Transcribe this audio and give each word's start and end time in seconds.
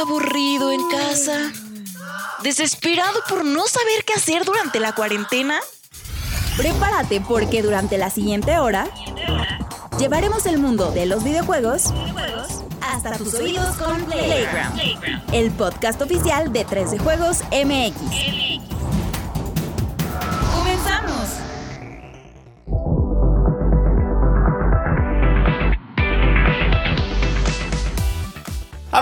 aburrido 0.00 0.72
en 0.72 0.80
casa, 0.88 1.52
desesperado 2.42 3.20
por 3.28 3.44
no 3.44 3.66
saber 3.66 4.04
qué 4.04 4.14
hacer 4.14 4.44
durante 4.44 4.80
la 4.80 4.94
cuarentena. 4.94 5.60
Prepárate 6.56 7.20
porque 7.20 7.62
durante 7.62 7.98
la 7.98 8.10
siguiente 8.10 8.58
hora 8.58 8.88
llevaremos 9.98 10.46
el 10.46 10.58
mundo 10.58 10.90
de 10.90 11.06
los 11.06 11.24
videojuegos 11.24 11.92
hasta 12.80 13.16
tus 13.16 13.34
oídos 13.34 13.76
con 13.76 14.04
Playground, 14.04 14.80
el 15.32 15.50
podcast 15.52 16.02
oficial 16.02 16.52
de 16.52 16.64
13 16.64 16.98
Juegos 16.98 17.38
MX. 17.50 18.51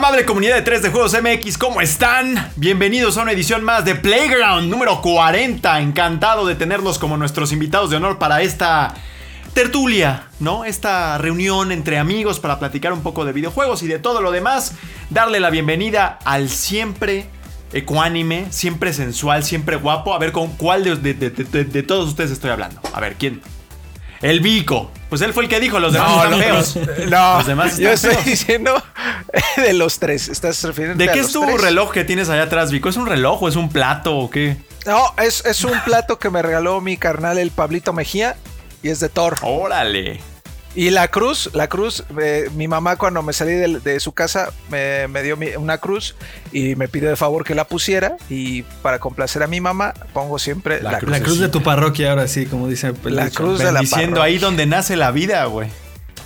Amable 0.02 0.24
comunidad 0.24 0.54
de 0.56 0.62
3 0.62 0.80
de 0.80 0.88
Juegos 0.88 1.14
MX, 1.20 1.58
¿cómo 1.58 1.82
están? 1.82 2.50
Bienvenidos 2.56 3.18
a 3.18 3.22
una 3.22 3.32
edición 3.32 3.62
más 3.62 3.84
de 3.84 3.94
Playground 3.96 4.70
número 4.70 5.02
40. 5.02 5.78
Encantado 5.82 6.46
de 6.46 6.54
tenerlos 6.54 6.98
como 6.98 7.18
nuestros 7.18 7.52
invitados 7.52 7.90
de 7.90 7.96
honor 7.96 8.18
para 8.18 8.40
esta 8.40 8.94
tertulia, 9.52 10.28
¿no? 10.38 10.64
Esta 10.64 11.18
reunión 11.18 11.70
entre 11.70 11.98
amigos 11.98 12.40
para 12.40 12.58
platicar 12.58 12.94
un 12.94 13.02
poco 13.02 13.26
de 13.26 13.34
videojuegos 13.34 13.82
y 13.82 13.88
de 13.88 13.98
todo 13.98 14.22
lo 14.22 14.30
demás. 14.32 14.74
Darle 15.10 15.38
la 15.38 15.50
bienvenida 15.50 16.18
al 16.24 16.48
siempre 16.48 17.26
ecuánime, 17.74 18.46
siempre 18.48 18.94
sensual, 18.94 19.44
siempre 19.44 19.76
guapo. 19.76 20.14
A 20.14 20.18
ver 20.18 20.32
con 20.32 20.48
cuál 20.56 20.82
de, 20.82 20.96
de- 20.96 21.12
de- 21.28 21.44
de- 21.44 21.64
de 21.64 21.82
todos 21.82 22.08
ustedes 22.08 22.30
estoy 22.30 22.48
hablando. 22.50 22.80
A 22.94 23.00
ver, 23.00 23.16
¿quién? 23.16 23.42
El 24.22 24.40
Vico. 24.40 24.90
Pues 25.10 25.20
él 25.20 25.34
fue 25.34 25.42
el 25.42 25.48
que 25.50 25.60
dijo, 25.60 25.78
los 25.80 25.92
demás 25.92 26.24
están 26.24 26.38
feos. 26.40 26.76
No, 27.10 27.36
Los 27.38 27.46
demás 27.46 27.76
yo 27.76 27.90
están 27.90 28.12
estoy 28.12 28.24
feos. 28.24 28.24
diciendo 28.24 28.82
de 29.56 29.72
los 29.74 29.98
tres. 29.98 30.28
¿Estás 30.28 30.62
refiriendo 30.64 31.04
¿De 31.04 31.10
qué 31.12 31.18
es 31.20 31.32
tu 31.32 31.42
tres? 31.44 31.60
reloj 31.60 31.90
que 31.92 32.04
tienes 32.04 32.28
allá 32.30 32.44
atrás, 32.44 32.70
Vico? 32.70 32.88
¿Es 32.88 32.96
un 32.96 33.06
reloj 33.06 33.42
o 33.42 33.48
es 33.48 33.56
un 33.56 33.68
plato 33.70 34.16
o 34.16 34.30
qué? 34.30 34.56
No, 34.86 35.12
es, 35.18 35.44
es 35.44 35.64
un 35.64 35.78
plato 35.84 36.18
que 36.18 36.30
me 36.30 36.40
regaló 36.40 36.80
mi 36.80 36.96
carnal 36.96 37.36
el 37.38 37.50
Pablito 37.50 37.92
Mejía 37.92 38.36
y 38.82 38.88
es 38.88 39.00
de 39.00 39.08
Thor. 39.10 39.36
Órale. 39.42 40.20
Y 40.74 40.90
la 40.90 41.08
cruz, 41.08 41.50
la 41.52 41.68
cruz, 41.68 42.04
eh, 42.22 42.48
mi 42.54 42.68
mamá 42.68 42.94
cuando 42.96 43.22
me 43.22 43.32
salí 43.32 43.52
de, 43.52 43.80
de 43.80 43.98
su 43.98 44.12
casa 44.12 44.52
me, 44.70 45.08
me 45.08 45.22
dio 45.22 45.36
mi- 45.36 45.56
una 45.56 45.78
cruz 45.78 46.14
y 46.52 46.76
me 46.76 46.86
pidió 46.86 47.08
de 47.08 47.16
favor 47.16 47.42
que 47.44 47.56
la 47.56 47.64
pusiera 47.66 48.16
y 48.28 48.62
para 48.82 49.00
complacer 49.00 49.42
a 49.42 49.48
mi 49.48 49.60
mamá 49.60 49.94
pongo 50.12 50.38
siempre 50.38 50.80
La 50.80 50.92
la, 50.92 50.98
cruz. 50.98 51.10
La 51.10 51.20
cruz 51.20 51.38
de 51.40 51.48
tu 51.48 51.62
parroquia, 51.64 52.10
ahora 52.10 52.28
sí, 52.28 52.46
como 52.46 52.68
dice 52.68 52.92
el 53.04 53.16
La 53.16 53.24
dicho. 53.24 53.42
cruz 53.42 53.58
de 53.58 53.72
la 53.72 53.80
Diciendo 53.80 54.22
ahí 54.22 54.38
donde 54.38 54.64
nace 54.66 54.94
la 54.94 55.10
vida, 55.10 55.44
güey. 55.46 55.68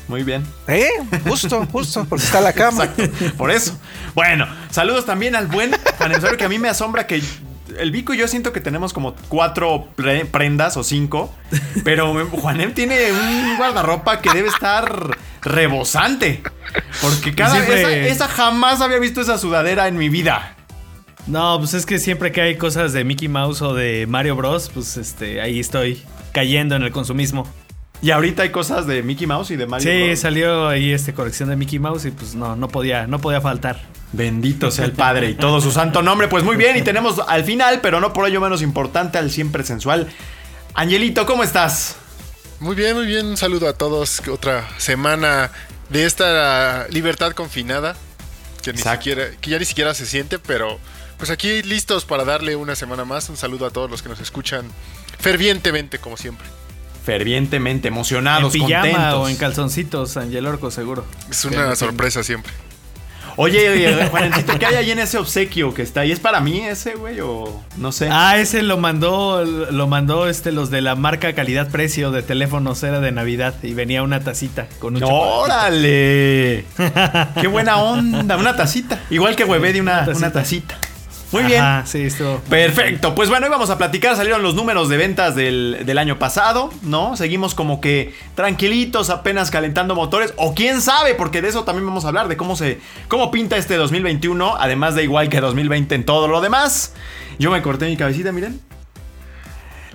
Muy 0.08 0.22
bien. 0.24 0.44
¿Eh? 0.68 0.88
Justo, 1.26 1.66
justo, 1.72 2.04
porque 2.06 2.26
está 2.26 2.42
la 2.42 2.52
cama. 2.52 2.84
Exacto. 2.98 3.36
Por 3.38 3.50
eso. 3.50 3.78
Bueno, 4.14 4.46
saludos 4.70 5.06
también 5.06 5.34
al 5.34 5.46
buen 5.46 5.74
aniversario 5.98 6.36
que 6.36 6.44
a 6.44 6.48
mí 6.50 6.58
me 6.58 6.68
asombra 6.68 7.06
que 7.06 7.22
el 7.78 7.90
Vico 7.90 8.14
y 8.14 8.18
yo 8.18 8.28
siento 8.28 8.52
que 8.52 8.60
tenemos 8.60 8.92
como 8.92 9.14
cuatro 9.28 9.88
pre- 9.96 10.24
prendas 10.26 10.76
o 10.76 10.84
cinco. 10.84 11.34
Pero 11.84 12.14
Juanem 12.30 12.74
tiene 12.74 13.12
un 13.12 13.56
guardarropa 13.56 14.20
que 14.20 14.30
debe 14.32 14.48
estar 14.48 15.16
rebosante. 15.42 16.42
Porque 17.02 17.34
cada 17.34 17.54
Siempre- 17.54 18.06
esa, 18.08 18.24
esa 18.24 18.28
jamás 18.28 18.80
había 18.80 18.98
visto 18.98 19.20
esa 19.20 19.38
sudadera 19.38 19.88
en 19.88 19.96
mi 19.96 20.08
vida. 20.08 20.56
No, 21.26 21.58
pues 21.58 21.72
es 21.74 21.86
que 21.86 21.98
siempre 21.98 22.32
que 22.32 22.42
hay 22.42 22.56
cosas 22.58 22.92
de 22.92 23.02
Mickey 23.04 23.28
Mouse 23.28 23.62
o 23.62 23.72
de 23.74 24.06
Mario 24.06 24.36
Bros, 24.36 24.70
pues 24.74 24.96
este, 24.98 25.40
ahí 25.40 25.58
estoy 25.58 26.02
cayendo 26.32 26.76
en 26.76 26.82
el 26.82 26.90
consumismo. 26.92 27.48
Y 28.02 28.10
ahorita 28.10 28.42
hay 28.42 28.50
cosas 28.50 28.86
de 28.86 29.02
Mickey 29.02 29.26
Mouse 29.26 29.50
y 29.50 29.56
de 29.56 29.66
Mario. 29.66 29.90
Sí, 29.90 30.06
Bros. 30.08 30.18
salió 30.20 30.68
ahí 30.68 30.92
este 30.92 31.14
colección 31.14 31.48
de 31.48 31.56
Mickey 31.56 31.78
Mouse 31.78 32.04
y 32.04 32.10
pues 32.10 32.34
no, 32.34 32.54
no 32.54 32.68
podía, 32.68 33.06
no 33.06 33.18
podía 33.18 33.40
faltar. 33.40 33.80
Bendito 34.12 34.70
sea 34.70 34.84
el 34.84 34.92
Padre 34.92 35.30
y 35.30 35.34
todo 35.34 35.60
su 35.60 35.72
santo 35.72 36.02
nombre. 36.02 36.28
Pues 36.28 36.44
muy 36.44 36.56
bien, 36.56 36.76
y 36.76 36.82
tenemos 36.82 37.18
al 37.26 37.44
final, 37.44 37.80
pero 37.80 38.00
no 38.00 38.12
por 38.12 38.28
ello 38.28 38.40
menos 38.40 38.62
importante, 38.62 39.18
al 39.18 39.30
siempre 39.30 39.64
sensual. 39.64 40.08
Angelito, 40.74 41.24
¿cómo 41.26 41.42
estás? 41.42 41.96
Muy 42.60 42.76
bien, 42.76 42.94
muy 42.94 43.06
bien. 43.06 43.26
Un 43.26 43.36
saludo 43.36 43.68
a 43.68 43.72
todos. 43.72 44.22
Otra 44.28 44.68
semana 44.78 45.50
de 45.88 46.04
esta 46.04 46.86
libertad 46.90 47.32
confinada. 47.32 47.96
Que, 48.62 48.72
ni 48.72 48.78
Exacto. 48.78 49.00
siquiera, 49.02 49.30
que 49.40 49.50
ya 49.50 49.58
ni 49.58 49.64
siquiera 49.66 49.92
se 49.94 50.06
siente, 50.06 50.38
pero 50.38 50.78
pues 51.18 51.30
aquí 51.30 51.62
listos 51.62 52.04
para 52.04 52.24
darle 52.24 52.56
una 52.56 52.74
semana 52.76 53.04
más. 53.04 53.28
Un 53.28 53.36
saludo 53.36 53.66
a 53.66 53.70
todos 53.70 53.90
los 53.90 54.02
que 54.02 54.08
nos 54.08 54.20
escuchan 54.20 54.66
fervientemente, 55.18 55.98
como 55.98 56.16
siempre. 56.16 56.46
Fervientemente, 57.04 57.88
emocionados, 57.88 58.54
en 58.54 58.62
pijama 58.62 58.80
contentos. 58.80 59.14
o 59.14 59.28
en 59.28 59.36
calzoncitos, 59.36 60.16
Angel 60.16 60.46
Orco, 60.46 60.70
seguro. 60.70 61.04
Es 61.30 61.44
una 61.44 61.76
sorpresa 61.76 62.22
siempre. 62.22 62.52
Oye, 63.36 63.68
oye, 63.68 64.06
Juanencito, 64.06 64.56
¿qué 64.58 64.66
hay 64.66 64.74
ahí 64.76 64.90
en 64.92 65.00
ese 65.00 65.18
obsequio 65.18 65.74
que 65.74 65.82
está 65.82 66.02
ahí? 66.02 66.12
¿Es 66.12 66.20
para 66.20 66.40
mí 66.40 66.60
ese, 66.60 66.94
güey? 66.94 67.18
O 67.20 67.62
no 67.76 67.90
sé. 67.90 68.08
Ah, 68.10 68.38
ese 68.38 68.62
lo 68.62 68.76
mandó, 68.76 69.44
lo 69.44 69.88
mandó 69.88 70.28
este, 70.28 70.52
los 70.52 70.70
de 70.70 70.80
la 70.80 70.94
marca 70.94 71.34
calidad-precio 71.34 72.12
de 72.12 72.22
teléfonos, 72.22 72.82
era 72.84 73.00
de 73.00 73.10
Navidad 73.10 73.54
y 73.62 73.74
venía 73.74 74.04
una 74.04 74.20
tacita 74.20 74.68
con 74.78 74.96
un. 74.96 75.02
¡Órale! 75.02 76.64
¡Qué 77.40 77.48
buena 77.48 77.78
onda! 77.78 78.36
Una 78.36 78.54
tacita. 78.54 79.02
Igual 79.10 79.34
que 79.34 79.44
huevé 79.44 79.72
de 79.72 79.80
una, 79.80 80.04
Una 80.04 80.16
una 80.16 80.32
tacita. 80.32 80.76
Muy 81.34 81.44
bien. 81.44 81.60
Ajá, 81.60 81.86
sí, 81.86 82.02
estuvo. 82.02 82.38
Perfecto, 82.48 83.14
pues 83.14 83.28
bueno, 83.28 83.46
hoy 83.46 83.50
vamos 83.50 83.70
a 83.70 83.78
platicar, 83.78 84.16
salieron 84.16 84.42
los 84.42 84.54
números 84.54 84.88
de 84.88 84.96
ventas 84.96 85.34
del, 85.34 85.82
del 85.84 85.98
año 85.98 86.18
pasado, 86.18 86.70
¿no? 86.82 87.16
Seguimos 87.16 87.54
como 87.54 87.80
que 87.80 88.14
tranquilitos, 88.34 89.10
apenas 89.10 89.50
calentando 89.50 89.94
motores, 89.94 90.32
o 90.36 90.54
quién 90.54 90.80
sabe, 90.80 91.14
porque 91.14 91.42
de 91.42 91.48
eso 91.48 91.64
también 91.64 91.86
vamos 91.86 92.04
a 92.04 92.08
hablar, 92.08 92.28
de 92.28 92.36
cómo 92.36 92.56
se, 92.56 92.80
cómo 93.08 93.30
pinta 93.30 93.56
este 93.56 93.76
2021, 93.76 94.56
además 94.58 94.94
de 94.94 95.02
igual 95.02 95.28
que 95.28 95.40
2020 95.40 95.94
en 95.94 96.04
todo 96.04 96.28
lo 96.28 96.40
demás. 96.40 96.94
Yo 97.38 97.50
me 97.50 97.62
corté 97.62 97.86
mi 97.86 97.96
cabecita, 97.96 98.30
miren. 98.32 98.60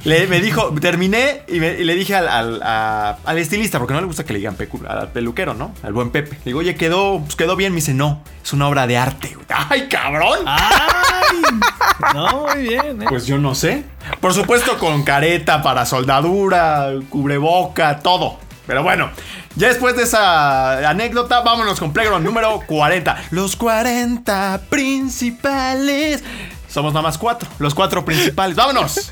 Le, 0.03 0.27
me 0.27 0.39
dijo, 0.41 0.73
terminé 0.79 1.41
y, 1.47 1.59
me- 1.59 1.73
y 1.73 1.83
le 1.83 1.95
dije 1.95 2.15
al, 2.15 2.27
al- 2.27 2.61
a- 2.63 3.17
al 3.25 3.37
estilista, 3.37 3.79
porque 3.79 3.93
no 3.93 3.99
le 4.01 4.07
gusta 4.07 4.23
que 4.23 4.33
le 4.33 4.39
digan 4.39 4.57
pecu- 4.57 4.87
al 4.87 5.11
peluquero, 5.11 5.53
¿no? 5.53 5.73
Al 5.83 5.93
buen 5.93 6.09
Pepe. 6.11 6.31
Le 6.37 6.45
digo, 6.45 6.59
oye, 6.59 6.75
quedó, 6.75 7.19
pues 7.21 7.35
quedó 7.35 7.55
bien. 7.55 7.73
Me 7.73 7.77
dice, 7.77 7.93
no, 7.93 8.21
es 8.43 8.53
una 8.53 8.67
obra 8.67 8.87
de 8.87 8.97
arte. 8.97 9.35
¡Ay, 9.49 9.87
cabrón! 9.89 10.39
¡Ay! 10.45 11.37
No, 12.13 12.47
muy 12.47 12.61
bien, 12.61 13.01
¿eh? 13.01 13.05
Pues 13.09 13.25
yo 13.27 13.37
no 13.37 13.53
sé. 13.53 13.83
Por 14.21 14.33
supuesto 14.33 14.77
con 14.79 15.03
careta 15.03 15.61
para 15.61 15.85
soldadura, 15.85 16.91
cubreboca, 17.09 17.99
todo. 17.99 18.39
Pero 18.65 18.83
bueno, 18.83 19.09
ya 19.55 19.67
después 19.67 19.97
de 19.97 20.03
esa 20.03 20.87
anécdota, 20.89 21.41
vámonos 21.41 21.77
con 21.77 21.91
Playground 21.91 22.23
número 22.25 22.61
40. 22.67 23.23
Los 23.31 23.57
40 23.57 24.61
principales. 24.69 26.23
Somos 26.69 26.93
nada 26.93 27.03
más 27.03 27.17
cuatro. 27.17 27.49
Los 27.59 27.75
cuatro 27.75 28.05
principales. 28.05 28.55
¡Vámonos! 28.55 29.11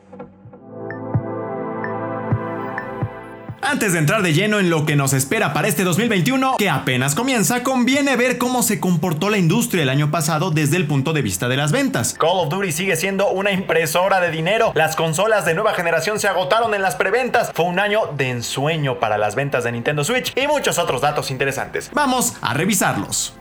Antes 3.61 3.93
de 3.93 3.99
entrar 3.99 4.23
de 4.23 4.33
lleno 4.33 4.59
en 4.59 4.69
lo 4.69 4.85
que 4.85 4.95
nos 4.95 5.13
espera 5.13 5.53
para 5.53 5.67
este 5.67 5.83
2021, 5.83 6.55
que 6.57 6.69
apenas 6.69 7.13
comienza, 7.13 7.61
conviene 7.61 8.15
ver 8.15 8.37
cómo 8.37 8.63
se 8.63 8.79
comportó 8.79 9.29
la 9.29 9.37
industria 9.37 9.83
el 9.83 9.89
año 9.89 10.09
pasado 10.09 10.49
desde 10.49 10.77
el 10.77 10.87
punto 10.87 11.13
de 11.13 11.21
vista 11.21 11.47
de 11.47 11.57
las 11.57 11.71
ventas. 11.71 12.15
Call 12.19 12.39
of 12.39 12.49
Duty 12.49 12.71
sigue 12.71 12.95
siendo 12.95 13.29
una 13.29 13.51
impresora 13.51 14.19
de 14.19 14.31
dinero. 14.31 14.71
Las 14.73 14.95
consolas 14.95 15.45
de 15.45 15.53
nueva 15.53 15.73
generación 15.73 16.19
se 16.19 16.27
agotaron 16.27 16.73
en 16.73 16.81
las 16.81 16.95
preventas. 16.95 17.51
Fue 17.53 17.65
un 17.65 17.79
año 17.79 18.01
de 18.17 18.31
ensueño 18.31 18.99
para 18.99 19.17
las 19.17 19.35
ventas 19.35 19.63
de 19.63 19.71
Nintendo 19.71 20.03
Switch 20.03 20.33
y 20.35 20.47
muchos 20.47 20.79
otros 20.79 21.01
datos 21.01 21.29
interesantes. 21.29 21.91
Vamos 21.93 22.37
a 22.41 22.53
revisarlos. 22.53 23.35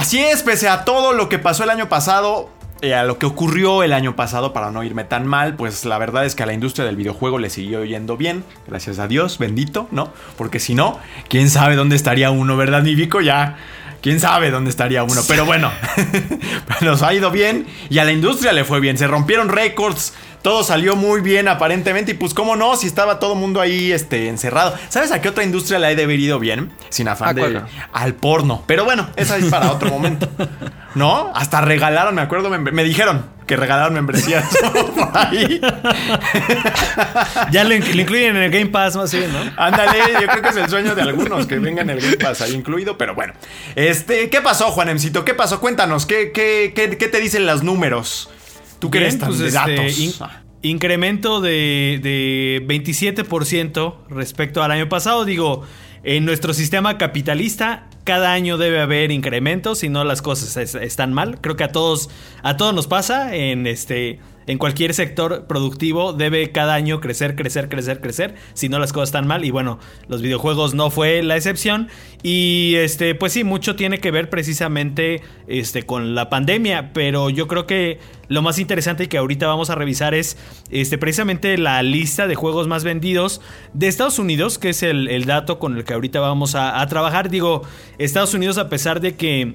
Así 0.00 0.18
es, 0.18 0.42
pese 0.42 0.66
a 0.66 0.86
todo 0.86 1.12
lo 1.12 1.28
que 1.28 1.38
pasó 1.38 1.62
el 1.62 1.68
año 1.68 1.90
pasado, 1.90 2.48
eh, 2.80 2.94
a 2.94 3.04
lo 3.04 3.18
que 3.18 3.26
ocurrió 3.26 3.82
el 3.82 3.92
año 3.92 4.16
pasado, 4.16 4.54
para 4.54 4.70
no 4.70 4.82
irme 4.82 5.04
tan 5.04 5.26
mal, 5.26 5.56
pues 5.56 5.84
la 5.84 5.98
verdad 5.98 6.24
es 6.24 6.34
que 6.34 6.42
a 6.42 6.46
la 6.46 6.54
industria 6.54 6.86
del 6.86 6.96
videojuego 6.96 7.38
le 7.38 7.50
siguió 7.50 7.84
yendo 7.84 8.16
bien, 8.16 8.42
gracias 8.66 8.98
a 8.98 9.08
Dios, 9.08 9.36
bendito, 9.36 9.88
¿no? 9.90 10.10
Porque 10.38 10.58
si 10.58 10.74
no, 10.74 10.98
quién 11.28 11.50
sabe 11.50 11.76
dónde 11.76 11.96
estaría 11.96 12.30
uno, 12.30 12.56
¿verdad, 12.56 12.82
mi 12.82 12.94
Vico? 12.94 13.20
Ya, 13.20 13.58
quién 14.00 14.20
sabe 14.20 14.50
dónde 14.50 14.70
estaría 14.70 15.04
uno, 15.04 15.20
pero 15.28 15.44
bueno, 15.44 15.70
nos 16.80 17.02
ha 17.02 17.12
ido 17.12 17.30
bien 17.30 17.66
y 17.90 17.98
a 17.98 18.04
la 18.04 18.12
industria 18.12 18.54
le 18.54 18.64
fue 18.64 18.80
bien, 18.80 18.96
se 18.96 19.06
rompieron 19.06 19.50
récords 19.50 20.14
todo 20.42 20.64
salió 20.64 20.96
muy 20.96 21.20
bien 21.20 21.48
aparentemente 21.48 22.12
y 22.12 22.14
pues 22.14 22.34
cómo 22.34 22.56
no, 22.56 22.76
si 22.76 22.86
estaba 22.86 23.18
todo 23.18 23.34
el 23.34 23.38
mundo 23.38 23.60
ahí 23.60 23.92
este, 23.92 24.28
encerrado. 24.28 24.74
¿Sabes 24.88 25.12
a 25.12 25.20
qué 25.20 25.28
otra 25.28 25.44
industria 25.44 25.78
le 25.78 25.88
ha 25.88 25.94
de 25.94 26.04
haber 26.04 26.18
ido 26.18 26.38
bien? 26.38 26.72
Sin 26.88 27.08
afán 27.08 27.28
¿A 27.28 27.34
de... 27.34 27.40
cuál? 27.40 27.66
Al 27.92 28.14
porno. 28.14 28.64
Pero 28.66 28.84
bueno, 28.84 29.08
esa 29.16 29.36
es 29.36 29.46
para 29.46 29.70
otro 29.72 29.90
momento. 29.90 30.28
¿No? 30.94 31.30
Hasta 31.34 31.60
regalaron, 31.60 32.14
me 32.14 32.22
acuerdo, 32.22 32.50
me, 32.50 32.58
me 32.58 32.84
dijeron 32.84 33.24
que 33.46 33.56
regalaron 33.56 33.94
membresías 33.94 34.44
por 34.96 35.10
ahí. 35.12 35.60
Ya 37.50 37.64
lo 37.64 37.74
incluyen 37.74 38.36
en 38.36 38.42
el 38.44 38.50
Game 38.50 38.66
Pass 38.66 38.94
más 38.94 39.12
bien, 39.12 39.32
¿no? 39.32 39.40
Ándale, 39.56 39.98
yo 40.20 40.26
creo 40.28 40.42
que 40.42 40.48
es 40.50 40.56
el 40.56 40.68
sueño 40.68 40.94
de 40.94 41.02
algunos 41.02 41.46
que 41.46 41.58
vengan 41.58 41.90
el 41.90 42.00
Game 42.00 42.16
Pass 42.16 42.42
ahí 42.42 42.54
incluido, 42.54 42.96
pero 42.96 43.16
bueno. 43.16 43.32
Este, 43.74 44.30
¿qué 44.30 44.40
pasó, 44.40 44.70
Juanemcito? 44.70 45.24
¿Qué 45.24 45.34
pasó? 45.34 45.60
Cuéntanos, 45.60 46.06
¿qué, 46.06 46.30
qué, 46.32 46.72
qué, 46.76 46.96
qué 46.96 47.08
te 47.08 47.18
dicen 47.18 47.44
los 47.44 47.64
números? 47.64 48.30
Tú 48.80 48.90
que 48.90 48.98
Bien, 48.98 49.08
eres 49.10 49.20
tan 49.20 49.28
pues, 49.28 49.38
de 49.38 49.46
este, 49.48 49.58
datos. 49.76 49.98
in- 49.98 50.12
incremento 50.62 51.40
de, 51.40 52.00
de 52.02 52.64
27% 52.66 53.94
respecto 54.08 54.62
al 54.62 54.70
año 54.72 54.88
pasado. 54.88 55.24
Digo, 55.24 55.62
en 56.02 56.24
nuestro 56.24 56.54
sistema 56.54 56.98
capitalista, 56.98 57.86
cada 58.04 58.32
año 58.32 58.56
debe 58.58 58.80
haber 58.80 59.10
incrementos, 59.10 59.78
si 59.80 59.88
no 59.88 60.04
las 60.04 60.22
cosas 60.22 60.56
es- 60.56 60.74
están 60.74 61.12
mal. 61.12 61.40
Creo 61.40 61.56
que 61.56 61.64
a 61.64 61.72
todos, 61.72 62.10
a 62.42 62.56
todos 62.56 62.74
nos 62.74 62.86
pasa 62.86 63.34
en 63.36 63.66
este. 63.66 64.18
En 64.50 64.58
cualquier 64.58 64.94
sector 64.94 65.46
productivo 65.46 66.12
debe 66.12 66.50
cada 66.50 66.74
año 66.74 67.00
crecer, 67.00 67.36
crecer, 67.36 67.68
crecer, 67.68 68.00
crecer, 68.00 68.34
si 68.52 68.68
no 68.68 68.80
las 68.80 68.92
cosas 68.92 69.10
están 69.10 69.28
mal. 69.28 69.44
Y 69.44 69.52
bueno, 69.52 69.78
los 70.08 70.22
videojuegos 70.22 70.74
no 70.74 70.90
fue 70.90 71.22
la 71.22 71.36
excepción. 71.36 71.86
Y 72.24 72.74
este, 72.74 73.14
pues 73.14 73.32
sí, 73.32 73.44
mucho 73.44 73.76
tiene 73.76 74.00
que 74.00 74.10
ver 74.10 74.28
precisamente 74.28 75.22
este, 75.46 75.84
con 75.84 76.16
la 76.16 76.30
pandemia. 76.30 76.92
Pero 76.92 77.30
yo 77.30 77.46
creo 77.46 77.68
que 77.68 78.00
lo 78.26 78.42
más 78.42 78.58
interesante 78.58 79.08
que 79.08 79.18
ahorita 79.18 79.46
vamos 79.46 79.70
a 79.70 79.76
revisar 79.76 80.14
es 80.14 80.36
este, 80.72 80.98
precisamente 80.98 81.56
la 81.56 81.80
lista 81.84 82.26
de 82.26 82.34
juegos 82.34 82.66
más 82.66 82.82
vendidos 82.82 83.40
de 83.72 83.86
Estados 83.86 84.18
Unidos, 84.18 84.58
que 84.58 84.70
es 84.70 84.82
el, 84.82 85.26
dato 85.26 85.60
con 85.60 85.76
el 85.76 85.84
que 85.84 85.94
ahorita 85.94 86.18
vamos 86.18 86.56
a 86.56 86.84
trabajar. 86.88 87.30
Digo, 87.30 87.62
Estados 87.98 88.34
Unidos, 88.34 88.58
a 88.58 88.68
pesar 88.68 89.00
de 89.00 89.14
que 89.14 89.54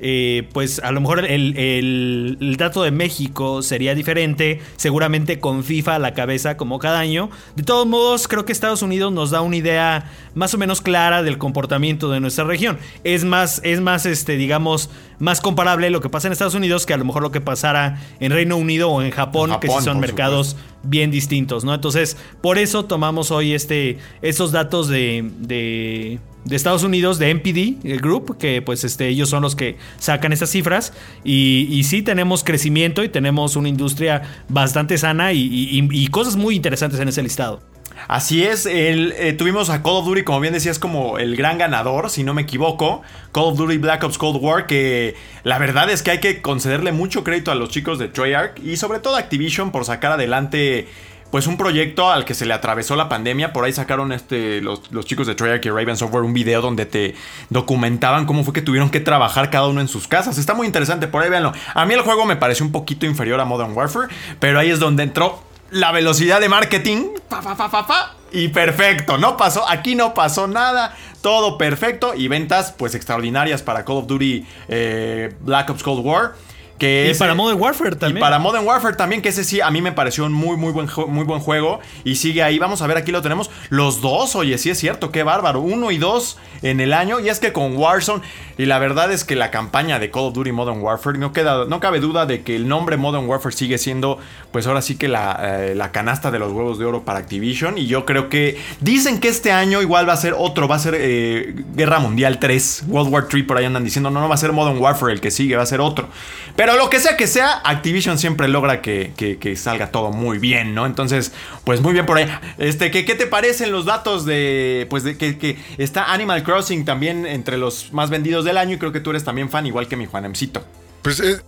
eh, 0.00 0.48
pues 0.52 0.80
a 0.80 0.90
lo 0.92 1.00
mejor 1.00 1.24
el, 1.24 1.56
el- 1.56 2.38
el 2.40 2.56
dato 2.56 2.82
de 2.82 2.90
México 2.90 3.62
sería 3.62 3.94
diferente, 3.94 4.60
seguramente 4.76 5.38
con 5.40 5.62
FIFA 5.64 5.96
a 5.96 5.98
la 5.98 6.14
cabeza 6.14 6.56
como 6.56 6.78
cada 6.78 6.98
año. 6.98 7.30
De 7.56 7.62
todos 7.62 7.86
modos, 7.86 8.26
creo 8.28 8.44
que 8.44 8.52
Estados 8.52 8.82
Unidos 8.82 9.12
nos 9.12 9.30
da 9.30 9.40
una 9.42 9.56
idea 9.56 10.10
más 10.34 10.54
o 10.54 10.58
menos 10.58 10.80
clara 10.80 11.22
del 11.22 11.38
comportamiento 11.38 12.10
de 12.10 12.20
nuestra 12.20 12.44
región. 12.44 12.78
Es 13.04 13.24
más, 13.24 13.60
es 13.64 13.80
más, 13.80 14.06
este, 14.06 14.36
digamos, 14.36 14.90
más 15.18 15.40
comparable 15.40 15.90
lo 15.90 16.00
que 16.00 16.08
pasa 16.08 16.28
en 16.28 16.32
Estados 16.32 16.54
Unidos 16.54 16.86
que 16.86 16.94
a 16.94 16.96
lo 16.96 17.04
mejor 17.04 17.22
lo 17.22 17.30
que 17.30 17.40
pasara 17.40 18.00
en 18.20 18.32
Reino 18.32 18.56
Unido 18.56 18.88
o 18.90 19.02
en 19.02 19.10
Japón, 19.10 19.50
En 19.52 19.60
que 19.60 19.66
sí 19.68 19.72
son 19.84 20.00
mercados 20.00 20.56
bien 20.82 21.10
distintos, 21.10 21.62
¿no? 21.64 21.74
Entonces, 21.74 22.16
por 22.40 22.56
eso 22.56 22.86
tomamos 22.86 23.30
hoy 23.30 23.52
este, 23.52 23.98
estos 24.22 24.50
datos 24.50 24.88
de, 24.88 25.28
de, 25.40 26.18
de 26.44 26.56
Estados 26.56 26.82
Unidos, 26.82 27.18
de 27.18 27.34
MPD 27.34 28.00
Group, 28.00 28.38
que 28.38 28.62
pues 28.62 28.84
este, 28.84 29.08
ellos 29.08 29.28
son 29.28 29.42
los 29.42 29.56
que 29.56 29.76
sacan 29.98 30.32
estas 30.32 30.50
cifras. 30.50 30.92
Y, 31.24 31.82
sí 31.84 32.02
tenemos 32.02 32.44
crecimiento 32.44 33.02
y 33.02 33.08
tenemos 33.08 33.56
una 33.56 33.68
industria 33.68 34.22
bastante 34.48 34.96
sana 34.98 35.32
y 35.32 36.06
cosas 36.08 36.36
muy 36.36 36.54
interesantes 36.54 37.00
en 37.00 37.08
ese 37.08 37.22
listado. 37.22 37.60
Así 38.08 38.44
es, 38.44 38.66
el, 38.66 39.12
eh, 39.18 39.32
tuvimos 39.32 39.70
a 39.70 39.82
Call 39.82 39.96
of 39.96 40.06
Duty, 40.06 40.24
como 40.24 40.40
bien 40.40 40.52
decías, 40.52 40.78
como 40.78 41.18
el 41.18 41.36
gran 41.36 41.58
ganador, 41.58 42.10
si 42.10 42.24
no 42.24 42.34
me 42.34 42.42
equivoco. 42.42 43.02
Call 43.32 43.44
of 43.44 43.58
Duty 43.58 43.78
Black 43.78 44.02
Ops 44.02 44.18
Cold 44.18 44.42
War, 44.42 44.66
que 44.66 45.14
la 45.44 45.58
verdad 45.58 45.90
es 45.90 46.02
que 46.02 46.12
hay 46.12 46.20
que 46.20 46.42
concederle 46.42 46.92
mucho 46.92 47.24
crédito 47.24 47.50
a 47.50 47.54
los 47.54 47.68
chicos 47.68 47.98
de 47.98 48.08
Treyarch 48.08 48.58
y 48.64 48.76
sobre 48.76 49.00
todo 49.00 49.16
a 49.16 49.20
Activision 49.20 49.70
por 49.70 49.84
sacar 49.84 50.12
adelante 50.12 50.88
pues 51.30 51.46
un 51.46 51.56
proyecto 51.56 52.10
al 52.10 52.24
que 52.24 52.34
se 52.34 52.46
le 52.46 52.54
atravesó 52.54 52.96
la 52.96 53.08
pandemia. 53.08 53.52
Por 53.52 53.64
ahí 53.64 53.72
sacaron 53.72 54.12
este, 54.12 54.60
los, 54.60 54.90
los 54.90 55.04
chicos 55.06 55.26
de 55.26 55.34
Treyarch 55.34 55.64
y 55.66 55.70
Raven 55.70 55.96
Software 55.96 56.24
un 56.24 56.32
video 56.32 56.60
donde 56.60 56.86
te 56.86 57.14
documentaban 57.48 58.26
cómo 58.26 58.44
fue 58.44 58.52
que 58.52 58.62
tuvieron 58.62 58.90
que 58.90 59.00
trabajar 59.00 59.50
cada 59.50 59.68
uno 59.68 59.80
en 59.80 59.88
sus 59.88 60.08
casas. 60.08 60.38
Está 60.38 60.54
muy 60.54 60.66
interesante, 60.66 61.08
por 61.08 61.22
ahí 61.22 61.30
véanlo. 61.30 61.52
A 61.74 61.86
mí 61.86 61.94
el 61.94 62.02
juego 62.02 62.24
me 62.26 62.36
pareció 62.36 62.64
un 62.64 62.72
poquito 62.72 63.06
inferior 63.06 63.40
a 63.40 63.44
Modern 63.44 63.72
Warfare, 63.72 64.08
pero 64.38 64.58
ahí 64.58 64.70
es 64.70 64.78
donde 64.78 65.02
entró 65.04 65.42
la 65.70 65.92
velocidad 65.92 66.40
de 66.40 66.48
marketing. 66.48 67.10
Pa, 67.28 67.40
pa, 67.40 67.56
pa, 67.56 67.70
pa, 67.70 68.14
y 68.32 68.48
perfecto, 68.48 69.18
no 69.18 69.36
pasó, 69.36 69.68
aquí 69.68 69.94
no 69.94 70.14
pasó 70.14 70.46
nada, 70.46 70.94
todo 71.20 71.58
perfecto 71.58 72.14
y 72.14 72.28
ventas 72.28 72.72
pues 72.76 72.94
extraordinarias 72.94 73.62
para 73.62 73.84
Call 73.84 73.96
of 73.96 74.06
Duty 74.06 74.46
eh, 74.68 75.34
Black 75.40 75.70
Ops 75.70 75.82
Cold 75.82 76.04
War. 76.04 76.34
Que 76.80 77.04
Y 77.06 77.10
ese- 77.10 77.18
para 77.20 77.34
Modern 77.34 77.60
Warfare 77.60 77.94
también. 77.94 78.16
y 78.16 78.20
para 78.20 78.38
Modern 78.40 78.66
Warfare 78.66 78.96
también, 78.96 79.22
que 79.22 79.28
ese 79.28 79.44
sí, 79.44 79.60
a 79.60 79.70
mí 79.70 79.80
me 79.82 79.92
pareció 79.92 80.24
un 80.24 80.32
muy, 80.32 80.56
muy 80.56 80.72
buen, 80.72 80.88
muy 81.08 81.24
buen 81.24 81.38
juego. 81.40 81.78
Y 82.02 82.16
sigue 82.16 82.42
ahí, 82.42 82.58
vamos 82.58 82.82
a 82.82 82.86
ver, 82.88 82.96
aquí 82.96 83.12
lo 83.12 83.22
tenemos. 83.22 83.50
Los 83.68 84.00
dos, 84.00 84.34
oye, 84.34 84.58
sí 84.58 84.70
es 84.70 84.78
cierto, 84.78 85.12
qué 85.12 85.22
bárbaro. 85.22 85.60
Uno 85.60 85.92
y 85.92 85.98
dos 85.98 86.38
en 86.62 86.80
el 86.80 86.92
año. 86.92 87.20
Y 87.20 87.28
es 87.28 87.38
que 87.38 87.52
con 87.52 87.76
Warzone, 87.76 88.22
y 88.58 88.64
la 88.66 88.78
verdad 88.78 89.12
es 89.12 89.24
que 89.24 89.36
la 89.36 89.50
campaña 89.50 89.98
de 89.98 90.10
Call 90.10 90.24
of 90.24 90.34
Duty 90.34 90.52
Modern 90.52 90.80
Warfare, 90.80 91.18
no, 91.18 91.32
queda, 91.32 91.66
no 91.66 91.78
cabe 91.80 92.00
duda 92.00 92.24
de 92.26 92.42
que 92.42 92.56
el 92.56 92.66
nombre 92.66 92.96
Modern 92.96 93.26
Warfare 93.28 93.54
sigue 93.54 93.76
siendo, 93.78 94.18
pues 94.50 94.66
ahora 94.66 94.80
sí 94.82 94.96
que 94.96 95.06
la, 95.08 95.38
eh, 95.42 95.74
la 95.76 95.92
canasta 95.92 96.30
de 96.30 96.38
los 96.38 96.50
huevos 96.50 96.78
de 96.78 96.86
oro 96.86 97.02
para 97.04 97.18
Activision. 97.18 97.76
Y 97.76 97.86
yo 97.86 98.06
creo 98.06 98.30
que 98.30 98.58
dicen 98.80 99.20
que 99.20 99.28
este 99.28 99.52
año 99.52 99.82
igual 99.82 100.08
va 100.08 100.14
a 100.14 100.16
ser 100.16 100.34
otro, 100.36 100.66
va 100.66 100.76
a 100.76 100.78
ser 100.78 100.94
eh, 100.98 101.54
Guerra 101.74 101.98
Mundial 101.98 102.38
3, 102.38 102.84
World 102.88 103.12
War 103.12 103.28
3, 103.28 103.44
por 103.44 103.58
ahí 103.58 103.66
andan 103.66 103.84
diciendo, 103.84 104.10
no, 104.10 104.20
no 104.20 104.28
va 104.30 104.34
a 104.34 104.38
ser 104.38 104.52
Modern 104.52 104.78
Warfare 104.78 105.12
el 105.12 105.20
que 105.20 105.30
sigue, 105.30 105.56
va 105.56 105.62
a 105.62 105.66
ser 105.66 105.80
otro. 105.82 106.08
Pero 106.56 106.69
lo 106.76 106.90
que 106.90 107.00
sea 107.00 107.16
que 107.16 107.26
sea, 107.26 107.60
Activision 107.64 108.18
siempre 108.18 108.48
logra 108.48 108.82
que, 108.82 109.12
que- 109.16 109.56
salga 109.56 109.90
todo 109.90 110.10
muy 110.10 110.38
bien, 110.38 110.74
¿no? 110.74 110.86
Entonces, 110.86 111.32
pues 111.64 111.80
muy 111.80 111.92
bien 111.92 112.06
por 112.06 112.18
ahí. 112.18 112.26
Este, 112.58 112.90
¿qué, 112.90 113.04
qué 113.04 113.14
te 113.14 113.26
parecen 113.26 113.70
los 113.72 113.84
datos 113.84 114.24
de, 114.26 114.86
pues 114.90 115.02
de 115.04 115.16
que, 115.16 115.38
que 115.38 115.58
está 115.78 116.12
Animal 116.12 116.42
Crossing 116.42 116.84
también 116.84 117.26
entre 117.26 117.56
los 117.58 117.92
más 117.92 118.10
vendidos 118.10 118.44
del 118.44 118.58
año? 118.58 118.74
Y 118.76 118.78
creo 118.78 118.92
que 118.92 119.00
tú 119.00 119.10
eres 119.10 119.24
también 119.24 119.50
fan, 119.50 119.66
igual 119.66 119.88
que 119.88 119.96
mi 119.96 120.06
Juanemcito. 120.06 120.64
Pues 121.02 121.20
eh, 121.20 121.40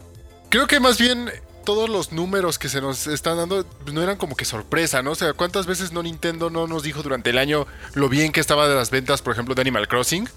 creo 0.48 0.66
que 0.66 0.80
más 0.80 0.98
bien 0.98 1.30
todos 1.64 1.88
los 1.88 2.10
números 2.10 2.58
que 2.58 2.68
se 2.68 2.80
nos 2.80 3.06
están 3.06 3.36
dando 3.36 3.64
pues, 3.84 3.94
no 3.94 4.02
eran 4.02 4.16
como 4.16 4.34
que 4.34 4.44
sorpresa, 4.44 5.00
¿no? 5.02 5.12
O 5.12 5.14
sea, 5.14 5.32
¿cuántas 5.32 5.66
veces 5.66 5.92
no 5.92 6.02
Nintendo 6.02 6.50
no 6.50 6.66
nos 6.66 6.82
dijo 6.82 7.02
durante 7.02 7.30
el 7.30 7.38
año 7.38 7.66
lo 7.94 8.08
bien 8.08 8.32
que 8.32 8.40
estaba 8.40 8.68
de 8.68 8.74
las 8.74 8.90
ventas, 8.90 9.22
por 9.22 9.32
ejemplo, 9.32 9.54
de 9.54 9.60
Animal 9.60 9.86
Crossing? 9.86 10.28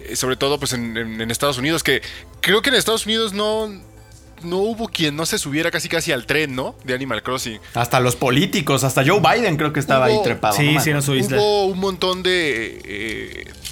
Eh, 0.00 0.16
sobre 0.16 0.34
todo 0.34 0.58
pues 0.58 0.72
en- 0.72 0.96
en 0.96 1.30
Estados 1.30 1.58
Unidos, 1.58 1.84
que 1.84 2.02
creo 2.40 2.60
que 2.62 2.70
en 2.70 2.74
Estados 2.74 3.06
Unidos 3.06 3.32
no, 3.32 3.68
no 4.44 4.58
hubo 4.58 4.88
quien 4.88 5.16
no 5.16 5.26
se 5.26 5.38
subiera 5.38 5.70
casi 5.70 5.88
casi 5.88 6.12
al 6.12 6.26
tren, 6.26 6.54
¿no? 6.54 6.76
De 6.84 6.94
Animal 6.94 7.22
Crossing. 7.22 7.60
Hasta 7.74 8.00
los 8.00 8.16
políticos, 8.16 8.84
hasta 8.84 9.04
Joe 9.06 9.20
Biden 9.20 9.56
creo 9.56 9.72
que 9.72 9.80
estaba 9.80 10.06
ahí 10.06 10.18
trepado. 10.22 10.54
Sí, 10.56 10.72
¿no, 10.74 10.80
sí, 10.80 10.90
mano? 10.90 10.98
en 11.00 11.02
su 11.02 11.14
isla. 11.14 11.36
Hubo 11.38 11.66
un 11.66 11.78
montón 11.78 12.22
de, 12.22 12.80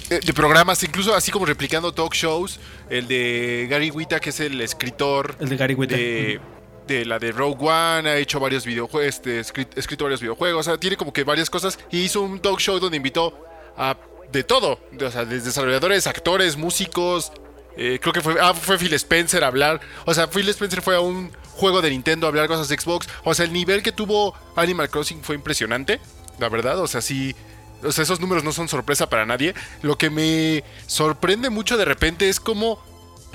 eh, 0.09 0.19
de 0.25 0.33
programas, 0.33 0.83
incluso 0.83 1.13
así 1.15 1.31
como 1.31 1.45
replicando 1.45 1.93
talk 1.93 2.13
shows. 2.13 2.59
El 2.89 3.07
de 3.07 3.67
Gary 3.69 3.89
Wita, 3.91 4.19
que 4.19 4.29
es 4.31 4.39
el 4.39 4.59
escritor 4.61 5.35
El 5.39 5.49
de 5.49 5.57
Gary 5.57 5.73
Whitta. 5.73 5.95
de, 5.95 6.39
de 6.87 7.05
la 7.05 7.17
de 7.17 7.31
Rogue 7.31 7.57
One, 7.67 8.09
ha 8.09 8.17
hecho 8.17 8.39
varios 8.39 8.65
videojuegos, 8.65 9.07
este, 9.15 9.39
escrit- 9.41 9.69
escrito 9.77 10.03
varios 10.03 10.19
videojuegos, 10.21 10.67
o 10.67 10.69
sea, 10.71 10.77
tiene 10.77 10.97
como 10.97 11.13
que 11.13 11.23
varias 11.23 11.49
cosas. 11.49 11.79
Y 11.91 12.01
hizo 12.01 12.21
un 12.21 12.39
talk 12.39 12.59
show 12.59 12.79
donde 12.79 12.97
invitó 12.97 13.39
a 13.77 13.95
de 14.31 14.43
todo, 14.43 14.79
de- 14.91 15.05
o 15.05 15.11
sea, 15.11 15.25
desde 15.25 15.45
desarrolladores, 15.45 16.07
actores, 16.07 16.57
músicos. 16.57 17.31
Eh, 17.77 17.99
creo 18.01 18.13
que 18.13 18.21
fue, 18.21 18.35
ah, 18.41 18.53
fue 18.53 18.77
Phil 18.77 18.93
Spencer 18.93 19.43
a 19.43 19.47
hablar. 19.47 19.79
O 20.05 20.13
sea, 20.13 20.27
Phil 20.27 20.47
Spencer 20.49 20.81
fue 20.81 20.95
a 20.95 20.99
un 20.99 21.31
juego 21.53 21.81
de 21.81 21.89
Nintendo 21.89 22.27
a 22.27 22.29
hablar 22.29 22.47
cosas 22.47 22.67
de 22.69 22.77
Xbox. 22.77 23.07
O 23.23 23.33
sea, 23.33 23.45
el 23.45 23.53
nivel 23.53 23.83
que 23.83 23.91
tuvo 23.91 24.35
Animal 24.55 24.89
Crossing 24.89 25.21
fue 25.23 25.35
impresionante, 25.35 25.99
la 26.39 26.49
verdad. 26.49 26.79
O 26.79 26.87
sea, 26.87 27.01
sí. 27.01 27.35
O 27.83 27.91
sea, 27.91 28.03
esos 28.03 28.19
números 28.21 28.43
no 28.43 28.51
son 28.53 28.69
sorpresa 28.69 29.09
para 29.09 29.25
nadie. 29.25 29.53
Lo 29.81 29.97
que 29.97 30.09
me 30.09 30.63
sorprende 30.87 31.49
mucho 31.49 31.77
de 31.77 31.85
repente 31.85 32.29
es 32.29 32.39
como. 32.39 32.79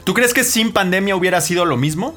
¿Tú 0.04 0.14
crees 0.14 0.32
que 0.32 0.42
sin 0.44 0.72
pandemia 0.72 1.16
hubiera 1.16 1.40
sido 1.40 1.64
lo 1.66 1.76
mismo? 1.76 2.16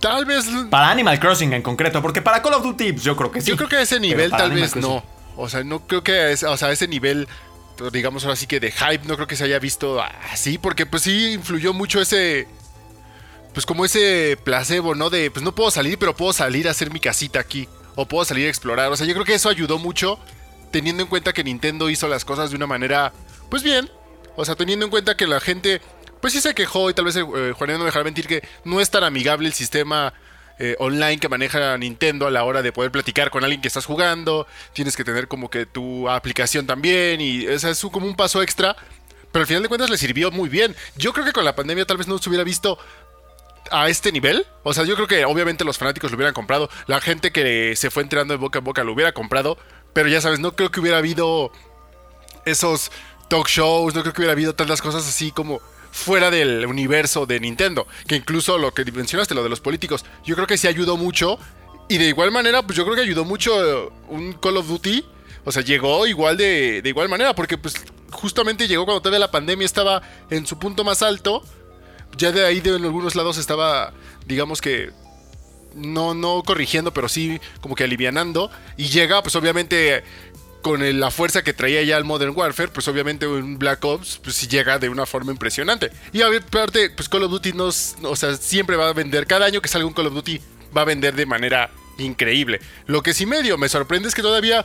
Tal 0.00 0.24
vez. 0.24 0.46
Para 0.70 0.90
Animal 0.90 1.18
Crossing 1.18 1.52
en 1.52 1.62
concreto, 1.62 2.02
porque 2.02 2.22
para 2.22 2.42
Call 2.42 2.54
of 2.54 2.62
Duty 2.62 2.92
pues, 2.92 3.04
yo 3.04 3.16
creo 3.16 3.30
que 3.32 3.40
sí. 3.40 3.50
Yo 3.50 3.56
creo 3.56 3.68
que 3.68 3.76
a 3.76 3.82
ese 3.82 3.98
nivel 3.98 4.30
tal 4.30 4.42
Animal 4.42 4.60
vez 4.60 4.74
Crossing- 4.74 4.80
no. 4.80 5.04
O 5.36 5.48
sea, 5.48 5.64
no 5.64 5.86
creo 5.86 6.04
que 6.04 6.12
a 6.12 6.30
ese, 6.30 6.46
o 6.46 6.56
sea, 6.56 6.68
a 6.68 6.72
ese 6.72 6.86
nivel, 6.86 7.26
digamos 7.90 8.24
ahora 8.24 8.36
sí 8.36 8.46
que 8.46 8.60
de 8.60 8.70
hype, 8.70 9.06
no 9.06 9.16
creo 9.16 9.26
que 9.26 9.36
se 9.36 9.44
haya 9.44 9.58
visto 9.58 10.00
así, 10.00 10.58
porque 10.58 10.86
pues 10.86 11.02
sí 11.02 11.32
influyó 11.32 11.72
mucho 11.72 12.00
ese, 12.00 12.46
pues 13.52 13.66
como 13.66 13.84
ese 13.84 14.38
placebo, 14.42 14.94
¿no? 14.94 15.10
De, 15.10 15.30
pues 15.30 15.44
no 15.44 15.54
puedo 15.54 15.70
salir, 15.70 15.98
pero 15.98 16.16
puedo 16.16 16.32
salir 16.32 16.68
a 16.68 16.72
hacer 16.72 16.90
mi 16.90 17.00
casita 17.00 17.40
aquí, 17.40 17.68
o 17.94 18.06
puedo 18.06 18.24
salir 18.24 18.46
a 18.46 18.50
explorar. 18.50 18.90
O 18.90 18.96
sea, 18.96 19.06
yo 19.06 19.14
creo 19.14 19.24
que 19.24 19.34
eso 19.34 19.48
ayudó 19.48 19.78
mucho, 19.78 20.18
teniendo 20.70 21.02
en 21.02 21.08
cuenta 21.08 21.32
que 21.32 21.44
Nintendo 21.44 21.90
hizo 21.90 22.08
las 22.08 22.24
cosas 22.24 22.50
de 22.50 22.56
una 22.56 22.66
manera, 22.66 23.12
pues 23.50 23.62
bien. 23.62 23.90
O 24.36 24.44
sea, 24.44 24.54
teniendo 24.54 24.84
en 24.84 24.90
cuenta 24.90 25.16
que 25.16 25.26
la 25.26 25.40
gente, 25.40 25.80
pues 26.20 26.32
sí 26.32 26.40
se 26.40 26.54
quejó 26.54 26.88
y 26.88 26.94
tal 26.94 27.04
vez 27.04 27.16
eh, 27.16 27.22
Juanito 27.22 27.78
no 27.78 27.84
dejará 27.84 28.04
mentir 28.04 28.26
que 28.26 28.42
no 28.64 28.80
es 28.80 28.90
tan 28.90 29.04
amigable 29.04 29.46
el 29.46 29.54
sistema 29.54 30.14
eh, 30.58 30.76
online 30.78 31.18
que 31.18 31.28
maneja 31.28 31.76
Nintendo 31.78 32.26
a 32.26 32.30
la 32.30 32.44
hora 32.44 32.62
de 32.62 32.72
poder 32.72 32.90
platicar 32.90 33.30
con 33.30 33.44
alguien 33.44 33.60
que 33.60 33.68
estás 33.68 33.86
jugando. 33.86 34.46
Tienes 34.72 34.96
que 34.96 35.04
tener 35.04 35.28
como 35.28 35.50
que 35.50 35.66
tu 35.66 36.08
aplicación 36.08 36.66
también 36.66 37.20
y 37.20 37.44
es 37.46 37.64
como 37.90 38.06
un 38.06 38.16
paso 38.16 38.42
extra. 38.42 38.76
Pero 39.32 39.42
al 39.42 39.46
final 39.46 39.62
de 39.62 39.68
cuentas 39.68 39.90
le 39.90 39.96
sirvió 39.96 40.30
muy 40.30 40.48
bien. 40.48 40.76
Yo 40.96 41.12
creo 41.12 41.24
que 41.24 41.32
con 41.32 41.44
la 41.44 41.56
pandemia 41.56 41.86
tal 41.86 41.96
vez 41.96 42.06
no 42.06 42.18
se 42.18 42.28
hubiera 42.28 42.44
visto 42.44 42.78
a 43.70 43.88
este 43.88 44.12
nivel. 44.12 44.46
O 44.62 44.74
sea, 44.74 44.84
yo 44.84 44.94
creo 44.94 45.06
que 45.06 45.24
obviamente 45.24 45.64
los 45.64 45.78
fanáticos 45.78 46.10
lo 46.10 46.16
hubieran 46.16 46.34
comprado. 46.34 46.68
La 46.86 47.00
gente 47.00 47.32
que 47.32 47.74
se 47.76 47.90
fue 47.90 48.02
enterando 48.02 48.34
de 48.34 48.38
boca 48.38 48.58
en 48.58 48.64
boca 48.64 48.84
lo 48.84 48.92
hubiera 48.92 49.12
comprado. 49.12 49.56
Pero 49.94 50.08
ya 50.08 50.20
sabes, 50.20 50.38
no 50.40 50.54
creo 50.54 50.70
que 50.70 50.80
hubiera 50.80 50.98
habido 50.98 51.50
esos 52.44 52.90
talk 53.28 53.48
shows, 53.48 53.94
no 53.94 54.02
creo 54.02 54.12
que 54.12 54.20
hubiera 54.20 54.32
habido 54.32 54.54
tantas 54.54 54.82
cosas 54.82 55.06
así 55.08 55.30
como 55.30 55.60
fuera 55.92 56.30
del 56.30 56.66
universo 56.66 57.26
de 57.26 57.38
Nintendo. 57.38 57.86
Que 58.08 58.16
incluso 58.16 58.58
lo 58.58 58.74
que 58.74 58.84
mencionaste, 58.90 59.34
lo 59.34 59.44
de 59.44 59.48
los 59.48 59.60
políticos, 59.60 60.04
yo 60.24 60.34
creo 60.34 60.48
que 60.48 60.58
sí 60.58 60.66
ayudó 60.66 60.96
mucho. 60.96 61.38
Y 61.88 61.98
de 61.98 62.06
igual 62.06 62.32
manera, 62.32 62.62
pues 62.62 62.76
yo 62.76 62.84
creo 62.84 62.96
que 62.96 63.02
ayudó 63.02 63.24
mucho 63.24 63.86
eh, 63.86 63.92
un 64.08 64.32
Call 64.32 64.56
of 64.56 64.66
Duty. 64.66 65.04
O 65.44 65.52
sea, 65.52 65.62
llegó 65.62 66.06
igual 66.06 66.36
de, 66.36 66.82
de 66.82 66.88
igual 66.88 67.08
manera, 67.08 67.34
porque 67.34 67.58
pues 67.58 67.74
justamente 68.10 68.66
llegó 68.66 68.84
cuando 68.84 69.00
todavía 69.00 69.18
la 69.18 69.30
pandemia 69.30 69.66
estaba 69.66 70.02
en 70.30 70.46
su 70.46 70.58
punto 70.58 70.82
más 70.82 71.02
alto. 71.02 71.42
Ya 72.16 72.32
de 72.32 72.44
ahí 72.44 72.60
de 72.60 72.76
en 72.76 72.84
algunos 72.84 73.14
lados 73.14 73.38
estaba, 73.38 73.92
digamos 74.26 74.60
que 74.60 74.90
no, 75.74 76.14
no 76.14 76.42
corrigiendo, 76.42 76.92
pero 76.92 77.08
sí 77.08 77.40
como 77.60 77.74
que 77.74 77.84
alivianando. 77.84 78.50
Y 78.76 78.88
llega, 78.88 79.22
pues 79.22 79.34
obviamente, 79.36 80.04
con 80.62 80.82
el- 80.82 81.00
la 81.00 81.10
fuerza 81.10 81.42
que 81.42 81.52
traía 81.52 81.82
ya 81.82 81.96
el 81.98 82.04
Modern 82.04 82.32
Warfare, 82.34 82.68
pues 82.70 82.88
obviamente 82.88 83.26
un 83.26 83.58
Black 83.58 83.84
Ops, 83.84 84.20
pues 84.22 84.36
sí 84.36 84.46
llega 84.48 84.78
de 84.78 84.88
una 84.88 85.04
forma 85.06 85.32
impresionante. 85.32 85.90
Y 86.12 86.22
aparte, 86.22 86.90
pues 86.90 87.08
Call 87.08 87.24
of 87.24 87.30
Duty 87.32 87.52
nos, 87.52 87.96
o 88.02 88.16
sea, 88.16 88.36
siempre 88.36 88.76
va 88.76 88.88
a 88.88 88.92
vender, 88.92 89.26
cada 89.26 89.44
año 89.46 89.60
que 89.60 89.68
salga 89.68 89.86
un 89.86 89.92
Call 89.92 90.06
of 90.06 90.14
Duty 90.14 90.40
va 90.76 90.82
a 90.82 90.84
vender 90.84 91.14
de 91.14 91.26
manera 91.26 91.70
increíble. 91.98 92.60
Lo 92.86 93.02
que 93.02 93.12
sí 93.12 93.26
medio 93.26 93.58
me 93.58 93.68
sorprende 93.68 94.08
es 94.08 94.14
que 94.14 94.22
todavía, 94.22 94.64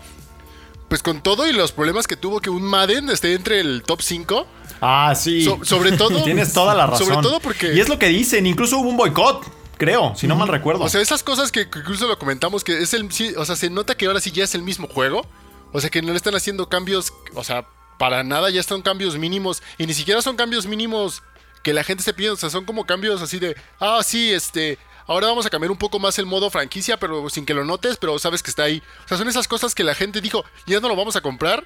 pues 0.89 1.03
con 1.03 1.21
todo 1.21 1.47
y 1.47 1.51
los 1.53 1.71
problemas 1.73 2.07
que 2.07 2.15
tuvo 2.15 2.39
que 2.39 2.49
un 2.49 2.63
Madden 2.63 3.09
esté 3.09 3.33
entre 3.33 3.59
el 3.59 3.83
top 3.83 4.01
5. 4.01 4.47
Ah, 4.79 5.13
sí. 5.15 5.43
So- 5.43 5.59
sobre 5.63 5.91
todo- 5.97 6.23
Tienes 6.23 6.53
toda 6.53 6.73
la 6.75 6.87
razón. 6.87 7.07
sobre 7.07 7.21
todo 7.21 7.39
porque- 7.39 7.73
Y 7.73 7.79
es 7.79 7.89
lo 7.89 7.99
que 7.99 8.07
dicen, 8.07 8.45
incluso 8.47 8.77
hubo 8.77 8.89
un 8.89 8.95
boicot, 8.97 9.45
creo, 9.77 10.15
si 10.15 10.27
no 10.27 10.35
mal 10.35 10.47
recuerdo. 10.47 10.83
O 10.83 10.89
sea, 10.89 11.01
esas 11.01 11.23
cosas 11.23 11.51
que 11.51 11.61
incluso 11.61 12.07
lo 12.07 12.17
comentamos, 12.17 12.63
que 12.63 12.81
es 12.81 12.93
el. 12.93 13.11
sí, 13.11 13.33
o 13.37 13.43
sea, 13.45 13.55
se 13.55 13.69
nota 13.69 13.95
que 13.95 14.05
ahora 14.05 14.19
sí 14.21 14.31
ya 14.31 14.43
es 14.45 14.55
el 14.55 14.61
mismo 14.61 14.87
juego. 14.87 15.25
O 15.71 15.81
sea, 15.81 15.89
que 15.89 16.01
no 16.01 16.11
le 16.11 16.17
están 16.17 16.35
haciendo 16.35 16.69
cambios. 16.69 17.13
O 17.33 17.43
sea, 17.43 17.67
para 17.97 18.23
nada, 18.23 18.49
ya 18.49 18.59
están 18.59 18.81
cambios 18.81 19.17
mínimos. 19.17 19.61
Y 19.77 19.87
ni 19.87 19.93
siquiera 19.93 20.21
son 20.21 20.35
cambios 20.35 20.65
mínimos 20.65 21.23
que 21.63 21.73
la 21.73 21.83
gente 21.83 22.01
esté 22.01 22.13
pidiendo. 22.13 22.35
O 22.35 22.37
sea, 22.37 22.49
son 22.49 22.65
como 22.65 22.85
cambios 22.85 23.21
así 23.21 23.39
de. 23.39 23.55
Ah, 23.79 24.01
sí, 24.03 24.31
este. 24.31 24.77
Ahora 25.07 25.27
vamos 25.27 25.45
a 25.45 25.49
cambiar 25.49 25.71
un 25.71 25.77
poco 25.77 25.99
más 25.99 26.19
el 26.19 26.25
modo 26.25 26.49
franquicia, 26.49 26.99
pero 26.99 27.29
sin 27.29 27.45
que 27.45 27.53
lo 27.53 27.63
notes, 27.63 27.95
pero 27.95 28.19
sabes 28.19 28.43
que 28.43 28.49
está 28.49 28.63
ahí. 28.63 28.83
O 29.05 29.07
sea, 29.07 29.17
son 29.17 29.29
esas 29.29 29.47
cosas 29.47 29.73
que 29.73 29.85
la 29.85 29.95
gente 29.95 30.19
dijo, 30.19 30.43
ya 30.65 30.81
no 30.81 30.89
lo 30.89 30.97
vamos 30.97 31.15
a 31.15 31.21
comprar. 31.21 31.65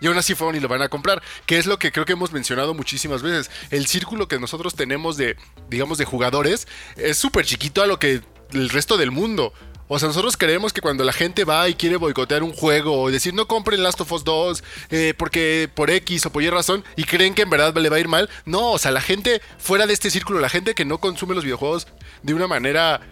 Y 0.00 0.06
aún 0.06 0.18
así 0.18 0.34
fueron 0.34 0.54
y 0.56 0.60
lo 0.60 0.68
van 0.68 0.82
a 0.82 0.88
comprar. 0.90 1.22
Que 1.46 1.56
es 1.56 1.64
lo 1.64 1.78
que 1.78 1.92
creo 1.92 2.04
que 2.04 2.12
hemos 2.12 2.32
mencionado 2.32 2.74
muchísimas 2.74 3.22
veces. 3.22 3.50
El 3.70 3.86
círculo 3.86 4.28
que 4.28 4.38
nosotros 4.38 4.74
tenemos 4.74 5.16
de, 5.16 5.36
digamos, 5.70 5.96
de 5.96 6.04
jugadores 6.04 6.68
es 6.96 7.16
súper 7.16 7.46
chiquito 7.46 7.82
a 7.82 7.86
lo 7.86 7.98
que 7.98 8.20
el 8.52 8.68
resto 8.68 8.98
del 8.98 9.10
mundo. 9.10 9.54
O 9.94 9.98
sea, 10.00 10.08
nosotros 10.08 10.36
creemos 10.36 10.72
que 10.72 10.80
cuando 10.80 11.04
la 11.04 11.12
gente 11.12 11.44
va 11.44 11.68
y 11.68 11.74
quiere 11.74 11.94
boicotear 11.94 12.42
un 12.42 12.52
juego 12.52 13.00
o 13.00 13.12
decir 13.12 13.32
no 13.32 13.46
compren 13.46 13.80
Last 13.80 14.00
of 14.00 14.10
Us 14.10 14.24
2 14.24 14.64
eh, 14.90 15.14
porque 15.16 15.70
por 15.72 15.88
X 15.88 16.26
o 16.26 16.32
por 16.32 16.42
Y 16.42 16.50
razón 16.50 16.82
y 16.96 17.04
creen 17.04 17.32
que 17.32 17.42
en 17.42 17.50
verdad 17.50 17.72
le 17.76 17.88
va 17.88 17.96
a 17.96 18.00
ir 18.00 18.08
mal. 18.08 18.28
No, 18.44 18.72
o 18.72 18.78
sea, 18.78 18.90
la 18.90 19.00
gente 19.00 19.40
fuera 19.56 19.86
de 19.86 19.92
este 19.92 20.10
círculo, 20.10 20.40
la 20.40 20.48
gente 20.48 20.74
que 20.74 20.84
no 20.84 20.98
consume 20.98 21.36
los 21.36 21.44
videojuegos 21.44 21.86
de 22.24 22.34
una 22.34 22.48
manera, 22.48 23.02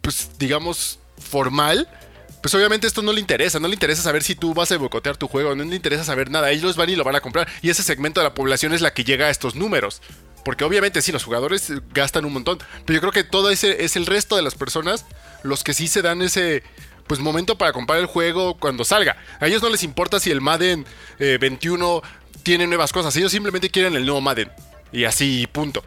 pues 0.00 0.30
digamos, 0.38 1.00
formal, 1.18 1.86
pues 2.40 2.54
obviamente 2.54 2.86
esto 2.86 3.02
no 3.02 3.12
le 3.12 3.20
interesa, 3.20 3.60
no 3.60 3.68
le 3.68 3.74
interesa 3.74 4.00
saber 4.00 4.22
si 4.22 4.34
tú 4.34 4.54
vas 4.54 4.72
a 4.72 4.78
boicotear 4.78 5.18
tu 5.18 5.28
juego, 5.28 5.54
no 5.54 5.64
le 5.64 5.76
interesa 5.76 6.02
saber 6.02 6.30
nada, 6.30 6.50
ellos 6.50 6.76
van 6.76 6.88
y 6.88 6.96
lo 6.96 7.04
van 7.04 7.16
a 7.16 7.20
comprar 7.20 7.46
y 7.60 7.68
ese 7.68 7.82
segmento 7.82 8.20
de 8.20 8.24
la 8.24 8.32
población 8.32 8.72
es 8.72 8.80
la 8.80 8.94
que 8.94 9.04
llega 9.04 9.26
a 9.26 9.30
estos 9.30 9.54
números. 9.54 10.00
Porque 10.44 10.64
obviamente 10.64 11.02
sí, 11.02 11.12
los 11.12 11.24
jugadores 11.24 11.72
gastan 11.92 12.24
un 12.24 12.32
montón, 12.32 12.58
pero 12.86 12.94
yo 12.94 13.00
creo 13.00 13.12
que 13.12 13.22
todo 13.22 13.50
ese 13.50 13.84
es 13.84 13.96
el 13.96 14.06
resto 14.06 14.34
de 14.34 14.42
las 14.42 14.54
personas 14.54 15.04
los 15.42 15.64
que 15.64 15.74
sí 15.74 15.88
se 15.88 16.02
dan 16.02 16.22
ese 16.22 16.62
pues 17.06 17.20
momento 17.20 17.58
para 17.58 17.72
comprar 17.72 17.98
el 17.98 18.06
juego 18.06 18.56
cuando 18.56 18.84
salga. 18.84 19.16
A 19.40 19.46
ellos 19.46 19.62
no 19.62 19.68
les 19.68 19.82
importa 19.82 20.20
si 20.20 20.30
el 20.30 20.40
Madden 20.40 20.86
eh, 21.18 21.38
21 21.40 22.02
tiene 22.42 22.66
nuevas 22.66 22.92
cosas, 22.92 23.14
ellos 23.16 23.32
simplemente 23.32 23.70
quieren 23.70 23.94
el 23.94 24.04
nuevo 24.04 24.20
Madden. 24.20 24.50
Y 24.92 25.04
así, 25.04 25.46
punto. 25.50 25.82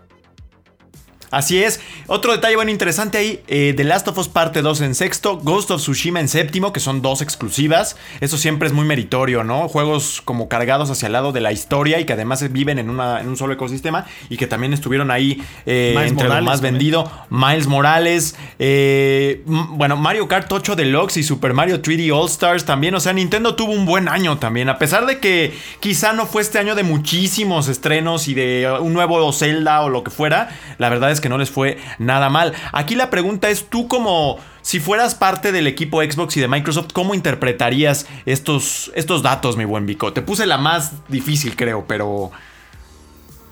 Así 1.31 1.61
es. 1.63 1.79
Otro 2.07 2.31
detalle 2.31 2.55
bueno 2.55 2.71
interesante 2.71 3.17
ahí, 3.17 3.41
eh, 3.47 3.73
The 3.75 3.83
Last 3.83 4.07
of 4.07 4.17
Us 4.17 4.27
Parte 4.29 4.61
2 4.61 4.81
en 4.81 4.95
sexto, 4.95 5.37
Ghost 5.37 5.71
of 5.71 5.81
Tsushima 5.81 6.19
en 6.19 6.27
séptimo, 6.29 6.71
que 6.73 6.79
son 6.79 7.01
dos 7.01 7.21
exclusivas. 7.21 7.95
Eso 8.21 8.37
siempre 8.37 8.67
es 8.67 8.73
muy 8.73 8.85
meritorio, 8.85 9.43
¿no? 9.43 9.67
Juegos 9.67 10.21
como 10.23 10.47
cargados 10.47 10.89
hacia 10.89 11.07
el 11.07 11.13
lado 11.13 11.31
de 11.31 11.41
la 11.41 11.51
historia 11.51 11.99
y 11.99 12.05
que 12.05 12.13
además 12.13 12.51
viven 12.51 12.79
en, 12.79 12.89
una- 12.89 13.19
en 13.21 13.27
un 13.27 13.37
solo 13.37 13.53
ecosistema 13.53 14.05
y 14.29 14.37
que 14.37 14.47
también 14.47 14.73
estuvieron 14.73 15.11
ahí 15.11 15.41
eh, 15.65 15.93
entre 16.07 16.27
Morales 16.27 16.43
lo 16.45 16.49
más 16.51 16.61
vendido. 16.61 17.11
Miles 17.29 17.67
Morales, 17.67 18.35
eh, 18.59 19.41
bueno, 19.45 19.97
Mario 19.97 20.27
Kart 20.27 20.51
8 20.51 20.75
Deluxe 20.75 21.17
y 21.17 21.23
Super 21.23 21.53
Mario 21.53 21.81
3D 21.81 22.11
All 22.13 22.27
Stars 22.29 22.65
también. 22.65 22.95
O 22.95 22.99
sea, 22.99 23.13
Nintendo 23.13 23.55
tuvo 23.55 23.71
un 23.73 23.85
buen 23.85 24.07
año 24.07 24.37
también, 24.37 24.69
a 24.69 24.77
pesar 24.77 25.05
de 25.05 25.19
que 25.19 25.53
quizá 25.79 26.13
no 26.13 26.25
fue 26.25 26.41
este 26.41 26.59
año 26.59 26.75
de 26.75 26.83
muchísimos 26.83 27.67
estrenos 27.67 28.27
y 28.27 28.33
de 28.33 28.71
un 28.81 28.93
nuevo 28.93 29.31
Zelda 29.33 29.81
o 29.81 29.89
lo 29.89 30.03
que 30.03 30.11
fuera. 30.11 30.49
La 30.77 30.89
verdad 30.89 31.11
es 31.11 31.14
que 31.21 31.29
no 31.29 31.37
les 31.37 31.49
fue 31.49 31.77
nada 31.99 32.29
mal. 32.29 32.53
Aquí 32.71 32.95
la 32.95 33.09
pregunta 33.09 33.49
es, 33.49 33.69
tú 33.69 33.87
como... 33.87 34.37
Si 34.61 34.79
fueras 34.79 35.13
parte 35.13 35.51
del 35.51 35.67
equipo 35.67 36.01
Xbox 36.01 36.37
y 36.37 36.39
de 36.41 36.47
Microsoft, 36.47 36.87
¿cómo 36.91 37.13
interpretarías 37.13 38.07
estos, 38.25 38.91
estos 38.95 39.21
datos, 39.21 39.57
mi 39.57 39.65
buen 39.65 39.85
Vico? 39.85 40.11
Te 40.11 40.23
puse 40.23 40.47
la 40.47 40.57
más 40.57 40.93
difícil, 41.07 41.55
creo, 41.55 41.85
pero... 41.87 42.31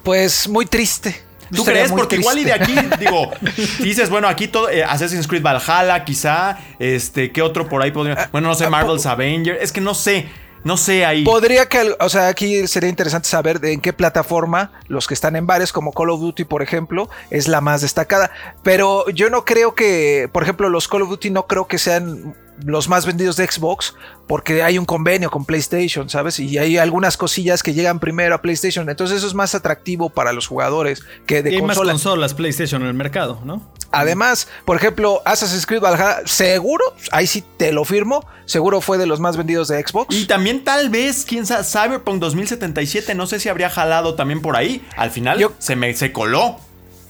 Pues 0.04 0.48
muy 0.50 0.66
triste. 0.66 1.22
¿Tú 1.56 1.64
crees? 1.64 1.92
Porque 1.92 2.16
igual 2.16 2.40
y 2.40 2.46
de 2.46 2.54
aquí, 2.54 2.74
digo, 3.00 3.30
dices, 3.80 4.10
bueno, 4.10 4.28
aquí 4.28 4.48
todo, 4.48 4.70
eh, 4.70 4.84
Assassin's 4.84 5.28
Creed 5.28 5.44
Valhalla, 5.44 6.04
quizá, 6.04 6.58
este, 6.80 7.32
¿qué 7.32 7.42
otro 7.44 7.70
por 7.70 7.82
ahí 7.84 7.92
podría? 7.92 8.28
Bueno, 8.32 8.48
no 8.48 8.56
sé, 8.56 8.68
Marvel's 8.70 9.04
po- 9.04 9.10
Avenger, 9.10 9.60
es 9.62 9.72
que 9.72 9.82
no 9.82 9.94
sé, 9.94 10.28
no 10.64 10.78
sé 10.78 11.06
ahí. 11.06 11.24
Podría 11.24 11.68
que, 11.68 11.96
o 12.00 12.10
sea, 12.10 12.28
aquí 12.28 12.68
sería 12.68 12.90
interesante 12.90 13.28
saber 13.28 13.60
de 13.60 13.74
en 13.74 13.82
qué 13.82 13.94
plataforma 13.94 14.72
los 14.88 15.08
que 15.08 15.14
están 15.14 15.36
en 15.36 15.46
varios, 15.46 15.74
como 15.74 15.92
Call 15.92 16.10
of 16.10 16.22
Duty, 16.22 16.46
por 16.46 16.62
ejemplo, 16.62 17.10
es 17.30 17.48
la 17.48 17.62
más 17.62 17.82
destacada. 17.82 18.32
Pero 18.64 19.10
yo 19.10 19.30
no 19.30 19.46
creo 19.46 19.76
que, 19.76 20.30
por 20.32 20.44
ejemplo, 20.44 20.70
los 20.70 20.88
Call 20.88 21.04
of 21.04 21.10
Duty 21.10 21.30
no 21.30 21.48
creo 21.48 21.68
que 21.68 21.78
sean 21.78 22.36
los 22.66 22.88
más 22.90 23.06
vendidos 23.06 23.36
de 23.36 23.46
Xbox, 23.50 23.96
porque 24.28 24.64
hay 24.64 24.78
un 24.78 24.86
convenio 24.86 25.30
con 25.32 25.46
PlayStation, 25.46 26.10
¿sabes? 26.10 26.40
Y 26.40 26.58
hay 26.58 26.78
algunas 26.78 27.18
cosillas 27.18 27.64
que 27.64 27.74
llegan 27.74 28.00
primero 28.00 28.36
a 28.36 28.42
PlayStation. 28.42 28.90
Entonces 28.90 29.18
eso 29.18 29.28
es 29.28 29.34
más 29.34 29.56
atractivo 29.56 30.10
para 30.10 30.34
los 30.34 30.48
jugadores 30.48 31.04
que 31.26 31.44
de 31.44 31.52
Y 31.52 31.56
hay 31.56 31.62
más 31.62 31.78
consola. 31.78 31.92
consolas 31.94 32.34
PlayStation 32.34 32.82
en 32.84 32.88
el 32.90 32.94
mercado, 32.94 33.40
¿no? 33.44 33.72
Además, 33.92 34.48
por 34.66 34.76
ejemplo, 34.78 35.22
Assassin's 35.26 35.66
Creed 35.68 35.82
Valhalla, 35.82 36.22
seguro, 36.26 36.84
ahí 37.12 37.28
sí 37.28 37.44
te 37.58 37.72
lo 37.72 37.86
firmo, 37.86 38.26
seguro 38.46 38.82
fue 38.82 38.98
de 38.98 39.06
los 39.06 39.20
más 39.20 39.38
vendidos 39.38 39.68
de 39.68 39.86
Xbox. 39.86 40.16
Y 40.16 40.26
también 40.26 40.64
tal 40.64 40.90
vez, 40.90 41.26
quién 41.28 41.46
sabe, 41.46 41.64
Cyberpunk 41.64 42.20
2077, 42.20 43.14
no 43.14 43.28
sé 43.28 43.40
si 43.40 43.50
habría 43.50 43.70
jalado 43.70 44.16
también 44.16 44.42
por 44.42 44.56
ahí. 44.56 44.84
Al 44.98 45.12
final 45.12 45.38
Yo- 45.40 45.54
se 45.60 45.76
me 45.76 45.94
se 45.94 46.12
coló. 46.12 46.58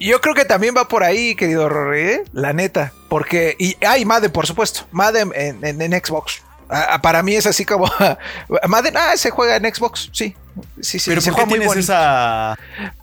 Yo 0.06 0.20
creo 0.22 0.36
que 0.36 0.46
también 0.46 0.76
va 0.76 0.88
por 0.88 1.04
ahí, 1.04 1.36
querido 1.36 1.70
Rory, 1.70 2.02
¿eh? 2.02 2.24
la 2.34 2.54
neta. 2.54 2.92
Porque. 3.10 3.56
Y 3.58 3.78
hay 3.86 4.06
Madden, 4.06 4.32
por 4.32 4.46
supuesto. 4.48 4.82
Madden 4.92 5.32
en, 5.36 5.64
en- 5.66 5.82
en 5.82 5.92
Xbox. 6.04 6.42
Ah, 6.70 7.00
para 7.02 7.22
mí 7.24 7.36
es 7.36 7.46
así 7.46 7.66
como. 7.66 7.86
Madden, 8.68 8.96
ah, 8.98 9.16
se 9.16 9.30
juega 9.30 9.56
en 9.56 9.74
Xbox, 9.74 10.10
sí. 10.12 10.36
Sí, 10.82 11.00
sí, 11.00 11.10
Pero 11.10 11.20
se 11.22 11.32
¿por 11.32 11.44
qué 11.46 11.50
tienes 11.56 11.76
esa...? 11.76 12.56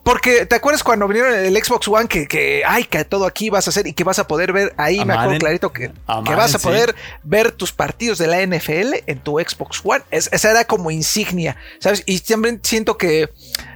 Porque, 0.05 0.47
¿te 0.47 0.55
acuerdas 0.55 0.85
cuando 0.85 1.09
vinieron 1.09 1.35
el 1.35 1.57
Xbox 1.65 1.89
One 1.89 2.07
que, 2.07 2.29
que, 2.29 2.63
ay, 2.65 2.85
que 2.85 3.05
todo 3.05 3.27
aquí 3.27 3.51
vas 3.51 3.67
a 3.67 3.71
hacer 3.71 3.89
y 3.89 3.93
que 3.93 4.05
vas 4.05 4.21
a 4.21 4.29
poder 4.29 4.53
ver 4.53 4.73
ahí, 4.77 5.01
A 5.01 5.05
me 5.05 5.15
acuerdo 5.15 5.31
Madden. 5.31 5.41
clarito 5.41 5.73
que, 5.73 5.87
A 6.07 6.19
que 6.23 6.31
Madden, 6.31 6.37
vas 6.37 6.55
a 6.55 6.59
sí. 6.61 6.65
poder 6.65 6.95
ver 7.25 7.51
tus 7.51 7.73
partidos 7.73 8.19
de 8.19 8.29
la 8.29 8.41
NFL 8.47 9.03
en 9.07 9.19
tu 9.19 9.41
Xbox 9.41 9.81
One. 9.83 10.05
Es- 10.13 10.29
esa 10.33 10.53
era 10.53 10.65
como 10.65 10.93
insignia, 10.93 11.57
¿sabes? 11.81 12.05
Y 12.07 12.21
también 12.21 12.61
siento 12.63 12.97
que 12.97 13.31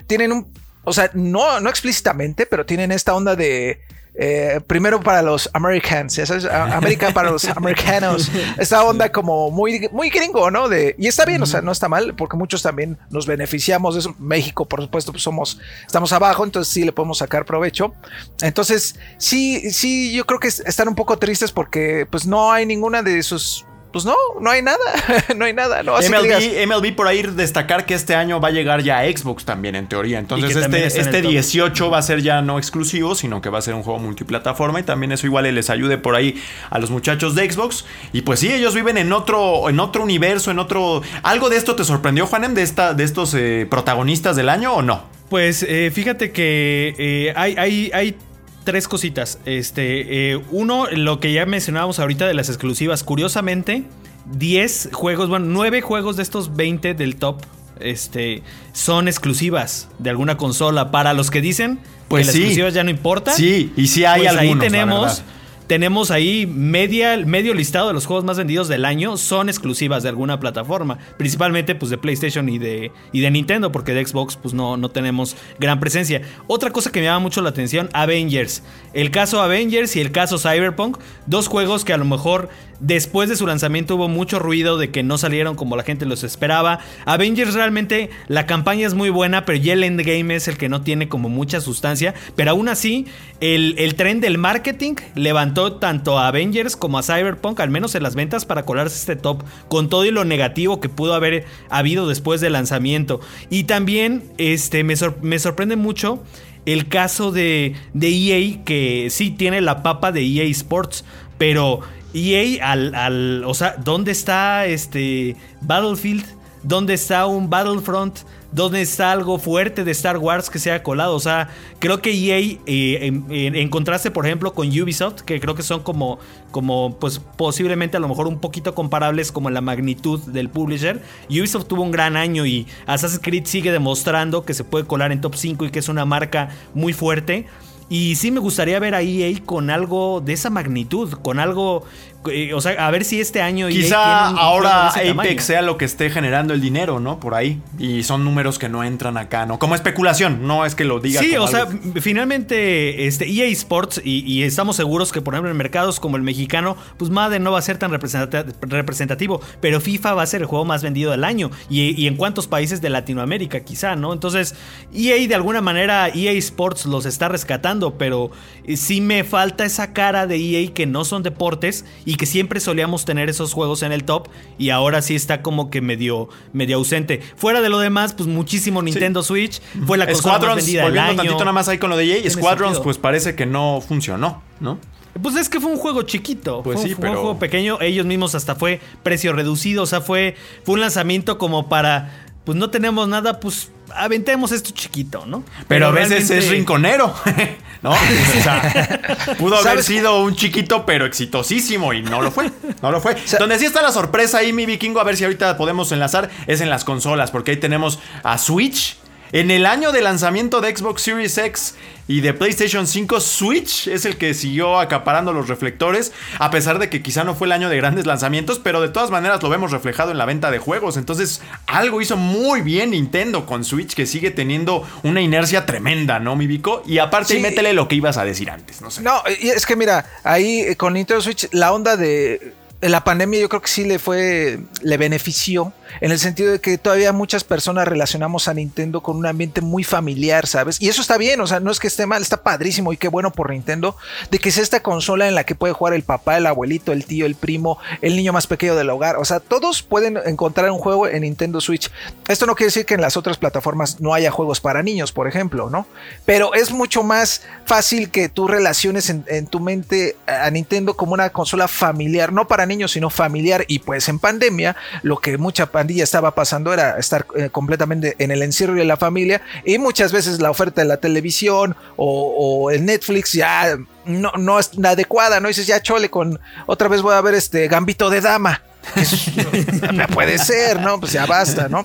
tienen 0.06 0.30
un, 0.30 0.52
o 0.84 0.92
sea, 0.92 1.10
no, 1.14 1.60
no 1.60 1.68
explícitamente, 1.70 2.46
pero 2.46 2.64
tienen 2.66 2.92
esta 2.92 3.14
onda 3.14 3.34
de... 3.36 3.80
eh, 4.16 4.60
primero 4.68 5.00
para 5.00 5.22
los 5.22 5.50
Americans, 5.54 6.14
ya 6.14 6.24
sabes, 6.24 6.44
América 6.44 7.10
para 7.12 7.30
los 7.32 7.44
americanos. 7.46 8.30
Esta 8.58 8.84
onda 8.84 9.10
como 9.10 9.50
muy, 9.50 9.88
muy 9.90 10.08
gringo, 10.08 10.50
¿no? 10.52 10.68
De, 10.68 10.94
y 10.98 11.08
está 11.08 11.24
bien, 11.24 11.42
o 11.42 11.46
sea, 11.46 11.62
no 11.62 11.72
está 11.72 11.88
mal, 11.88 12.14
porque 12.14 12.36
muchos 12.36 12.62
también 12.62 12.96
nos 13.10 13.26
beneficiamos 13.26 13.94
de 13.94 14.00
eso. 14.00 14.14
México, 14.20 14.66
por 14.66 14.80
supuesto, 14.82 15.10
pues 15.10 15.24
somos, 15.24 15.58
estamos 15.84 16.12
abajo, 16.12 16.44
entonces 16.44 16.72
sí 16.72 16.84
le 16.84 16.92
podemos 16.92 17.18
sacar 17.18 17.44
provecho. 17.44 17.92
Entonces, 18.40 18.94
sí, 19.18 19.72
sí, 19.72 20.12
yo 20.14 20.24
creo 20.26 20.38
que 20.38 20.46
es- 20.48 20.60
están 20.60 20.86
un 20.86 20.94
poco 20.94 21.18
tristes 21.18 21.50
porque 21.50 22.06
pues 22.08 22.24
no 22.24 22.52
hay 22.52 22.66
ninguna 22.66 23.02
de 23.02 23.20
sus. 23.22 23.66
Pues 23.94 24.04
no, 24.04 24.16
no 24.40 24.50
hay 24.50 24.60
nada, 24.60 24.78
no 25.36 25.44
hay 25.44 25.52
nada, 25.52 25.84
no. 25.84 25.94
Así 25.94 26.10
que 26.10 26.20
digas, 26.20 26.42
MLB, 26.42 26.66
MLB 26.66 26.96
por 26.96 27.06
ahí 27.06 27.22
destacar 27.22 27.86
que 27.86 27.94
este 27.94 28.16
año 28.16 28.40
va 28.40 28.48
a 28.48 28.50
llegar 28.50 28.82
ya 28.82 28.98
a 28.98 29.04
Xbox 29.04 29.44
también, 29.44 29.76
en 29.76 29.86
teoría. 29.86 30.18
Entonces, 30.18 30.56
este, 30.56 30.84
este 30.84 31.22
top. 31.22 31.30
18 31.30 31.90
va 31.90 31.98
a 31.98 32.02
ser 32.02 32.20
ya 32.20 32.42
no 32.42 32.58
exclusivo, 32.58 33.14
sino 33.14 33.40
que 33.40 33.50
va 33.50 33.60
a 33.60 33.62
ser 33.62 33.74
un 33.74 33.84
juego 33.84 34.00
multiplataforma. 34.00 34.80
Y 34.80 34.82
también 34.82 35.12
eso 35.12 35.28
igual 35.28 35.44
les 35.54 35.70
ayude 35.70 35.96
por 35.96 36.16
ahí 36.16 36.42
a 36.70 36.80
los 36.80 36.90
muchachos 36.90 37.36
de 37.36 37.48
Xbox. 37.48 37.84
Y 38.12 38.22
pues 38.22 38.40
sí, 38.40 38.52
ellos 38.52 38.74
viven 38.74 38.98
en 38.98 39.12
otro, 39.12 39.68
en 39.68 39.78
otro 39.78 40.02
universo, 40.02 40.50
en 40.50 40.58
otro. 40.58 41.02
¿Algo 41.22 41.48
de 41.48 41.56
esto 41.56 41.76
te 41.76 41.84
sorprendió, 41.84 42.26
Juanem, 42.26 42.52
de, 42.54 42.62
esta, 42.62 42.94
de 42.94 43.04
estos 43.04 43.32
eh, 43.34 43.64
protagonistas 43.70 44.34
del 44.34 44.48
año 44.48 44.72
o 44.72 44.82
no? 44.82 45.04
Pues 45.28 45.62
eh, 45.62 45.92
fíjate 45.94 46.32
que 46.32 46.96
eh, 46.98 47.32
hay, 47.36 47.54
hay, 47.56 47.90
hay 47.94 48.16
tres 48.64 48.88
cositas. 48.88 49.38
Este, 49.44 50.32
eh, 50.32 50.40
uno, 50.50 50.86
lo 50.90 51.20
que 51.20 51.32
ya 51.32 51.46
mencionábamos 51.46 51.98
ahorita 51.98 52.26
de 52.26 52.34
las 52.34 52.48
exclusivas. 52.48 53.04
Curiosamente, 53.04 53.84
10 54.32 54.90
juegos, 54.92 55.28
bueno, 55.28 55.46
9 55.48 55.80
juegos 55.82 56.16
de 56.16 56.22
estos 56.22 56.56
20 56.56 56.94
del 56.94 57.16
top 57.16 57.42
este, 57.80 58.42
son 58.72 59.08
exclusivas 59.08 59.88
de 59.98 60.10
alguna 60.10 60.36
consola. 60.36 60.90
Para 60.90 61.12
los 61.12 61.30
que 61.30 61.40
dicen 61.40 61.78
Pues 62.08 62.22
que 62.22 62.26
las 62.26 62.34
sí. 62.34 62.40
exclusivas 62.40 62.74
ya 62.74 62.84
no 62.84 62.90
importan. 62.90 63.34
Sí, 63.34 63.72
y 63.76 63.86
sí 63.88 64.04
hay 64.04 64.22
pues 64.22 64.36
algunos, 64.36 64.64
ahí 64.64 64.70
tenemos. 64.70 65.22
Tenemos 65.66 66.10
ahí 66.10 66.46
media, 66.46 67.16
medio 67.24 67.54
listado 67.54 67.88
de 67.88 67.94
los 67.94 68.04
juegos 68.04 68.22
más 68.24 68.36
vendidos 68.36 68.68
del 68.68 68.84
año 68.84 69.16
son 69.16 69.48
exclusivas 69.48 70.02
de 70.02 70.10
alguna 70.10 70.38
plataforma. 70.38 70.98
Principalmente 71.16 71.74
pues 71.74 71.90
de 71.90 71.96
PlayStation 71.96 72.50
y 72.50 72.58
de, 72.58 72.92
y 73.12 73.20
de 73.20 73.30
Nintendo, 73.30 73.72
porque 73.72 73.94
de 73.94 74.04
Xbox 74.04 74.36
pues 74.36 74.52
no, 74.52 74.76
no 74.76 74.90
tenemos 74.90 75.36
gran 75.58 75.80
presencia. 75.80 76.20
Otra 76.48 76.70
cosa 76.70 76.92
que 76.92 77.00
me 77.00 77.06
llama 77.06 77.20
mucho 77.20 77.40
la 77.40 77.48
atención, 77.48 77.88
Avengers. 77.94 78.62
El 78.92 79.10
caso 79.10 79.40
Avengers 79.40 79.96
y 79.96 80.02
el 80.02 80.12
caso 80.12 80.38
Cyberpunk. 80.38 80.98
Dos 81.26 81.48
juegos 81.48 81.86
que 81.86 81.94
a 81.94 81.96
lo 81.96 82.04
mejor 82.04 82.50
después 82.80 83.30
de 83.30 83.36
su 83.36 83.46
lanzamiento 83.46 83.96
hubo 83.96 84.08
mucho 84.08 84.38
ruido 84.38 84.76
de 84.76 84.90
que 84.90 85.02
no 85.02 85.16
salieron 85.16 85.56
como 85.56 85.76
la 85.76 85.82
gente 85.82 86.04
los 86.04 86.24
esperaba. 86.24 86.80
Avengers 87.06 87.54
realmente 87.54 88.10
la 88.28 88.44
campaña 88.44 88.86
es 88.86 88.92
muy 88.92 89.08
buena, 89.08 89.46
pero 89.46 89.56
ya 89.58 89.72
el 89.72 89.84
endgame 89.84 90.34
es 90.34 90.46
el 90.46 90.58
que 90.58 90.68
no 90.68 90.82
tiene 90.82 91.08
como 91.08 91.30
mucha 91.30 91.62
sustancia. 91.62 92.12
Pero 92.36 92.50
aún 92.50 92.68
así, 92.68 93.06
el, 93.40 93.76
el 93.78 93.94
tren 93.94 94.20
del 94.20 94.36
marketing 94.36 94.96
levantó 95.14 95.53
tanto 95.54 96.18
a 96.18 96.28
Avengers 96.28 96.76
como 96.76 96.98
a 96.98 97.02
Cyberpunk, 97.02 97.60
al 97.60 97.70
menos 97.70 97.94
en 97.94 98.02
las 98.02 98.14
ventas, 98.14 98.44
para 98.44 98.64
colarse 98.64 98.96
este 98.96 99.16
top, 99.16 99.42
con 99.68 99.88
todo 99.88 100.04
y 100.04 100.10
lo 100.10 100.24
negativo 100.24 100.80
que 100.80 100.88
pudo 100.88 101.14
haber 101.14 101.46
habido 101.70 102.06
después 102.08 102.40
del 102.40 102.52
lanzamiento. 102.54 103.20
Y 103.50 103.64
también 103.64 104.24
este, 104.38 104.84
me, 104.84 104.96
sor- 104.96 105.18
me 105.22 105.38
sorprende 105.38 105.76
mucho 105.76 106.22
el 106.66 106.88
caso 106.88 107.30
de, 107.32 107.74
de 107.92 108.08
EA, 108.08 108.64
que 108.64 109.08
sí 109.10 109.30
tiene 109.30 109.60
la 109.60 109.82
papa 109.82 110.12
de 110.12 110.22
EA 110.26 110.44
Sports, 110.44 111.04
pero 111.38 111.80
EA 112.14 112.70
al, 112.70 112.94
al- 112.94 113.44
o 113.44 113.54
sea, 113.54 113.76
¿dónde 113.82 114.12
está 114.12 114.66
este 114.66 115.36
Battlefield? 115.60 116.24
¿Dónde 116.62 116.94
está 116.94 117.26
un 117.26 117.50
Battlefront? 117.50 118.20
¿Dónde 118.54 118.82
está 118.82 119.10
algo 119.10 119.38
fuerte 119.40 119.82
de 119.82 119.90
Star 119.90 120.16
Wars 120.16 120.48
que 120.48 120.60
se 120.60 120.70
ha 120.70 120.84
colado? 120.84 121.16
O 121.16 121.20
sea, 121.20 121.48
creo 121.80 122.00
que 122.00 122.12
EA, 122.12 122.38
eh, 122.66 123.22
en, 123.28 123.68
contraste, 123.68 124.12
por 124.12 124.26
ejemplo, 124.26 124.54
con 124.54 124.68
Ubisoft, 124.68 125.22
que 125.22 125.40
creo 125.40 125.56
que 125.56 125.64
son 125.64 125.82
como, 125.82 126.20
como, 126.52 126.96
pues 127.00 127.18
posiblemente 127.18 127.96
a 127.96 128.00
lo 128.00 128.08
mejor 128.08 128.28
un 128.28 128.38
poquito 128.38 128.72
comparables 128.72 129.32
como 129.32 129.48
en 129.48 129.54
la 129.54 129.60
magnitud 129.60 130.20
del 130.20 130.50
publisher. 130.50 131.02
Ubisoft 131.28 131.66
tuvo 131.66 131.82
un 131.82 131.90
gran 131.90 132.16
año 132.16 132.46
y 132.46 132.68
Assassin's 132.86 133.20
Creed 133.20 133.44
sigue 133.46 133.72
demostrando 133.72 134.44
que 134.44 134.54
se 134.54 134.62
puede 134.62 134.84
colar 134.84 135.10
en 135.10 135.20
top 135.20 135.34
5 135.34 135.64
y 135.64 135.70
que 135.70 135.80
es 135.80 135.88
una 135.88 136.04
marca 136.04 136.50
muy 136.74 136.92
fuerte. 136.92 137.46
Y 137.88 138.14
sí 138.14 138.30
me 138.30 138.40
gustaría 138.40 138.78
ver 138.78 138.94
a 138.94 139.02
EA 139.02 139.38
con 139.44 139.68
algo 139.68 140.22
de 140.24 140.32
esa 140.32 140.48
magnitud, 140.48 141.12
con 141.12 141.38
algo, 141.38 141.84
eh, 142.30 142.54
o 142.54 142.60
sea, 142.60 142.86
a 142.86 142.90
ver 142.90 143.04
si 143.04 143.20
este 143.20 143.42
año 143.42 143.68
EA 143.68 143.72
Quizá 143.72 144.26
ahora 144.28 144.84
de 144.84 144.88
ese 144.88 145.10
Apex 145.10 145.16
tamaño. 145.16 145.40
sea 145.40 145.62
lo 145.62 145.78
que 145.78 145.84
esté 145.84 146.10
generando 146.10 146.54
el 146.54 146.60
dinero, 146.60 147.00
¿no? 147.00 147.20
Por 147.20 147.34
ahí. 147.34 147.60
Y 147.78 148.02
son 148.02 148.24
números 148.24 148.58
que 148.58 148.68
no 148.68 148.84
entran 148.84 149.16
acá, 149.16 149.46
¿no? 149.46 149.58
Como 149.58 149.74
especulación, 149.74 150.46
no 150.46 150.64
es 150.64 150.74
que 150.74 150.84
lo 150.84 151.00
diga. 151.00 151.20
Sí, 151.20 151.36
o 151.36 151.46
sea, 151.46 151.66
finalmente 152.00 153.06
este 153.06 153.28
EA 153.30 153.46
Sports 153.48 154.00
y, 154.04 154.20
y 154.20 154.42
estamos 154.42 154.76
seguros 154.76 155.12
que 155.12 155.20
por 155.20 155.34
ejemplo 155.34 155.50
en 155.50 155.56
mercados 155.56 156.00
como 156.00 156.16
el 156.16 156.22
mexicano, 156.22 156.76
pues 156.96 157.10
Madden 157.10 157.42
no 157.42 157.52
va 157.52 157.58
a 157.58 157.62
ser 157.62 157.78
tan 157.78 157.90
representativo, 157.90 159.40
pero 159.60 159.80
FIFA 159.80 160.14
va 160.14 160.22
a 160.22 160.26
ser 160.26 160.42
el 160.42 160.46
juego 160.46 160.64
más 160.64 160.82
vendido 160.82 161.10
del 161.10 161.24
año 161.24 161.50
y, 161.68 162.00
y 162.00 162.06
en 162.06 162.16
cuántos 162.16 162.46
países 162.46 162.80
de 162.80 162.90
Latinoamérica 162.90 163.60
quizá, 163.60 163.96
¿no? 163.96 164.12
Entonces 164.12 164.54
EA 164.94 165.26
de 165.26 165.34
alguna 165.34 165.60
manera 165.60 166.08
EA 166.08 166.32
Sports 166.32 166.86
los 166.86 167.06
está 167.06 167.28
rescatando, 167.28 167.98
pero 167.98 168.30
eh, 168.64 168.76
sí 168.76 169.00
me 169.00 169.24
falta 169.24 169.64
esa 169.64 169.92
cara 169.92 170.26
de 170.26 170.36
EA 170.36 170.72
que 170.72 170.86
no 170.86 171.04
son 171.04 171.22
deportes 171.22 171.84
y 172.04 172.13
que 172.16 172.26
siempre 172.26 172.60
solíamos 172.60 173.04
tener 173.04 173.28
esos 173.28 173.52
juegos 173.52 173.82
en 173.82 173.92
el 173.92 174.04
top 174.04 174.28
y 174.58 174.70
ahora 174.70 175.02
sí 175.02 175.14
está 175.14 175.42
como 175.42 175.70
que 175.70 175.80
medio 175.80 176.28
medio 176.52 176.76
ausente. 176.76 177.20
Fuera 177.36 177.60
de 177.60 177.68
lo 177.68 177.78
demás, 177.78 178.14
pues 178.14 178.28
muchísimo 178.28 178.82
Nintendo 178.82 179.22
Switch 179.22 179.60
fue 179.86 179.98
la 179.98 180.06
consola 180.06 180.38
más 180.38 180.56
vendida 180.56 180.82
del 180.82 180.90
volviendo 180.92 181.10
año. 181.10 181.16
tantito 181.30 181.38
nada 181.44 181.52
más 181.52 181.68
ahí 181.68 181.78
con 181.78 181.90
lo 181.90 181.96
de 181.96 182.04
Tiene 182.06 182.30
Squadrons 182.30 182.72
sentido. 182.76 182.82
pues 182.84 182.98
parece 182.98 183.34
que 183.34 183.46
no 183.46 183.82
funcionó, 183.86 184.42
¿no? 184.60 184.78
Pues 185.22 185.36
es 185.36 185.48
que 185.48 185.60
fue 185.60 185.70
un 185.70 185.76
juego 185.78 186.02
chiquito. 186.02 186.62
Pues 186.64 186.80
fue, 186.80 186.88
sí, 186.88 186.94
fue 186.94 187.02
pero- 187.02 187.12
un 187.12 187.18
juego 187.20 187.38
pequeño. 187.38 187.78
Ellos 187.80 188.04
mismos 188.04 188.34
hasta 188.34 188.56
fue 188.56 188.80
precio 189.04 189.32
reducido. 189.32 189.84
O 189.84 189.86
sea, 189.86 190.00
fue, 190.00 190.34
fue 190.64 190.74
un 190.74 190.80
lanzamiento 190.80 191.38
como 191.38 191.68
para. 191.68 192.26
Pues 192.44 192.58
no 192.58 192.68
tenemos 192.70 193.06
nada, 193.08 193.38
pues 193.40 193.70
aventemos 193.94 194.50
esto 194.52 194.70
chiquito, 194.74 195.24
¿no? 195.24 195.44
Pero, 195.68 195.86
a 195.86 195.90
veces 195.92 196.28
realmente- 196.28 196.38
es 196.38 196.50
rinconero, 196.50 197.14
¿no? 197.84 197.90
O 198.38 198.42
sea, 198.42 199.36
pudo 199.38 199.54
haber 199.56 199.68
¿Sabes? 199.68 199.84
sido 199.86 200.22
un 200.24 200.34
chiquito 200.34 200.84
pero 200.86 201.04
exitosísimo 201.04 201.92
y 201.92 202.02
no 202.02 202.20
lo 202.22 202.30
fue, 202.32 202.50
no 202.82 202.90
lo 202.90 203.00
fue. 203.00 203.16
sea- 203.24 203.38
Donde 203.38 203.58
sí 203.58 203.66
está 203.66 203.80
la 203.82 203.92
sorpresa 203.92 204.38
ahí, 204.38 204.52
mi 204.52 204.66
vikingo, 204.66 205.00
a 205.00 205.04
ver 205.04 205.16
si 205.16 205.24
ahorita 205.24 205.56
podemos 205.56 205.92
enlazar, 205.92 206.30
es 206.46 206.60
en 206.62 206.70
las 206.70 206.84
consolas, 206.84 207.30
porque 207.30 207.52
ahí 207.52 207.56
tenemos 207.58 207.98
a 208.24 208.38
Switch. 208.38 208.96
En 209.34 209.50
el 209.50 209.66
año 209.66 209.90
de 209.90 210.00
lanzamiento 210.00 210.60
de 210.60 210.76
Xbox 210.76 211.02
Series 211.02 211.36
X 211.38 211.74
y 212.06 212.20
de 212.20 212.34
PlayStation 212.34 212.86
5, 212.86 213.18
Switch 213.20 213.88
es 213.88 214.04
el 214.04 214.16
que 214.16 214.32
siguió 214.32 214.78
acaparando 214.78 215.32
los 215.32 215.48
reflectores, 215.48 216.12
a 216.38 216.52
pesar 216.52 216.78
de 216.78 216.88
que 216.88 217.02
quizá 217.02 217.24
no 217.24 217.34
fue 217.34 217.48
el 217.48 217.52
año 217.52 217.68
de 217.68 217.76
grandes 217.76 218.06
lanzamientos, 218.06 218.60
pero 218.60 218.80
de 218.80 218.90
todas 218.90 219.10
maneras 219.10 219.42
lo 219.42 219.48
vemos 219.48 219.72
reflejado 219.72 220.12
en 220.12 220.18
la 220.18 220.24
venta 220.24 220.52
de 220.52 220.60
juegos. 220.60 220.96
Entonces, 220.96 221.42
algo 221.66 222.00
hizo 222.00 222.16
muy 222.16 222.60
bien 222.60 222.90
Nintendo 222.90 223.44
con 223.44 223.64
Switch, 223.64 223.94
que 223.94 224.06
sigue 224.06 224.30
teniendo 224.30 224.88
una 225.02 225.20
inercia 225.20 225.66
tremenda, 225.66 226.20
¿no, 226.20 226.36
mi 226.36 226.46
Vico? 226.46 226.84
Y 226.86 226.98
aparte, 226.98 227.34
Sí. 227.34 227.40
métele 227.40 227.72
lo 227.72 227.88
que 227.88 227.96
ibas 227.96 228.16
a 228.18 228.24
decir 228.24 228.50
antes, 228.50 228.82
no 228.82 228.92
sé. 228.92 229.02
No, 229.02 229.20
es 229.26 229.66
que 229.66 229.74
mira, 229.74 230.06
ahí 230.22 230.60
eh, 230.60 230.76
con 230.76 230.92
Nintendo 230.92 231.20
Switch, 231.20 231.48
la 231.50 231.72
onda 231.72 231.96
de 231.96 232.54
la 232.82 233.02
pandemia 233.02 233.40
yo 233.40 233.48
creo 233.48 233.62
que 233.62 233.68
sí 233.68 233.82
le 233.84 233.98
fue, 233.98 234.60
le 234.82 234.96
benefició, 234.96 235.72
en 236.00 236.10
el 236.10 236.18
sentido 236.18 236.52
de 236.52 236.60
que 236.60 236.78
todavía 236.78 237.12
muchas 237.12 237.44
personas 237.44 237.86
relacionamos 237.86 238.48
a 238.48 238.54
Nintendo 238.54 239.02
con 239.02 239.16
un 239.16 239.26
ambiente 239.26 239.60
muy 239.60 239.84
familiar, 239.84 240.46
¿sabes? 240.46 240.80
Y 240.80 240.88
eso 240.88 241.00
está 241.00 241.18
bien, 241.18 241.40
o 241.40 241.46
sea, 241.46 241.60
no 241.60 241.70
es 241.70 241.78
que 241.78 241.86
esté 241.86 242.06
mal, 242.06 242.22
está 242.22 242.42
padrísimo 242.42 242.92
y 242.92 242.96
qué 242.96 243.08
bueno 243.08 243.32
por 243.32 243.50
Nintendo, 243.50 243.96
de 244.30 244.38
que 244.38 244.50
sea 244.50 244.62
esta 244.62 244.80
consola 244.80 245.28
en 245.28 245.34
la 245.34 245.44
que 245.44 245.54
puede 245.54 245.72
jugar 245.72 245.94
el 245.94 246.02
papá, 246.02 246.36
el 246.36 246.46
abuelito, 246.46 246.92
el 246.92 247.04
tío, 247.04 247.26
el 247.26 247.34
primo, 247.34 247.78
el 248.00 248.16
niño 248.16 248.32
más 248.32 248.46
pequeño 248.46 248.74
del 248.74 248.90
hogar, 248.90 249.16
o 249.16 249.24
sea, 249.24 249.40
todos 249.40 249.82
pueden 249.82 250.18
encontrar 250.24 250.70
un 250.70 250.78
juego 250.78 251.06
en 251.06 251.22
Nintendo 251.22 251.60
Switch. 251.60 251.90
Esto 252.28 252.46
no 252.46 252.54
quiere 252.54 252.68
decir 252.68 252.86
que 252.86 252.94
en 252.94 253.00
las 253.00 253.16
otras 253.16 253.36
plataformas 253.36 254.00
no 254.00 254.14
haya 254.14 254.30
juegos 254.30 254.60
para 254.60 254.82
niños, 254.82 255.12
por 255.12 255.28
ejemplo, 255.28 255.70
¿no? 255.70 255.86
Pero 256.24 256.54
es 256.54 256.72
mucho 256.72 257.02
más 257.02 257.42
fácil 257.64 258.10
que 258.10 258.28
tú 258.28 258.48
relaciones 258.48 259.10
en, 259.10 259.46
tu 259.46 259.60
mente 259.60 260.16
a 260.26 260.50
Nintendo 260.50 260.96
como 260.96 261.12
una 261.12 261.30
consola 261.30 261.68
familiar, 261.68 262.32
no 262.32 262.46
para 262.46 262.66
niños, 262.66 262.92
sino 262.92 263.10
familiar. 263.10 263.64
Y 263.68 263.80
pues 263.80 264.08
en 264.08 264.18
pandemia, 264.18 264.76
lo 265.02 265.18
que 265.18 265.38
mucha 265.38 265.66
pandilla 265.74 266.04
estaba 266.04 266.30
pasando 266.34 266.72
era 266.72 266.96
estar 266.98 267.26
eh, 267.36 267.50
completamente 267.50 268.14
en 268.18 268.30
el 268.30 268.42
encierro 268.42 268.74
de 268.74 268.84
la 268.84 268.96
familia 268.96 269.42
y 269.64 269.76
muchas 269.78 270.12
veces 270.12 270.40
la 270.40 270.50
oferta 270.50 270.80
de 270.82 270.86
la 270.88 270.98
televisión 270.98 271.74
o, 271.96 272.70
el 272.70 272.84
Netflix 272.86 273.32
ya 273.32 273.76
no, 274.06 274.30
no 274.38 274.60
es 274.60 274.70
adecuada, 274.82 275.40
¿no? 275.40 275.48
dices, 275.48 275.66
ya 275.66 275.82
chole, 275.82 276.08
con 276.10 276.38
otra 276.66 276.86
vez 276.88 277.02
voy 277.02 277.14
a 277.14 277.20
ver 277.20 277.34
este 277.34 277.66
Gambito 277.68 278.08
de 278.08 278.20
Dama. 278.20 278.62
Que 278.94 279.00
es- 279.00 279.92
no 279.92 280.06
puede 280.08 280.38
ser, 280.38 280.80
¿no? 280.80 281.00
Pues 281.00 281.12
ya 281.12 281.26
basta, 281.26 281.68
¿no? 281.68 281.84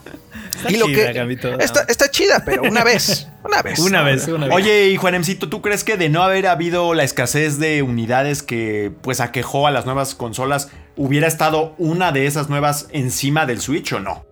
Está 0.60 0.72
y 0.72 0.78
lo 0.78 0.86
chida, 0.88 1.14
que 1.14 1.64
está, 1.64 1.86
está 1.88 2.12
chida, 2.12 2.44
pero 2.46 2.64
una 2.64 2.84
vez, 2.84 3.28
una 3.44 3.62
vez. 3.62 3.80
Una 3.80 4.04
vez, 4.04 4.28
una 4.28 4.46
vez. 4.46 4.56
Oye, 4.56 4.90
y 4.90 4.98
Juanemcito, 4.98 5.50
¿tú 5.50 5.62
crees 5.62 5.84
que 5.84 5.98
de 5.98 6.10
no 6.10 6.22
haber 6.22 6.48
habido 6.48 6.94
la 6.94 7.04
escasez 7.04 7.60
de 7.60 7.82
unidades 7.82 8.44
que 8.44 8.92
pues 9.02 9.22
aquejó 9.22 9.68
a 9.68 9.72
las 9.72 9.86
nuevas 9.86 10.16
consolas, 10.16 10.70
hubiera 10.98 11.28
estado 11.28 11.76
una 11.78 12.12
de 12.12 12.28
esas 12.28 12.50
nuevas 12.50 12.88
encima 12.92 13.46
del 13.46 13.62
Switch 13.62 13.94
o 13.94 14.00
no? 14.00 14.29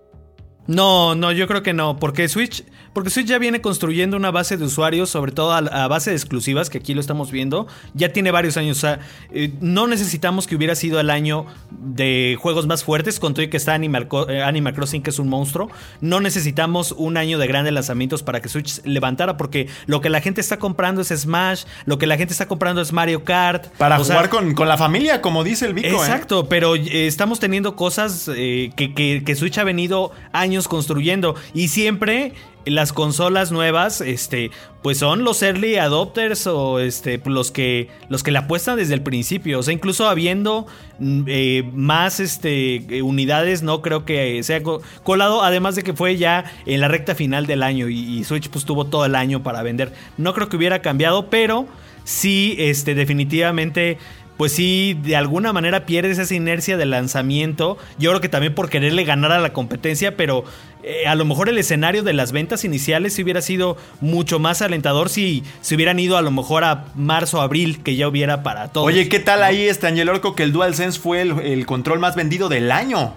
No, 0.68 1.14
no, 1.14 1.32
yo 1.32 1.48
creo 1.48 1.62
que 1.62 1.72
no, 1.72 1.98
porque 1.98 2.28
Switch, 2.28 2.62
porque 2.92 3.08
Switch 3.08 3.26
ya 3.26 3.38
viene 3.38 3.62
construyendo 3.62 4.18
una 4.18 4.30
base 4.30 4.58
de 4.58 4.64
usuarios, 4.66 5.08
sobre 5.08 5.32
todo 5.32 5.50
a, 5.52 5.58
a 5.58 5.88
base 5.88 6.10
de 6.10 6.16
exclusivas, 6.16 6.68
que 6.68 6.76
aquí 6.76 6.92
lo 6.92 7.00
estamos 7.00 7.30
viendo, 7.30 7.66
ya 7.94 8.12
tiene 8.12 8.30
varios 8.30 8.58
años, 8.58 8.76
o 8.76 8.80
sea, 8.80 9.00
eh, 9.32 9.50
no 9.62 9.86
necesitamos 9.86 10.46
que 10.46 10.54
hubiera 10.56 10.74
sido 10.74 11.00
el 11.00 11.08
año 11.08 11.46
de 11.70 12.36
juegos 12.38 12.66
más 12.66 12.84
fuertes, 12.84 13.18
con 13.18 13.32
todo 13.32 13.42
y 13.44 13.48
que 13.48 13.56
está 13.56 13.72
Animal, 13.72 14.08
eh, 14.28 14.42
Animal 14.42 14.74
Crossing, 14.74 15.02
que 15.02 15.08
es 15.08 15.18
un 15.18 15.28
monstruo, 15.30 15.70
no 16.02 16.20
necesitamos 16.20 16.92
un 16.92 17.16
año 17.16 17.38
de 17.38 17.46
grandes 17.46 17.72
lanzamientos 17.72 18.22
para 18.22 18.40
que 18.42 18.50
Switch 18.50 18.84
levantara, 18.84 19.38
porque 19.38 19.68
lo 19.86 20.02
que 20.02 20.10
la 20.10 20.20
gente 20.20 20.42
está 20.42 20.58
comprando 20.58 21.00
es 21.00 21.08
Smash, 21.08 21.64
lo 21.86 21.96
que 21.96 22.06
la 22.06 22.18
gente 22.18 22.32
está 22.32 22.46
comprando 22.46 22.82
es 22.82 22.92
Mario 22.92 23.24
Kart. 23.24 23.68
Para 23.78 23.96
sea, 24.04 24.16
jugar 24.16 24.28
con, 24.28 24.52
con 24.54 24.68
la 24.68 24.76
familia, 24.76 25.22
como 25.22 25.44
dice 25.44 25.64
el 25.64 25.72
Vico, 25.72 25.88
¿eh? 25.88 25.92
Exacto, 25.92 26.46
pero 26.50 26.74
estamos 26.74 27.40
teniendo 27.40 27.74
cosas 27.74 28.28
eh, 28.34 28.70
que, 28.76 28.92
que- 28.92 29.22
que 29.24 29.34
Switch 29.34 29.56
ha 29.56 29.64
venido 29.64 30.12
años 30.32 30.57
construyendo 30.66 31.36
y 31.54 31.68
siempre 31.68 32.32
las 32.64 32.92
consolas 32.92 33.50
nuevas, 33.52 34.00
este, 34.02 34.50
pues 34.82 34.98
son 34.98 35.24
los 35.24 35.42
early 35.42 35.76
adopters 35.76 36.46
o 36.46 36.80
este, 36.80 37.18
los 37.24 37.50
que 37.50 37.88
los 38.10 38.22
que 38.22 38.30
le 38.30 38.38
apuestan 38.38 38.76
desde 38.76 38.92
el 38.94 39.02
principio. 39.02 39.58
O 39.60 39.62
sea, 39.62 39.72
incluso 39.72 40.06
habiendo 40.08 40.66
mm, 40.98 41.22
eh, 41.28 41.70
más 41.72 42.20
este, 42.20 43.02
unidades, 43.02 43.62
no 43.62 43.80
creo 43.80 44.04
que 44.04 44.42
sea 44.42 44.62
co- 44.62 44.82
colado. 45.02 45.42
Además 45.42 45.76
de 45.76 45.82
que 45.82 45.94
fue 45.94 46.16
ya 46.18 46.44
en 46.66 46.80
la 46.80 46.88
recta 46.88 47.14
final 47.14 47.46
del 47.46 47.62
año 47.62 47.88
y, 47.88 47.98
y 48.18 48.24
Switch 48.24 48.50
pues 48.50 48.64
tuvo 48.66 48.84
todo 48.86 49.06
el 49.06 49.14
año 49.14 49.42
para 49.42 49.62
vender. 49.62 49.92
No 50.18 50.34
creo 50.34 50.48
que 50.50 50.56
hubiera 50.56 50.82
cambiado, 50.82 51.30
pero 51.30 51.66
sí, 52.04 52.54
este, 52.58 52.94
definitivamente 52.94 53.96
pues 54.38 54.52
sí, 54.52 54.96
de 55.02 55.16
alguna 55.16 55.52
manera 55.52 55.84
pierdes 55.84 56.18
esa 56.18 56.32
inercia 56.32 56.76
de 56.76 56.86
lanzamiento. 56.86 57.76
Yo 57.98 58.10
creo 58.10 58.20
que 58.20 58.28
también 58.28 58.54
por 58.54 58.70
quererle 58.70 59.02
ganar 59.02 59.32
a 59.32 59.40
la 59.40 59.52
competencia, 59.52 60.16
pero 60.16 60.44
eh, 60.84 61.08
a 61.08 61.16
lo 61.16 61.24
mejor 61.24 61.48
el 61.48 61.58
escenario 61.58 62.04
de 62.04 62.12
las 62.12 62.30
ventas 62.30 62.64
iniciales 62.64 63.14
sí 63.14 63.24
hubiera 63.24 63.42
sido 63.42 63.76
mucho 64.00 64.38
más 64.38 64.62
alentador 64.62 65.08
si 65.08 65.42
se 65.60 65.74
hubieran 65.74 65.98
ido 65.98 66.16
a 66.16 66.22
lo 66.22 66.30
mejor 66.30 66.62
a 66.62 66.86
marzo, 66.94 67.40
abril, 67.40 67.82
que 67.82 67.96
ya 67.96 68.06
hubiera 68.06 68.44
para 68.44 68.68
todos. 68.68 68.86
Oye, 68.86 69.08
¿qué 69.08 69.18
tal 69.18 69.42
ahí 69.42 69.66
este 69.66 69.88
Angel 69.88 70.08
Orco 70.08 70.36
que 70.36 70.44
el 70.44 70.52
DualSense 70.52 71.00
fue 71.00 71.20
el, 71.20 71.40
el 71.40 71.66
control 71.66 71.98
más 71.98 72.14
vendido 72.14 72.48
del 72.48 72.70
año? 72.70 73.16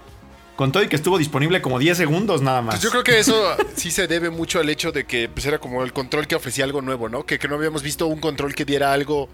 Con 0.55 0.71
todo 0.71 0.81
y 0.81 0.87
que 0.87 0.95
estuvo 0.95 1.19
disponible 1.19 1.61
como 1.61 1.77
10 1.77 1.97
segundos 1.97 2.41
nada 2.41 2.63
más. 2.63 2.75
Pues 2.75 2.83
yo 2.83 2.89
creo 2.89 3.03
que 3.03 3.19
eso 3.19 3.55
sí 3.75 3.91
se 3.91 4.07
debe 4.07 4.31
mucho 4.31 4.59
al 4.59 4.69
hecho 4.69 4.91
de 4.91 5.05
que 5.05 5.29
pues, 5.29 5.45
era 5.45 5.59
como 5.59 5.83
el 5.83 5.93
control 5.93 6.25
que 6.25 6.33
ofrecía 6.33 6.65
algo 6.65 6.81
nuevo, 6.81 7.09
¿no? 7.09 7.27
Que, 7.27 7.37
que 7.37 7.47
no 7.47 7.55
habíamos 7.55 7.83
visto 7.83 8.07
un 8.07 8.19
control 8.19 8.55
que 8.55 8.65
diera 8.65 8.91
algo 8.91 9.29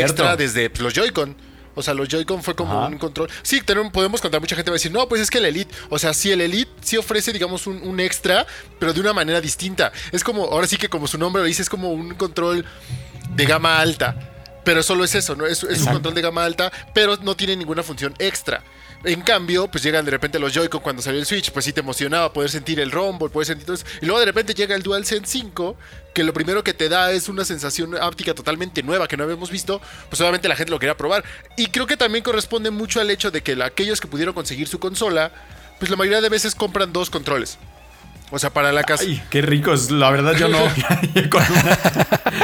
extra 0.00 0.36
desde 0.36 0.70
pues, 0.70 0.82
los 0.82 0.92
Joy-Con. 0.94 1.36
O 1.74 1.82
sea, 1.82 1.94
los 1.94 2.06
Joy-Con 2.08 2.42
fue 2.42 2.54
como 2.54 2.78
Ajá. 2.78 2.88
un 2.88 2.98
control. 2.98 3.30
Sí, 3.42 3.62
tenemos- 3.62 3.92
podemos 3.92 4.20
contar, 4.20 4.40
mucha 4.40 4.54
gente 4.54 4.70
va 4.70 4.74
a 4.74 4.76
decir, 4.78 4.92
no, 4.92 5.08
pues 5.08 5.22
es 5.22 5.30
que 5.30 5.38
el 5.38 5.46
Elite, 5.46 5.74
o 5.88 5.98
sea, 5.98 6.12
sí, 6.12 6.30
el 6.30 6.42
Elite 6.42 6.70
sí 6.82 6.98
ofrece, 6.98 7.32
digamos, 7.32 7.66
un, 7.66 7.82
un 7.82 7.98
extra, 7.98 8.46
pero 8.78 8.92
de 8.92 9.00
una 9.00 9.14
manera 9.14 9.40
distinta. 9.40 9.90
Es 10.12 10.22
como, 10.22 10.44
ahora 10.44 10.66
sí 10.66 10.76
que 10.76 10.88
como 10.90 11.06
su 11.06 11.16
nombre 11.16 11.40
lo 11.42 11.46
dice, 11.48 11.62
es 11.62 11.70
como 11.70 11.90
un 11.90 12.14
control 12.14 12.66
de 13.34 13.46
gama 13.46 13.78
alta. 13.80 14.28
Pero 14.64 14.82
solo 14.82 15.02
es 15.02 15.14
eso, 15.14 15.34
¿no? 15.34 15.46
Es, 15.46 15.62
es 15.64 15.80
un 15.80 15.86
control 15.94 16.14
de 16.14 16.20
gama 16.22 16.44
alta, 16.44 16.70
pero 16.94 17.16
no 17.16 17.34
tiene 17.36 17.56
ninguna 17.56 17.82
función 17.82 18.14
extra. 18.18 18.62
En 19.04 19.20
cambio, 19.22 19.66
pues 19.68 19.82
llegan 19.82 20.04
de 20.04 20.12
repente 20.12 20.38
los 20.38 20.52
Joy-Con 20.52 20.80
cuando 20.80 21.02
salió 21.02 21.18
el 21.18 21.26
Switch, 21.26 21.50
pues 21.50 21.64
sí 21.64 21.72
te 21.72 21.80
emocionaba 21.80 22.32
poder 22.32 22.50
sentir 22.50 22.78
el 22.78 22.92
rumble, 22.92 23.30
poder 23.30 23.46
sentir 23.46 23.66
todo 23.66 23.74
eso. 23.74 23.84
Y 24.00 24.06
luego 24.06 24.20
de 24.20 24.26
repente 24.26 24.54
llega 24.54 24.76
el 24.76 24.82
DualSense 24.84 25.26
5, 25.26 25.76
que 26.14 26.22
lo 26.22 26.32
primero 26.32 26.62
que 26.62 26.72
te 26.72 26.88
da 26.88 27.10
es 27.10 27.28
una 27.28 27.44
sensación 27.44 27.96
áptica 28.00 28.32
totalmente 28.32 28.84
nueva 28.84 29.08
que 29.08 29.16
no 29.16 29.24
habíamos 29.24 29.50
visto, 29.50 29.80
pues 30.08 30.20
obviamente 30.20 30.46
la 30.46 30.54
gente 30.54 30.70
lo 30.70 30.78
quería 30.78 30.96
probar. 30.96 31.24
Y 31.56 31.66
creo 31.66 31.88
que 31.88 31.96
también 31.96 32.22
corresponde 32.22 32.70
mucho 32.70 33.00
al 33.00 33.10
hecho 33.10 33.32
de 33.32 33.42
que 33.42 33.60
aquellos 33.60 34.00
que 34.00 34.06
pudieron 34.06 34.34
conseguir 34.34 34.68
su 34.68 34.78
consola, 34.78 35.32
pues 35.80 35.90
la 35.90 35.96
mayoría 35.96 36.20
de 36.20 36.28
veces 36.28 36.54
compran 36.54 36.92
dos 36.92 37.10
controles. 37.10 37.58
O 38.34 38.38
sea, 38.38 38.48
para 38.50 38.72
la 38.72 38.82
casa. 38.82 39.04
Ay, 39.06 39.22
qué 39.28 39.42
ricos. 39.42 39.90
La 39.90 40.10
verdad, 40.10 40.34
yo 40.34 40.48
no. 40.48 40.58
Una- 40.64 41.78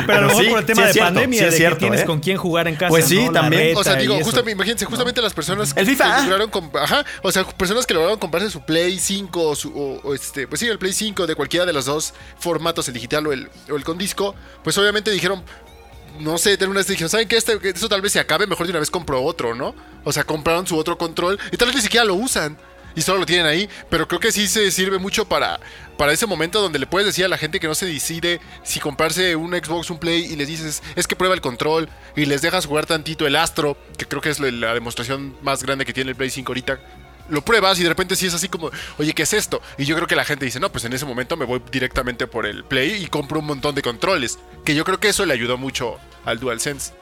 Pero 0.06 0.18
a 0.18 0.20
lo 0.20 0.26
mejor 0.28 0.44
sí, 0.44 0.50
por 0.50 0.58
el 0.58 0.66
tema 0.66 0.82
sí 0.82 0.86
de 0.88 0.92
cierto, 0.92 1.06
pandemia, 1.14 1.38
sí 1.40 1.44
es 1.46 1.50
de 1.52 1.56
cierto, 1.56 1.76
que 1.76 1.80
tienes 1.80 2.00
¿eh? 2.02 2.04
con 2.04 2.20
quién 2.20 2.36
jugar 2.36 2.68
en 2.68 2.76
casa. 2.76 2.88
Pues 2.90 3.06
sí, 3.06 3.26
también. 3.32 3.76
O 3.76 3.82
sea, 3.82 3.96
digo, 3.96 4.14
justamente, 4.22 4.52
imagínense, 4.52 4.84
justamente 4.84 5.22
las 5.22 5.32
personas 5.34 5.72
El 5.76 5.86
FIFA. 5.86 6.16
que 6.24 6.30
lograron 6.30 6.70
ajá, 6.74 7.04
o 7.22 7.32
sea, 7.32 7.44
personas 7.44 7.86
que 7.86 7.94
lograron 7.94 8.18
comprarse 8.18 8.50
su 8.50 8.60
Play 8.64 8.98
5 8.98 9.42
o, 9.48 9.56
su- 9.56 9.70
o- 9.70 10.00
o 10.08 10.14
este, 10.14 10.46
pues 10.46 10.60
sí, 10.60 10.66
el 10.68 10.78
Play 10.78 10.92
5 10.92 11.26
de 11.26 11.34
cualquiera 11.34 11.64
de 11.64 11.72
los 11.72 11.86
dos 11.86 12.12
formatos, 12.38 12.86
el 12.88 12.94
digital 12.94 13.26
o 13.26 13.32
el, 13.32 13.48
o 13.70 13.76
el 13.76 13.84
con 13.84 13.96
disco, 13.98 14.34
pues 14.62 14.76
obviamente 14.78 15.10
dijeron, 15.10 15.42
no 16.20 16.36
sé, 16.36 16.56
de 16.58 16.66
una 16.66 16.78
vez 16.80 16.86
dijeron, 16.86 17.08
¿saben 17.08 17.28
qué? 17.28 17.36
Este, 17.38 17.58
que 17.60 17.70
eso 17.70 17.88
tal 17.88 18.02
vez 18.02 18.12
se 18.12 18.20
acabe, 18.20 18.46
mejor 18.46 18.66
de 18.66 18.72
una 18.72 18.80
vez 18.80 18.90
compro 18.90 19.22
otro, 19.22 19.54
¿no? 19.54 19.74
O 20.04 20.12
sea, 20.12 20.24
compraron 20.24 20.66
su 20.66 20.76
otro 20.76 20.98
control 20.98 21.38
y 21.50 21.56
tal 21.56 21.68
vez 21.68 21.76
ni 21.76 21.82
siquiera 21.82 22.04
lo 22.04 22.14
usan. 22.14 22.58
Y 22.98 23.02
solo 23.02 23.20
lo 23.20 23.26
tienen 23.26 23.46
ahí, 23.46 23.68
pero 23.88 24.08
creo 24.08 24.18
que 24.18 24.32
sí 24.32 24.48
se 24.48 24.72
sirve 24.72 24.98
mucho 24.98 25.28
para, 25.28 25.60
para 25.96 26.12
ese 26.12 26.26
momento 26.26 26.60
donde 26.60 26.80
le 26.80 26.86
puedes 26.88 27.06
decir 27.06 27.24
a 27.24 27.28
la 27.28 27.38
gente 27.38 27.60
que 27.60 27.68
no 27.68 27.76
se 27.76 27.86
decide 27.86 28.40
si 28.64 28.80
comprarse 28.80 29.36
un 29.36 29.52
Xbox, 29.52 29.88
un 29.90 29.98
Play 29.98 30.24
y 30.24 30.34
les 30.34 30.48
dices, 30.48 30.82
es 30.96 31.06
que 31.06 31.14
prueba 31.14 31.36
el 31.36 31.40
control 31.40 31.88
y 32.16 32.24
les 32.24 32.42
dejas 32.42 32.66
jugar 32.66 32.86
tantito 32.86 33.24
el 33.24 33.36
Astro, 33.36 33.76
que 33.96 34.04
creo 34.04 34.20
que 34.20 34.30
es 34.30 34.40
la, 34.40 34.74
demostración 34.74 35.36
más 35.42 35.62
grande 35.62 35.84
que 35.84 35.92
tiene 35.92 36.10
el 36.10 36.16
Play 36.16 36.28
5 36.28 36.50
ahorita. 36.50 36.80
Lo 37.28 37.44
pruebas 37.44 37.78
y 37.78 37.84
de 37.84 37.88
repente 37.88 38.16
sí 38.16 38.26
es 38.26 38.34
así 38.34 38.48
como, 38.48 38.72
oye, 38.98 39.12
¿qué 39.12 39.22
es 39.22 39.32
esto? 39.32 39.62
Y 39.76 39.84
yo 39.84 39.94
creo 39.94 40.08
que 40.08 40.16
la 40.16 40.24
gente 40.24 40.44
dice, 40.44 40.58
no, 40.58 40.72
pues 40.72 40.84
en 40.84 40.92
ese 40.92 41.06
momento 41.06 41.36
me 41.36 41.44
voy 41.44 41.62
directamente 41.70 42.26
por 42.26 42.46
el 42.46 42.64
Play 42.64 43.04
y 43.04 43.06
compro 43.06 43.38
un 43.38 43.46
montón 43.46 43.76
de 43.76 43.82
controles. 43.82 44.40
Que 44.64 44.74
yo 44.74 44.84
creo 44.84 44.98
que 44.98 45.10
eso 45.10 45.24
le 45.24 45.34
ayudó 45.34 45.56
mucho 45.56 45.98
al 46.24 46.40
DualSense. 46.40 46.94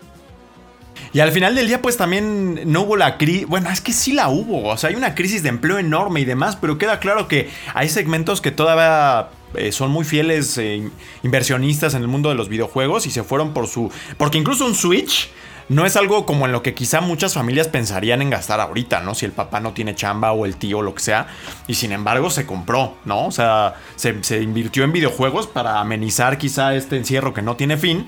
Y 1.13 1.21
al 1.21 1.33
final 1.33 1.55
del 1.55 1.67
día, 1.67 1.83
pues 1.83 1.97
también 1.97 2.71
no 2.71 2.83
hubo 2.83 2.97
la 2.97 3.19
crisis. 3.19 3.47
Bueno, 3.47 3.71
es 3.71 3.81
que 3.81 3.93
sí 3.93 4.13
la 4.13 4.29
hubo. 4.29 4.69
O 4.69 4.77
sea, 4.77 4.91
hay 4.91 4.97
una 4.97 5.15
crisis 5.15 5.43
de 5.43 5.49
empleo 5.49 5.79
enorme 5.79 6.21
y 6.21 6.25
demás, 6.25 6.57
pero 6.57 6.79
queda 6.79 6.99
claro 7.01 7.29
que 7.29 7.51
hay 7.75 7.89
segmentos 7.89 8.41
que 8.41 8.51
todavía 8.51 9.31
eh, 9.55 9.73
son 9.73 9.91
muy 9.91 10.05
fieles 10.05 10.59
eh, 10.59 10.89
inversionistas 11.23 11.95
en 11.95 12.03
el 12.03 12.09
mundo 12.09 12.29
de 12.29 12.35
los 12.35 12.49
videojuegos 12.49 13.07
y 13.07 13.11
se 13.11 13.23
fueron 13.23 13.55
por 13.55 13.67
su. 13.67 13.91
Porque 14.19 14.39
incluso 14.39 14.67
un 14.67 14.75
Switch. 14.75 15.31
No 15.69 15.85
es 15.85 15.97
algo 15.97 16.27
como 16.27 16.47
en 16.47 16.53
lo 16.53 16.63
que 16.63 16.75
quizá 16.75 17.01
muchas 17.01 17.35
familias 17.35 17.67
pensarían 17.67 18.23
en 18.23 18.31
gastar 18.31 18.61
ahorita, 18.61 19.01
¿no? 19.01 19.17
Si 19.17 19.25
el 19.27 19.33
papá 19.33 19.59
no 19.59 19.73
tiene 19.73 19.97
chamba 19.97 20.31
o 20.31 20.47
el 20.47 20.55
tío 20.55 20.79
o 20.79 20.83
lo 20.83 20.95
que 20.95 21.03
sea. 21.03 21.27
Y 21.67 21.75
sin 21.75 21.91
embargo 21.91 22.31
se 22.31 22.47
compró, 22.47 22.95
¿no? 23.05 23.27
O 23.27 23.33
sea, 23.33 23.75
se, 23.97 24.23
se 24.23 24.43
invirtió 24.43 24.85
en 24.85 24.93
videojuegos 24.93 25.49
para 25.49 25.81
amenizar 25.81 26.39
quizá 26.39 26.77
este 26.77 26.97
encierro 26.97 27.35
que 27.35 27.43
no 27.43 27.57
tiene 27.57 27.77
fin. 27.77 28.07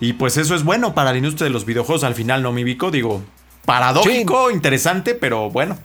Y 0.00 0.14
pues 0.14 0.38
eso 0.38 0.54
es 0.54 0.64
bueno 0.64 0.94
para 0.94 1.12
la 1.12 1.18
industria 1.18 1.44
de 1.44 1.50
los 1.50 1.66
videojuegos 1.66 2.04
al 2.04 2.14
final, 2.14 2.42
¿no, 2.42 2.52
mi 2.52 2.64
Vico? 2.64 2.90
Digo, 2.90 3.22
paradójico, 3.66 4.50
interesante, 4.50 5.14
pero 5.14 5.50
bueno. 5.50 5.78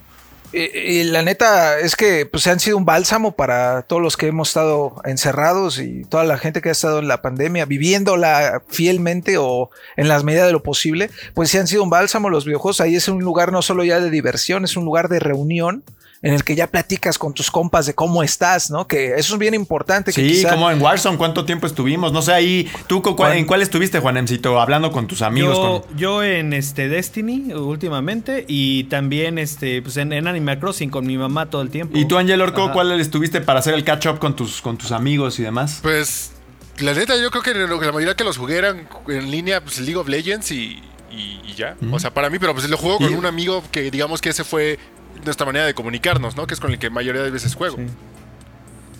Y, 0.54 0.60
y 0.78 1.04
la 1.04 1.21
neta 1.21 1.80
es 1.80 1.97
que 1.97 2.25
pues 2.25 2.47
han 2.47 2.62
sido 2.62 2.78
un 2.78 2.86
bálsamo 2.86 3.36
para 3.36 3.82
todos 3.82 4.01
los 4.01 4.15
que 4.15 4.28
hemos 4.28 4.49
estado 4.49 5.01
encerrados 5.04 5.80
y 5.80 6.06
toda 6.06 6.23
la 6.23 6.38
gente 6.38 6.62
que 6.62 6.69
ha 6.69 6.71
estado 6.71 6.99
en 6.99 7.10
la 7.10 7.21
pandemia 7.21 7.65
viviéndola 7.65 8.62
fielmente 8.69 9.38
o 9.38 9.69
en 9.97 10.08
las 10.08 10.23
medidas 10.23 10.45
de 10.47 10.54
lo 10.54 10.63
posible, 10.63 11.10
pues 11.34 11.49
sí 11.49 11.58
han 11.58 11.67
sido 11.67 11.84
un 11.84 11.89
bálsamo 11.89 12.30
los 12.30 12.45
videojuegos. 12.45 12.80
Ahí 12.80 12.95
es 12.95 13.10
un 13.10 13.21
lugar 13.21 13.51
no 13.51 13.62
solo 13.62 13.84
ya 13.84 13.99
de 13.99 14.10
diversión, 14.10 14.63
es 14.63 14.78
un 14.78 14.86
lugar 14.86 15.10
de 15.10 15.19
reunión 15.19 15.84
en 16.21 16.34
el 16.34 16.43
que 16.43 16.56
ya 16.56 16.67
platicas 16.67 17.17
con 17.19 17.34
tus 17.34 17.51
compas 17.51 17.86
de 17.86 17.93
cómo 17.93 18.23
estás, 18.23 18.71
¿no? 18.71 18.88
Que 18.88 19.15
eso 19.15 19.34
es 19.36 19.39
bien 19.39 19.54
importante. 19.54 20.12
que 20.12 20.21
Sí, 20.21 20.28
quizá- 20.41 20.51
como 20.51 20.71
en 20.71 20.82
Warzone, 20.82 21.17
¿cuánto 21.17 21.45
tiempo 21.45 21.67
estuvimos? 21.67 22.12
No 22.12 22.21
sé, 22.21 22.34
ahí, 22.34 22.71
¿tú 22.88 23.01
cu- 23.01 23.15
cuál- 23.15 23.38
en 23.38 23.45
cuál 23.45 23.62
estuviste, 23.62 23.99
Juanemcito? 23.99 24.60
Hablando 24.60 24.91
con 24.91 25.08
tus 25.08 25.21
amigos. 25.21 25.56
Yo, 25.56 25.82
con- 25.88 25.97
yo 25.97 26.23
en 26.23 26.54
este 26.54 26.88
Destiny 26.89 27.54
últimamente 27.54 28.45
y 28.47 28.86
también 28.86 29.38
este 29.38 29.82
pues 29.82 29.97
en, 29.97 30.13
en 30.13 30.28
Animal 30.28 30.60
Crossing 30.60 30.89
con 30.89 31.06
mi 31.06 31.17
mamá 31.17 31.47
todo 31.49 31.62
el 31.62 31.69
tiempo. 31.69 31.97
¿Y 31.97 32.06
tú, 32.06 32.17
Angel 32.17 32.41
Orco, 32.41 32.63
Ajá. 32.65 32.73
cuál 32.73 32.99
estuviste 32.99 33.41
para 33.41 33.60
hacer 33.60 33.73
el 33.73 33.84
catch-up 33.84 34.17
con 34.19 34.36
tus, 34.36 34.62
con 34.62 34.78
tus 34.78 34.91
amigos 34.91 35.38
y 35.39 35.43
demás? 35.43 35.80
Pues, 35.82 36.32
la 36.80 36.93
neta, 36.93 37.15
yo 37.21 37.30
creo 37.32 37.43
que 37.43 37.54
la 37.54 37.91
mayoría 37.91 38.15
que 38.15 38.23
los 38.23 38.38
jugué 38.38 38.58
eran 38.58 38.88
en 39.08 39.32
línea, 39.32 39.62
pues 39.62 39.80
League 39.80 39.95
of 39.97 40.08
Legends 40.08 40.51
y, 40.51 40.82
y- 41.12 41.41
y 41.45 41.54
ya. 41.56 41.75
O 41.91 41.99
sea, 41.99 42.13
para 42.13 42.30
mí, 42.30 42.39
pero 42.39 42.54
pues 42.54 42.67
lo 42.69 42.78
juego 42.78 42.97
con 42.97 43.12
Y- 43.12 43.15
un 43.15 43.25
amigo 43.25 43.63
que 43.71 43.91
digamos 43.91 44.21
que 44.21 44.30
ese 44.30 44.43
fue 44.43 44.80
nuestra 45.23 45.45
manera 45.45 45.65
de 45.65 45.73
comunicarnos, 45.73 46.36
¿no? 46.36 46.45
Que 46.47 46.54
es 46.54 46.60
con 46.60 46.71
el 46.71 46.80
que 46.80 46.89
mayoría 46.89 47.21
de 47.23 47.32
veces 47.32 47.56
juego. 47.56 47.78
Sí. 47.78 47.86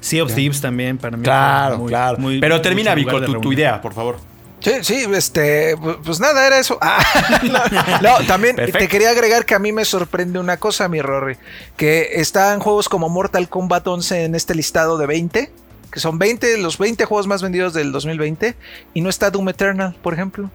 Sea 0.02 0.24
of 0.24 0.34
Thieves 0.34 0.62
también 0.62 0.98
para 0.98 1.18
mí. 1.18 1.24
Claro, 1.24 1.80
muy- 1.80 1.90
claro. 1.90 2.18
muy- 2.20 2.40
pero 2.40 2.62
termina, 2.62 2.94
Vico, 2.94 3.20
tu, 3.22 3.42
tu 3.42 3.52
idea, 3.54 3.82
por 3.82 3.94
favor. 3.94 4.18
Sí, 4.60 4.72
sí, 4.82 5.06
este, 5.14 5.76
pu- 5.78 6.00
pues 6.04 6.20
nada, 6.20 6.46
era 6.48 6.58
eso. 6.60 6.78
Ah, 6.82 7.04
no, 8.02 8.20
no, 8.20 8.26
también 8.28 8.56
Perfecto. 8.56 8.80
te 8.80 8.88
quería 8.88 9.10
agregar 9.12 9.46
que 9.46 9.54
a 9.54 9.60
mí 9.60 9.72
me 9.72 9.84
sorprende 9.86 10.40
una 10.40 10.58
cosa, 10.58 10.88
mi 10.88 11.02
Rory, 11.02 11.38
que 11.78 12.10
están 12.16 12.60
juegos 12.60 12.88
como 12.90 13.10
Mortal 13.10 13.48
Kombat 13.50 13.86
11 13.88 14.24
en 14.26 14.34
este 14.36 14.56
listado 14.56 14.98
de 14.98 15.06
20, 15.08 15.52
que 15.92 16.00
son 16.00 16.18
20, 16.18 16.58
los 16.58 16.78
20 16.78 17.06
juegos 17.06 17.28
más 17.28 17.42
vendidos 17.44 17.74
del 17.74 17.92
2020, 17.92 18.56
y 18.94 19.02
no 19.02 19.10
está 19.10 19.30
Doom 19.30 19.50
Eternal, 19.50 19.96
por 20.02 20.14
ejemplo. 20.14 20.50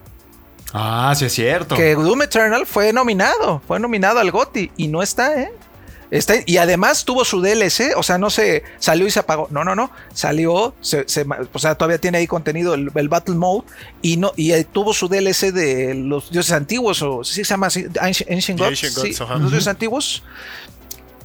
Ah, 0.73 1.13
sí 1.17 1.25
es 1.25 1.33
cierto. 1.33 1.75
Que 1.75 1.95
Doom 1.95 2.21
Eternal 2.23 2.65
fue 2.65 2.93
nominado, 2.93 3.61
fue 3.67 3.79
nominado 3.79 4.19
al 4.19 4.31
GOTY 4.31 4.71
y 4.77 4.87
no 4.87 5.01
está, 5.03 5.39
¿eh? 5.41 5.51
Está, 6.11 6.33
y 6.45 6.57
además 6.57 7.05
tuvo 7.05 7.23
su 7.23 7.39
DLC, 7.41 7.93
o 7.95 8.03
sea, 8.03 8.17
no 8.17 8.29
se 8.29 8.63
salió 8.79 9.07
y 9.07 9.11
se 9.11 9.19
apagó. 9.19 9.47
No, 9.49 9.63
no, 9.63 9.75
no. 9.75 9.91
Salió, 10.13 10.75
se, 10.81 11.07
se- 11.07 11.25
o 11.53 11.57
sea, 11.59 11.75
todavía 11.75 11.99
tiene 11.99 12.17
ahí 12.17 12.27
contenido 12.27 12.73
el, 12.73 12.91
el 12.93 13.07
Battle 13.07 13.35
Mode 13.35 13.63
y 14.01 14.17
no 14.17 14.33
y 14.35 14.51
tuvo 14.65 14.93
su 14.93 15.07
DLC 15.07 15.53
de 15.53 15.93
los 15.95 16.29
dioses 16.29 16.51
antiguos, 16.51 17.01
o 17.01 17.23
sí 17.23 17.35
se 17.35 17.43
llama 17.45 17.67
así, 17.67 17.85
Ancient, 18.01 18.29
Ancient 18.29 18.59
Gods. 18.59 18.69
Ancient 18.71 18.95
Gods, 18.97 19.17
sí, 19.17 19.23
ajá. 19.23 19.35
los 19.37 19.51
dioses 19.51 19.67
antiguos. 19.69 20.23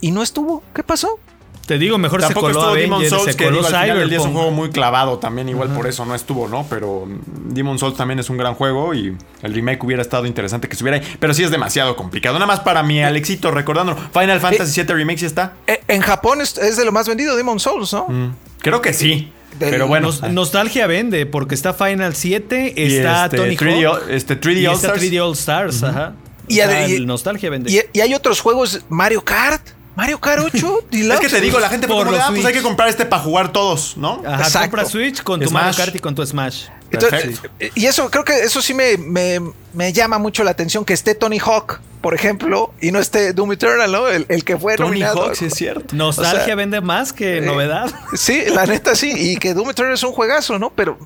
Y 0.00 0.12
no 0.12 0.22
estuvo. 0.22 0.62
¿Qué 0.72 0.84
pasó? 0.84 1.18
Te 1.66 1.78
digo, 1.78 1.98
mejor 1.98 2.20
Tampoco 2.20 2.46
se 2.48 2.52
coló 2.54 2.60
estuvo 2.64 2.74
Demon 2.76 2.94
Avengers, 3.00 3.10
Souls, 3.20 3.32
se 3.32 3.36
que 3.36 3.44
coló 3.44 3.56
digo, 3.56 3.66
al 3.68 3.82
final 3.82 3.98
del 3.98 4.08
día 4.08 4.18
es 4.18 4.24
un 4.24 4.32
juego 4.32 4.50
muy 4.52 4.70
clavado 4.70 5.18
también, 5.18 5.48
igual 5.48 5.68
por 5.70 5.86
eso 5.88 6.04
no 6.06 6.14
estuvo, 6.14 6.46
¿no? 6.48 6.64
Pero 6.70 7.08
Demon 7.48 7.78
Souls 7.78 7.96
también 7.96 8.18
es 8.20 8.30
un 8.30 8.36
gran 8.36 8.54
juego 8.54 8.94
y 8.94 9.16
el 9.42 9.52
remake 9.54 9.82
hubiera 9.84 10.00
estado 10.02 10.26
interesante 10.26 10.68
que 10.68 10.74
estuviera 10.74 10.98
ahí. 10.98 11.16
Pero 11.18 11.34
sí 11.34 11.42
es 11.42 11.50
demasiado 11.50 11.96
complicado. 11.96 12.34
Nada 12.36 12.46
más 12.46 12.60
para 12.60 12.82
mi 12.84 13.02
Alexito, 13.02 13.50
recordando, 13.50 13.96
Final 14.12 14.40
Fantasy 14.40 14.80
VII 14.82 14.94
Remake 14.94 15.18
sí 15.18 15.26
está. 15.26 15.54
Eh, 15.66 15.80
en 15.88 16.00
Japón 16.02 16.40
es, 16.40 16.56
es 16.58 16.76
de 16.76 16.84
lo 16.84 16.92
más 16.92 17.08
vendido 17.08 17.34
Demon 17.36 17.58
Souls, 17.58 17.92
¿no? 17.92 18.06
Mm, 18.08 18.34
Creo 18.60 18.80
que 18.80 18.92
sí. 18.92 19.32
Del- 19.58 19.70
pero 19.70 19.88
bueno. 19.88 20.08
Nos- 20.08 20.22
nostalgia 20.30 20.86
vende, 20.86 21.24
porque 21.26 21.54
está 21.54 21.72
Final 21.72 22.14
7, 22.14 22.74
Y 22.76 22.96
está 22.96 23.24
este, 23.24 23.36
Tony 23.38 23.56
3D 23.56 23.84
Hawk 23.86 24.02
All- 24.04 24.10
este, 24.10 24.36
3D 24.40 24.60
y 24.60 24.66
All 24.66 24.74
está 24.74 24.86
Stars. 24.88 25.02
3D 25.02 25.20
All 25.20 25.32
Stars. 25.32 25.82
Ajá. 25.82 26.12
Y 26.46 26.60
O 26.60 26.64
sea, 26.68 26.88
y- 26.88 26.94
el 26.94 27.06
nostalgia 27.06 27.50
vende. 27.50 27.72
Y, 27.72 27.80
y 27.92 28.00
hay 28.02 28.14
otros 28.14 28.40
juegos, 28.40 28.82
Mario 28.88 29.24
Kart, 29.24 29.62
Mario 29.96 30.20
Kart 30.20 30.42
8, 30.44 30.78
Es 30.92 31.20
que 31.20 31.28
te 31.28 31.40
digo, 31.40 31.58
la 31.58 31.68
gente 31.68 31.88
Por 31.88 31.98
como 32.04 32.12
los 32.12 32.20
ah, 32.20 32.26
pues 32.30 32.44
hay 32.44 32.52
que 32.52 32.62
comprar 32.62 32.88
este 32.88 33.06
para 33.06 33.22
jugar 33.22 33.50
todos, 33.50 33.96
¿no? 33.96 34.22
Ajá, 34.26 34.44
Exacto. 34.44 34.60
compra 34.70 34.84
Switch 34.84 35.22
con 35.22 35.40
tu 35.40 35.48
Smash. 35.48 35.62
Mario 35.62 35.76
Kart 35.76 35.96
y 35.96 35.98
con 35.98 36.14
tu 36.14 36.24
Smash. 36.24 36.66
Entonces, 36.90 37.40
y 37.74 37.86
eso, 37.86 38.08
creo 38.10 38.24
que 38.24 38.38
eso 38.40 38.62
sí 38.62 38.72
me, 38.72 38.96
me- 38.96 39.40
me 39.72 39.92
llama 39.92 40.18
mucho 40.18 40.44
la 40.44 40.52
atención 40.52 40.84
que 40.84 40.92
esté 40.94 41.14
Tony 41.16 41.38
Hawk, 41.38 41.80
por 42.00 42.14
ejemplo, 42.14 42.72
y 42.80 42.92
no 42.92 43.00
esté 43.00 43.32
Doom 43.32 43.52
Eternal, 43.52 43.90
¿no? 43.90 44.06
El, 44.08 44.24
el 44.28 44.44
que 44.44 44.56
fue 44.56 44.76
Tony 44.76 44.90
nominado. 44.90 45.24
Hawk, 45.24 45.34
sí 45.34 45.46
es 45.46 45.54
cierto. 45.54 45.96
Nostalgia 45.96 46.42
O 46.42 46.44
sea, 46.46 46.54
vende 46.54 46.80
más 46.80 47.12
que 47.12 47.38
eh, 47.38 47.40
novedad. 47.40 47.90
Sí, 48.14 48.44
la 48.54 48.66
neta 48.66 48.94
sí, 48.94 49.12
y 49.14 49.36
que 49.36 49.52
Doom 49.54 49.70
Eternal 49.70 49.94
es 49.94 50.02
un 50.04 50.12
juegazo, 50.12 50.58
¿no? 50.60 50.70
Pero 50.70 50.96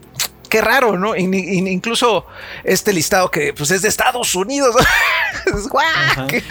qué 0.51 0.61
raro, 0.61 0.99
¿no? 0.99 1.17
In- 1.17 1.33
in- 1.33 1.67
incluso 1.69 2.27
este 2.65 2.93
listado 2.93 3.31
que 3.31 3.55
pues 3.55 3.71
es 3.71 3.81
de 3.81 3.89
Estados 3.89 4.35
Unidos. 4.35 4.77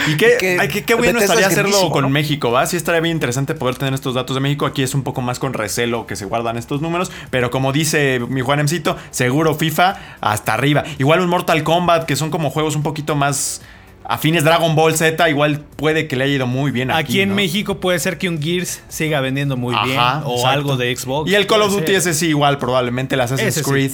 Y 0.07 0.17
qué, 0.17 0.83
que 0.85 0.93
bueno 0.95 1.19
estaría 1.19 1.45
es 1.47 1.51
hacerlo 1.51 1.89
con 1.91 2.03
¿no? 2.03 2.09
México, 2.09 2.51
¿va? 2.51 2.65
Sí 2.65 2.77
estaría 2.77 3.01
bien 3.01 3.15
interesante 3.15 3.53
poder 3.53 3.75
tener 3.75 3.93
estos 3.93 4.15
datos 4.15 4.33
de 4.35 4.39
México. 4.39 4.65
Aquí 4.65 4.81
es 4.83 4.93
un 4.95 5.03
poco 5.03 5.21
más 5.21 5.37
con 5.39 5.53
recelo 5.53 6.07
que 6.07 6.15
se 6.15 6.25
guardan 6.25 6.57
estos 6.57 6.81
números. 6.81 7.11
Pero 7.29 7.51
como 7.51 7.71
dice 7.71 8.19
mi 8.29 8.41
Juan 8.41 8.59
Emcito, 8.59 8.97
seguro 9.11 9.53
FIFA 9.55 9.97
hasta 10.21 10.53
arriba. 10.53 10.83
Igual 10.97 11.19
un 11.21 11.29
Mortal 11.29 11.63
Kombat, 11.63 12.05
que 12.05 12.15
son 12.15 12.31
como 12.31 12.49
juegos 12.49 12.75
un 12.75 12.83
poquito 12.83 13.15
más 13.15 13.61
afines 14.09 14.43
Dragon 14.43 14.75
Ball 14.75 14.97
Z, 14.97 15.29
igual 15.29 15.61
puede 15.75 16.07
que 16.07 16.15
le 16.15 16.25
haya 16.25 16.33
ido 16.33 16.47
muy 16.47 16.71
bien 16.71 16.89
aquí. 16.89 16.99
Aquí 16.99 17.21
en 17.21 17.29
¿no? 17.29 17.35
México 17.35 17.79
puede 17.79 17.99
ser 17.99 18.17
que 18.17 18.27
un 18.27 18.41
Gears 18.41 18.81
siga 18.89 19.21
vendiendo 19.21 19.55
muy 19.55 19.75
bien. 19.85 19.99
O 19.99 20.35
exacto. 20.35 20.47
algo 20.47 20.77
de 20.77 20.95
Xbox. 20.95 21.29
Y 21.29 21.35
el 21.35 21.45
Call 21.45 21.61
of 21.61 21.71
Duty 21.71 21.85
ser. 21.85 21.95
ese 21.95 22.13
sí, 22.15 22.27
igual, 22.29 22.57
probablemente 22.57 23.15
el 23.15 23.21
Assassin's 23.21 23.49
Ese 23.55 23.63
sí. 23.63 23.69
Creed. 23.69 23.91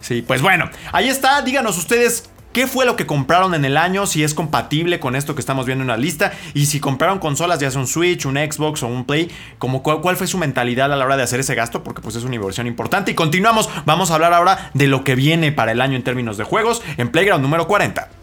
Sí, 0.00 0.22
pues 0.26 0.40
bueno, 0.40 0.70
ahí 0.92 1.08
está. 1.08 1.42
Díganos 1.42 1.76
ustedes 1.76 2.30
qué 2.54 2.66
fue 2.66 2.86
lo 2.86 2.96
que 2.96 3.04
compraron 3.04 3.54
en 3.54 3.66
el 3.66 3.76
año, 3.76 4.06
si 4.06 4.24
es 4.24 4.32
compatible 4.32 4.98
con 4.98 5.14
esto 5.14 5.34
que 5.34 5.40
estamos 5.40 5.66
viendo 5.66 5.82
en 5.82 5.88
la 5.88 5.98
lista. 5.98 6.32
Y 6.54 6.66
si 6.66 6.80
compraron 6.80 7.18
consolas, 7.18 7.60
ya 7.60 7.70
sea 7.70 7.80
un 7.80 7.86
Switch, 7.86 8.24
un 8.24 8.36
Xbox 8.36 8.82
o 8.82 8.86
un 8.86 9.04
Play, 9.04 9.30
como 9.58 9.82
cuál, 9.82 10.00
cuál 10.00 10.16
fue 10.16 10.26
su 10.26 10.38
mentalidad 10.38 10.90
a 10.90 10.96
la 10.96 11.04
hora 11.04 11.18
de 11.18 11.22
hacer 11.22 11.38
ese 11.38 11.54
gasto, 11.54 11.84
porque 11.84 12.00
pues 12.00 12.16
es 12.16 12.24
una 12.24 12.36
inversión 12.36 12.66
importante. 12.66 13.10
Y 13.10 13.14
continuamos, 13.14 13.68
vamos 13.84 14.10
a 14.10 14.14
hablar 14.14 14.32
ahora 14.32 14.70
de 14.72 14.86
lo 14.86 15.04
que 15.04 15.14
viene 15.14 15.52
para 15.52 15.72
el 15.72 15.82
año 15.82 15.96
en 15.96 16.02
términos 16.02 16.38
de 16.38 16.44
juegos 16.44 16.80
en 16.96 17.10
Playground 17.10 17.42
número 17.42 17.66
40. 17.66 18.21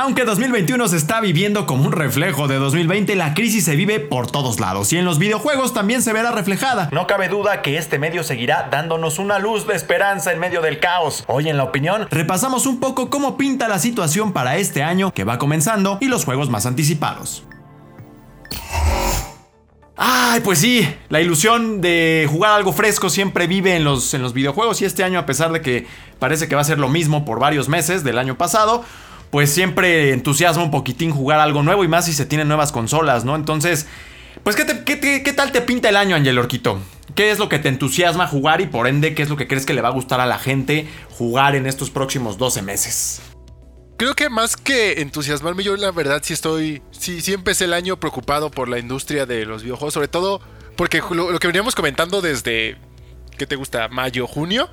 Aunque 0.00 0.24
2021 0.24 0.86
se 0.86 0.96
está 0.96 1.20
viviendo 1.20 1.66
como 1.66 1.86
un 1.86 1.90
reflejo 1.90 2.46
de 2.46 2.54
2020, 2.54 3.16
la 3.16 3.34
crisis 3.34 3.64
se 3.64 3.74
vive 3.74 3.98
por 3.98 4.30
todos 4.30 4.60
lados 4.60 4.92
y 4.92 4.96
en 4.96 5.04
los 5.04 5.18
videojuegos 5.18 5.74
también 5.74 6.02
se 6.02 6.12
verá 6.12 6.30
reflejada. 6.30 6.88
No 6.92 7.08
cabe 7.08 7.28
duda 7.28 7.62
que 7.62 7.78
este 7.78 7.98
medio 7.98 8.22
seguirá 8.22 8.68
dándonos 8.70 9.18
una 9.18 9.40
luz 9.40 9.66
de 9.66 9.74
esperanza 9.74 10.30
en 10.30 10.38
medio 10.38 10.62
del 10.62 10.78
caos. 10.78 11.24
Hoy 11.26 11.48
en 11.48 11.56
la 11.56 11.64
opinión 11.64 12.06
repasamos 12.12 12.66
un 12.66 12.78
poco 12.78 13.10
cómo 13.10 13.36
pinta 13.36 13.66
la 13.66 13.80
situación 13.80 14.32
para 14.32 14.56
este 14.56 14.84
año 14.84 15.12
que 15.12 15.24
va 15.24 15.36
comenzando 15.36 15.98
y 16.00 16.06
los 16.06 16.24
juegos 16.24 16.48
más 16.48 16.64
anticipados. 16.64 17.42
Ay, 19.96 20.42
pues 20.44 20.60
sí, 20.60 20.88
la 21.08 21.20
ilusión 21.20 21.80
de 21.80 22.28
jugar 22.30 22.52
algo 22.52 22.72
fresco 22.72 23.10
siempre 23.10 23.48
vive 23.48 23.74
en 23.74 23.82
los, 23.82 24.14
en 24.14 24.22
los 24.22 24.32
videojuegos 24.32 24.80
y 24.80 24.84
este 24.84 25.02
año, 25.02 25.18
a 25.18 25.26
pesar 25.26 25.50
de 25.50 25.60
que 25.60 25.88
parece 26.20 26.46
que 26.46 26.54
va 26.54 26.60
a 26.60 26.64
ser 26.64 26.78
lo 26.78 26.88
mismo 26.88 27.24
por 27.24 27.40
varios 27.40 27.68
meses 27.68 28.04
del 28.04 28.18
año 28.18 28.38
pasado, 28.38 28.84
pues 29.30 29.50
siempre 29.50 30.12
entusiasma 30.12 30.62
un 30.62 30.70
poquitín 30.70 31.10
jugar 31.10 31.40
algo 31.40 31.62
nuevo 31.62 31.84
y 31.84 31.88
más 31.88 32.06
si 32.06 32.12
se 32.12 32.26
tienen 32.26 32.48
nuevas 32.48 32.72
consolas, 32.72 33.24
¿no? 33.24 33.36
Entonces, 33.36 33.86
pues 34.42 34.56
¿qué, 34.56 34.64
qué 34.84 35.22
qué 35.22 35.32
tal 35.32 35.52
te 35.52 35.60
pinta 35.60 35.88
el 35.88 35.96
año, 35.96 36.16
Angel 36.16 36.38
Orquito? 36.38 36.80
¿Qué 37.14 37.30
es 37.30 37.38
lo 37.38 37.48
que 37.48 37.58
te 37.58 37.68
entusiasma 37.68 38.26
jugar 38.26 38.60
y 38.60 38.66
por 38.66 38.86
ende 38.86 39.14
qué 39.14 39.22
es 39.22 39.28
lo 39.28 39.36
que 39.36 39.48
crees 39.48 39.66
que 39.66 39.74
le 39.74 39.80
va 39.80 39.88
a 39.88 39.92
gustar 39.92 40.20
a 40.20 40.26
la 40.26 40.38
gente 40.38 40.86
jugar 41.10 41.56
en 41.56 41.66
estos 41.66 41.90
próximos 41.90 42.38
12 42.38 42.62
meses? 42.62 43.20
Creo 43.98 44.14
que 44.14 44.30
más 44.30 44.56
que 44.56 45.00
entusiasmarme, 45.00 45.64
yo 45.64 45.76
la 45.76 45.90
verdad 45.90 46.20
sí 46.22 46.32
estoy. 46.32 46.82
Sí, 46.92 47.20
sí 47.20 47.32
empecé 47.32 47.64
el 47.64 47.72
año 47.72 47.98
preocupado 47.98 48.48
por 48.48 48.68
la 48.68 48.78
industria 48.78 49.26
de 49.26 49.44
los 49.44 49.64
videojuegos, 49.64 49.94
sobre 49.94 50.06
todo 50.06 50.40
porque 50.76 51.02
lo, 51.10 51.32
lo 51.32 51.38
que 51.40 51.48
veníamos 51.48 51.74
comentando 51.74 52.20
desde. 52.20 52.76
¿Qué 53.36 53.46
te 53.46 53.56
gusta? 53.56 53.88
Mayo, 53.88 54.28
junio. 54.28 54.70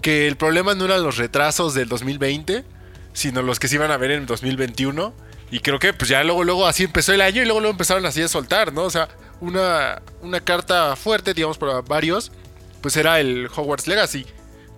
Que 0.00 0.28
el 0.28 0.36
problema 0.36 0.76
no 0.76 0.84
eran 0.84 1.02
los 1.02 1.16
retrasos 1.16 1.74
del 1.74 1.88
2020, 1.88 2.64
sino 3.12 3.42
los 3.42 3.58
que 3.58 3.68
se 3.68 3.76
iban 3.76 3.90
a 3.90 3.96
ver 3.96 4.12
en 4.12 4.26
2021. 4.26 5.14
Y 5.50 5.60
creo 5.60 5.78
que 5.78 5.92
pues 5.92 6.08
ya 6.08 6.24
luego, 6.24 6.44
luego 6.44 6.66
así 6.66 6.84
empezó 6.84 7.12
el 7.12 7.20
año 7.20 7.42
y 7.42 7.44
luego 7.44 7.60
luego 7.60 7.72
empezaron 7.72 8.06
así 8.06 8.22
a 8.22 8.28
soltar, 8.28 8.72
¿no? 8.72 8.84
O 8.84 8.90
sea, 8.90 9.08
una, 9.40 10.00
una 10.22 10.40
carta 10.40 10.96
fuerte, 10.96 11.34
digamos, 11.34 11.58
para 11.58 11.82
varios, 11.82 12.32
pues 12.80 12.96
era 12.96 13.20
el 13.20 13.48
Hogwarts 13.54 13.86
Legacy. 13.86 14.26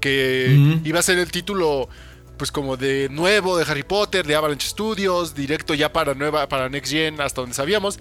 Que 0.01 0.81
iba 0.85 0.99
a 0.99 1.03
ser 1.03 1.19
el 1.19 1.31
título 1.31 1.89
pues 2.37 2.51
como 2.51 2.77
de 2.77 3.09
nuevo 3.11 3.57
de 3.57 3.65
Harry 3.71 3.85
Potter, 3.85 4.27
de 4.27 4.35
Avalanche 4.35 4.69
Studios, 4.69 5.35
directo 5.35 5.73
ya 5.75 5.93
para 5.93 6.15
nueva 6.15 6.49
para 6.49 6.69
Next 6.69 6.93
Gen 6.93 7.21
hasta 7.21 7.41
donde 7.41 7.55
sabíamos. 7.55 8.01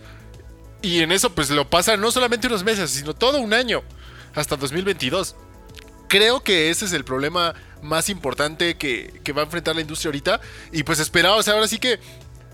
Y 0.81 0.99
en 0.99 1.11
eso 1.11 1.29
pues 1.29 1.49
lo 1.49 1.69
pasan 1.69 2.01
no 2.01 2.11
solamente 2.11 2.47
unos 2.47 2.63
meses, 2.63 2.89
sino 2.89 3.13
todo 3.13 3.39
un 3.39 3.53
año 3.53 3.83
hasta 4.35 4.55
2022. 4.55 5.35
Creo 6.13 6.43
que 6.43 6.69
ese 6.69 6.86
es 6.86 6.93
el 6.93 7.04
problema 7.04 7.56
más 7.82 8.08
importante 8.08 8.78
que, 8.78 9.19
que 9.23 9.34
va 9.34 9.41
a 9.41 9.45
enfrentar 9.45 9.73
la 9.73 9.82
industria 9.82 10.10
ahorita. 10.10 10.39
Y 10.71 10.84
pues 10.84 10.99
esperado, 10.99 11.38
o 11.38 11.41
sea, 11.41 11.56
ahora 11.56 11.67
sí 11.67 11.80
que 11.80 11.99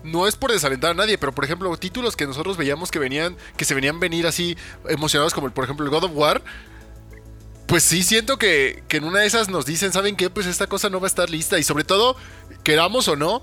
no 0.02 0.26
es 0.26 0.34
por 0.34 0.50
desalentar 0.50 0.92
a 0.92 0.94
nadie, 0.94 1.18
pero 1.18 1.34
por 1.34 1.44
ejemplo, 1.44 1.76
títulos 1.76 2.16
que 2.16 2.26
nosotros 2.26 2.56
veíamos 2.56 2.90
que 2.90 2.98
venían, 2.98 3.36
que 3.58 3.66
se 3.66 3.74
venían 3.74 4.00
venir 4.00 4.26
así 4.26 4.56
emocionados, 4.88 5.34
como 5.34 5.46
el, 5.46 5.52
por 5.52 5.64
ejemplo 5.64 5.84
el 5.84 5.90
God 5.90 6.04
of 6.04 6.12
War. 6.14 6.42
Pues 7.66 7.82
sí, 7.82 8.02
siento 8.02 8.38
que, 8.38 8.82
que 8.88 8.96
en 8.96 9.04
una 9.04 9.20
de 9.20 9.26
esas 9.26 9.50
nos 9.50 9.66
dicen, 9.66 9.92
¿saben 9.92 10.16
qué? 10.16 10.30
Pues 10.30 10.46
esta 10.46 10.66
cosa 10.66 10.88
no 10.88 10.98
va 10.98 11.04
a 11.04 11.08
estar 11.08 11.28
lista. 11.28 11.58
Y 11.58 11.62
sobre 11.62 11.84
todo, 11.84 12.16
queramos 12.64 13.08
o 13.08 13.16
no, 13.16 13.42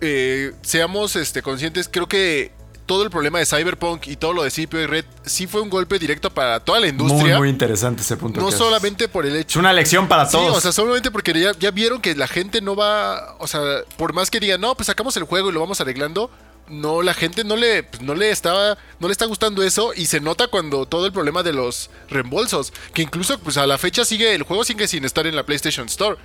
eh, 0.00 0.54
seamos 0.62 1.16
este, 1.16 1.42
conscientes, 1.42 1.90
creo 1.92 2.08
que 2.08 2.50
todo 2.86 3.02
el 3.02 3.10
problema 3.10 3.38
de 3.38 3.46
Cyberpunk 3.46 4.06
y 4.08 4.16
todo 4.16 4.32
lo 4.32 4.42
de 4.42 4.50
CPO 4.50 4.78
y 4.78 4.86
Red 4.86 5.04
sí 5.24 5.46
fue 5.46 5.60
un 5.62 5.70
golpe 5.70 5.98
directo 5.98 6.28
para 6.30 6.60
toda 6.60 6.80
la 6.80 6.86
Muy, 6.86 6.90
industria. 6.92 7.38
muy 7.38 7.48
interesante 7.48 8.02
ese 8.02 8.16
punto. 8.16 8.40
no 8.40 8.50
solamente 8.52 9.08
por 9.08 9.24
el 9.26 9.34
Es 9.36 9.42
hecho... 9.42 9.58
una 9.60 9.72
lección 9.72 10.06
para 10.08 10.26
Sí, 10.26 10.32
todos. 10.32 10.58
o 10.58 10.60
sea, 10.60 10.72
solamente 10.72 11.10
porque 11.10 11.32
ya, 11.38 11.52
ya 11.58 11.70
vieron 11.70 12.00
que 12.00 12.14
la 12.14 12.26
gente 12.28 12.60
no 12.60 12.76
va, 12.76 13.36
o 13.38 13.46
sea, 13.46 13.60
por 13.96 14.12
más 14.12 14.30
que 14.30 14.40
digan, 14.40 14.60
no, 14.60 14.74
pues 14.74 14.86
sacamos 14.86 15.16
el 15.16 15.24
juego 15.24 15.48
y 15.50 15.52
lo 15.52 15.60
vamos 15.60 15.80
arreglando, 15.80 16.30
no, 16.68 17.02
la 17.02 17.12
gente 17.14 17.44
no 17.44 17.56
le, 17.56 17.82
pues, 17.82 18.02
no 18.02 18.14
le 18.14 18.30
estaba, 18.30 18.78
no 18.98 19.08
le 19.08 19.12
está 19.12 19.26
gustando 19.26 19.62
eso 19.62 19.92
y 19.94 20.06
se 20.06 20.20
nota 20.20 20.46
cuando 20.48 20.86
todo 20.86 21.06
el 21.06 21.12
problema 21.12 21.42
de 21.42 21.52
los 21.52 21.90
reembolsos, 22.08 22.72
que 22.92 23.02
incluso, 23.02 23.38
pues 23.38 23.56
a 23.56 23.66
la 23.66 23.76
fecha 23.78 24.04
sigue, 24.04 24.34
el 24.34 24.42
juego 24.44 24.64
sigue 24.64 24.88
sin 24.88 25.04
estar 25.04 25.26
en 25.26 25.36
la 25.36 25.44
PlayStation 25.44 25.86
Store. 25.86 26.16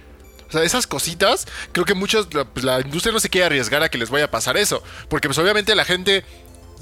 O 0.48 0.52
sea, 0.52 0.64
esas 0.64 0.88
cositas, 0.88 1.46
creo 1.74 1.86
que 1.86 1.94
muchos, 1.94 2.34
la, 2.34 2.44
pues, 2.44 2.66
la 2.66 2.80
industria 2.82 3.14
no 3.14 3.20
se 3.20 3.30
quiere 3.30 3.46
arriesgar 3.46 3.84
a 3.84 3.90
que 3.90 4.00
les 4.00 4.10
vaya 4.10 4.26
a 4.26 4.32
pasar 4.32 4.58
eso, 4.58 4.82
porque 5.08 5.28
pues 5.28 5.38
obviamente 5.38 5.76
la 5.76 5.86
gente 5.86 6.24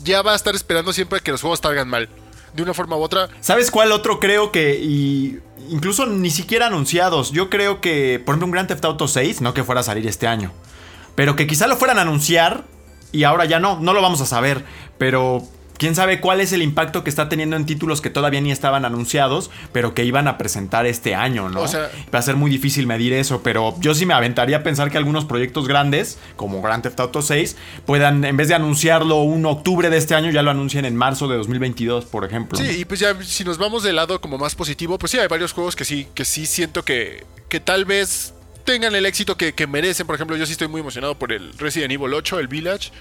ya 0.04 0.22
va 0.22 0.34
a 0.34 0.36
estar 0.36 0.56
esperando 0.56 0.94
siempre 0.94 1.20
que 1.20 1.32
los 1.32 1.42
juegos 1.42 1.60
salgan 1.62 1.88
mal, 1.88 2.10
de 2.54 2.64
una 2.64 2.74
forma 2.74 2.98
u 2.98 3.02
otra. 3.02 3.30
¿Sabes 3.42 3.72
cuál 3.72 3.92
otro 3.92 4.20
creo 4.20 4.52
que 4.52 4.76
y 4.76 5.40
incluso 5.70 6.06
ni 6.06 6.30
siquiera 6.30 6.68
anunciados? 6.68 7.32
Yo 7.32 7.50
creo 7.50 7.82
que, 7.82 8.22
por 8.26 8.34
ejemplo, 8.34 8.46
un 8.46 8.52
Grand 8.52 8.68
Theft 8.68 8.86
Auto 8.86 9.08
6, 9.08 9.42
no 9.42 9.54
que 9.54 9.64
fuera 9.64 9.82
a 9.82 9.84
salir 9.84 10.08
este 10.08 10.28
año, 10.28 10.52
pero 11.16 11.36
que 11.36 11.48
quizá 11.48 11.68
lo 11.68 11.78
fueran 11.78 12.00
a 12.00 12.02
anunciar 12.02 12.66
y 13.12 13.24
ahora 13.24 13.46
ya 13.46 13.60
no, 13.60 13.80
no 13.80 13.94
lo 13.94 14.02
vamos 14.02 14.22
a 14.22 14.26
saber, 14.26 14.64
pero 14.98 15.44
quién 15.78 15.96
sabe 15.96 16.20
cuál 16.20 16.42
es 16.42 16.54
el 16.54 16.62
impacto 16.62 17.04
que 17.04 17.10
está 17.10 17.30
teniendo 17.30 17.56
en 17.56 17.66
títulos 17.66 18.02
que 18.02 18.10
todavía 18.10 18.42
ni 18.42 18.52
estaban 18.52 18.86
anunciados, 18.86 19.50
pero 19.72 19.94
que 19.94 20.04
iban 20.06 20.28
a 20.28 20.38
presentar 20.38 20.86
este 20.86 21.16
año, 21.16 21.50
¿no? 21.50 21.62
O 21.62 21.68
sea- 21.68 21.90
Va 22.14 22.20
a 22.20 22.22
ser 22.22 22.36
muy 22.36 22.50
difícil 22.52 22.88
medir 22.88 23.14
eso, 23.14 23.42
pero 23.44 23.76
yo 23.80 23.94
sí 23.94 24.06
me 24.06 24.14
aventaría 24.14 24.58
a 24.58 24.64
pensar 24.64 24.92
que 24.92 24.98
algunos 24.98 25.26
proyectos 25.26 25.68
grandes, 25.68 26.18
como 26.36 26.62
Grand 26.62 26.84
Theft 26.84 27.00
Auto 27.00 27.22
6, 27.22 27.56
puedan, 27.86 28.24
en 28.26 28.38
vez 28.38 28.48
de 28.48 28.56
anunciarlo 28.56 29.22
un 29.22 29.46
octubre 29.46 29.90
de 29.90 29.98
este 29.98 30.16
año, 30.16 30.32
ya 30.32 30.42
lo 30.42 30.52
anuncien 30.52 30.86
en 30.86 30.96
marzo 30.96 31.28
de 31.28 31.38
2022, 31.38 32.06
por 32.06 32.26
ejemplo. 32.26 32.58
Sí, 32.58 32.80
y 32.82 32.86
pues 32.86 33.00
ya 33.00 33.16
si 33.24 33.44
nos 33.44 33.58
vamos 33.58 33.84
del 33.84 33.96
lado 33.98 34.20
como 34.22 34.38
más 34.38 34.56
positivo, 34.56 34.98
pues 34.98 35.12
sí, 35.12 35.20
hay 35.20 35.28
varios 35.28 35.52
juegos 35.54 35.76
que 35.76 35.86
sí, 35.86 36.08
que 36.14 36.26
sí 36.26 36.46
siento 36.46 36.84
que, 36.84 37.26
que 37.50 37.60
tal 37.60 37.86
vez 37.86 38.34
tengan 38.66 38.96
el 38.96 39.06
éxito 39.06 39.38
que, 39.38 39.54
que 39.54 39.66
merecen. 39.68 40.06
Por 40.06 40.16
ejemplo, 40.16 40.36
yo 40.36 40.46
sí 40.46 40.52
estoy 40.52 40.68
muy 40.68 40.82
emocionado 40.82 41.18
por 41.18 41.32
el 41.32 41.54
Resident 41.58 41.92
Evil 41.94 42.14
8, 42.14 42.40
el 42.40 42.48
Village. 42.48 42.92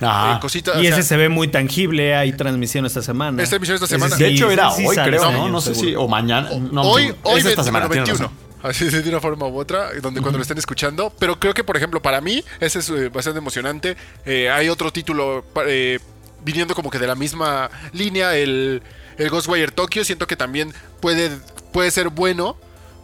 Ah. 0.00 0.34
Eh, 0.36 0.40
cositas, 0.40 0.76
Y 0.76 0.80
o 0.80 0.82
sea, 0.82 0.90
ese 0.98 1.02
se 1.02 1.16
ve 1.16 1.28
muy 1.28 1.48
tangible. 1.48 2.14
Hay 2.14 2.32
transmisión 2.32 2.86
esta 2.86 3.02
semana. 3.02 3.42
Esta 3.42 3.54
transmisión 3.54 3.76
esta 3.76 3.86
semana. 3.86 4.16
De 4.16 4.28
hecho, 4.28 4.50
era 4.50 4.70
sí 4.70 4.86
hoy, 4.86 4.96
creo, 4.96 5.24
este 5.24 5.32
¿no? 5.38 5.48
No 5.48 5.60
sé 5.60 5.74
si. 5.74 5.94
O 5.94 6.08
mañana. 6.08 6.50
No, 6.72 6.82
hoy, 6.82 7.04
es 7.04 7.14
hoy, 7.22 7.38
esta 7.38 7.48
20, 7.48 7.64
semana, 7.64 7.86
bueno, 7.86 8.04
tienes 8.04 8.20
21. 8.20 8.28
razón. 8.28 8.46
Así 8.62 8.86
es, 8.86 9.04
de 9.04 9.08
una 9.08 9.20
forma 9.20 9.46
u 9.46 9.58
otra, 9.58 9.90
donde 10.00 10.20
cuando 10.20 10.38
lo 10.38 10.42
estén 10.42 10.58
escuchando. 10.58 11.12
Pero 11.18 11.38
creo 11.38 11.54
que, 11.54 11.62
por 11.62 11.76
ejemplo, 11.76 12.02
para 12.02 12.20
mí, 12.20 12.42
ese 12.58 12.80
es 12.80 12.90
eh, 12.90 13.08
bastante 13.10 13.38
emocionante. 13.38 13.96
Eh, 14.24 14.50
hay 14.50 14.68
otro 14.68 14.92
título 14.92 15.44
eh, 15.66 16.00
viniendo 16.44 16.74
como 16.74 16.90
que 16.90 16.98
de 16.98 17.06
la 17.06 17.14
misma 17.14 17.70
línea, 17.92 18.34
el, 18.36 18.82
el 19.18 19.30
Ghostwire 19.30 19.70
Tokyo. 19.70 20.04
Siento 20.04 20.26
que 20.26 20.36
también 20.36 20.72
puede, 21.00 21.30
puede 21.72 21.90
ser 21.90 22.08
bueno. 22.08 22.56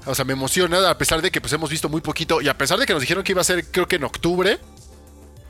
O 0.05 0.15
sea, 0.17 0.25
me 0.25 0.33
emociona, 0.33 0.91
a 0.91 0.99
pesar 0.99 1.23
de 1.23 1.31
que 1.31 1.41
pues 1.41 1.53
hemos 1.53 1.71
visto 1.71 1.89
muy 1.89 2.01
poquito. 2.01 2.41
Y 2.41 2.49
a 2.49 2.59
pesar 2.59 2.79
de 2.79 2.87
que 2.87 2.93
nos 2.93 3.01
dijeron 3.03 3.23
que 3.23 3.33
iba 3.33 3.41
a 3.41 3.45
ser, 3.45 3.65
creo 3.67 3.87
que 3.87 3.97
en 3.97 4.05
octubre. 4.05 4.59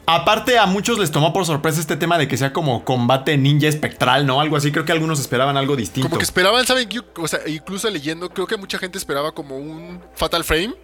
Aparte, 0.05 0.59
a 0.59 0.67
muchos 0.67 0.99
les 0.99 1.13
tomó 1.13 1.33
por 1.33 1.47
sorpresa 1.47 1.81
este 1.81 1.97
tema 1.97 2.19
de 2.19 2.27
que 2.27 2.37
sea 2.37 2.53
como 2.53 2.85
combate 2.85 3.37
ninja 3.37 3.69
espectral, 3.69 4.27
¿no? 4.27 4.41
Algo 4.41 4.57
así. 4.57 4.73
Creo 4.73 4.85
que 4.85 4.93
algunos 4.93 5.21
esperaban 5.21 5.57
algo 5.57 5.77
distinto. 5.77 6.09
Como 6.09 6.19
que 6.19 6.25
esperaban, 6.25 6.67
¿saben? 6.67 6.89
O 7.17 7.29
sea, 7.29 7.41
incluso 7.47 7.89
leyendo, 7.89 8.29
creo 8.29 8.47
que 8.47 8.57
mucha 8.57 8.79
gente 8.79 8.99
esperaba 8.99 9.33
como 9.33 9.57
un 9.57 10.03
Fatal 10.15 10.43
Frame. 10.45 10.75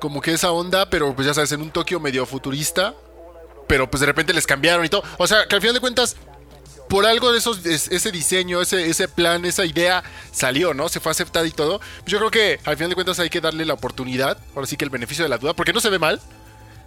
Como 0.00 0.22
que 0.22 0.32
esa 0.32 0.50
onda, 0.52 0.88
pero 0.88 1.14
pues 1.14 1.26
ya 1.26 1.34
sabes, 1.34 1.52
en 1.52 1.60
un 1.60 1.70
Tokio 1.70 2.00
medio 2.00 2.24
futurista. 2.24 2.94
Pero 3.68 3.90
pues 3.90 4.00
de 4.00 4.06
repente 4.06 4.32
les 4.32 4.46
cambiaron 4.46 4.84
y 4.84 4.88
todo. 4.88 5.02
O 5.18 5.26
sea, 5.26 5.46
que 5.46 5.54
al 5.54 5.60
final 5.60 5.74
de 5.74 5.80
cuentas, 5.80 6.16
por 6.88 7.04
algo 7.06 7.30
de 7.32 7.38
esos, 7.38 7.64
es- 7.66 7.88
ese 7.88 8.10
diseño, 8.10 8.62
ese, 8.62 8.88
ese 8.88 9.06
plan, 9.06 9.44
esa 9.44 9.66
idea 9.66 10.02
salió, 10.32 10.72
¿no? 10.72 10.88
Se 10.88 10.98
fue 10.98 11.12
aceptada 11.12 11.46
y 11.46 11.50
todo. 11.52 11.80
Yo 12.06 12.16
creo 12.18 12.30
que 12.30 12.58
al 12.64 12.76
final 12.76 12.88
de 12.88 12.94
cuentas 12.94 13.20
hay 13.20 13.28
que 13.28 13.42
darle 13.42 13.66
la 13.66 13.74
oportunidad. 13.74 14.38
Ahora 14.56 14.66
sí 14.66 14.76
que 14.78 14.84
el 14.86 14.90
beneficio 14.90 15.24
de 15.24 15.28
la 15.28 15.36
duda, 15.38 15.52
porque 15.52 15.74
no 15.74 15.80
se 15.80 15.90
ve 15.90 15.98
mal. 15.98 16.20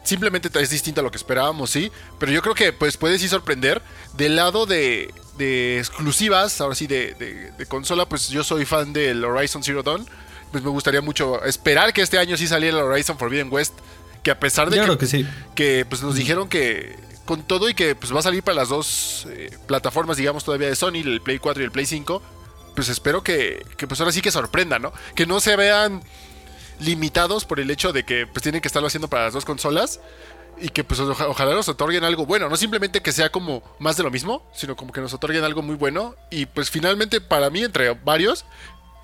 Simplemente 0.03 0.49
es 0.61 0.69
distinto 0.69 1.01
a 1.01 1.03
lo 1.03 1.11
que 1.11 1.17
esperábamos, 1.17 1.69
sí. 1.69 1.91
Pero 2.19 2.31
yo 2.31 2.41
creo 2.41 2.55
que 2.55 2.73
pues 2.73 2.97
puede 2.97 3.17
sí 3.19 3.27
sorprender 3.27 3.81
del 4.17 4.35
lado 4.35 4.65
de, 4.65 5.13
de 5.37 5.79
exclusivas, 5.79 6.59
ahora 6.61 6.75
sí, 6.75 6.87
de, 6.87 7.13
de- 7.15 7.51
de 7.51 7.65
consola, 7.65 8.05
pues 8.07 8.29
yo 8.29 8.43
soy 8.43 8.65
fan 8.65 8.91
del 8.93 9.23
Horizon 9.23 9.63
Zero 9.63 9.81
Dawn. 9.83 10.07
Pues 10.51 10.63
me 10.63 10.69
gustaría 10.69 11.01
mucho 11.01 11.43
esperar 11.45 11.93
que 11.93 12.01
este 12.01 12.19
año 12.19 12.37
sí 12.37 12.47
saliera 12.47 12.77
el 12.77 12.83
Horizon 12.83 13.17
Forbidden 13.17 13.47
West. 13.51 13.73
Que 14.23 14.31
a 14.31 14.39
pesar 14.39 14.69
de 14.69 14.77
Yo 14.77 14.83
que, 14.83 14.85
creo 14.87 14.97
que 14.97 15.07
sí. 15.07 15.27
que, 15.55 15.85
pues 15.89 16.01
nos 16.01 16.15
dijeron 16.15 16.47
que 16.47 16.95
con 17.25 17.43
todo 17.43 17.67
y 17.69 17.73
que 17.73 17.95
pues 17.95 18.13
va 18.13 18.19
a 18.19 18.23
salir 18.23 18.43
para 18.43 18.55
las 18.55 18.69
dos 18.69 19.27
eh, 19.31 19.49
plataformas, 19.67 20.17
digamos, 20.17 20.43
todavía 20.43 20.67
de 20.67 20.75
Sony, 20.75 20.95
el 21.03 21.21
Play 21.21 21.39
4 21.39 21.61
y 21.61 21.65
el 21.65 21.71
Play 21.71 21.85
5, 21.85 22.21
pues 22.75 22.89
espero 22.89 23.23
que, 23.23 23.65
que 23.77 23.87
pues 23.87 23.99
ahora 23.99 24.11
sí 24.11 24.21
que 24.21 24.31
sorprenda, 24.31 24.79
¿no? 24.79 24.91
Que 25.15 25.25
no 25.25 25.39
se 25.39 25.55
vean 25.55 26.03
limitados 26.79 27.45
por 27.45 27.59
el 27.59 27.69
hecho 27.71 27.93
de 27.93 28.03
que 28.03 28.27
pues 28.27 28.43
tienen 28.43 28.61
que 28.61 28.67
estarlo 28.67 28.87
haciendo 28.87 29.07
para 29.07 29.25
las 29.25 29.33
dos 29.33 29.45
consolas 29.45 29.99
y 30.61 30.69
que 30.69 30.83
pues 30.83 30.99
oja- 30.99 31.27
ojalá 31.27 31.53
nos 31.53 31.67
otorguen 31.67 32.03
algo 32.03 32.25
bueno, 32.25 32.47
no 32.49 32.55
simplemente 32.55 33.01
que 33.01 33.11
sea 33.11 33.31
como 33.31 33.63
más 33.79 33.97
de 33.97 34.03
lo 34.03 34.11
mismo, 34.11 34.45
sino 34.53 34.75
como 34.75 34.91
que 34.93 35.01
nos 35.01 35.13
otorguen 35.13 35.43
algo 35.43 35.61
muy 35.61 35.75
bueno 35.75 36.15
y 36.29 36.45
pues 36.45 36.69
finalmente 36.69 37.21
para 37.21 37.49
mí 37.49 37.63
entre 37.63 37.91
varios 37.91 38.45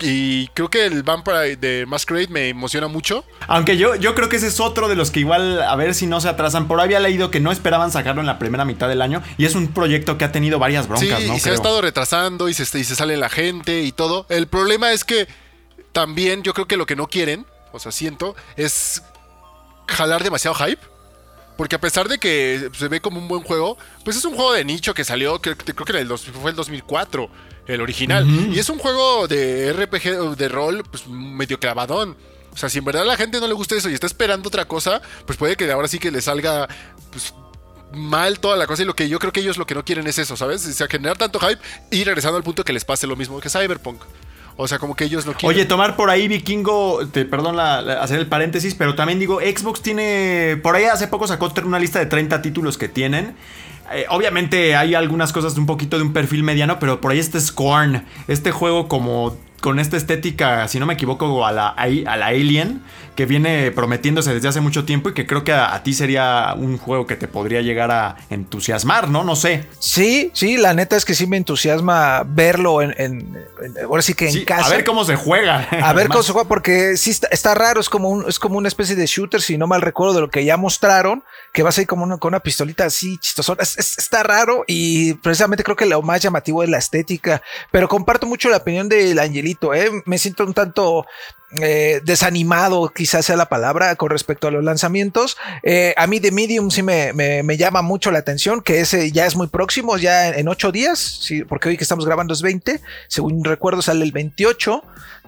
y 0.02 0.46
creo 0.54 0.70
que 0.70 0.86
el 0.86 1.02
Vampire 1.02 1.56
de 1.56 1.84
Masquerade 1.86 2.28
me 2.28 2.48
emociona 2.48 2.88
mucho. 2.88 3.22
Aunque 3.48 3.76
yo, 3.76 3.96
yo 3.96 4.14
creo 4.14 4.30
que 4.30 4.36
ese 4.36 4.46
es 4.46 4.58
otro 4.58 4.88
de 4.88 4.96
los 4.96 5.10
que 5.10 5.20
igual, 5.20 5.60
a 5.62 5.76
ver 5.76 5.94
si 5.94 6.06
no 6.06 6.22
se 6.22 6.28
atrasan. 6.30 6.68
Por 6.68 6.78
ahí 6.80 6.84
había 6.86 7.00
leído 7.00 7.30
que 7.30 7.38
no 7.38 7.52
esperaban 7.52 7.92
sacarlo 7.92 8.22
en 8.22 8.26
la 8.26 8.38
primera 8.38 8.64
mitad 8.64 8.88
del 8.88 9.02
año. 9.02 9.22
Y 9.36 9.44
es 9.44 9.54
un 9.54 9.68
proyecto 9.74 10.16
que 10.16 10.24
ha 10.24 10.32
tenido 10.32 10.58
varias 10.58 10.88
broncas, 10.88 11.20
sí, 11.20 11.28
¿no? 11.28 11.34
y 11.36 11.40
se 11.40 11.50
ha 11.50 11.52
estado 11.52 11.82
retrasando 11.82 12.48
y 12.48 12.54
se, 12.54 12.78
y 12.78 12.84
se 12.84 12.94
sale 12.96 13.18
la 13.18 13.28
gente 13.28 13.82
y 13.82 13.92
todo. 13.92 14.24
El 14.30 14.46
problema 14.46 14.90
es 14.92 15.04
que 15.04 15.28
también 15.92 16.42
yo 16.44 16.54
creo 16.54 16.66
que 16.66 16.78
lo 16.78 16.86
que 16.86 16.96
no 16.96 17.06
quieren, 17.08 17.44
o 17.72 17.78
sea, 17.78 17.92
siento, 17.92 18.34
es 18.56 19.02
jalar 19.88 20.22
demasiado 20.22 20.54
hype. 20.56 20.80
Porque 21.56 21.76
a 21.76 21.80
pesar 21.80 22.08
de 22.08 22.18
que 22.18 22.70
se 22.72 22.88
ve 22.88 23.00
como 23.02 23.18
un 23.18 23.28
buen 23.28 23.42
juego, 23.42 23.76
pues 24.02 24.16
es 24.16 24.24
un 24.24 24.34
juego 24.34 24.54
de 24.54 24.64
nicho 24.64 24.94
que 24.94 25.04
salió, 25.04 25.40
creo, 25.42 25.56
creo 25.58 25.74
que 25.84 25.92
en 25.92 25.98
el 25.98 26.08
dos- 26.08 26.24
fue 26.24 26.50
el 26.52 26.56
2004, 26.56 27.28
el 27.66 27.80
original. 27.82 28.26
Y 28.54 28.58
es 28.58 28.70
un 28.70 28.78
juego 28.78 29.28
de 29.28 29.70
RPG 29.74 30.36
de 30.38 30.48
rol, 30.48 30.82
pues 30.90 31.06
medio 31.06 31.60
clavadón. 31.60 32.16
O 32.54 32.56
sea, 32.56 32.70
si 32.70 32.78
en 32.78 32.84
verdad 32.86 33.02
a 33.02 33.06
la 33.06 33.16
gente 33.18 33.38
no 33.40 33.46
le 33.46 33.52
gusta 33.52 33.74
eso 33.74 33.90
y 33.90 33.94
está 33.94 34.06
esperando 34.06 34.48
otra 34.48 34.64
cosa, 34.64 35.02
pues 35.26 35.36
puede 35.36 35.54
que 35.54 35.70
ahora 35.70 35.86
sí 35.86 35.98
que 35.98 36.10
le 36.10 36.22
salga 36.22 36.66
pues, 37.12 37.34
mal 37.92 38.40
toda 38.40 38.56
la 38.56 38.66
cosa. 38.66 38.80
Y 38.82 38.86
lo 38.86 38.96
que 38.96 39.08
yo 39.10 39.18
creo 39.18 39.30
que 39.32 39.40
ellos 39.40 39.58
lo 39.58 39.66
que 39.66 39.74
no 39.74 39.84
quieren 39.84 40.06
es 40.06 40.18
eso, 40.18 40.38
¿sabes? 40.38 40.66
O 40.66 40.72
sea, 40.72 40.86
generar 40.88 41.18
tanto 41.18 41.38
hype 41.40 41.60
y 41.90 42.04
regresando 42.04 42.38
al 42.38 42.42
punto 42.42 42.64
que 42.64 42.72
les 42.72 42.86
pase 42.86 43.06
lo 43.06 43.16
mismo 43.16 43.38
que 43.38 43.50
Cyberpunk. 43.50 44.00
O 44.60 44.68
sea, 44.68 44.78
como 44.78 44.94
que 44.94 45.04
ellos 45.04 45.24
lo 45.24 45.32
quieren. 45.32 45.56
Oye, 45.56 45.64
tomar 45.64 45.96
por 45.96 46.10
ahí 46.10 46.28
Vikingo, 46.28 47.00
perdón 47.30 47.58
hacer 47.58 48.18
el 48.18 48.26
paréntesis, 48.26 48.74
pero 48.74 48.94
también 48.94 49.18
digo, 49.18 49.40
Xbox 49.40 49.80
tiene, 49.80 50.58
por 50.62 50.76
ahí 50.76 50.84
hace 50.84 51.08
poco 51.08 51.26
sacó 51.26 51.50
una 51.64 51.78
lista 51.78 51.98
de 51.98 52.06
30 52.06 52.42
títulos 52.42 52.76
que 52.76 52.88
tienen. 52.88 53.34
Eh, 53.92 54.04
obviamente 54.10 54.76
hay 54.76 54.94
algunas 54.94 55.32
cosas 55.32 55.54
de 55.54 55.60
un 55.60 55.66
poquito 55.66 55.96
de 55.96 56.04
un 56.04 56.12
perfil 56.12 56.42
mediano, 56.42 56.78
pero 56.78 57.00
por 57.00 57.10
ahí 57.10 57.18
está 57.18 57.40
Scorn, 57.40 58.04
este 58.28 58.52
juego 58.52 58.86
como 58.86 59.36
con 59.60 59.78
esta 59.78 59.96
estética, 59.96 60.66
si 60.68 60.78
no 60.80 60.86
me 60.86 60.94
equivoco, 60.94 61.44
a 61.46 61.52
la, 61.52 61.68
a 61.68 61.86
la 62.16 62.26
Alien, 62.26 62.82
que 63.14 63.26
viene 63.26 63.70
prometiéndose 63.70 64.32
desde 64.32 64.48
hace 64.48 64.60
mucho 64.60 64.84
tiempo 64.84 65.10
y 65.10 65.14
que 65.14 65.26
creo 65.26 65.44
que 65.44 65.52
a, 65.52 65.74
a 65.74 65.82
ti 65.82 65.92
sería 65.92 66.54
un 66.56 66.78
juego 66.78 67.06
que 67.06 67.16
te 67.16 67.28
podría 67.28 67.60
llegar 67.60 67.90
a 67.90 68.16
entusiasmar, 68.30 69.08
¿no? 69.10 69.24
No 69.24 69.36
sé. 69.36 69.66
Sí, 69.78 70.30
sí, 70.32 70.56
la 70.56 70.72
neta 70.74 70.96
es 70.96 71.04
que 71.04 71.14
sí 71.14 71.26
me 71.26 71.36
entusiasma 71.36 72.22
verlo 72.26 72.80
en, 72.82 72.94
en- 72.98 73.36
en- 73.62 73.84
ahora 73.84 74.00
sí 74.02 74.14
que 74.14 74.26
en 74.28 74.32
Sí, 74.32 74.44
casa. 74.44 74.66
a 74.66 74.68
ver 74.70 74.84
cómo 74.84 75.04
se 75.04 75.16
juega. 75.16 75.68
A 75.82 75.92
ver 75.92 76.08
cómo 76.08 76.22
se 76.22 76.32
juega, 76.32 76.48
porque 76.48 76.96
sí 76.96 77.10
está, 77.10 77.28
está 77.30 77.54
raro, 77.54 77.80
es 77.80 77.88
como, 77.90 78.08
un, 78.08 78.24
es 78.28 78.38
como 78.38 78.56
una 78.56 78.68
especie 78.68 78.96
de 78.96 79.06
shooter, 79.06 79.42
si 79.42 79.58
no 79.58 79.66
mal 79.66 79.82
recuerdo 79.82 80.14
de 80.14 80.20
lo 80.22 80.30
que 80.30 80.44
ya 80.44 80.56
mostraron, 80.56 81.22
que 81.52 81.62
va 81.62 81.68
a 81.68 81.72
ser 81.72 81.86
como 81.86 82.04
una, 82.04 82.16
con 82.16 82.28
una 82.30 82.40
pistolita 82.40 82.86
así 82.86 83.18
chistosona. 83.18 83.62
Es- 83.62 83.78
es- 83.78 83.98
está 83.98 84.22
raro 84.22 84.64
y 84.66 85.14
precisamente 85.14 85.62
creo 85.64 85.76
que 85.76 85.86
lo 85.86 86.00
más 86.02 86.22
llamativo 86.22 86.62
es 86.62 86.70
la 86.70 86.78
estética, 86.78 87.42
pero 87.70 87.88
comparto 87.88 88.26
mucho 88.26 88.48
la 88.48 88.58
opinión 88.58 88.88
del 88.88 89.18
¿eh? 89.74 89.90
me 90.04 90.18
siento 90.18 90.44
un 90.44 90.54
tanto 90.54 91.06
eh, 91.60 92.00
desanimado, 92.04 92.90
quizás 92.94 93.26
sea 93.26 93.36
la 93.36 93.48
palabra, 93.48 93.96
con 93.96 94.10
respecto 94.10 94.46
a 94.48 94.50
los 94.50 94.62
lanzamientos. 94.62 95.36
Eh, 95.62 95.94
a 95.96 96.06
mí 96.06 96.20
The 96.20 96.30
Medium 96.32 96.70
sí 96.70 96.82
me, 96.82 97.12
me- 97.12 97.56
llama 97.56 97.82
mucho 97.82 98.10
la 98.10 98.20
atención, 98.20 98.60
que 98.62 98.80
ese 98.80 99.10
ya 99.12 99.26
es 99.26 99.34
muy 99.36 99.48
próximo, 99.48 99.96
ya 99.98 100.28
en 100.28 100.48
ocho 100.48 100.70
días, 100.72 101.20
porque 101.48 101.68
hoy 101.70 101.76
que 101.76 101.82
estamos 101.84 102.06
grabando 102.06 102.32
es 102.34 102.42
20, 102.42 102.80
según 103.08 103.44
recuerdo 103.44 103.82
sale 103.82 104.04
el 104.04 104.12
28 104.12 104.82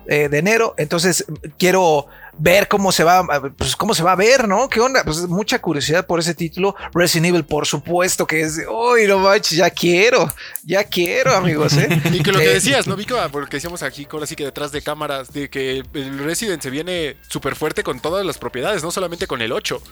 eh, 0.06 0.28
de 0.28 0.38
enero, 0.38 0.74
entonces 0.76 1.24
quiero 1.58 2.06
ver 2.38 2.66
cómo 2.66 2.92
se 2.92 3.04
va, 3.04 3.24
pues 3.56 3.76
cómo 3.76 3.94
se 3.94 4.02
va 4.02 4.12
a 4.12 4.16
ver, 4.16 4.48
¿no? 4.48 4.68
¿Qué 4.68 4.80
onda? 4.80 5.04
Pues 5.04 5.18
mucha 5.28 5.60
curiosidad 5.60 6.06
por 6.06 6.18
ese 6.18 6.34
título. 6.34 6.74
Resident 6.94 7.26
Evil, 7.26 7.44
por 7.44 7.66
supuesto, 7.66 8.26
que 8.26 8.40
es, 8.40 8.60
uy, 8.70 9.06
no 9.06 9.18
manches, 9.18 9.58
ya 9.58 9.68
quiero, 9.70 10.32
ya 10.64 10.82
quiero, 10.84 11.34
amigos, 11.34 11.74
¿eh? 11.74 11.88
Y 12.12 12.22
que 12.22 12.32
lo 12.32 12.38
que 12.38 12.46
Eh, 12.46 12.54
decías, 12.54 12.86
¿no, 12.86 12.96
Vico? 12.96 13.16
Ah, 13.16 13.28
Porque 13.30 13.58
decíamos 13.58 13.82
aquí, 13.82 14.08
ahora 14.10 14.26
sí 14.26 14.34
que 14.34 14.44
detrás 14.44 14.72
de 14.72 14.80
cámaras, 14.80 15.32
de 15.32 15.50
que 15.50 15.82
el 15.92 16.18
Resident 16.20 16.62
se 16.62 16.70
viene 16.70 17.16
súper 17.28 17.54
fuerte 17.54 17.82
con 17.82 18.00
todas 18.00 18.24
las 18.24 18.38
propiedades, 18.38 18.82
no 18.82 18.90
solamente 18.90 19.26
con 19.26 19.42
el 19.42 19.52
8. 19.52 19.82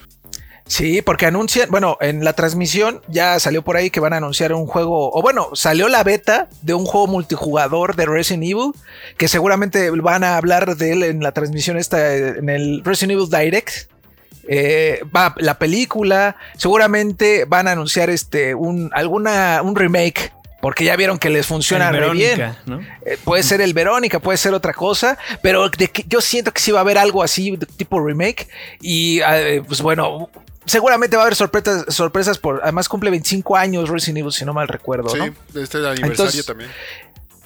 Sí, 0.66 1.02
porque 1.02 1.26
anuncian, 1.26 1.68
bueno, 1.70 1.96
en 2.00 2.24
la 2.24 2.32
transmisión 2.32 3.02
ya 3.08 3.40
salió 3.40 3.62
por 3.62 3.76
ahí 3.76 3.90
que 3.90 3.98
van 3.98 4.12
a 4.12 4.18
anunciar 4.18 4.52
un 4.52 4.66
juego, 4.66 5.10
o 5.12 5.20
bueno, 5.22 5.48
salió 5.54 5.88
la 5.88 6.04
beta 6.04 6.48
de 6.62 6.74
un 6.74 6.86
juego 6.86 7.08
multijugador 7.08 7.96
de 7.96 8.06
Resident 8.06 8.44
Evil, 8.44 8.72
que 9.16 9.26
seguramente 9.26 9.90
van 9.90 10.22
a 10.22 10.36
hablar 10.36 10.76
de 10.76 10.92
él 10.92 11.02
en 11.02 11.22
la 11.22 11.32
transmisión 11.32 11.76
esta, 11.76 12.14
en 12.14 12.48
el 12.48 12.82
Resident 12.84 13.12
Evil 13.18 13.28
Direct. 13.28 13.90
Eh, 14.48 15.02
va 15.14 15.34
la 15.38 15.58
película, 15.58 16.36
seguramente 16.56 17.44
van 17.44 17.68
a 17.68 17.72
anunciar 17.72 18.10
este 18.10 18.54
un 18.54 18.90
alguna 18.94 19.60
un 19.62 19.76
remake. 19.76 20.32
Porque 20.60 20.84
ya 20.84 20.94
vieron 20.94 21.18
que 21.18 21.30
les 21.30 21.46
funciona 21.46 21.90
bien. 21.90 22.54
Eh, 23.06 23.16
puede 23.24 23.42
ser 23.42 23.62
el 23.62 23.72
Verónica, 23.72 24.18
puede 24.18 24.36
ser 24.36 24.52
otra 24.52 24.74
cosa, 24.74 25.16
pero 25.40 25.70
de 25.70 25.88
que 25.88 26.04
yo 26.06 26.20
siento 26.20 26.52
que 26.52 26.60
sí 26.60 26.70
va 26.70 26.80
a 26.80 26.82
haber 26.82 26.98
algo 26.98 27.22
así, 27.22 27.56
de 27.56 27.64
tipo 27.64 27.98
remake. 27.98 28.46
Y 28.82 29.20
eh, 29.20 29.62
pues 29.66 29.80
bueno, 29.80 30.28
seguramente 30.70 31.16
va 31.16 31.22
a 31.22 31.26
haber 31.26 31.34
sorpresas, 31.36 31.84
sorpresas 31.88 32.38
por. 32.38 32.60
Además, 32.62 32.88
cumple 32.88 33.10
25 33.10 33.56
años 33.56 33.88
Resident 33.88 34.18
Evil, 34.18 34.32
si 34.32 34.44
no 34.44 34.52
mal 34.54 34.68
recuerdo, 34.68 35.08
Sí, 35.10 35.18
¿no? 35.18 35.24
este 35.26 35.62
es 35.62 35.74
el 35.74 35.86
aniversario 35.86 36.10
Entonces- 36.12 36.46
también. 36.46 36.70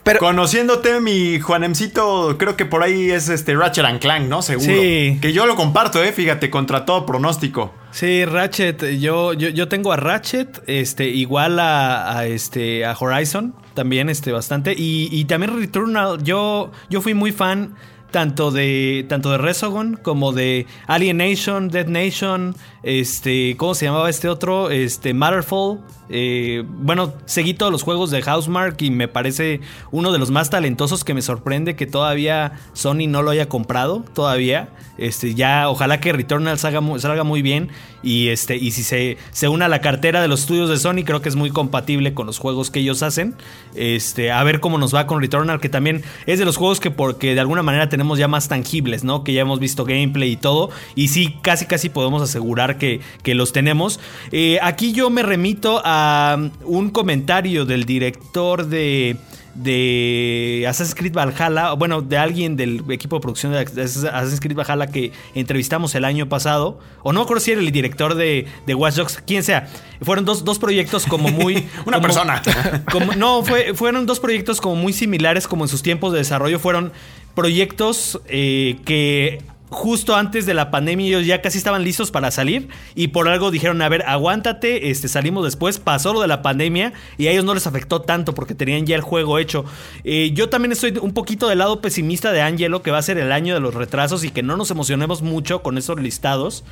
Pero 0.02 0.18
Conociéndote, 0.20 1.00
mi 1.00 1.40
Juanemcito, 1.40 2.36
creo 2.38 2.58
que 2.58 2.66
por 2.66 2.82
ahí 2.82 3.10
es 3.10 3.30
este 3.30 3.54
Ratchet 3.54 3.86
and 3.86 4.00
Clank, 4.00 4.28
¿no? 4.28 4.42
Seguro. 4.42 4.66
Sí. 4.70 5.18
Que 5.22 5.32
yo 5.32 5.46
lo 5.46 5.56
comparto, 5.56 6.04
eh, 6.04 6.12
fíjate, 6.12 6.50
contra 6.50 6.84
todo 6.84 7.06
pronóstico. 7.06 7.72
Sí, 7.90 8.26
Ratchet, 8.26 8.84
yo, 8.98 9.32
yo, 9.32 9.48
yo 9.48 9.66
tengo 9.68 9.94
a 9.94 9.96
Ratchet, 9.96 10.62
este, 10.66 11.06
igual 11.06 11.58
a, 11.58 12.18
a, 12.18 12.26
este, 12.26 12.84
a 12.84 12.94
Horizon, 13.00 13.54
también, 13.72 14.10
este, 14.10 14.30
bastante. 14.30 14.74
Y, 14.76 15.08
y 15.10 15.24
también 15.24 15.58
Returnal, 15.58 16.22
yo, 16.22 16.70
yo 16.90 17.00
fui 17.00 17.14
muy 17.14 17.32
fan 17.32 17.74
tanto 18.10 18.50
de, 18.50 19.06
tanto 19.08 19.30
de 19.32 19.38
Resogun 19.38 19.96
como 19.96 20.32
de 20.32 20.66
Alienation, 20.86 21.68
Dead 21.68 21.86
Nation, 21.88 22.54
este, 22.84 23.56
¿cómo 23.56 23.74
se 23.74 23.86
llamaba 23.86 24.10
este 24.10 24.28
otro? 24.28 24.70
Este, 24.70 25.14
Matterfall. 25.14 25.80
Eh, 26.10 26.64
bueno, 26.66 27.14
seguí 27.24 27.54
todos 27.54 27.72
los 27.72 27.82
juegos 27.82 28.10
de 28.10 28.20
Housemark 28.20 28.80
y 28.82 28.90
me 28.90 29.08
parece 29.08 29.62
uno 29.90 30.12
de 30.12 30.18
los 30.18 30.30
más 30.30 30.50
talentosos 30.50 31.02
que 31.02 31.14
me 31.14 31.22
sorprende 31.22 31.76
que 31.76 31.86
todavía 31.86 32.52
Sony 32.74 33.08
no 33.08 33.22
lo 33.22 33.30
haya 33.30 33.48
comprado, 33.48 34.04
todavía. 34.14 34.68
Este, 34.98 35.34
ya, 35.34 35.70
ojalá 35.70 35.98
que 35.98 36.12
Returnal 36.12 36.58
salga, 36.58 36.80
salga 36.98 37.24
muy 37.24 37.42
bien 37.42 37.70
y, 38.04 38.28
este, 38.28 38.56
y 38.56 38.70
si 38.72 38.82
se, 38.82 39.16
se 39.32 39.48
une 39.48 39.64
a 39.64 39.68
la 39.68 39.80
cartera 39.80 40.20
de 40.20 40.28
los 40.28 40.40
estudios 40.40 40.68
de 40.68 40.76
Sony, 40.76 41.04
creo 41.04 41.22
que 41.22 41.30
es 41.30 41.36
muy 41.36 41.50
compatible 41.50 42.12
con 42.12 42.26
los 42.26 42.38
juegos 42.38 42.70
que 42.70 42.80
ellos 42.80 43.02
hacen. 43.02 43.34
Este, 43.74 44.30
a 44.30 44.44
ver 44.44 44.60
cómo 44.60 44.76
nos 44.76 44.94
va 44.94 45.06
con 45.06 45.22
Returnal, 45.22 45.58
que 45.58 45.70
también 45.70 46.02
es 46.26 46.38
de 46.38 46.44
los 46.44 46.58
juegos 46.58 46.80
que 46.80 46.90
porque 46.90 47.34
de 47.34 47.40
alguna 47.40 47.62
manera 47.62 47.88
tenemos 47.88 48.18
ya 48.18 48.28
más 48.28 48.48
tangibles, 48.48 49.04
¿no? 49.04 49.24
Que 49.24 49.32
ya 49.32 49.40
hemos 49.40 49.58
visto 49.58 49.86
gameplay 49.86 50.32
y 50.32 50.36
todo. 50.36 50.68
Y 50.94 51.08
sí, 51.08 51.38
casi 51.40 51.64
casi 51.64 51.88
podemos 51.88 52.22
asegurar 52.22 52.73
que, 52.78 53.00
que 53.22 53.34
los 53.34 53.52
tenemos. 53.52 54.00
Eh, 54.32 54.58
aquí 54.62 54.92
yo 54.92 55.10
me 55.10 55.22
remito 55.22 55.80
a 55.84 56.36
un 56.64 56.90
comentario 56.90 57.64
del 57.64 57.84
director 57.84 58.66
de 58.66 59.16
de 59.54 60.64
Assassin's 60.68 60.96
Creed 60.96 61.12
Valhalla, 61.14 61.74
bueno, 61.74 62.02
de 62.02 62.18
alguien 62.18 62.56
del 62.56 62.82
equipo 62.90 63.14
de 63.16 63.20
producción 63.22 63.52
de 63.52 63.60
Assassin's 63.60 64.40
Creed 64.40 64.56
Valhalla 64.56 64.88
que 64.88 65.12
entrevistamos 65.36 65.94
el 65.94 66.04
año 66.04 66.28
pasado, 66.28 66.80
o 67.04 67.12
no 67.12 67.24
creo 67.24 67.38
si 67.38 67.52
era 67.52 67.60
el 67.60 67.70
director 67.70 68.16
de, 68.16 68.46
de 68.66 68.74
Watch 68.74 68.96
Dogs, 68.96 69.22
quien 69.24 69.44
sea, 69.44 69.68
fueron 70.02 70.24
dos, 70.24 70.44
dos 70.44 70.58
proyectos 70.58 71.06
como 71.06 71.28
muy... 71.28 71.54
Una 71.86 71.98
como- 71.98 72.00
persona. 72.00 72.42
como- 72.90 73.12
no, 73.14 73.44
fue, 73.44 73.74
fueron 73.74 74.06
dos 74.06 74.18
proyectos 74.18 74.60
como 74.60 74.74
muy 74.74 74.92
similares 74.92 75.46
como 75.46 75.62
en 75.64 75.68
sus 75.68 75.82
tiempos 75.84 76.12
de 76.12 76.18
desarrollo, 76.18 76.58
fueron 76.58 76.90
proyectos 77.36 78.20
eh, 78.26 78.78
que 78.84 79.40
justo 79.74 80.16
antes 80.16 80.46
de 80.46 80.54
la 80.54 80.70
pandemia 80.70 81.06
ellos 81.06 81.26
ya 81.26 81.42
casi 81.42 81.58
estaban 81.58 81.84
listos 81.84 82.10
para 82.10 82.30
salir 82.30 82.68
y 82.94 83.08
por 83.08 83.28
algo 83.28 83.50
dijeron, 83.50 83.82
a 83.82 83.88
ver, 83.88 84.02
aguántate, 84.06 84.90
este, 84.90 85.08
salimos 85.08 85.44
después, 85.44 85.78
pasó 85.78 86.14
lo 86.14 86.20
de 86.20 86.28
la 86.28 86.40
pandemia 86.40 86.92
y 87.18 87.26
a 87.26 87.32
ellos 87.32 87.44
no 87.44 87.52
les 87.52 87.66
afectó 87.66 88.00
tanto 88.00 88.34
porque 88.34 88.54
tenían 88.54 88.86
ya 88.86 88.96
el 88.96 89.02
juego 89.02 89.38
hecho. 89.38 89.64
Eh, 90.04 90.30
yo 90.32 90.48
también 90.48 90.72
estoy 90.72 90.96
un 91.00 91.12
poquito 91.12 91.48
del 91.48 91.58
lado 91.58 91.80
pesimista 91.80 92.32
de 92.32 92.40
Angelo, 92.40 92.82
que 92.82 92.90
va 92.90 92.98
a 92.98 93.02
ser 93.02 93.18
el 93.18 93.32
año 93.32 93.54
de 93.54 93.60
los 93.60 93.74
retrasos 93.74 94.24
y 94.24 94.30
que 94.30 94.42
no 94.42 94.56
nos 94.56 94.70
emocionemos 94.70 95.22
mucho 95.22 95.62
con 95.62 95.76
esos 95.76 96.00
listados. 96.00 96.64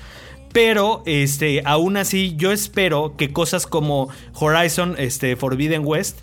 Pero, 0.52 1.02
este, 1.06 1.62
aún 1.64 1.96
así, 1.96 2.34
yo 2.36 2.52
espero 2.52 3.16
que 3.16 3.32
cosas 3.32 3.66
como 3.66 4.10
Horizon, 4.34 4.96
este, 4.98 5.34
Forbidden 5.36 5.82
West, 5.84 6.20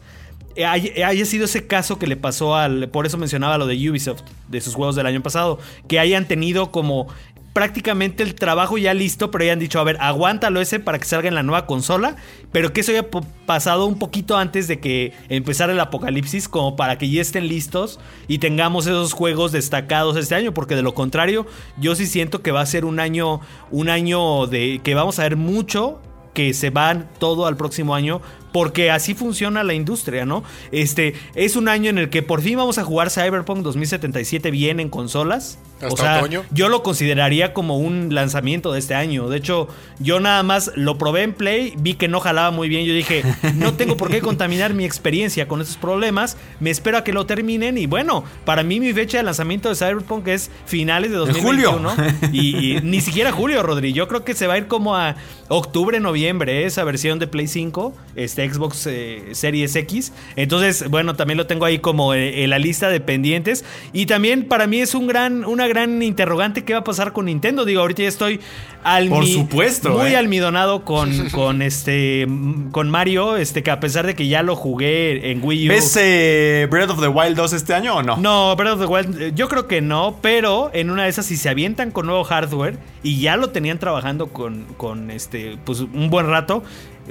haya 0.66 1.26
sido 1.26 1.45
ese 1.45 1.68
caso 1.68 1.99
que 1.99 2.07
le 2.07 2.18
pasó 2.18 2.55
al. 2.55 2.89
Por 2.89 3.05
eso 3.05 3.18
mencionaba 3.18 3.57
lo 3.57 3.68
de 3.68 3.89
Ubisoft, 3.89 4.22
de 4.47 4.62
sus 4.62 4.76
juegos 4.76 4.95
del 4.95 5.05
año 5.05 5.22
pasado. 5.22 5.60
Que 5.88 5.99
hayan 5.99 6.28
tenido 6.28 6.72
como 6.72 7.07
prácticamente 7.53 8.24
el 8.24 8.36
trabajo 8.36 8.78
ya 8.78 8.93
listo, 8.93 9.32
pero 9.32 9.43
hayan 9.43 9.60
dicho, 9.60 9.80
a 9.80 9.84
ver, 9.84 9.97
aguántalo 9.99 10.62
ese 10.62 10.80
para 10.80 10.99
que 10.99 11.05
salga 11.05 11.28
en 11.28 11.36
la 11.36 11.43
nueva 11.43 11.66
consola. 11.66 12.16
Pero 12.51 12.74
que 12.74 12.82
eso 12.82 12.91
haya 12.91 13.07
pasado 13.45 13.86
un 13.86 13.99
poquito 13.99 14.38
antes 14.38 14.68
de 14.68 14.80
que 14.80 15.14
empezara 15.30 15.74
el 15.74 15.80
apocalipsis, 15.80 16.47
como 16.47 16.76
para 16.76 16.97
que 16.97 17.10
ya 17.10 17.22
estén 17.22 17.47
listos 17.47 17.99
y 18.28 18.39
tengamos 18.39 18.88
esos 18.88 19.14
juegos 19.14 19.51
destacados 19.51 20.18
este 20.18 20.36
año. 20.36 20.53
Porque 20.53 20.76
de 20.76 20.82
lo 20.82 20.93
contrario, 20.93 21.45
yo 21.78 21.95
sí 21.95 22.05
siento 22.05 22.41
que 22.41 22.51
va 22.51 22.62
a 22.62 22.66
ser 22.66 22.86
un 22.86 22.99
año, 22.99 23.41
un 23.72 23.89
año 23.89 24.47
de 24.47 24.82
que 24.84 24.95
vamos 24.95 25.20
a 25.20 25.24
ver 25.24 25.36
mucho 25.36 26.01
que 26.34 26.53
se 26.53 26.70
van 26.70 27.10
todo 27.20 27.47
al 27.47 27.57
próximo 27.57 27.95
año 27.95 28.22
porque 28.52 28.91
así 28.91 29.14
funciona 29.14 29.64
la 29.64 29.74
industria, 29.74 30.26
¿no? 30.26 30.43
Este 30.72 31.14
es 31.36 31.56
un 31.56 31.68
año 31.68 31.89
en 31.89 31.97
el 31.97 32.10
que 32.10 32.24
por 32.24 32.41
fin 32.41 32.58
vamos 32.58 32.78
a 32.78 32.84
jugar 32.84 33.10
Cyberpunk 33.10 33.60
2077 33.60 34.52
bien 34.52 34.80
en 34.80 34.89
consolas. 34.89 35.60
Hasta 35.82 35.94
o 35.94 35.98
sea, 35.98 36.20
otoño. 36.20 36.44
yo 36.52 36.70
lo 36.70 36.84
consideraría 36.84 37.54
como 37.54 37.78
un 37.78 38.14
lanzamiento 38.14 38.72
de 38.72 38.80
este 38.80 38.96
año. 38.96 39.30
De 39.30 39.38
hecho, 39.38 39.68
yo 40.00 40.20
nada 40.20 40.44
más 40.44 40.72
lo 40.76 40.98
probé 40.98 41.24
en 41.24 41.34
Play, 41.34 41.74
vi 41.78 41.94
que 41.94 42.08
no 42.08 42.20
jalaba 42.20 42.52
muy 42.52 42.70
bien. 42.70 42.86
Yo 42.86 42.94
dije, 42.94 43.24
no 43.56 43.74
tengo 43.74 43.98
por 43.98 44.10
qué 44.10 44.22
contaminar 44.22 44.74
mi 44.74 44.86
experiencia 44.86 45.48
con 45.48 45.62
estos 45.62 45.78
problemas. 45.78 46.38
Me 46.60 46.70
espero 46.70 46.98
a 46.98 47.04
que 47.04 47.14
lo 47.14 47.26
terminen. 47.26 47.78
Y 47.78 47.86
bueno, 47.86 48.24
para 48.46 48.64
mí 48.64 48.80
mi 48.80 48.94
fecha 48.94 49.18
de 49.18 49.24
lanzamiento 49.24 49.70
de 49.70 49.76
Cyberpunk 49.76 50.28
es 50.28 50.52
finales 50.66 51.12
de 51.12 51.18
julio. 51.18 51.80
2021. 51.80 52.20
Y, 52.32 52.76
y 52.76 52.82
ni 52.82 53.02
siquiera 53.02 53.32
julio, 53.32 53.64
Rodri. 53.64 53.94
Yo 53.94 54.08
creo 54.08 54.24
que 54.24 54.34
se 54.34 54.46
va 54.46 54.54
a 54.56 54.58
ir 54.58 54.68
como 54.68 54.96
a 54.96 55.16
octubre, 55.50 56.00
noviembre, 56.00 56.62
¿eh? 56.62 56.66
esa 56.66 56.84
versión 56.84 57.20
de 57.20 57.28
Play 57.28 57.48
5, 57.48 57.94
este 58.16 58.50
Xbox 58.50 58.88
eh, 58.88 59.30
Series 59.34 59.76
X. 59.76 60.14
Entonces, 60.36 60.88
bueno, 60.90 61.16
también 61.16 61.38
lo 61.38 61.48
tengo 61.48 61.66
ahí 61.66 61.80
como 61.80 62.14
eh, 62.14 62.44
en 62.44 62.50
la 62.52 62.60
lista 62.60 62.90
de 62.90 63.00
pendientes. 63.00 63.66
Y 63.92 64.06
también 64.06 64.48
para 64.48 64.68
mí 64.68 64.80
es 64.80 64.94
un 64.96 65.08
gran, 65.08 65.44
una 65.46 65.68
gran 65.70 66.04
interrogante 66.04 66.64
qué 66.66 66.74
va 66.74 66.80
a 66.80 66.84
pasar 66.84 67.14
con 67.14 67.26
Nintendo. 67.26 67.64
Digo, 67.64 67.82
ahorita 67.82 68.02
ya 68.04 68.10
estoy 68.10 68.40
almi- 68.84 69.10
Por 69.10 69.26
supuesto, 69.28 69.90
muy 69.92 70.10
¿eh? 70.12 70.18
almidonado 70.18 70.84
con, 70.84 71.30
con 71.32 71.62
este 71.62 72.28
con 72.72 72.90
Mario, 72.90 73.38
este 73.38 73.64
que 73.64 73.72
a 73.72 73.80
pesar 73.80 74.06
de 74.06 74.16
que 74.16 74.28
ya 74.28 74.44
lo 74.44 74.56
jugué 74.56 75.32
en 75.32 75.44
Wii 75.44 75.68
U. 75.68 75.70
¿Ves 75.70 75.98
eh, 76.02 76.68
Breath 76.70 76.90
of 76.90 77.00
the 77.00 77.08
Wild 77.08 77.36
2 77.38 77.54
este 77.54 77.74
año 77.74 77.96
o 77.96 78.04
no? 78.04 78.18
No, 78.18 78.56
Breath 78.56 78.74
of 78.74 78.80
the 78.82 78.86
Wild, 78.88 79.22
eh, 79.22 79.32
yo 79.36 79.48
creo 79.48 79.68
que 79.68 79.82
no, 79.82 80.18
pero 80.22 80.70
en 80.74 80.90
una 80.90 81.04
de 81.04 81.10
esas, 81.10 81.26
si 81.26 81.38
se 81.38 81.50
avientan 81.50 81.92
con 81.92 82.06
nuevo 82.06 82.24
hardware 82.24 82.78
y 83.04 83.20
ya 83.22 83.38
lo 83.38 83.50
tenían 83.52 83.80
trabajando 83.80 84.28
con, 84.28 84.66
con 84.78 85.12
este, 85.12 85.58
pues 85.64 85.80
un 85.82 86.10
buen 86.10 86.28
rato, 86.28 86.64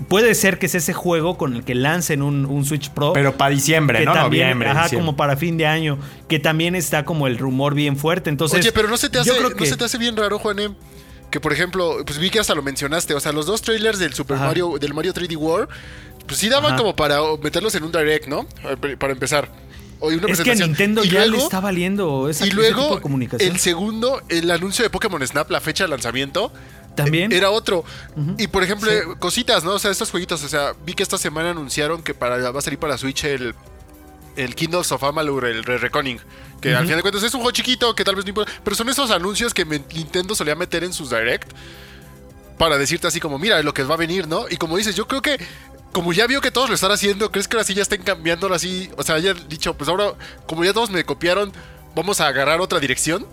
puede 0.09 0.35
ser 0.35 0.59
que 0.59 0.67
es 0.67 0.75
ese 0.75 0.93
juego 0.93 1.37
con 1.37 1.55
el 1.57 1.65
que 1.65 1.75
lancen 1.75 2.23
un, 2.23 2.47
un 2.47 2.65
Switch 2.65 2.91
Pro. 2.91 3.13
Pero 3.13 3.37
para 3.37 3.51
diciembre, 3.51 4.05
¿no? 4.05 4.13
también, 4.13 4.45
Noviembre. 4.45 4.69
ajá, 4.71 4.83
diciembre. 4.85 5.07
como 5.07 5.17
para 5.17 5.37
fin 5.37 5.57
de 5.57 5.67
año, 5.67 5.99
que 6.29 6.39
también 6.39 6.75
está 6.75 7.05
como 7.05 7.27
el 7.27 7.39
rumor 7.39 7.75
bien 7.75 7.97
fuerte. 7.97 8.31
Entonces, 8.31 8.61
Oye, 8.61 8.73
pero 8.73 8.89
no 8.89 8.97
se 8.97 9.09
te 9.11 9.19
hace, 9.19 9.41
no 9.41 9.51
que- 9.51 9.67
se 9.67 9.77
te 9.77 9.85
hace 9.85 9.99
bien 9.99 10.17
raro, 10.17 10.39
Juanem, 10.39 10.75
que 11.31 11.41
por 11.41 11.53
ejemplo, 11.53 11.97
pues 12.07 12.19
vi 12.19 12.31
que 12.31 12.39
hasta 12.39 12.55
lo 12.55 12.63
mencionaste, 12.63 13.15
o 13.15 13.21
sea, 13.21 13.33
los 13.33 13.47
dos 13.47 13.61
trailers 13.63 13.99
del 13.99 14.15
Super 14.15 14.37
Ajá. 14.37 14.47
Mario, 14.47 14.79
del 14.79 14.95
Mario 14.95 15.13
3D 15.13 15.37
World, 15.37 15.69
pues 16.27 16.39
sí 16.39 16.49
daban 16.49 16.73
Ajá. 16.73 16.77
como 16.77 16.95
para 16.97 17.19
meterlos 17.43 17.75
en 17.75 17.85
un 17.85 17.93
direct, 17.93 18.27
¿no? 18.29 18.47
Para 18.99 19.13
empezar. 19.13 19.51
O 20.01 20.09
una 20.11 20.29
es 20.29 20.41
que. 20.43 20.55
Nintendo 20.55 21.03
Y 21.05 21.09
ya 21.09 21.21
le 21.23 21.29
luego- 21.31 21.45
está 21.45 21.59
valiendo 21.59 22.29
esa, 22.29 22.45
Y 22.45 22.49
ese 22.51 22.57
tipo 22.57 22.63
luego, 22.77 22.95
de 22.97 23.01
comunicación. 23.03 23.51
el 23.51 23.59
segundo, 23.59 24.23
el 24.29 24.49
anuncio 24.51 24.85
de 24.85 24.91
Pokémon 24.91 25.27
Snap, 25.27 25.51
la 25.51 25.61
fecha 25.61 25.85
de 25.85 25.89
lanzamiento. 25.89 26.53
También. 27.05 27.33
eh, 27.33 27.37
Era 27.37 27.51
otro. 27.51 27.85
Y 28.37 28.47
por 28.49 28.63
ejemplo, 28.63 28.91
cositas, 29.19 29.65
¿no? 29.65 29.73
O 29.73 29.79
sea, 29.79 29.91
estos 29.91 30.11
jueguitos. 30.11 30.43
O 30.45 30.49
sea, 30.49 30.75
vi 30.85 30.95
que 30.95 31.03
esta 31.03 31.19
semana 31.19 31.51
anunciaron 31.51 32.03
que 32.03 32.15
para, 32.15 32.51
va 32.51 32.59
a 32.59 32.63
salir 32.63 32.79
para 32.79 32.97
Switch 32.99 33.25
el, 33.25 33.55
el 34.37 34.55
Kingdoms 34.55 34.93
of 34.93 35.03
Amalur, 35.05 35.45
el 35.47 35.65
Re 35.65 35.79
Reckoning. 35.79 36.21
Que 36.61 36.75
al 36.75 36.83
final 36.85 36.97
de 36.97 37.03
cuentas 37.03 37.23
es 37.23 37.33
un 37.35 37.41
juego 37.41 37.53
chiquito 37.53 37.95
que 37.95 38.05
tal 38.05 38.17
vez 38.17 38.25
no 38.25 38.31
importa. 38.31 38.53
Pero 38.65 38.75
son 38.77 38.89
esos 38.89 39.11
anuncios 39.11 39.55
que 39.55 39.65
me- 39.65 39.83
Nintendo 39.95 40.35
solía 40.35 40.55
meter 40.55 40.83
en 40.85 40.93
sus 40.93 41.11
direct. 41.11 41.51
Para 42.59 42.77
decirte 42.77 43.07
así 43.07 43.21
como, 43.21 43.39
mira, 43.39 43.63
lo 43.63 43.73
que 43.73 43.85
va 43.85 43.95
a 43.95 43.99
venir, 43.99 44.27
¿no? 44.27 44.47
Y 44.51 44.57
como 44.57 44.77
dices, 44.77 44.95
yo 44.97 45.07
creo 45.07 45.23
que. 45.23 45.39
Como 45.93 46.13
ya 46.13 46.27
vio 46.27 46.43
que 46.43 46.51
todos 46.51 46.69
lo 46.69 46.75
están 46.75 46.91
haciendo, 46.93 47.31
¿crees 47.33 47.49
que 47.49 47.57
ahora 47.57 47.65
sí 47.65 47.73
ya 47.73 47.81
estén 47.83 48.03
cambiando 48.03 48.53
así? 48.53 48.91
O 48.99 49.03
sea, 49.03 49.15
haya 49.15 49.33
dicho, 49.33 49.73
pues 49.75 49.89
ahora, 49.89 50.13
como 50.47 50.63
ya 50.63 50.75
todos 50.75 50.91
me 50.91 51.03
copiaron, 51.05 51.51
vamos 51.95 52.21
a 52.21 52.27
agarrar 52.27 52.61
otra 52.61 52.79
dirección. 52.79 53.27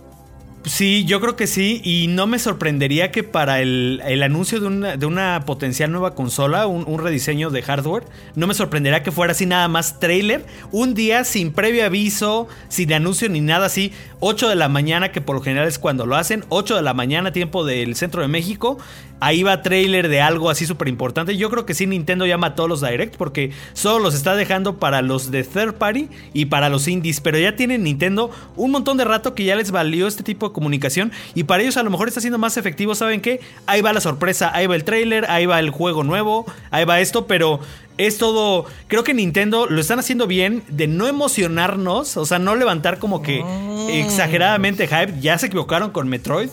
Sí, 0.66 1.04
yo 1.04 1.20
creo 1.20 1.36
que 1.36 1.46
sí. 1.46 1.80
Y 1.84 2.08
no 2.08 2.26
me 2.26 2.40
sorprendería 2.40 3.12
que 3.12 3.22
para 3.22 3.60
el, 3.60 4.02
el 4.04 4.24
anuncio 4.24 4.58
de 4.58 4.66
una, 4.66 4.96
de 4.96 5.06
una 5.06 5.44
potencial 5.46 5.92
nueva 5.92 6.16
consola, 6.16 6.66
un, 6.66 6.82
un 6.88 6.98
rediseño 6.98 7.50
de 7.50 7.62
hardware, 7.62 8.04
no 8.34 8.48
me 8.48 8.54
sorprendería 8.54 9.04
que 9.04 9.12
fuera 9.12 9.30
así 9.30 9.46
nada 9.46 9.68
más 9.68 10.00
trailer. 10.00 10.44
Un 10.72 10.94
día 10.94 11.22
sin 11.22 11.52
previo 11.52 11.86
aviso, 11.86 12.48
sin 12.68 12.92
anuncio 12.92 13.28
ni 13.28 13.40
nada 13.40 13.66
así. 13.66 13.92
8 14.18 14.48
de 14.48 14.56
la 14.56 14.68
mañana, 14.68 15.12
que 15.12 15.20
por 15.20 15.36
lo 15.36 15.42
general 15.42 15.68
es 15.68 15.78
cuando 15.78 16.04
lo 16.04 16.16
hacen. 16.16 16.44
8 16.48 16.74
de 16.74 16.82
la 16.82 16.94
mañana, 16.94 17.30
tiempo 17.30 17.64
del 17.64 17.94
centro 17.94 18.22
de 18.22 18.28
México. 18.28 18.76
Ahí 19.18 19.42
va 19.42 19.62
trailer 19.62 20.08
de 20.08 20.20
algo 20.20 20.50
así 20.50 20.66
súper 20.66 20.88
importante. 20.88 21.36
Yo 21.36 21.48
creo 21.50 21.64
que 21.64 21.74
sí, 21.74 21.86
Nintendo 21.86 22.26
llama 22.26 22.48
a 22.48 22.54
todos 22.54 22.68
los 22.68 22.80
direct 22.82 23.16
porque 23.16 23.50
solo 23.72 23.98
los 23.98 24.14
está 24.14 24.36
dejando 24.36 24.78
para 24.78 25.00
los 25.00 25.30
de 25.30 25.42
third 25.42 25.74
party 25.74 26.08
y 26.34 26.46
para 26.46 26.68
los 26.68 26.86
indies. 26.86 27.20
Pero 27.20 27.38
ya 27.38 27.56
tienen 27.56 27.84
Nintendo 27.84 28.30
un 28.56 28.72
montón 28.72 28.98
de 28.98 29.04
rato 29.04 29.34
que 29.34 29.44
ya 29.44 29.56
les 29.56 29.70
valió 29.70 30.06
este 30.06 30.22
tipo 30.22 30.48
de 30.48 30.54
comunicación. 30.54 31.12
Y 31.34 31.44
para 31.44 31.62
ellos 31.62 31.76
a 31.78 31.82
lo 31.82 31.90
mejor 31.90 32.08
está 32.08 32.20
siendo 32.20 32.38
más 32.38 32.56
efectivo. 32.56 32.94
¿Saben 32.94 33.20
qué? 33.22 33.40
Ahí 33.66 33.80
va 33.80 33.92
la 33.92 34.00
sorpresa, 34.00 34.50
ahí 34.54 34.66
va 34.66 34.74
el 34.74 34.84
trailer, 34.84 35.24
ahí 35.30 35.46
va 35.46 35.60
el 35.60 35.70
juego 35.70 36.04
nuevo, 36.04 36.44
ahí 36.70 36.84
va 36.84 37.00
esto. 37.00 37.26
Pero 37.26 37.60
es 37.96 38.18
todo. 38.18 38.66
Creo 38.88 39.02
que 39.02 39.14
Nintendo 39.14 39.66
lo 39.66 39.80
están 39.80 39.98
haciendo 39.98 40.26
bien 40.26 40.62
de 40.68 40.88
no 40.88 41.06
emocionarnos. 41.06 42.18
O 42.18 42.26
sea, 42.26 42.38
no 42.38 42.54
levantar 42.54 42.98
como 42.98 43.22
que 43.22 43.42
exageradamente 43.88 44.86
hype. 44.86 45.20
Ya 45.20 45.38
se 45.38 45.46
equivocaron 45.46 45.90
con 45.90 46.06
Metroid 46.08 46.50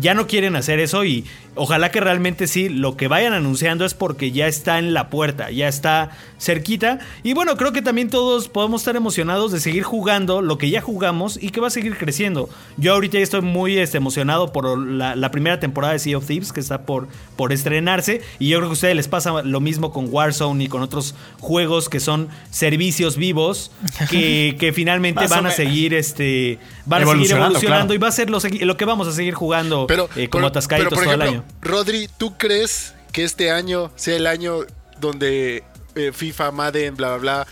ya 0.00 0.14
no 0.14 0.26
quieren 0.26 0.56
hacer 0.56 0.80
eso 0.80 1.04
y 1.04 1.24
ojalá 1.56 1.90
que 1.90 2.00
realmente 2.00 2.46
sí, 2.46 2.68
lo 2.68 2.96
que 2.96 3.08
vayan 3.08 3.32
anunciando 3.32 3.84
es 3.84 3.94
porque 3.94 4.30
ya 4.30 4.46
está 4.46 4.78
en 4.78 4.94
la 4.94 5.08
puerta, 5.10 5.50
ya 5.50 5.68
está 5.68 6.10
cerquita. 6.38 6.98
Y 7.22 7.32
bueno, 7.34 7.56
creo 7.56 7.72
que 7.72 7.82
también 7.82 8.10
todos 8.10 8.48
podemos 8.48 8.82
estar 8.82 8.94
emocionados 8.96 9.52
de 9.52 9.60
seguir 9.60 9.82
jugando 9.82 10.42
lo 10.42 10.58
que 10.58 10.70
ya 10.70 10.80
jugamos 10.80 11.38
y 11.42 11.50
que 11.50 11.60
va 11.60 11.68
a 11.68 11.70
seguir 11.70 11.96
creciendo. 11.96 12.48
Yo 12.76 12.94
ahorita 12.94 13.18
ya 13.18 13.24
estoy 13.24 13.40
muy 13.40 13.78
este, 13.78 13.96
emocionado 13.96 14.52
por 14.52 14.78
la, 14.78 15.16
la 15.16 15.30
primera 15.30 15.58
temporada 15.58 15.94
de 15.94 15.98
Sea 15.98 16.18
of 16.18 16.26
Thieves 16.26 16.52
que 16.52 16.60
está 16.60 16.82
por, 16.82 17.08
por 17.36 17.52
estrenarse 17.52 18.22
y 18.38 18.48
yo 18.48 18.58
creo 18.58 18.68
que 18.68 18.72
a 18.72 18.74
ustedes 18.74 18.96
les 18.96 19.08
pasa 19.08 19.42
lo 19.42 19.60
mismo 19.60 19.92
con 19.92 20.08
Warzone 20.10 20.64
y 20.64 20.68
con 20.68 20.82
otros 20.82 21.14
juegos 21.40 21.88
que 21.88 22.00
son 22.00 22.28
servicios 22.50 23.16
vivos 23.16 23.70
que, 24.10 24.56
que 24.58 24.72
finalmente 24.72 25.26
van 25.26 25.46
a 25.46 25.50
seguir 25.50 25.94
este 25.94 26.58
van 26.84 27.02
a 27.02 27.06
seguir 27.06 27.14
Evolucionando, 27.30 27.58
claro. 27.60 27.94
y 27.94 27.98
va 27.98 28.08
a 28.08 28.12
ser 28.12 28.30
lo, 28.30 28.76
que 28.76 28.84
vamos 28.84 29.08
a 29.08 29.12
seguir 29.12 29.34
jugando 29.34 29.86
Pero, 29.86 30.08
eh, 30.16 30.28
como 30.28 30.42
pero- 30.42 30.46
atascaditos 30.48 30.90
pero, 30.90 30.96
por 30.96 31.04
todo 31.04 31.14
el 31.14 31.22
año. 31.22 31.44
Rodri, 31.60 32.08
¿tú 32.16 32.36
crees 32.36 32.94
que 33.12 33.24
este 33.24 33.50
año 33.50 33.90
sea 33.96 34.16
el 34.16 34.26
año 34.26 34.60
donde 35.00 35.64
eh, 35.94 36.12
FIFA, 36.12 36.50
Madden, 36.52 36.96
bla, 36.96 37.16
bla, 37.16 37.18
bla, 37.18 37.46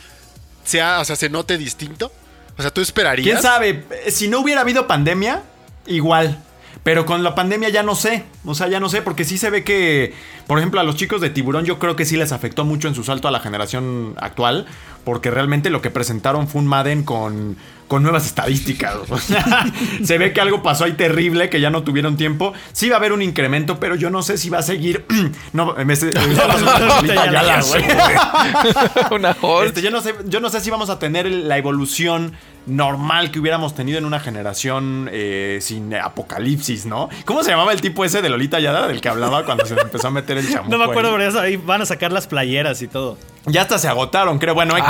sea, 0.64 1.01
o 1.01 1.05
sea, 1.05 1.16
se 1.16 1.28
note 1.28 1.59
distinto? 1.59 2.12
O 2.57 2.62
sea, 2.62 2.70
¿tú 2.70 2.80
esperarías? 2.80 3.26
¿Quién 3.26 3.42
sabe? 3.42 3.84
Si 4.09 4.28
no 4.28 4.40
hubiera 4.40 4.61
habido 4.61 4.86
pandemia, 4.86 5.42
igual. 5.86 6.38
Pero 6.82 7.07
con 7.07 7.22
la 7.22 7.34
pandemia 7.34 7.70
ya 7.70 7.82
no 7.82 7.95
sé. 7.95 8.24
O 8.45 8.55
sea, 8.55 8.68
ya 8.68 8.78
no 8.78 8.88
sé, 8.88 9.01
porque 9.01 9.24
sí 9.24 9.38
se 9.38 9.51
ve 9.51 9.64
que, 9.64 10.12
por 10.47 10.59
ejemplo, 10.59 10.80
a 10.80 10.84
los 10.84 10.97
chicos 10.97 11.20
de 11.20 11.30
Tiburón 11.30 11.64
yo 11.64 11.78
creo 11.78 11.97
que 11.97 12.05
sí 12.05 12.16
les 12.16 12.30
afectó 12.30 12.64
mucho 12.64 12.88
en 12.88 12.95
su 12.95 13.03
salto 13.05 13.26
a 13.26 13.30
la 13.30 13.40
generación 13.40 14.14
actual. 14.18 14.66
Porque 15.03 15.30
realmente 15.30 15.70
lo 15.70 15.82
que 15.82 15.90
presentaron 15.90 16.47
fue 16.47 16.61
un 16.61 16.66
Madden 16.66 17.03
con, 17.03 17.57
con 17.89 18.03
nuevas 18.03 18.26
estadísticas. 18.26 18.97
O 19.09 19.18
sea, 19.18 19.66
se 20.03 20.18
ve 20.18 20.32
que 20.32 20.41
algo 20.41 20.62
pasó 20.62 20.85
ahí 20.85 20.93
terrible, 20.93 21.51
que 21.51 21.61
ya 21.61 21.70
no 21.70 21.82
tuvieron 21.82 22.16
tiempo. 22.16 22.53
Sí 22.72 22.89
va 22.89 22.97
a 22.97 22.99
haber 22.99 23.12
un 23.12 23.22
incremento, 23.22 23.78
pero 23.78 23.95
yo 23.95 24.11
no 24.11 24.22
sé 24.22 24.39
si 24.39 24.51
va 24.51 24.59
a 24.59 24.62
seguir... 24.62 25.05
no, 25.53 25.74
me. 25.74 25.95
Una. 29.11 29.37
Este, 29.64 29.82
yo, 29.82 29.91
no 29.91 30.01
sé, 30.01 30.14
yo 30.26 30.41
no 30.41 30.49
sé 30.51 30.61
si 30.61 30.70
vamos 30.70 30.91
a 30.91 30.99
tener 30.99 31.30
la 31.30 31.57
evolución 31.59 32.32
normal 32.66 33.30
que 33.30 33.39
hubiéramos 33.39 33.74
tenido 33.74 33.99
en 33.99 34.07
una 34.07 34.20
generación 34.20 35.09
eh, 35.12 35.59
sin 35.61 35.95
apocalipsis, 35.95 36.87
¿no? 36.87 37.11
¿Cómo 37.24 37.43
se 37.43 37.51
llamaba 37.51 37.72
el 37.72 37.80
tipo 37.80 38.05
ese 38.05 38.22
de 38.22 38.28
Lolita 38.28 38.61
Yada 38.61 38.87
del 38.89 39.01
que 39.01 39.09
hablaba 39.09 39.45
cuando 39.45 39.66
se 39.66 39.74
empezó 39.74 40.09
a 40.09 40.11
meter 40.11 40.39
el 40.39 40.51
chamuco? 40.51 40.70
No 40.70 40.78
me 40.78 40.85
acuerdo, 40.85 41.11
ahí? 41.11 41.16
pero 41.18 41.32
ya 41.32 41.41
ahí 41.41 41.57
van 41.57 41.82
a 41.82 41.87
sacar 41.87 42.12
las 42.12 42.26
playeras 42.26 42.82
y 42.82 42.89
todo. 42.89 43.18
Ya 43.47 43.62
hasta 43.62 43.78
se 43.78 43.88
agotaron, 43.88 44.38
creo. 44.38 44.55
Bueno, 44.55 44.76
X. 44.76 44.88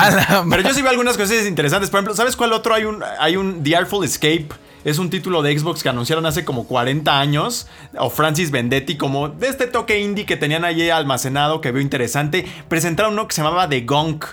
Pero 0.48 0.62
yo 0.62 0.74
sí 0.74 0.82
veo 0.82 0.90
algunas 0.90 1.16
cosas 1.16 1.46
interesantes. 1.46 1.90
Por 1.90 1.98
ejemplo, 1.98 2.14
¿sabes 2.14 2.36
cuál 2.36 2.52
otro? 2.52 2.74
Hay 2.74 2.84
un, 2.84 3.02
hay 3.18 3.36
un 3.36 3.62
The 3.62 3.76
Artful 3.76 4.05
Escape. 4.05 4.48
Es 4.84 4.98
un 4.98 5.09
título 5.09 5.42
de 5.42 5.59
Xbox 5.59 5.82
que 5.82 5.88
anunciaron 5.88 6.26
hace 6.26 6.44
como 6.44 6.66
40 6.66 7.18
años. 7.18 7.66
O 7.98 8.11
Francis 8.11 8.50
Vendetti, 8.50 8.96
como 8.96 9.28
de 9.28 9.48
este 9.48 9.66
toque 9.66 10.00
indie 10.00 10.26
que 10.26 10.36
tenían 10.36 10.64
allí 10.64 10.90
almacenado, 10.90 11.61
que 11.61 11.72
veo 11.72 11.82
interesante. 11.82 12.46
Presentaron 12.68 13.14
uno 13.14 13.26
que 13.26 13.34
se 13.34 13.42
llamaba 13.42 13.68
The 13.68 13.80
Gunk. 13.80 14.24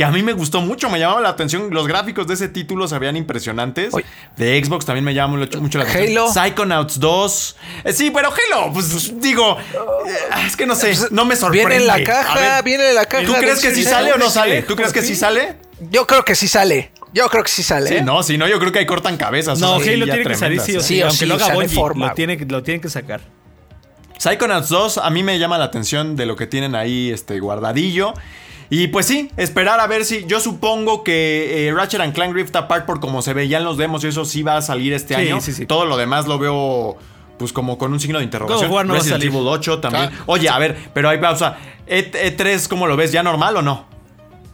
Que 0.00 0.04
a 0.06 0.10
mí 0.10 0.22
me 0.22 0.32
gustó 0.32 0.62
mucho, 0.62 0.88
me 0.88 0.98
llamaba 0.98 1.20
la 1.20 1.28
atención. 1.28 1.68
Los 1.74 1.86
gráficos 1.86 2.26
de 2.26 2.32
ese 2.32 2.48
título 2.48 2.88
se 2.88 2.98
veían 2.98 3.18
impresionantes. 3.18 3.92
Oye. 3.92 4.06
De 4.34 4.58
Xbox 4.64 4.86
también 4.86 5.04
me 5.04 5.12
llama 5.12 5.36
mucho, 5.36 5.76
la 5.76 5.84
atención. 5.84 6.26
Halo. 6.26 6.32
Psychonauts 6.32 6.98
2. 6.98 7.56
Eh, 7.84 7.92
sí, 7.92 8.10
pero 8.10 8.30
Halo, 8.32 8.72
pues 8.72 9.20
digo, 9.20 9.58
eh, 9.58 10.46
es 10.46 10.56
que 10.56 10.64
no 10.64 10.74
sé, 10.74 10.94
no 11.10 11.26
me 11.26 11.36
sorprende. 11.36 11.68
Viene 11.68 11.82
en 11.82 11.86
la 11.86 12.02
caja, 12.02 12.34
ver, 12.34 12.64
viene 12.64 12.88
en 12.88 12.94
la 12.94 13.04
caja. 13.04 13.26
¿Tú 13.26 13.34
crees 13.34 13.60
que 13.60 13.74
sí 13.74 13.84
sale 13.84 14.14
o 14.14 14.16
no 14.16 14.30
sale? 14.30 14.62
¿Tú 14.62 14.74
crees 14.74 14.94
que 14.94 15.02
sí 15.02 15.14
sale? 15.14 15.56
Yo 15.90 16.06
creo 16.06 16.24
que 16.24 16.34
sí 16.34 16.48
sale. 16.48 16.92
Yo 17.12 17.28
creo 17.28 17.44
que 17.44 17.50
sí 17.50 17.62
sale. 17.62 17.88
Sí, 17.88 17.96
¿eh? 17.96 18.02
no, 18.02 18.22
si 18.22 18.38
no, 18.38 18.48
yo 18.48 18.58
creo 18.58 18.72
que 18.72 18.78
ahí 18.78 18.86
cortan 18.86 19.18
cabezas. 19.18 19.58
No, 19.60 19.74
Halo 19.74 19.82
tiene 19.82 20.24
que 20.24 20.34
salir 20.34 20.62
sí 20.62 20.78
o 20.78 20.80
sí. 20.80 20.94
Sí 20.94 21.02
o 21.02 21.08
aunque 21.08 21.18
sí, 21.18 21.26
lo 21.26 21.34
haga 21.34 21.52
Bungie, 21.52 21.76
forma. 21.76 22.08
lo, 22.08 22.14
tiene, 22.14 22.38
lo 22.48 22.62
tienen 22.62 22.80
que 22.80 22.88
sacar. 22.88 23.20
Psychonauts 24.16 24.70
2 24.70 24.98
a 24.98 25.10
mí 25.10 25.22
me 25.22 25.38
llama 25.38 25.58
la 25.58 25.64
atención 25.64 26.16
de 26.16 26.24
lo 26.24 26.36
que 26.36 26.46
tienen 26.46 26.74
ahí 26.74 27.10
este, 27.10 27.38
guardadillo. 27.40 28.14
Y 28.70 28.86
pues 28.88 29.04
sí, 29.06 29.30
esperar 29.36 29.80
a 29.80 29.86
ver 29.88 30.04
si. 30.04 30.24
Yo 30.26 30.38
supongo 30.40 31.02
que 31.02 31.68
eh, 31.68 31.72
Ratchet 31.74 32.00
and 32.00 32.14
Clank 32.14 32.32
Rift 32.34 32.54
Apart, 32.54 32.86
por 32.86 33.00
como 33.00 33.20
se 33.20 33.32
veían 33.34 33.64
los 33.64 33.76
demos, 33.76 34.04
y 34.04 34.06
eso 34.06 34.24
sí 34.24 34.42
va 34.44 34.56
a 34.56 34.62
salir 34.62 34.92
este 34.92 35.14
Sí, 35.16 35.20
año. 35.22 35.40
sí, 35.40 35.52
sí. 35.52 35.66
Todo 35.66 35.84
lo 35.86 35.96
demás 35.96 36.26
lo 36.28 36.38
veo. 36.38 36.96
Pues 37.36 37.52
como 37.54 37.78
con 37.78 37.92
un 37.92 37.98
signo 37.98 38.18
de 38.18 38.24
interrogación. 38.24 38.70
No 38.86 38.94
Resident. 38.94 39.24
Evil 39.24 39.46
8 39.46 39.80
también. 39.80 40.10
Ah, 40.12 40.22
Oye, 40.26 40.48
a 40.50 40.58
ver, 40.58 40.76
pero 40.92 41.08
ahí 41.08 41.18
pausa. 41.18 41.56
E- 41.86 42.10
E3, 42.36 42.68
¿cómo 42.68 42.86
lo 42.86 42.96
ves? 42.96 43.12
¿Ya 43.12 43.22
normal 43.22 43.56
o 43.56 43.62
no? 43.62 43.86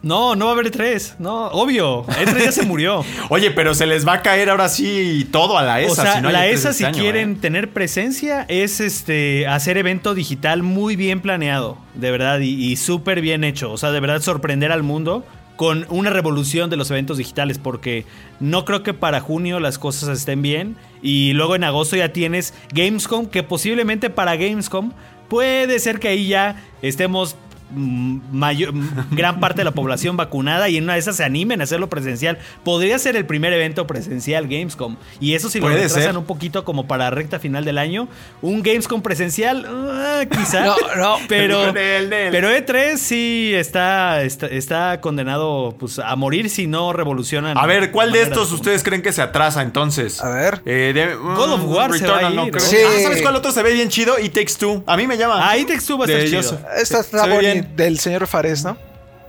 No, 0.07 0.37
no 0.37 0.45
va 0.45 0.53
a 0.53 0.55
haber 0.55 0.71
E3. 0.71 1.17
No, 1.19 1.49
obvio. 1.49 2.05
E3 2.07 2.45
ya 2.45 2.53
se 2.53 2.63
murió. 2.63 3.05
Oye, 3.29 3.51
pero 3.51 3.75
se 3.75 3.87
les 3.87 4.07
va 4.07 4.13
a 4.13 4.23
caer 4.23 4.51
ahora 4.51 4.69
sí 4.69 5.27
todo 5.33 5.59
a 5.59 5.65
la 5.65 5.81
ESA. 5.81 5.91
o 5.91 5.95
sea, 5.97 6.15
si 6.15 6.21
no 6.23 6.31
la 6.31 6.47
E3 6.47 6.53
ESA, 6.53 6.71
este 6.71 6.79
si 6.79 6.85
año, 6.85 6.97
quieren 6.97 7.33
¿eh? 7.33 7.39
tener 7.41 7.73
presencia, 7.73 8.45
es 8.47 8.79
este 8.79 9.49
hacer 9.49 9.79
evento 9.79 10.15
digital 10.15 10.63
muy 10.63 10.95
bien 10.95 11.21
planeado, 11.21 11.77
de 11.95 12.13
verdad, 12.13 12.39
y, 12.39 12.51
y 12.51 12.77
súper 12.77 13.21
bien 13.21 13.43
hecho. 13.43 13.73
O 13.73 13.79
sea, 13.79 13.91
de 13.91 13.99
verdad 13.99 14.23
sorprender 14.23 14.71
al 14.71 14.85
mundo 14.85 15.25
con 15.57 15.87
una 15.89 16.11
revolución 16.11 16.71
de 16.71 16.77
los 16.77 16.89
eventos 16.93 17.19
digitales, 17.19 17.59
porque 17.59 18.05
no 18.39 18.65
creo 18.65 18.85
que 18.85 18.95
para 18.95 19.19
junio 19.19 19.59
las 19.59 19.77
cosas 19.77 20.17
estén 20.17 20.41
bien. 20.41 20.77
Y 21.03 21.33
luego 21.33 21.57
en 21.57 21.65
agosto 21.65 21.97
ya 21.97 22.13
tienes 22.13 22.55
Gamescom, 22.73 23.27
que 23.27 23.43
posiblemente 23.43 24.09
para 24.09 24.37
Gamescom 24.37 24.93
puede 25.29 25.81
ser 25.81 25.99
que 25.99 26.09
ahí 26.09 26.29
ya 26.29 26.63
estemos 26.83 27.35
mayor- 27.75 28.73
mm, 28.73 29.15
gran 29.17 29.41
parte 29.41 29.61
de 29.61 29.65
la 29.65 29.71
población 29.73 30.17
vacunada 30.17 30.69
y 30.69 30.77
en 30.77 30.85
una 30.85 30.95
de 30.95 30.99
esas 31.01 31.17
se 31.17 31.25
animen 31.25 31.61
a 31.61 31.65
hacerlo 31.65 31.89
presencial. 31.89 32.39
Podría 32.65 32.99
ser 32.99 33.17
el 33.17 33.27
primer 33.27 33.53
evento 33.53 33.87
presencial 33.87 34.47
Gamescom. 34.49 34.97
Y 35.21 35.35
eso 35.35 35.49
si 35.51 35.61
lo 35.61 35.69
retrasan 35.69 36.17
un 36.17 36.25
poquito 36.25 36.65
como 36.65 36.87
para 36.87 37.11
recta 37.11 37.39
final 37.39 37.65
del 37.65 37.79
año. 37.79 38.09
Un 38.43 38.63
Gamescom 38.63 39.03
presencial, 39.03 39.67
ah, 39.69 40.23
quizá. 40.31 40.65
No, 40.67 40.77
no. 40.97 41.17
Pero, 41.29 41.73
Nel, 41.73 42.09
Nel. 42.09 42.31
pero 42.31 42.49
E3 42.51 42.97
sí 42.97 43.53
está, 43.55 44.23
está, 44.23 44.47
está 44.47 45.01
condenado 45.01 45.75
pues, 45.79 45.99
a 45.99 46.15
morir 46.17 46.51
si 46.51 46.67
no 46.67 46.93
revolucionan. 46.93 47.57
A 47.59 47.67
ver, 47.67 47.91
¿cuál 47.91 48.13
de 48.13 48.23
estos 48.23 48.53
ustedes 48.53 48.83
creen 48.83 49.03
que 49.03 49.13
se 49.13 49.23
atrasa 49.23 49.63
entonces? 49.63 50.23
A 50.23 50.29
ver. 50.31 50.63
Eh, 50.65 50.93
de- 50.95 51.15
God 51.15 51.53
of 51.53 51.61
mm, 51.63 51.69
War 51.73 51.93
se 51.99 52.07
va 52.07 52.17
a 52.17 52.19
Returnal, 52.21 52.47
ir, 52.47 52.53
creo. 52.53 52.65
¿no? 52.65 52.71
Sí. 52.71 52.77
Ah, 52.87 53.03
¿Sabes 53.03 53.23
cuál 53.23 53.37
otro 53.37 53.51
se 53.53 53.63
ve 53.63 53.73
bien 53.75 53.89
chido? 53.89 54.19
Y 54.19 54.29
Takes 54.29 54.55
Two. 54.59 54.83
A 54.87 54.97
mí 54.97 55.07
me 55.07 55.17
llama. 55.17 55.49
Ah, 55.51 55.57
It 55.57 55.69
Takes 55.69 55.85
Two 55.87 55.99
va 55.99 56.05
a 56.07 56.09
estar 56.09 56.25
chido. 56.29 56.43
se 56.43 56.55
está 57.01 57.27
del 57.63 57.99
señor 57.99 58.27
Fares, 58.27 58.65
¿no? 58.65 58.77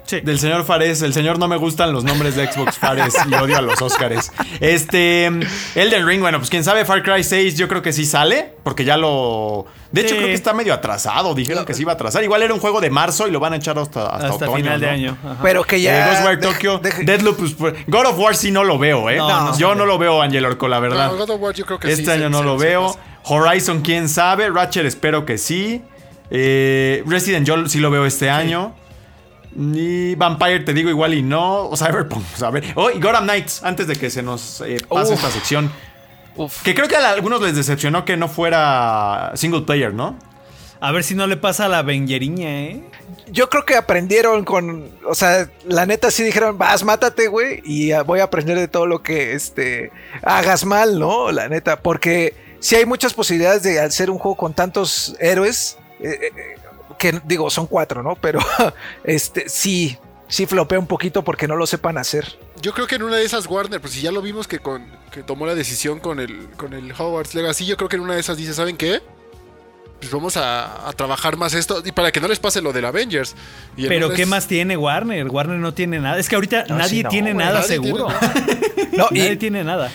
Sí. 0.06 0.22
Del 0.22 0.40
señor 0.40 0.64
Fares, 0.64 1.02
el 1.02 1.14
señor 1.14 1.38
no 1.38 1.50
me 1.50 1.58
gustan 1.58 1.92
los 1.92 2.06
nombres 2.06 2.34
de 2.38 2.50
Xbox 2.50 2.78
Fares 2.78 3.14
y 3.30 3.34
odio 3.34 3.58
a 3.58 3.62
los 3.62 3.82
Óscares. 3.82 4.32
Este, 4.62 5.26
Elden 5.76 6.08
Ring, 6.08 6.22
bueno, 6.22 6.38
pues 6.38 6.50
quién 6.50 6.64
sabe, 6.64 6.86
Far 6.86 7.04
Cry 7.04 7.26
6 7.26 7.58
yo 7.58 7.68
creo 7.68 7.82
que 7.82 7.92
sí 7.92 8.06
sale, 8.06 8.54
porque 8.64 8.86
ya 8.86 8.96
lo... 8.96 9.66
De 9.92 10.02
hecho 10.02 10.12
Sí. 10.12 10.16
creo 10.16 10.28
que 10.28 10.34
está 10.34 10.54
medio 10.54 10.74
atrasado, 10.74 11.34
dijeron 11.36 11.66
que 11.66 11.74
se 11.74 11.82
iba 11.82 11.92
a 11.92 11.96
atrasar. 11.96 12.24
Igual 12.24 12.42
era 12.42 12.54
un 12.54 12.62
juego 12.62 12.80
de 12.80 12.90
marzo 12.90 13.28
y 13.28 13.32
lo 13.32 13.42
van 13.42 13.52
a 13.52 13.56
echar 13.58 13.78
hasta, 13.80 14.06
hasta, 14.08 14.28
Hasta 14.30 14.46
otoño, 14.46 14.56
final 14.64 14.80
de 14.80 14.90
año. 14.90 15.18
Ajá. 15.26 15.38
Pero 15.44 15.64
que 15.66 15.76
Eh, 15.76 15.82
ya. 15.82 16.08
Ghostwire 16.10 16.38
deja- 16.38 16.54
Tokyo, 16.54 16.80
deja- 16.80 17.02
Deadloop, 17.04 17.38
pues, 17.38 17.54
pues, 17.56 17.74
God 17.88 18.06
of 18.06 18.18
War 18.18 18.34
sí 18.38 18.50
no 18.52 18.64
lo 18.64 18.78
veo, 18.80 19.10
¿eh? 19.10 19.18
No, 19.18 19.28
no 19.52 19.58
yo 19.58 19.76
no 19.76 19.86
lo 19.86 19.98
veo, 19.98 20.22
Angel 20.22 20.46
Orco, 20.46 20.70
la 20.70 20.80
verdad. 20.80 21.08
No, 21.12 21.18
God 21.18 21.30
of 21.32 21.42
War 21.42 21.54
yo 21.54 21.66
creo 21.66 21.80
que 21.80 21.92
este 21.92 22.06
sí, 22.06 22.12
año 22.12 22.30
no 22.30 22.44
lo 22.44 22.58
veo. 22.58 22.98
Horizon, 23.26 23.82
quién 23.82 24.08
sabe. 24.08 24.50
Ratchet, 24.50 24.86
espero 24.86 25.26
que 25.26 25.38
sí. 25.38 25.82
Eh, 26.30 27.04
Resident, 27.06 27.46
yo 27.46 27.68
sí 27.68 27.80
lo 27.80 27.90
veo 27.90 28.06
este 28.06 28.30
año. 28.30 28.76
Y 29.56 30.16
Vampire, 30.16 30.60
te 30.60 30.74
digo 30.74 30.90
igual 30.90 31.14
y 31.14 31.24
no. 31.24 31.68
O 31.70 31.78
Cyberpunk, 31.78 32.24
a 32.44 32.50
ver. 32.50 32.66
Oh, 32.76 32.90
y 32.90 33.00
Gotham 33.00 33.24
Knights, 33.24 33.64
antes 33.64 33.88
de 33.88 33.96
que 33.96 34.10
se 34.10 34.22
nos 34.22 34.62
eh, 34.62 34.78
pase 34.88 35.14
Uf. 35.14 35.20
esta 35.20 35.32
sección. 35.32 35.72
Uf. 36.36 36.62
Que 36.62 36.76
creo 36.76 36.88
que 36.88 36.96
a 36.96 37.10
algunos 37.10 37.42
les 37.42 37.56
decepcionó 37.56 38.06
que 38.06 38.18
no 38.18 38.28
fuera 38.28 39.32
single 39.36 39.62
player, 39.62 39.94
¿no? 39.94 40.18
A 40.80 40.92
ver 40.92 41.04
si 41.04 41.16
no 41.16 41.26
le 41.26 41.38
pasa 41.38 41.66
a 41.66 41.70
la 41.70 41.82
Bengeriña, 41.82 42.62
¿eh? 42.66 42.84
Yo 43.32 43.50
creo 43.50 43.66
que 43.66 43.76
aprendieron 43.76 44.46
con. 44.46 44.92
O 45.08 45.16
sea, 45.16 45.50
la 45.66 45.88
neta 45.88 46.12
sí 46.12 46.22
dijeron, 46.24 46.58
vas, 46.58 46.84
mátate, 46.84 47.28
güey. 47.28 47.62
Y 47.66 47.92
voy 48.06 48.20
a 48.20 48.26
aprender 48.26 48.60
de 48.60 48.68
todo 48.68 48.86
lo 48.86 49.02
que 49.02 49.34
este 49.34 49.92
hagas 50.22 50.66
mal, 50.66 51.00
¿no? 51.00 51.32
La 51.32 51.50
neta. 51.50 51.82
Porque 51.82 52.36
sí 52.60 52.76
hay 52.76 52.86
muchas 52.86 53.16
posibilidades 53.16 53.64
de 53.64 53.80
hacer 53.80 54.12
un 54.12 54.20
juego 54.20 54.36
con 54.36 54.54
tantos 54.54 55.16
héroes. 55.20 55.78
Eh, 56.00 56.20
eh, 56.22 56.56
que 56.98 57.20
digo, 57.26 57.50
son 57.50 57.68
cuatro, 57.68 58.04
¿no? 58.04 58.16
Pero 58.16 58.40
este 59.04 59.50
sí. 59.50 59.98
Sí 60.30 60.46
flopea 60.46 60.78
un 60.78 60.88
poquito 60.88 61.24
porque 61.24 61.48
no 61.48 61.56
lo 61.56 61.66
sepan 61.66 61.98
hacer. 61.98 62.38
Yo 62.62 62.74
creo 62.74 62.86
que 62.86 62.96
en 62.96 63.04
una 63.04 63.16
de 63.16 63.24
esas 63.24 63.48
Warner, 63.48 63.80
pues 63.80 63.94
si 63.94 64.02
ya 64.02 64.12
lo 64.12 64.22
vimos 64.22 64.46
que 64.46 64.60
con 64.60 64.86
que 65.10 65.24
tomó 65.24 65.46
la 65.46 65.56
decisión 65.56 66.02
con 66.02 66.20
el 66.20 66.50
con 66.58 66.74
el 66.74 66.92
Hogwarts 66.92 67.34
Legacy, 67.34 67.66
yo 67.66 67.78
creo 67.78 67.88
que 67.88 67.96
en 67.96 68.02
una 68.02 68.16
de 68.16 68.20
esas 68.20 68.36
dice, 68.36 68.54
¿saben 68.54 68.76
qué? 68.76 69.00
Pues 70.02 70.12
vamos 70.12 70.36
a, 70.36 70.86
a 70.90 70.92
trabajar 70.92 71.38
más 71.38 71.54
esto 71.54 71.82
y 71.86 71.94
para 71.94 72.12
que 72.12 72.20
no 72.20 72.28
les 72.28 72.40
pase 72.40 72.62
lo 72.62 72.74
del 72.74 72.84
Avengers. 72.84 73.36
Y 73.78 73.88
Pero 73.88 74.10
¿qué 74.12 74.24
es- 74.24 74.28
más 74.28 74.48
tiene 74.48 74.76
Warner? 74.76 75.28
Warner 75.30 75.60
no 75.60 75.74
tiene 75.74 75.98
nada. 76.00 76.20
Es 76.20 76.28
que 76.28 76.36
ahorita 76.36 76.66
No, 76.68 76.76
nadie 76.78 76.90
sí, 76.90 77.04
no, 77.04 77.10
tiene 77.10 77.34
nada 77.34 77.62
Nadie 77.62 77.80
tiene 77.80 77.86
seguro. 77.98 78.08
No, 78.98 79.08
nadie 79.12 79.32
y, 79.32 79.38
tiene 79.38 79.64
nada. 79.64 79.90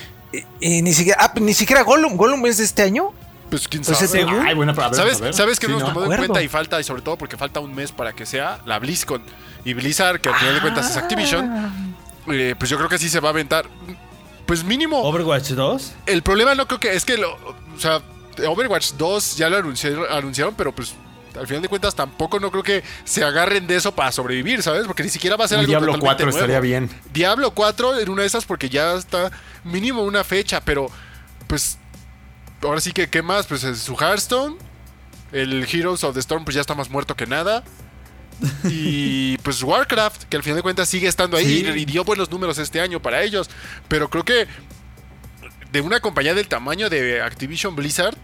y- 0.59 0.77
y 0.77 0.81
ni 0.81 0.93
siquiera. 0.93 1.19
Ah, 1.21 1.33
ni 1.39 1.53
siquiera 1.53 1.83
Gollum. 1.83 2.15
¿Gollum 2.17 2.43
es 2.47 2.57
de 2.57 2.63
este 2.63 2.81
año? 2.81 3.11
Pues 3.53 3.67
quién 3.67 3.83
Pues 3.83 3.97
sabe. 3.97 4.05
ese- 4.07 4.17
según- 4.17 4.47
Ay, 4.47 4.55
bueno, 4.55 4.73
pero 4.73 4.87
a 4.87 4.89
ver, 4.89 4.97
¿Sabes, 4.97 5.21
a 5.21 5.23
ver. 5.25 5.33
¿Sabes 5.35 5.59
que 5.59 5.67
Sí, 5.67 5.71
no 5.73 5.77
hemos 5.77 5.89
¿no? 5.89 5.93
tomado 5.93 6.11
en 6.13 6.17
cuenta 6.17 6.41
y 6.41 6.47
falta, 6.47 6.79
y 6.79 6.83
sobre 6.83 7.03
todo 7.03 7.17
porque 7.17 7.37
falta 7.37 7.59
un 7.59 7.75
mes 7.75 7.91
para 7.91 8.13
que 8.13 8.25
sea 8.25 8.59
la 8.65 8.79
BlizzCon 8.79 9.21
y 9.63 9.73
Blizzard, 9.75 10.19
que 10.21 10.29
al 10.29 10.35
final 10.35 10.55
de 10.55 10.61
cuentas 10.61 10.89
es 10.89 10.97
Activision? 10.97 11.95
eh, 12.31 12.55
pues 12.57 12.71
yo 12.71 12.77
creo 12.77 12.89
que 12.89 12.97
sí 12.97 13.09
se 13.09 13.19
va 13.19 13.29
a 13.29 13.31
aventar. 13.31 13.65
Pues 14.47 14.63
mínimo. 14.63 15.01
Overwatch 15.03 15.51
2. 15.51 15.91
El 16.07 16.23
problema 16.23 16.55
no 16.55 16.67
creo 16.67 16.79
que 16.79 16.93
es 16.95 17.05
que 17.05 17.15
lo. 17.17 17.31
O 17.33 17.79
sea, 17.79 18.01
Overwatch 18.47 18.93
2 18.93 19.37
ya 19.37 19.49
lo 19.49 19.57
anunciaron, 19.57 20.05
anunciaron, 20.09 20.55
pero 20.55 20.73
pues. 20.73 20.95
Al 21.39 21.45
final 21.47 21.61
de 21.63 21.67
cuentas 21.67 21.93
tampoco 21.95 22.39
no 22.39 22.51
creo 22.51 22.61
que 22.63 22.83
se 23.05 23.23
agarren 23.23 23.65
de 23.67 23.75
eso 23.75 23.91
para 23.93 24.11
sobrevivir, 24.11 24.61
¿sabes? 24.63 24.85
Porque 24.85 25.01
ni 25.03 25.09
siquiera 25.09 25.35
va 25.35 25.45
a 25.45 25.47
ser 25.47 25.57
algo 25.59 25.67
Diablo 25.69 25.93
totalmente 25.93 26.05
4 26.05 26.25
nuevo. 26.27 26.37
estaría 26.39 26.59
bien. 26.59 26.89
Diablo 27.11 27.51
4 27.51 27.99
en 27.99 28.09
una 28.09 28.21
de 28.21 28.27
esas 28.27 28.45
porque 28.45 28.69
ya 28.69 28.93
está 28.93 29.31
mínimo 29.63 30.03
una 30.03 30.23
fecha, 30.23 30.61
pero 30.63 30.91
pues 31.47 31.79
ahora 32.63 32.81
sí 32.81 32.91
que 32.91 33.09
qué 33.09 33.21
más, 33.21 33.45
pues 33.47 33.63
es 33.63 33.79
su 33.79 33.95
Hearthstone, 33.95 34.55
el 35.31 35.67
Heroes 35.71 36.03
of 36.03 36.13
the 36.13 36.19
Storm 36.19 36.43
pues 36.45 36.55
ya 36.55 36.61
está 36.61 36.75
más 36.75 36.89
muerto 36.89 37.15
que 37.15 37.25
nada. 37.27 37.63
Y 38.65 39.37
pues 39.43 39.61
Warcraft, 39.63 40.23
que 40.23 40.37
al 40.37 40.43
final 40.43 40.57
de 40.57 40.63
cuentas 40.63 40.89
sigue 40.89 41.07
estando 41.07 41.37
ahí 41.37 41.45
Sí. 41.45 41.65
y, 41.75 41.81
y 41.81 41.85
dio 41.85 42.03
buenos 42.03 42.29
números 42.31 42.57
este 42.57 42.81
año 42.81 43.01
para 43.01 43.21
ellos, 43.23 43.49
pero 43.87 44.09
creo 44.09 44.25
que 44.25 44.47
de 45.71 45.81
una 45.81 45.99
compañía 45.99 46.33
del 46.33 46.47
tamaño 46.47 46.89
de 46.89 47.21
Activision 47.21 47.75
Blizzard, 47.75 48.15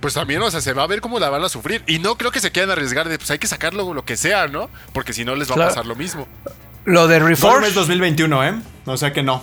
pues 0.00 0.14
también, 0.14 0.42
o 0.42 0.50
sea, 0.50 0.60
se 0.60 0.72
va 0.72 0.82
a 0.84 0.86
ver 0.86 1.00
cómo 1.00 1.18
la 1.18 1.30
van 1.30 1.42
a 1.42 1.48
sufrir. 1.48 1.82
Y 1.86 1.98
no 1.98 2.16
creo 2.16 2.30
que 2.30 2.38
se 2.38 2.52
quieran 2.52 2.70
arriesgar 2.70 3.08
de, 3.08 3.18
pues 3.18 3.30
hay 3.30 3.38
que 3.38 3.46
sacarlo 3.48 3.92
lo 3.94 4.04
que 4.04 4.16
sea, 4.16 4.46
¿no? 4.46 4.68
Porque 4.92 5.12
si 5.12 5.24
no 5.24 5.34
les 5.34 5.50
va 5.50 5.54
Claro. 5.54 5.70
a 5.70 5.74
pasar 5.74 5.86
lo 5.86 5.96
mismo. 5.96 6.28
Lo 6.84 7.08
de 7.08 7.18
Reforge. 7.18 7.68
es 7.68 7.74
2021, 7.74 8.44
¿eh? 8.44 8.54
O 8.84 8.96
sea 8.96 9.12
que 9.12 9.22
no. 9.24 9.42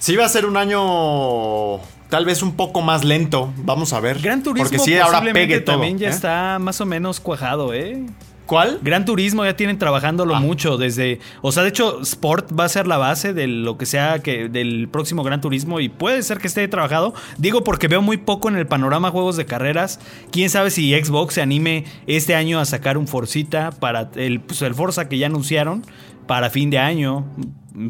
Sí 0.00 0.16
va 0.16 0.24
a 0.24 0.28
ser 0.28 0.46
un 0.46 0.56
año 0.56 1.76
tal 2.10 2.26
vez 2.26 2.42
un 2.42 2.52
poco 2.56 2.82
más 2.82 3.04
lento. 3.04 3.52
Vamos 3.64 3.94
a 3.94 4.00
ver. 4.00 4.18
Gran 4.20 4.42
Turismo 4.42 4.68
Porque 4.68 4.78
sí, 4.78 4.96
ahora 4.98 5.22
pegue 5.32 5.60
todo. 5.60 5.76
también 5.76 5.98
ya 5.98 6.08
¿eh? 6.08 6.10
está 6.10 6.58
más 6.60 6.80
o 6.82 6.86
menos 6.86 7.20
cuajado, 7.20 7.72
¿eh? 7.72 8.04
¿Cuál? 8.46 8.80
Gran 8.82 9.04
Turismo 9.04 9.44
ya 9.44 9.54
tienen 9.54 9.78
trabajándolo 9.78 10.34
Ah. 10.34 10.40
mucho 10.40 10.76
desde, 10.76 11.20
o 11.40 11.52
sea, 11.52 11.62
de 11.62 11.68
hecho 11.68 12.00
Sport 12.00 12.50
va 12.58 12.64
a 12.64 12.68
ser 12.68 12.88
la 12.88 12.96
base 12.96 13.32
de 13.32 13.46
lo 13.46 13.78
que 13.78 13.86
sea 13.86 14.18
que 14.18 14.48
del 14.48 14.88
próximo 14.88 15.22
Gran 15.22 15.40
Turismo 15.40 15.78
y 15.78 15.88
puede 15.88 16.20
ser 16.24 16.38
que 16.38 16.48
esté 16.48 16.66
trabajado. 16.66 17.14
Digo 17.38 17.62
porque 17.62 17.86
veo 17.86 18.02
muy 18.02 18.16
poco 18.16 18.48
en 18.48 18.56
el 18.56 18.66
panorama 18.66 19.12
juegos 19.12 19.36
de 19.36 19.46
carreras. 19.46 20.00
Quién 20.32 20.50
sabe 20.50 20.72
si 20.72 20.92
Xbox 21.00 21.34
se 21.34 21.42
anime 21.42 21.84
este 22.08 22.34
año 22.34 22.58
a 22.58 22.64
sacar 22.64 22.98
un 22.98 23.06
Forcita 23.06 23.70
para 23.70 24.10
el 24.16 24.40
pues, 24.40 24.60
el 24.62 24.74
Forza 24.74 25.08
que 25.08 25.16
ya 25.16 25.26
anunciaron 25.26 25.84
para 26.30 26.48
fin 26.48 26.70
de 26.70 26.78
año. 26.78 27.26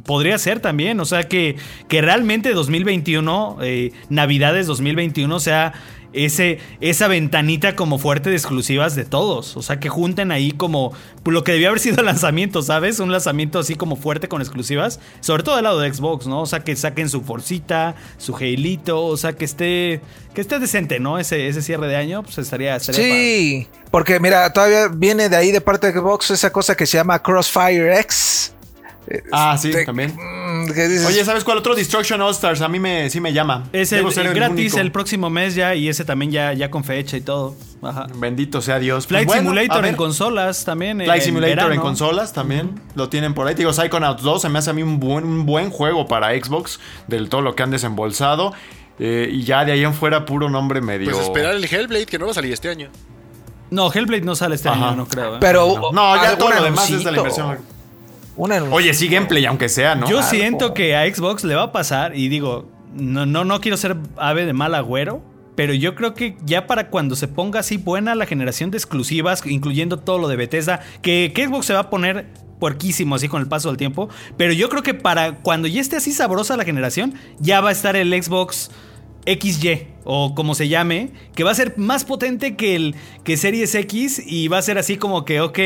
Podría 0.07 0.39
ser 0.39 0.61
también, 0.61 0.99
o 0.99 1.05
sea 1.05 1.25
que, 1.25 1.57
que 1.89 2.01
realmente 2.01 2.55
2021, 2.55 3.59
eh, 3.61 3.93
Navidades 4.09 4.67
2021 4.67 5.41
sea 5.41 5.75
ese, 6.13 6.59
esa 6.81 7.09
ventanita 7.09 7.77
como 7.77 7.99
fuerte 7.99 8.31
de 8.31 8.37
exclusivas 8.37 8.95
de 8.97 9.05
todos. 9.05 9.57
O 9.57 9.63
sea, 9.63 9.79
que 9.79 9.89
junten 9.89 10.33
ahí 10.33 10.53
como 10.53 10.93
lo 11.25 11.45
que 11.45 11.53
debió 11.53 11.69
haber 11.69 11.81
sido 11.81 11.97
el 12.01 12.07
lanzamiento, 12.07 12.63
¿sabes? 12.63 13.01
Un 13.01 13.13
lanzamiento 13.13 13.59
así 13.59 13.75
como 13.75 13.97
fuerte 13.97 14.29
con 14.29 14.41
exclusivas. 14.41 15.01
Sobre 15.21 15.43
todo 15.43 15.57
del 15.57 15.65
lado 15.65 15.81
de 15.81 15.93
Xbox, 15.93 16.27
¿no? 16.27 16.43
O 16.43 16.47
sea, 16.47 16.61
que 16.61 16.75
saquen 16.77 17.09
su 17.09 17.23
Forcita, 17.23 17.95
su 18.19 18.35
Haleito, 18.37 19.05
o 19.05 19.17
sea, 19.17 19.33
que 19.35 19.45
esté, 19.45 20.01
que 20.35 20.41
esté 20.41 20.59
decente, 20.59 21.01
¿no? 21.01 21.19
Ese, 21.19 21.49
ese 21.49 21.63
cierre 21.63 21.89
de 21.89 21.97
año, 21.97 22.23
pues 22.23 22.39
estaría... 22.39 22.77
estaría. 22.77 23.03
Sí, 23.03 23.69
porque 23.91 24.21
mira, 24.21 24.53
todavía 24.53 24.89
viene 24.89 25.29
de 25.29 25.37
ahí 25.37 25.53
de 25.53 25.61
parte 25.61 25.93
de 25.93 25.99
Xbox 25.99 26.31
esa 26.31 26.51
cosa 26.51 26.77
que 26.77 26.87
se 26.87 26.97
llama 26.97 27.21
Crossfire 27.23 27.99
X. 28.01 28.55
Ah, 29.33 29.57
sí, 29.61 29.71
Este, 29.71 29.85
también. 29.85 30.15
Mm, 30.63 30.67
dices, 30.67 31.07
Oye, 31.07 31.25
¿sabes 31.25 31.45
cuál 31.45 31.59
otro? 31.59 31.75
Destruction 31.75 32.21
All 32.21 32.33
Stars. 32.33 32.61
A 32.61 32.69
mí 32.69 32.79
me, 32.79 33.11
sí 33.11 33.21
me 33.21 33.33
llama. 33.33 33.65
Es 33.73 33.93
el, 33.93 34.05
gratis 34.35 34.75
el 34.75 34.93
próximo 34.93 35.31
mes 35.31 35.55
ya 35.55 35.75
y 35.75 35.89
ese 35.89 36.05
también 36.05 36.31
ya, 36.31 36.53
ya 36.53 36.71
con 36.71 36.85
fecha 36.85 37.17
y 37.17 37.21
todo. 37.21 37.55
Ajá. 37.83 38.07
Bendito 38.17 38.61
sea 38.61 38.79
Dios. 38.79 39.07
Flight 39.07 39.27
Pues 39.27 39.43
bueno, 39.43 39.51
Simulator 39.51 39.87
en 39.87 39.97
consolas 39.97 40.65
también. 40.65 40.99
Flight 40.99 41.23
en 41.23 41.27
Simulator 41.27 41.73
en 41.73 41.81
consolas 41.81 42.33
también 42.33 42.81
lo 42.95 43.09
tienen 43.09 43.35
por 43.35 43.47
ahí. 43.47 43.55
Te 43.55 43.61
digo, 43.61 43.73
Psychonauts 43.73 44.23
2 44.23 44.43
se 44.43 44.49
me 44.49 44.59
hace 44.59 44.71
a 44.71 44.73
mí 44.73 44.83
un 44.83 45.01
buen, 45.01 45.25
un 45.25 45.47
buen 45.47 45.71
juego 45.71 46.07
para 46.07 46.31
Xbox 46.31 46.81
del 47.07 47.29
todo 47.29 47.41
lo 47.41 47.55
que 47.55 47.63
han 47.63 47.71
desembolsado. 47.71 48.53
Eh, 48.99 49.31
y 49.33 49.45
ya 49.45 49.65
de 49.65 49.73
ahí 49.73 49.83
en 49.83 49.95
fuera, 49.95 50.27
puro 50.27 50.51
nombre 50.51 50.83
medio. 50.83 51.11
Pues 51.11 51.23
esperar 51.25 51.55
el 51.55 51.65
Hellblade 51.65 52.05
que 52.07 52.19
no 52.19 52.27
va 52.27 52.33
a 52.33 52.35
salir 52.35 52.53
este 52.53 52.69
año. 52.69 52.91
No, 53.71 53.91
Hellblade 53.93 54.23
no 54.23 54.35
sale 54.35 54.57
este 54.57 54.69
Ajá. 54.69 54.89
año, 54.89 54.97
no 54.97 55.07
creo. 55.07 55.37
¿eh? 55.37 55.39
pero 55.41 55.91
No, 55.93 56.17
ya 56.17 56.37
todo 56.37 56.51
lo 56.51 56.63
demás 56.63 56.91
es 56.91 57.05
de 57.05 57.11
la 57.11 57.19
inversión. 57.19 57.59
Un 58.41 58.53
anuncio. 58.53 58.75
Oye, 58.75 58.95
sí, 58.95 59.09
gameplay, 59.09 59.45
aunque 59.45 59.69
sea, 59.69 59.95
¿no? 59.95 60.09
Yo 60.09 60.21
Algo. 60.21 60.31
siento 60.31 60.73
que 60.73 60.97
a 60.97 61.05
Xbox 61.15 61.45
le 61.45 61.55
va 61.55 61.65
a 61.65 61.73
pasar 61.73 62.17
y 62.17 62.29
digo, 62.29 62.71
no, 62.95 63.27
no, 63.27 63.45
no 63.45 63.61
quiero 63.61 63.77
ser 63.77 63.99
ave 64.17 64.47
de 64.47 64.55
mal 64.55 64.75
agüero, 64.75 65.23
pero 65.57 65.75
yo 65.75 65.95
creo 65.95 66.15
que 66.15 66.39
ya 66.47 66.67
para 66.67 66.89
cuando 66.89 67.17
se 67.17 67.29
ponga 67.29 67.61
así 67.61 67.77
buena 67.77 68.15
la 68.15 68.25
generación 68.25 68.71
de 68.71 68.79
exclusivas, 68.79 69.45
incluyendo 69.45 69.99
todo 69.99 70.19
lo 70.19 70.27
de 70.27 70.37
Bethesda, 70.37 70.81
que, 71.03 71.33
que 71.35 71.47
Xbox 71.47 71.67
se 71.67 71.75
va 71.75 71.81
a 71.81 71.91
poner 71.91 72.29
puerquísimo 72.59 73.15
así 73.15 73.29
con 73.29 73.43
el 73.43 73.49
paso 73.49 73.69
del 73.69 73.77
tiempo, 73.77 74.09
pero 74.39 74.55
yo 74.55 74.71
creo 74.71 74.83
que 74.83 74.95
para 74.95 75.35
cuando 75.35 75.69
ya 75.69 75.83
esté 75.83 75.97
así 75.97 76.11
sabrosa 76.11 76.57
la 76.57 76.65
generación, 76.65 77.13
ya 77.41 77.61
va 77.61 77.69
a 77.69 77.73
estar 77.73 77.95
el 77.95 78.11
Xbox 78.23 78.71
XY 79.27 79.87
o 80.05 80.35
como 80.35 80.55
se 80.55 80.69
llame, 80.69 81.11
que 81.35 81.45
va 81.45 81.51
a 81.51 81.55
ser 81.55 81.75
más 81.77 82.07
potente 82.07 82.57
que 82.57 82.75
el 82.75 82.95
que 83.23 83.37
Series 83.37 83.75
X 83.75 84.23
y 84.27 84.49
va 84.49 84.57
a 84.57 84.63
ser 84.63 84.79
así 84.79 84.97
como 84.97 85.27
que, 85.27 85.43
ok, 85.43 85.59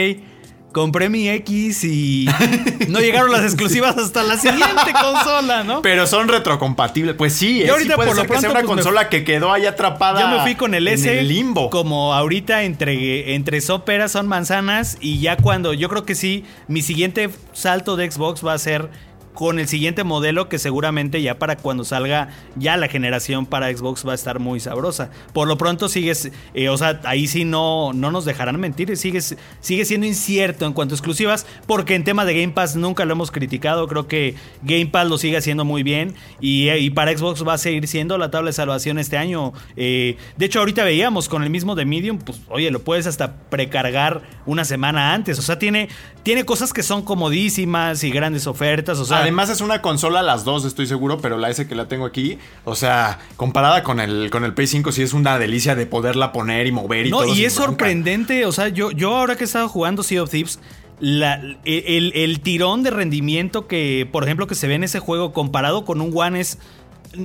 compré 0.75 1.09
mi 1.09 1.27
X 1.31 1.85
y 1.85 2.29
no 2.91 2.99
llegaron 3.01 3.33
las 3.33 3.43
exclusivas 3.45 3.97
hasta 3.97 4.23
la 4.23 4.37
siguiente 4.37 4.93
consola, 5.01 5.65
¿no? 5.65 5.81
Pero 5.81 6.07
son 6.07 6.29
retrocompatibles. 6.29 7.15
Pues 7.17 7.33
sí, 7.33 7.63
eh, 7.63 7.67
Yo 7.69 7.73
ahorita 7.75 7.93
sí 7.93 7.97
puede 7.97 8.09
por 8.11 8.17
lo 8.17 8.23
que 8.25 8.29
sea 8.29 8.41
pronto, 8.41 8.51
una 8.51 8.61
pues, 8.61 8.65
me- 8.65 8.83
consola 8.83 9.09
que 9.09 9.25
quedó 9.25 9.53
ahí 9.53 9.65
atrapada. 9.65 10.21
Yo 10.21 10.29
me 10.29 10.43
fui 10.43 10.55
con 10.57 10.75
el 10.75 10.87
S 10.89 11.11
En 11.11 11.19
el 11.21 11.29
limbo. 11.29 11.71
como 11.71 12.13
ahorita 12.13 12.65
entre, 12.65 13.35
entre 13.35 13.61
soperas 13.63 14.13
son 14.13 14.27
manzanas 14.29 14.99
y 15.01 15.21
ya 15.21 15.37
cuando 15.39 15.73
yo 15.73 15.89
creo 15.89 16.05
que 16.05 16.15
sí, 16.15 16.45
mi 16.69 16.83
siguiente 16.83 17.31
salto 17.53 17.97
de 17.97 18.11
Xbox 18.11 18.45
va 18.45 18.53
a 18.53 18.59
ser 18.59 18.91
con 19.35 19.59
el 19.59 19.69
siguiente 19.69 20.05
modelo 20.05 20.49
que 20.49 20.59
seguramente 20.59 21.21
ya 21.21 21.39
para 21.39 21.57
cuando 21.57 21.85
salga 21.85 22.29
ya 22.57 22.77
la 22.77 22.89
generación 22.89 23.47
para 23.47 23.77
Xbox 23.77 24.07
va 24.07 24.13
a 24.13 24.15
estar 24.15 24.39
muy 24.39 24.61
sabrosa. 24.61 25.11
Por 25.33 25.49
lo 25.49 25.59
pronto 25.59 25.89
sigues, 25.89 26.31
eh, 26.55 26.69
o 26.69 26.79
sea, 26.79 27.01
ahí 27.05 27.27
sí 27.27 27.45
no, 27.45 27.93
no 27.93 28.13
nos 28.13 28.25
dejarán 28.25 28.59
mentir, 28.61 28.97
sigue, 28.97 29.21
sigue 29.21 29.85
siendo 29.85 30.07
incierto 30.07 30.67
en 30.67 30.73
cuanto 30.73 30.95
a 30.95 30.97
exclusivas, 30.97 31.47
porque 31.67 31.97
en 31.97 32.05
tema 32.05 32.25
de 32.25 32.41
Game 32.41 32.53
Pass 32.53 32.77
nunca 32.77 33.05
lo 33.05 33.13
hemos 33.13 33.33
criticado, 33.33 33.89
creo 33.89 34.07
que 34.07 34.37
Game 34.63 34.87
Pass 34.87 35.09
lo 35.09 35.19
sigue 35.19 35.37
haciendo 35.37 35.65
muy 35.65 35.83
bien 35.83 36.15
y, 36.41 36.69
eh, 36.69 36.91
para 36.95 37.17
Xbox 37.17 37.47
va 37.47 37.55
a 37.55 37.59
seguir 37.59 37.89
siendo 37.89 38.17
la 38.19 38.31
tabla 38.31 38.51
de 38.51 38.55
salvación 38.55 38.99
este 38.99 39.17
año. 39.17 39.53
Eh, 39.77 40.17
de 40.37 40.47
hecho, 40.47 40.61
ahorita 40.61 40.85
veíamos 40.85 41.29
con 41.29 41.43
el 41.43 41.51
mismo 41.51 41.75
de 41.75 41.85
Medium, 41.85 42.19
pues 42.19 42.41
oye, 42.49 42.71
lo 42.71 42.81
puedes 42.81 43.09
hasta 43.09 43.35
precargar 43.51 44.23
una 44.47 44.65
semana 44.65 45.13
antes, 45.13 45.41
o 45.41 45.43
sea, 45.43 45.59
tiene, 45.59 45.89
tiene 46.23 46.45
cosas 46.45 46.73
que 46.73 46.85
son 46.85 47.03
comodísimas 47.03 48.05
y 48.05 48.11
grandes 48.11 48.47
ofertas, 48.47 49.01
o 49.01 49.05
sea... 49.05 49.24
Además 49.25 49.51
es 49.51 49.61
una 49.61 49.83
consola 49.83 50.23
las 50.23 50.45
dos, 50.45 50.65
estoy 50.65 50.87
seguro, 50.87 51.19
pero 51.21 51.37
la 51.37 51.51
S 51.51 51.67
que 51.67 51.75
la 51.75 51.89
tengo 51.89 52.07
aquí, 52.07 52.39
o 52.65 52.75
sea, 52.75 53.19
comparada 53.37 53.83
con 53.83 54.01
el 54.01 54.31
con 54.31 54.45
el 54.45 54.55
Play 54.55 54.67
5 54.69 54.93
sí 54.93 55.03
es 55.03 55.13
una 55.13 55.39
delicia 55.39 55.75
de 55.75 55.87
poderla 55.87 56.33
poner 56.33 56.67
y 56.67 56.73
mover 56.73 57.07
y 57.07 57.11
No, 57.11 57.19
todo. 57.19 57.33
y 57.33 57.37
sin 57.37 57.45
es 57.47 57.55
bronca. 57.57 57.71
sorprendente, 57.73 58.47
o 58.47 58.53
sea, 58.53 58.69
yo, 58.69 58.91
yo 58.93 59.17
ahora 59.17 59.37
que 59.37 59.45
he 59.45 59.47
estado 59.47 59.69
jugando 59.69 60.03
Sea 60.03 60.23
of 60.23 60.31
Thieves, 60.31 60.61
la- 61.01 61.41
el, 61.65 62.13
el 62.15 62.41
tirón 62.41 62.83
de 62.85 62.91
rendimiento 62.91 63.67
que, 63.67 64.09
por 64.11 64.23
ejemplo, 64.25 64.47
que 64.47 64.55
se 64.55 64.69
ve 64.69 64.75
en 64.75 64.85
ese 64.85 65.01
juego 65.01 65.33
comparado 65.33 65.85
con 65.85 66.01
un 66.01 66.13
One 66.17 66.39
es, 66.41 66.59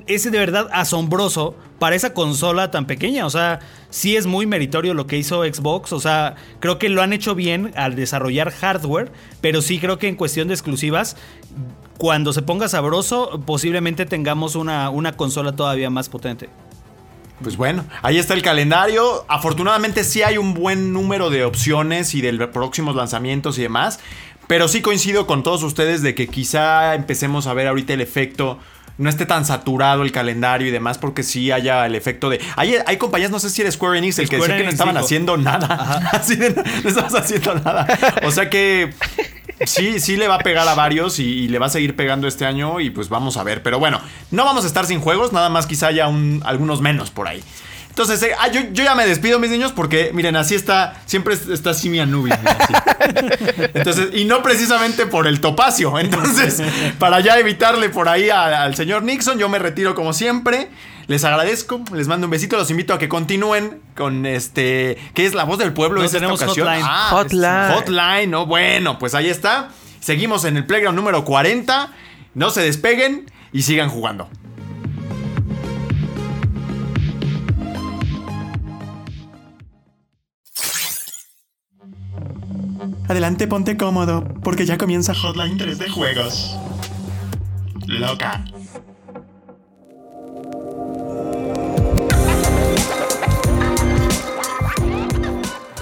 es 0.08 0.24
de 0.30 0.38
verdad 0.38 0.68
asombroso 0.72 1.56
para 1.78 1.96
esa 1.96 2.14
consola 2.14 2.72
tan 2.72 2.86
pequeña. 2.86 3.26
O 3.26 3.30
sea, 3.30 3.60
sí 3.90 4.16
es 4.16 4.26
muy 4.26 4.46
meritorio 4.46 4.94
lo 4.94 5.08
que 5.08 5.18
hizo 5.18 5.44
Xbox. 5.44 5.94
O 5.94 6.00
sea, 6.00 6.36
creo 6.60 6.78
que 6.80 6.90
lo 6.90 7.02
han 7.02 7.14
hecho 7.14 7.36
bien 7.36 7.72
al 7.76 7.96
desarrollar 7.96 8.52
hardware, 8.52 9.12
pero 9.40 9.62
sí 9.62 9.80
creo 9.80 9.98
que 10.00 10.08
en 10.08 10.16
cuestión 10.16 10.48
de 10.48 10.56
exclusivas, 10.56 11.16
cuando 12.00 12.32
se 12.32 12.42
ponga 12.42 12.70
sabroso, 12.70 13.42
posiblemente 13.46 14.06
tengamos 14.06 14.56
una, 14.56 14.90
una 14.90 15.18
consola 15.18 15.52
todavía 15.52 15.90
más 15.90 16.08
potente. 16.08 16.50
Pues 17.44 17.58
bueno, 17.58 17.84
ahí 18.02 18.18
está 18.18 18.34
el 18.36 18.42
calendario. 18.42 19.26
Afortunadamente 19.28 20.06
sí 20.06 20.24
hay 20.24 20.38
un 20.38 20.54
buen 20.54 20.94
número 20.94 21.30
de 21.30 21.44
opciones 21.44 22.16
y 22.16 22.22
de 22.22 22.48
próximos 22.48 22.96
lanzamientos 22.96 23.58
y 23.58 23.64
demás. 23.64 24.00
Pero 24.48 24.70
sí 24.70 24.82
coincido 24.82 25.28
con 25.28 25.44
todos 25.44 25.62
ustedes 25.62 26.02
de 26.02 26.16
que 26.16 26.30
quizá 26.30 26.96
empecemos 26.96 27.48
a 27.48 27.54
ver 27.54 27.68
ahorita 27.68 27.94
el 27.94 28.02
efecto. 28.02 28.60
No 28.98 29.10
esté 29.10 29.26
tan 29.26 29.46
saturado 29.46 30.02
el 30.04 30.14
calendario 30.14 30.68
y 30.68 30.72
demás, 30.72 30.98
porque 30.98 31.24
sí 31.24 31.52
haya 31.52 31.86
el 31.86 31.96
efecto 31.96 32.30
de. 32.30 32.40
Hay, 32.56 32.76
hay 32.86 32.98
compañías, 32.98 33.32
no 33.32 33.40
sé 33.40 33.50
si 33.50 33.62
era 33.62 33.72
Square 33.72 33.98
Enix, 33.98 34.20
el 34.20 34.30
que 34.30 34.38
decía 34.38 34.58
que 34.58 34.64
no 34.64 34.70
estaban 34.70 34.96
dijo. 34.96 35.06
haciendo 35.06 35.36
nada. 35.38 36.10
Así 36.14 36.36
de, 36.36 36.50
no 36.50 36.90
estabas 36.90 37.16
haciendo 37.16 37.56
nada. 37.56 37.88
O 38.24 38.32
sea 38.32 38.50
que 38.50 38.94
sí, 39.66 40.00
sí 40.00 40.18
le 40.18 40.28
va 40.28 40.36
a 40.36 40.40
pegar 40.40 40.68
a 40.68 40.76
varios 40.76 41.20
y, 41.20 41.48
le 41.48 41.60
va 41.60 41.68
a 41.68 41.70
seguir 41.70 41.96
pegando 41.96 42.28
este 42.28 42.46
año 42.46 42.80
y 42.80 42.90
pues 42.90 43.10
vamos 43.10 43.38
a 43.38 43.44
ver. 43.44 43.64
Pero 43.64 43.80
bueno, 43.80 44.02
no 44.32 44.46
vamos 44.46 44.64
a 44.64 44.68
estar 44.68 44.86
sin 44.86 45.00
juegos, 45.00 45.34
nada 45.34 45.50
más 45.50 45.68
quizá 45.68 45.88
haya 45.88 46.08
un- 46.08 46.42
algunos 46.46 46.82
menos 46.82 47.12
por 47.12 47.28
ahí. 47.28 47.44
Entonces, 47.90 48.22
eh, 48.24 48.32
ah, 48.40 48.48
yo, 48.48 48.62
ya 48.72 48.96
me 48.96 49.06
despido, 49.06 49.40
mis 49.40 49.50
niños, 49.50 49.74
porque 49.74 50.12
miren, 50.14 50.36
así 50.38 50.56
está, 50.56 51.02
siempre 51.06 51.34
es- 51.34 51.48
está 51.50 51.72
así 51.72 51.90
mi. 51.90 52.00
Entonces, 52.00 54.10
y 54.14 54.24
no 54.26 54.42
precisamente 54.42 55.06
por 55.06 55.28
el 55.28 55.42
topacio. 55.42 56.00
Entonces, 56.00 56.62
para 56.98 57.20
ya 57.20 57.38
evitarle 57.40 57.90
por 57.90 58.08
ahí 58.08 58.30
al 58.30 58.76
señor 58.76 59.04
Nixon, 59.04 59.38
yo 59.38 59.50
me 59.50 59.60
retiro 59.60 59.96
como 59.96 60.14
siempre. 60.14 60.70
Les 61.10 61.24
agradezco, 61.24 61.82
les 61.96 62.08
mando 62.08 62.28
un 62.28 62.32
besito, 62.32 62.56
los 62.56 62.70
invito 62.70 62.94
a 62.94 63.00
que 63.00 63.10
continúen 63.10 63.82
con 63.98 64.28
este, 64.28 64.96
¿qué 65.16 65.26
es 65.26 65.34
la 65.34 65.44
voz 65.44 65.58
del 65.58 65.74
pueblo? 65.74 65.98
No, 65.98 66.06
¿Es 66.06 66.12
esta 66.14 66.20
tenemos 66.20 66.40
ocasión? 66.40 66.68
hotline. 66.68 66.86
Ah, 66.88 67.08
Hotline. 67.10 67.74
Hotline, 67.74 68.30
¿no? 68.30 68.46
Bueno, 68.46 69.00
pues 69.00 69.16
ahí 69.16 69.28
está. 69.28 69.70
Seguimos 70.00 70.46
en 70.46 70.56
el 70.56 70.68
Playground 70.68 70.96
número 70.96 71.26
40. 71.26 71.92
No 72.36 72.52
se 72.52 72.62
despeguen 72.62 73.26
y 73.52 73.64
sigan 73.64 73.90
jugando. 73.90 74.30
Adelante, 83.08 83.48
ponte 83.48 83.78
cómodo, 83.78 84.24
porque 84.44 84.66
ya 84.66 84.78
comienza 84.78 85.16
Hotline 85.16 85.58
3 85.58 85.80
de 85.80 85.90
juegos. 85.90 86.56
Loca. 87.88 88.46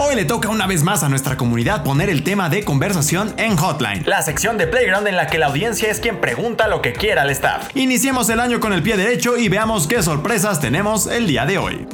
Hoy 0.07 0.15
le 0.15 0.23
toca 0.23 0.47
una 0.47 0.67
vez 0.67 0.83
más 0.83 1.03
a 1.03 1.09
nuestra 1.09 1.35
comunidad 1.35 1.83
poner 1.83 2.09
el 2.09 2.23
tema 2.23 2.47
de 2.47 2.63
conversación 2.63 3.33
en 3.35 3.57
Hotline. 3.57 4.03
La 4.05 4.21
sección 4.21 4.57
de 4.57 4.65
Playground 4.65 5.05
en 5.05 5.17
la 5.17 5.27
que 5.27 5.37
la 5.37 5.47
audiencia 5.47 5.91
es 5.91 5.99
quien 5.99 6.21
pregunta 6.21 6.69
lo 6.69 6.81
que 6.81 6.93
quiera 6.93 7.23
al 7.23 7.29
staff. 7.31 7.75
Iniciemos 7.75 8.29
el 8.29 8.39
año 8.39 8.61
con 8.61 8.71
el 8.71 8.81
pie 8.81 8.95
derecho 8.95 9.35
y 9.35 9.49
veamos 9.49 9.85
qué 9.85 10.01
sorpresas 10.01 10.61
tenemos 10.61 11.07
el 11.07 11.27
día 11.27 11.45
de 11.45 11.57
hoy. 11.57 11.85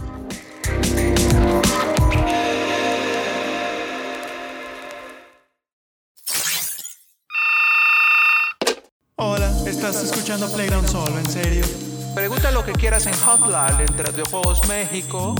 Hola, 9.15 9.51
¿estás 9.65 10.03
escuchando 10.03 10.51
Playground 10.53 10.87
solo? 10.87 11.17
¿En 11.17 11.27
serio? 11.27 11.65
Pregunta 12.13 12.51
lo 12.51 12.63
que 12.63 12.73
quieras 12.73 13.07
en 13.07 13.13
Hotline 13.13 13.87
entre 13.87 14.11
de 14.11 14.21
Juegos 14.21 14.67
México. 14.67 15.33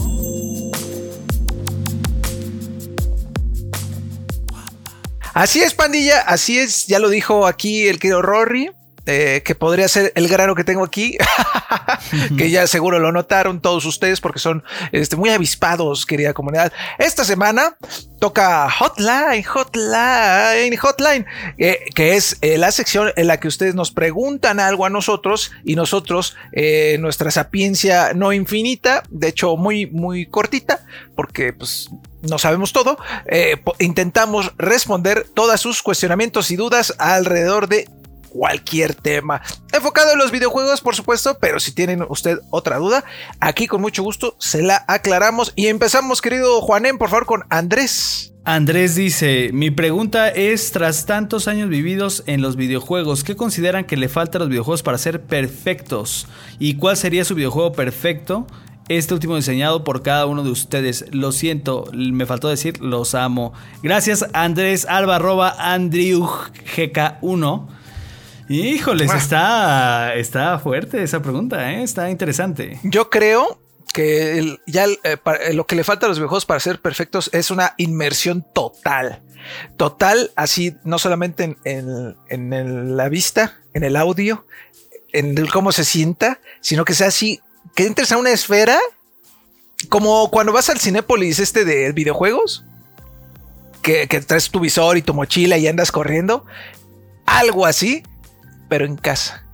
Así 5.34 5.60
es, 5.62 5.74
pandilla, 5.74 6.20
así 6.20 6.60
es, 6.60 6.86
ya 6.86 7.00
lo 7.00 7.08
dijo 7.08 7.48
aquí 7.48 7.88
el 7.88 7.98
querido 7.98 8.22
Rory, 8.22 8.70
eh, 9.04 9.42
que 9.44 9.56
podría 9.56 9.88
ser 9.88 10.12
el 10.14 10.28
grano 10.28 10.54
que 10.54 10.62
tengo 10.62 10.84
aquí, 10.84 11.18
que 12.38 12.50
ya 12.50 12.68
seguro 12.68 13.00
lo 13.00 13.10
notaron 13.10 13.60
todos 13.60 13.84
ustedes 13.84 14.20
porque 14.20 14.38
son 14.38 14.62
este, 14.92 15.16
muy 15.16 15.30
avispados, 15.30 16.06
querida 16.06 16.34
comunidad. 16.34 16.72
Esta 16.98 17.24
semana 17.24 17.76
toca 18.20 18.70
Hotline, 18.70 19.42
Hotline, 19.42 20.76
Hotline, 20.76 21.26
eh, 21.58 21.80
que 21.96 22.14
es 22.14 22.38
eh, 22.40 22.56
la 22.56 22.70
sección 22.70 23.10
en 23.16 23.26
la 23.26 23.40
que 23.40 23.48
ustedes 23.48 23.74
nos 23.74 23.90
preguntan 23.90 24.60
algo 24.60 24.86
a 24.86 24.90
nosotros 24.90 25.50
y 25.64 25.74
nosotros, 25.74 26.36
nuestra 27.00 27.32
sapiencia 27.32 28.14
no 28.14 28.32
infinita, 28.32 29.02
de 29.10 29.28
hecho 29.28 29.56
muy, 29.56 29.86
muy 29.86 30.26
cortita, 30.26 30.86
porque 31.16 31.52
pues 31.52 31.90
no 32.28 32.38
sabemos 32.38 32.72
todo, 32.72 32.98
eh, 33.26 33.62
intentamos 33.78 34.52
responder 34.56 35.26
todos 35.34 35.60
sus 35.60 35.82
cuestionamientos 35.82 36.50
y 36.50 36.56
dudas 36.56 36.94
alrededor 36.98 37.68
de 37.68 37.88
cualquier 38.34 38.94
tema. 38.94 39.40
Enfocado 39.72 40.12
en 40.12 40.18
los 40.18 40.32
videojuegos, 40.32 40.80
por 40.80 40.96
supuesto, 40.96 41.38
pero 41.40 41.60
si 41.60 41.72
tienen 41.72 42.04
usted 42.08 42.38
otra 42.50 42.78
duda, 42.78 43.04
aquí 43.38 43.68
con 43.68 43.80
mucho 43.80 44.02
gusto 44.02 44.34
se 44.38 44.60
la 44.60 44.84
aclaramos 44.88 45.52
y 45.54 45.68
empezamos, 45.68 46.20
querido 46.20 46.60
Juanen, 46.60 46.98
por 46.98 47.10
favor, 47.10 47.26
con 47.26 47.44
Andrés. 47.48 48.32
Andrés 48.46 48.94
dice, 48.94 49.50
mi 49.54 49.70
pregunta 49.70 50.28
es, 50.28 50.70
tras 50.72 51.06
tantos 51.06 51.48
años 51.48 51.70
vividos 51.70 52.24
en 52.26 52.42
los 52.42 52.56
videojuegos, 52.56 53.24
¿qué 53.24 53.36
consideran 53.36 53.86
que 53.86 53.96
le 53.96 54.10
falta 54.10 54.36
a 54.36 54.40
los 54.40 54.50
videojuegos 54.50 54.82
para 54.82 54.98
ser 54.98 55.22
perfectos? 55.22 56.26
¿Y 56.58 56.74
cuál 56.74 56.98
sería 56.98 57.24
su 57.24 57.34
videojuego 57.34 57.72
perfecto? 57.72 58.46
Este 58.88 59.14
último 59.14 59.36
diseñado 59.36 59.82
por 59.82 60.02
cada 60.02 60.26
uno 60.26 60.42
de 60.42 60.50
ustedes. 60.50 61.06
Lo 61.10 61.32
siento, 61.32 61.86
me 61.92 62.26
faltó 62.26 62.48
decir, 62.48 62.80
los 62.80 63.14
amo. 63.14 63.52
Gracias 63.82 64.26
Andrés 64.32 64.86
Alba, 64.86 65.16
arroba 65.16 65.56
AndrewGK1. 65.56 67.68
Híjoles, 68.48 69.12
está, 69.14 70.14
está 70.14 70.58
fuerte 70.58 71.02
esa 71.02 71.22
pregunta, 71.22 71.72
¿eh? 71.72 71.82
está 71.82 72.10
interesante. 72.10 72.78
Yo 72.82 73.08
creo 73.08 73.58
que 73.94 74.58
ya 74.66 74.86
eh, 74.86 74.98
eh, 75.04 75.54
lo 75.54 75.66
que 75.66 75.76
le 75.76 75.84
falta 75.84 76.04
a 76.04 76.08
los 76.10 76.18
videojuegos 76.18 76.44
para 76.44 76.60
ser 76.60 76.80
perfectos 76.80 77.30
es 77.32 77.50
una 77.50 77.74
inmersión 77.78 78.44
total. 78.52 79.22
Total, 79.76 80.30
así 80.36 80.76
no 80.84 80.98
solamente 80.98 81.56
en, 81.64 82.96
la 82.96 83.08
vista, 83.08 83.58
en 83.72 83.84
el 83.84 83.96
audio, 83.96 84.46
en 85.12 85.38
el 85.38 85.50
cómo 85.50 85.72
se 85.72 85.84
sienta, 85.84 86.40
sino 86.60 86.84
que 86.84 86.94
sea 86.94 87.08
así, 87.08 87.40
que 87.74 87.86
entres 87.86 88.12
a 88.12 88.18
una 88.18 88.30
esfera 88.30 88.78
como 89.88 90.30
cuando 90.30 90.52
vas 90.52 90.70
al 90.70 90.80
Cinépolis 90.80 91.38
este 91.38 91.64
de 91.64 91.92
videojuegos, 91.92 92.64
que, 93.82 94.08
que 94.08 94.20
traes 94.20 94.50
tu 94.50 94.60
visor 94.60 94.96
y 94.96 95.02
tu 95.02 95.14
mochila 95.14 95.58
y 95.58 95.66
andas 95.66 95.92
corriendo, 95.92 96.44
algo 97.26 97.66
así, 97.66 98.02
pero 98.68 98.86
en 98.86 98.96
casa 98.96 99.44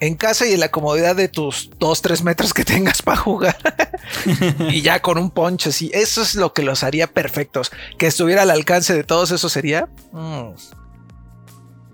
en 0.00 0.14
casa 0.14 0.46
y 0.46 0.52
en 0.52 0.60
la 0.60 0.70
comodidad 0.70 1.16
de 1.16 1.28
tus 1.28 1.70
2, 1.78 2.02
3 2.02 2.22
metros 2.22 2.54
que 2.54 2.64
tengas 2.64 3.02
para 3.02 3.18
jugar. 3.18 3.56
y 4.70 4.82
ya 4.82 5.00
con 5.00 5.18
un 5.18 5.30
poncho 5.30 5.70
así. 5.70 5.90
Eso 5.92 6.22
es 6.22 6.34
lo 6.34 6.52
que 6.52 6.62
los 6.62 6.82
haría 6.82 7.06
perfectos. 7.08 7.70
Que 7.98 8.06
estuviera 8.06 8.42
al 8.42 8.50
alcance 8.50 8.94
de 8.94 9.04
todos, 9.04 9.30
eso 9.30 9.48
sería. 9.48 9.88
Mm, 10.12 10.50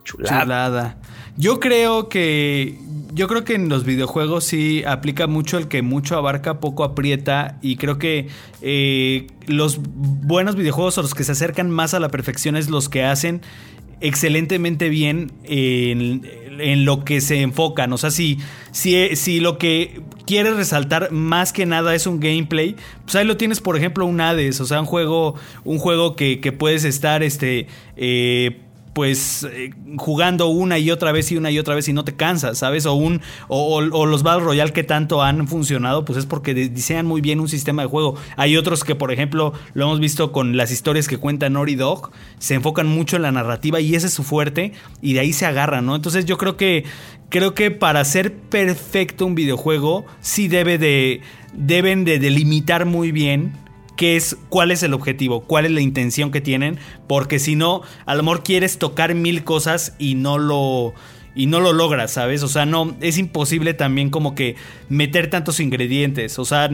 chulada. 0.05 0.97
Yo 1.37 1.61
creo 1.61 2.09
que. 2.09 2.79
Yo 3.13 3.29
creo 3.29 3.45
que 3.45 3.55
en 3.55 3.69
los 3.69 3.85
videojuegos 3.85 4.45
sí 4.45 4.83
aplica 4.85 5.29
mucho 5.29 5.57
el 5.57 5.69
que 5.69 5.83
mucho 5.83 6.17
abarca, 6.17 6.59
poco 6.59 6.83
aprieta. 6.83 7.59
Y 7.63 7.77
creo 7.77 7.97
que 7.97 8.29
eh, 8.61 9.29
los 9.47 9.79
buenos 9.81 10.57
videojuegos 10.57 10.99
o 10.99 11.03
los 11.03 11.15
que 11.15 11.23
se 11.23 11.31
acercan 11.31 11.71
más 11.71 11.95
a 11.95 12.01
la 12.01 12.09
perfección 12.09 12.57
es 12.57 12.71
los 12.71 12.89
que 12.89 13.05
hacen 13.05 13.43
excelentemente 14.01 14.89
bien 14.89 15.33
en, 15.45 16.85
lo 16.85 17.05
que 17.05 17.21
se 17.21 17.41
enfocan. 17.41 17.93
O 17.93 17.99
sea, 17.99 18.11
si, 18.11 18.39
si, 18.73 19.17
si, 19.17 19.41
lo 19.41 19.59
que 19.59 20.03
quieres 20.27 20.57
resaltar 20.57 21.11
más 21.13 21.53
que 21.53 21.67
nada 21.67 21.95
es 21.95 22.07
un 22.07 22.21
gameplay, 22.21 22.77
pues 23.05 23.15
ahí 23.15 23.25
lo 23.25 23.37
tienes, 23.37 23.61
por 23.61 23.77
ejemplo, 23.77 24.07
un 24.07 24.21
Hades. 24.21 24.61
O 24.61 24.67
sea, 24.67 24.81
un 24.81 24.87
juego, 24.87 25.37
un 25.65 25.79
juego 25.79 26.17
que, 26.17 26.41
que 26.41 26.53
puedes 26.53 26.85
estar 26.85 27.23
este, 27.23 27.69
eh, 27.97 28.61
pues 28.95 29.47
eh, 29.53 29.73
jugando 29.97 30.47
una 30.47 30.79
y 30.79 30.91
otra 30.91 31.13
vez 31.13 31.31
y 31.33 31.37
una 31.37 31.51
y 31.51 31.59
otra 31.59 31.75
vez 31.75 31.89
y 31.89 31.93
no 31.93 32.05
te 32.05 32.15
cansas, 32.15 32.59
¿sabes? 32.59 32.87
O, 32.87 32.95
un, 32.95 33.21
o, 33.49 33.81
los 33.81 34.23
Battle 34.23 34.45
Royale 34.45 34.73
que 34.73 34.85
tanto 34.85 35.21
han 35.21 35.47
funcionado, 35.49 36.05
pues 36.05 36.19
es 36.19 36.27
porque 36.27 36.55
diseñan 36.55 37.05
muy 37.05 37.21
bien 37.21 37.41
un 37.41 37.49
sistema 37.49 37.83
de 37.83 37.89
juego. 37.89 38.15
Hay 38.37 38.57
otros 38.57 38.85
que, 38.85 38.95
por 38.95 39.13
ejemplo, 39.13 39.53
lo 39.75 39.85
hemos 39.85 39.99
visto 39.99 40.31
con 40.33 40.57
las 40.57 40.71
historias 40.71 41.09
que 41.09 41.19
cuenta 41.19 41.51
Naughty 41.51 41.75
Dog, 41.75 42.13
se 42.39 42.55
enfocan 42.55 42.87
mucho 42.87 43.17
en 43.17 43.23
la 43.23 43.33
narrativa 43.33 43.81
y 43.81 43.97
ese 43.97 44.07
es 44.07 44.15
su 44.15 44.23
fuerte 44.23 44.73
y 45.03 45.15
de 45.15 45.21
ahí 45.21 45.33
se 45.33 45.45
agarran, 45.45 45.85
¿no? 45.85 45.97
Entonces 45.97 46.25
yo 46.25 46.39
creo 46.39 46.57
que, 46.57 46.85
creo 47.31 47.53
que 47.53 47.73
para 47.73 48.05
ser 48.05 48.33
perfecto 48.33 49.27
un 49.27 49.35
videojuego, 49.35 50.07
sí 50.21 50.47
debe 50.47 50.79
de, 50.79 51.21
deben 51.53 52.05
de 52.05 52.21
delimitar 52.21 52.87
muy 52.87 53.11
bien 53.11 53.64
qué 53.97 54.17
es, 54.17 54.37
cuál 54.49 54.71
es 54.71 54.83
el 54.83 54.95
objetivo, 54.95 55.43
cuál 55.43 55.67
es 55.67 55.73
la 55.73 55.81
intención 55.81 56.31
que 56.31 56.41
tienen, 56.41 56.79
porque 57.07 57.39
si 57.39 57.57
no, 57.57 57.83
a 58.07 58.15
lo 58.15 58.23
mejor 58.23 58.43
quieres 58.43 58.79
tocar 58.79 59.15
mil 59.15 59.45
cosas 59.45 59.95
y 59.99 60.15
no 60.15 60.39
lo 60.39 60.95
y 61.37 61.47
no 61.47 61.59
lo 61.59 61.73
logras, 61.73 62.13
¿sabes? 62.13 62.45
O 62.45 62.49
sea, 62.49 62.65
no 62.65 62.97
es 63.01 63.19
imposible 63.19 63.75
también 63.75 64.11
como 64.11 64.37
que 64.37 64.55
meter 64.89 65.31
tantos 65.31 65.59
ingredientes, 65.59 66.39
o 66.39 66.45
sea, 66.45 66.71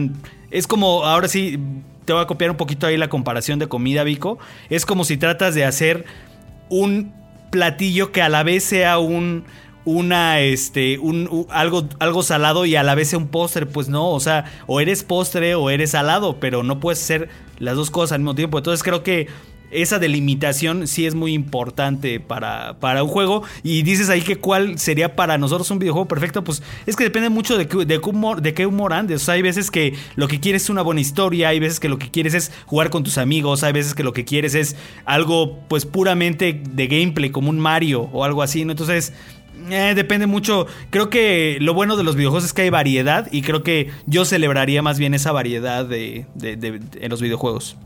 es 0.51 0.67
como 0.67 1.03
ahora 1.05 1.27
sí 1.27 1.59
te 2.05 2.13
voy 2.13 2.21
a 2.21 2.27
copiar 2.27 2.51
un 2.51 2.57
poquito 2.57 2.87
ahí 2.87 2.97
la 2.97 3.09
comparación 3.09 3.59
de 3.59 3.67
comida, 3.67 4.03
Vico, 4.03 4.37
es 4.69 4.85
como 4.85 5.03
si 5.03 5.17
tratas 5.17 5.55
de 5.55 5.65
hacer 5.65 6.05
un 6.69 7.13
platillo 7.51 8.11
que 8.11 8.21
a 8.21 8.29
la 8.29 8.43
vez 8.43 8.63
sea 8.63 8.97
un 8.97 9.43
una 9.85 10.39
este 10.39 10.99
un, 10.99 11.47
algo 11.49 11.87
algo 11.99 12.23
salado 12.23 12.65
y 12.65 12.75
a 12.75 12.83
la 12.83 12.95
vez 12.95 13.13
un 13.13 13.27
postre, 13.27 13.65
pues 13.65 13.89
no, 13.89 14.09
o 14.09 14.19
sea, 14.19 14.45
o 14.67 14.79
eres 14.79 15.03
postre 15.03 15.55
o 15.55 15.69
eres 15.69 15.91
salado, 15.91 16.39
pero 16.39 16.63
no 16.63 16.79
puedes 16.79 16.99
ser 16.99 17.29
las 17.59 17.75
dos 17.75 17.91
cosas 17.91 18.13
al 18.13 18.19
mismo 18.19 18.35
tiempo. 18.35 18.57
Entonces 18.57 18.83
creo 18.83 19.03
que 19.03 19.27
esa 19.71 19.99
delimitación 19.99 20.87
sí 20.87 21.05
es 21.05 21.15
muy 21.15 21.33
importante 21.33 22.19
para, 22.19 22.77
para 22.79 23.03
un 23.03 23.09
juego. 23.09 23.43
Y 23.63 23.81
dices 23.83 24.09
ahí 24.09 24.21
que 24.21 24.35
cuál 24.35 24.77
sería 24.77 25.15
para 25.15 25.37
nosotros 25.37 25.71
un 25.71 25.79
videojuego 25.79 26.07
perfecto. 26.07 26.43
Pues 26.43 26.61
es 26.85 26.95
que 26.95 27.05
depende 27.05 27.29
mucho 27.29 27.57
de, 27.57 27.67
qué, 27.67 27.85
de, 27.85 27.97
humor, 27.97 28.41
de 28.41 28.53
qué 28.53 28.65
humor 28.65 28.93
andes. 28.93 29.21
O 29.21 29.25
sea, 29.25 29.35
hay 29.35 29.41
veces 29.41 29.71
que 29.71 29.95
lo 30.15 30.27
que 30.27 30.39
quieres 30.39 30.63
es 30.63 30.69
una 30.69 30.81
buena 30.81 31.01
historia. 31.01 31.49
Hay 31.49 31.59
veces 31.59 31.79
que 31.79 31.89
lo 31.89 31.97
que 31.97 32.11
quieres 32.11 32.33
es 32.33 32.51
jugar 32.65 32.89
con 32.89 33.03
tus 33.03 33.17
amigos. 33.17 33.63
Hay 33.63 33.73
veces 33.73 33.95
que 33.95 34.03
lo 34.03 34.13
que 34.13 34.25
quieres 34.25 34.55
es 34.55 34.75
algo 35.05 35.59
pues 35.67 35.85
puramente 35.85 36.61
de 36.69 36.87
gameplay, 36.87 37.29
como 37.29 37.49
un 37.49 37.59
Mario 37.59 38.09
o 38.11 38.23
algo 38.25 38.43
así. 38.43 38.65
¿no? 38.65 38.71
Entonces 38.71 39.13
eh, 39.69 39.93
depende 39.95 40.27
mucho. 40.27 40.67
Creo 40.89 41.09
que 41.09 41.57
lo 41.61 41.73
bueno 41.73 41.95
de 41.97 42.03
los 42.03 42.15
videojuegos 42.15 42.45
es 42.45 42.53
que 42.53 42.63
hay 42.63 42.69
variedad 42.69 43.27
y 43.31 43.41
creo 43.41 43.63
que 43.63 43.91
yo 44.05 44.25
celebraría 44.25 44.81
más 44.81 44.97
bien 44.97 45.13
esa 45.13 45.31
variedad 45.31 45.85
de, 45.85 46.25
en 46.41 47.09
los 47.09 47.21
videojuegos. 47.21 47.77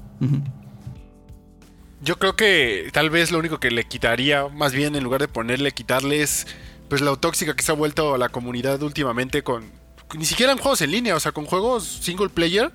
Yo 2.02 2.18
creo 2.18 2.36
que 2.36 2.90
tal 2.94 3.10
vez 3.10 3.32
lo 3.32 3.40
único 3.40 3.60
que 3.60 3.72
le 3.72 3.84
quitaría, 3.86 4.48
más 4.48 4.74
bien 4.74 4.96
en 4.96 5.04
lugar 5.04 5.22
de 5.22 5.28
ponerle, 5.28 5.72
quitarle 5.72 6.22
es 6.22 6.48
pues 6.88 7.02
la 7.02 7.16
tóxica 7.16 7.56
que 7.56 7.64
se 7.64 7.72
ha 7.72 7.76
vuelto 7.76 8.14
a 8.14 8.18
la 8.18 8.30
comunidad 8.30 8.82
últimamente 8.84 9.44
con, 9.44 9.72
ni 10.16 10.26
siquiera 10.26 10.52
en 10.52 10.60
juegos 10.60 10.82
en 10.82 10.92
línea, 10.92 11.16
o 11.16 11.20
sea, 11.20 11.32
con 11.32 11.46
juegos 11.46 11.84
single 11.84 12.30
player, 12.30 12.72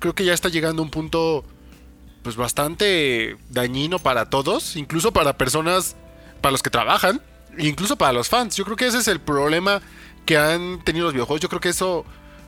creo 0.00 0.14
que 0.14 0.24
ya 0.24 0.34
está 0.34 0.48
llegando 0.48 0.82
a 0.82 0.84
un 0.84 0.90
punto 0.90 1.44
pues 2.22 2.36
bastante 2.36 3.36
dañino 3.50 3.98
para 4.00 4.30
todos, 4.30 4.76
incluso 4.76 5.12
para 5.12 5.38
personas 5.38 5.96
para 6.40 6.52
los 6.52 6.62
que 6.62 6.70
trabajan 6.70 7.20
incluso 7.58 7.96
para 7.96 8.12
los 8.12 8.28
fans. 8.28 8.56
Yo 8.56 8.64
creo 8.64 8.76
que 8.76 8.86
ese 8.86 8.98
es 8.98 9.08
el 9.08 9.20
problema 9.20 9.80
que 10.26 10.36
han 10.36 10.82
tenido 10.84 11.06
los 11.06 11.14
videojuegos. 11.14 11.40
Yo 11.40 11.48
creo 11.48 11.60
que 11.60 11.70
eso, 11.70 12.04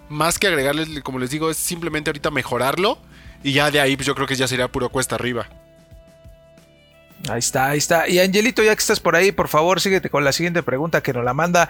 más 0.09 0.39
que 0.39 0.47
agregarles, 0.47 0.89
como 1.03 1.19
les 1.19 1.31
digo, 1.31 1.51
es 1.51 1.57
simplemente 1.57 2.11
ahorita 2.11 2.31
mejorarlo. 2.31 2.99
Y 3.43 3.53
ya 3.53 3.71
de 3.71 3.81
ahí, 3.81 3.97
pues 3.97 4.07
yo 4.07 4.15
creo 4.15 4.27
que 4.27 4.37
ya 4.37 4.49
sería 4.49 4.69
puro 4.69 4.89
cuesta 4.89 5.17
arriba. 5.17 5.47
Ahí 7.29 7.39
está, 7.39 7.71
ahí 7.71 7.79
está. 7.79 8.09
Y 8.09 8.19
Angelito, 8.19 8.63
ya 8.63 8.75
que 8.75 8.81
estás 8.81 9.01
por 9.01 9.17
ahí, 9.17 9.33
por 9.33 9.49
favor, 9.49 9.81
síguete 9.81 10.11
con 10.11 10.25
la 10.25 10.33
siguiente 10.33 10.63
pregunta 10.63 11.03
que 11.03 11.13
nos 11.13 11.25
la 11.25 11.35
manda 11.35 11.69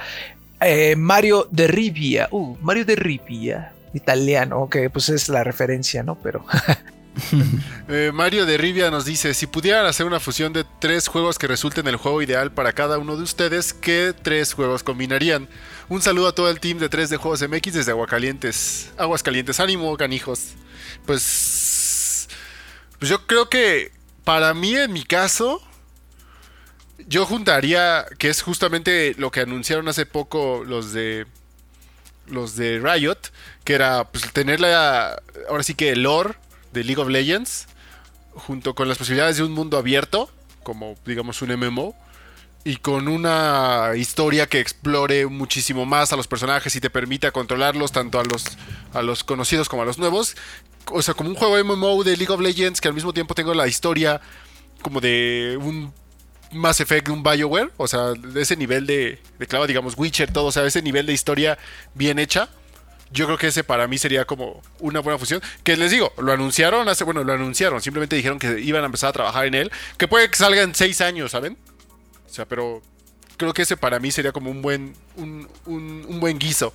eh, 0.61 0.97
Mario 0.97 1.49
de 1.51 1.67
Rivia. 1.67 2.29
Uh, 2.31 2.57
Mario 2.61 2.85
de 2.85 2.97
Rivia, 2.97 3.73
italiano, 3.93 4.69
que 4.69 4.91
pues 4.91 5.09
es 5.09 5.29
la 5.29 5.45
referencia, 5.45 6.03
¿no? 6.03 6.17
Pero 6.17 6.45
Eh, 7.87 8.13
Mario 8.15 8.47
de 8.47 8.57
Rivia 8.57 8.91
nos 8.91 9.05
dice: 9.05 9.35
Si 9.35 9.47
pudieran 9.47 9.85
hacer 9.85 10.07
una 10.07 10.19
fusión 10.19 10.55
de 10.55 10.65
tres 10.81 11.07
juegos 11.07 11.39
que 11.39 11.47
resulten 11.47 11.87
el 11.87 11.97
juego 11.97 12.23
ideal 12.23 12.51
para 12.51 12.73
cada 12.73 12.97
uno 12.97 13.17
de 13.17 13.23
ustedes, 13.23 13.75
¿qué 13.75 14.15
tres 14.23 14.55
juegos 14.55 14.83
combinarían? 14.83 15.49
Un 15.91 16.01
saludo 16.01 16.29
a 16.29 16.35
todo 16.35 16.49
el 16.49 16.61
team 16.61 16.79
de 16.79 16.89
3 16.89 17.11
de 17.11 17.19
Juegos 17.19 17.47
MX 17.47 17.75
desde 17.75 17.91
Aguascalientes. 17.91 18.91
Aguascalientes, 18.97 19.61
ánimo, 19.61 19.95
canijos. 19.99 20.55
Pues, 21.05 22.27
pues 22.99 23.11
yo 23.11 23.27
creo 23.27 23.51
que 23.51 23.93
para 24.25 24.55
mí, 24.55 24.75
en 24.75 24.95
mi 24.95 25.05
caso, 25.05 25.61
yo 27.07 27.27
juntaría, 27.27 28.07
que 28.19 28.31
es 28.31 28.41
justamente 28.41 29.15
lo 29.19 29.31
que 29.31 29.41
anunciaron 29.41 29.87
hace 29.89 30.07
poco 30.07 30.65
los 30.65 30.93
de 30.93 31.27
los 32.29 32.57
de 32.57 32.81
Riot, 32.81 33.19
que 33.65 33.75
era 33.75 34.05
pues, 34.05 34.33
tener 34.33 34.59
la, 34.59 35.21
ahora 35.51 35.63
sí 35.63 35.75
que 35.75 35.91
el 35.91 36.05
lore 36.05 36.35
de 36.75 36.85
League 36.85 37.01
of 37.01 37.09
Legends, 37.09 37.69
junto 38.35 38.75
con 38.75 38.89
las 38.89 38.99
posibilidades 38.99 39.39
de 39.39 39.45
un 39.45 39.53
mundo 39.53 39.79
abierto, 39.79 40.29
como 40.63 40.97
digamos 41.07 41.41
un 41.41 41.55
MMO, 41.57 41.95
y 42.65 42.77
con 42.77 43.09
una 43.09 43.93
historia 43.97 44.47
que 44.47 44.59
explore 44.59 45.27
muchísimo 45.27 45.87
más 45.87 46.13
a 46.13 46.17
los 46.17 46.27
personajes 46.27 46.75
y 46.77 46.81
te 46.81 46.91
permita 46.91 47.31
controlarlos 47.31 47.93
tanto 47.93 48.19
a 48.19 48.25
los, 48.25 48.45
a 48.93 49.03
los 49.03 49.23
conocidos 49.23 49.69
como 49.69 49.83
a 49.83 49.85
los 49.85 49.99
nuevos. 49.99 50.37
O 50.91 51.01
sea, 51.01 51.15
como 51.15 51.31
un 51.31 51.37
juego 51.37 51.63
MMO 51.63 52.03
de 52.05 52.17
League 52.17 52.33
of 52.33 52.41
Legends 52.41 52.81
que 52.81 52.89
al 52.89 52.95
mismo 52.95 53.13
tiempo 53.13 53.35
tengo 53.35 53.55
la 53.55 53.69
historia 53.69 54.21
como 54.83 55.01
de 55.01 55.59
un 55.61 55.93
Mass 56.53 56.81
Effect, 56.81 57.09
un 57.09 57.23
BioWare, 57.23 57.71
o 57.77 57.87
sea, 57.87 58.13
de 58.13 58.43
ese 58.43 58.57
nivel 58.57 58.87
de, 58.87 59.21
de 59.39 59.47
clava, 59.47 59.67
digamos, 59.67 59.95
Witcher, 59.97 60.33
todo, 60.33 60.47
o 60.47 60.53
sea, 60.53 60.65
ese 60.65 60.83
nivel 60.83 61.07
de 61.07 61.13
historia 61.13 61.59
bien 61.95 62.19
hecha 62.19 62.49
yo 63.15 63.25
creo 63.27 63.39
que 63.39 63.47
ese 63.47 63.65
para 63.65 63.89
mí 63.89 63.97
sería 63.97 64.27
como 64.27 64.61
una 64.81 65.01
buena 65.01 65.19
fusión. 65.19 65.41
Que 65.63 65.77
les 65.77 65.91
digo, 65.91 66.13
lo 66.19 66.33
anunciaron 66.33 66.89
hace, 66.89 67.05
bueno, 67.05 67.25
lo 67.25 67.33
anunciaron, 67.33 67.81
simplemente 67.81 68.17
dijeron 68.17 68.39
que 68.39 68.61
iban 68.61 68.83
a 68.83 68.87
empezar 68.87 69.09
a 69.11 69.13
trabajar 69.15 69.47
en 69.47 69.55
él. 69.55 69.73
Que 69.97 70.09
puede 70.09 70.29
que 70.29 70.37
salga 70.37 70.61
en 70.63 70.75
seis 70.75 71.01
años, 71.01 71.31
¿saben? 71.31 71.57
O 72.27 72.33
sea, 72.35 72.45
pero 72.47 72.83
creo 73.37 73.55
que 73.55 73.63
ese 73.63 73.77
para 73.77 73.99
mí 74.01 74.11
sería 74.11 74.33
como 74.33 74.51
un 74.51 74.61
buen, 74.61 74.95
un, 75.17 75.49
un- 75.65 76.21
buen 76.21 76.39
guiso. 76.39 76.75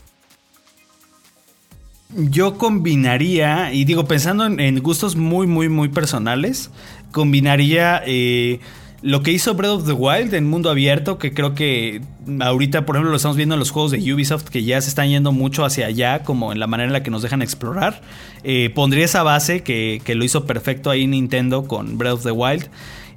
Yo 2.16 2.58
combinaría, 2.58 3.72
y 3.72 3.86
digo, 3.86 4.06
pensando 4.08 4.46
en, 4.46 4.60
en 4.60 4.80
gustos 4.80 5.16
muy, 5.16 5.46
muy, 5.46 5.70
muy 5.70 5.90
personales, 5.90 6.72
combinaría 7.12 8.02
eh, 8.06 8.60
lo 9.02 9.24
que 9.24 9.32
hizo 9.32 9.54
Breath 9.54 9.72
of 9.72 9.86
the 9.86 9.94
Wild 9.94 10.34
en 10.34 10.50
mundo 10.50 10.70
abierto, 10.70 11.18
que 11.18 11.34
creo 11.34 11.56
que 11.56 12.02
ahorita, 12.42 12.86
por 12.86 12.96
ejemplo, 12.96 13.12
lo 13.12 13.18
estamos 13.18 13.38
viendo 13.38 13.56
en 13.56 13.60
los 13.60 13.72
juegos 13.72 13.92
de 13.92 14.14
Ubisoft, 14.14 14.46
que 14.46 14.64
ya 14.64 14.82
se 14.82 14.90
están 14.90 15.10
yendo 15.10 15.32
mucho 15.32 15.64
hacia 15.64 15.86
allá, 15.86 16.24
como 16.24 16.52
en 16.52 16.60
la 16.60 16.68
manera 16.68 16.88
en 16.88 16.94
la 16.94 17.04
que 17.04 17.12
nos 17.12 17.22
dejan 17.22 17.42
explorar. 17.42 18.02
Eh, 18.44 18.72
pondría 18.76 19.06
esa 19.06 19.24
base 19.24 19.64
que, 19.64 20.02
que 20.04 20.16
lo 20.16 20.24
hizo 20.24 20.46
perfecto 20.46 20.90
ahí 20.90 21.08
Nintendo 21.08 21.66
con 21.66 21.98
Breath 21.98 22.16
of 22.16 22.24
the 22.24 22.32
Wild. 22.32 22.70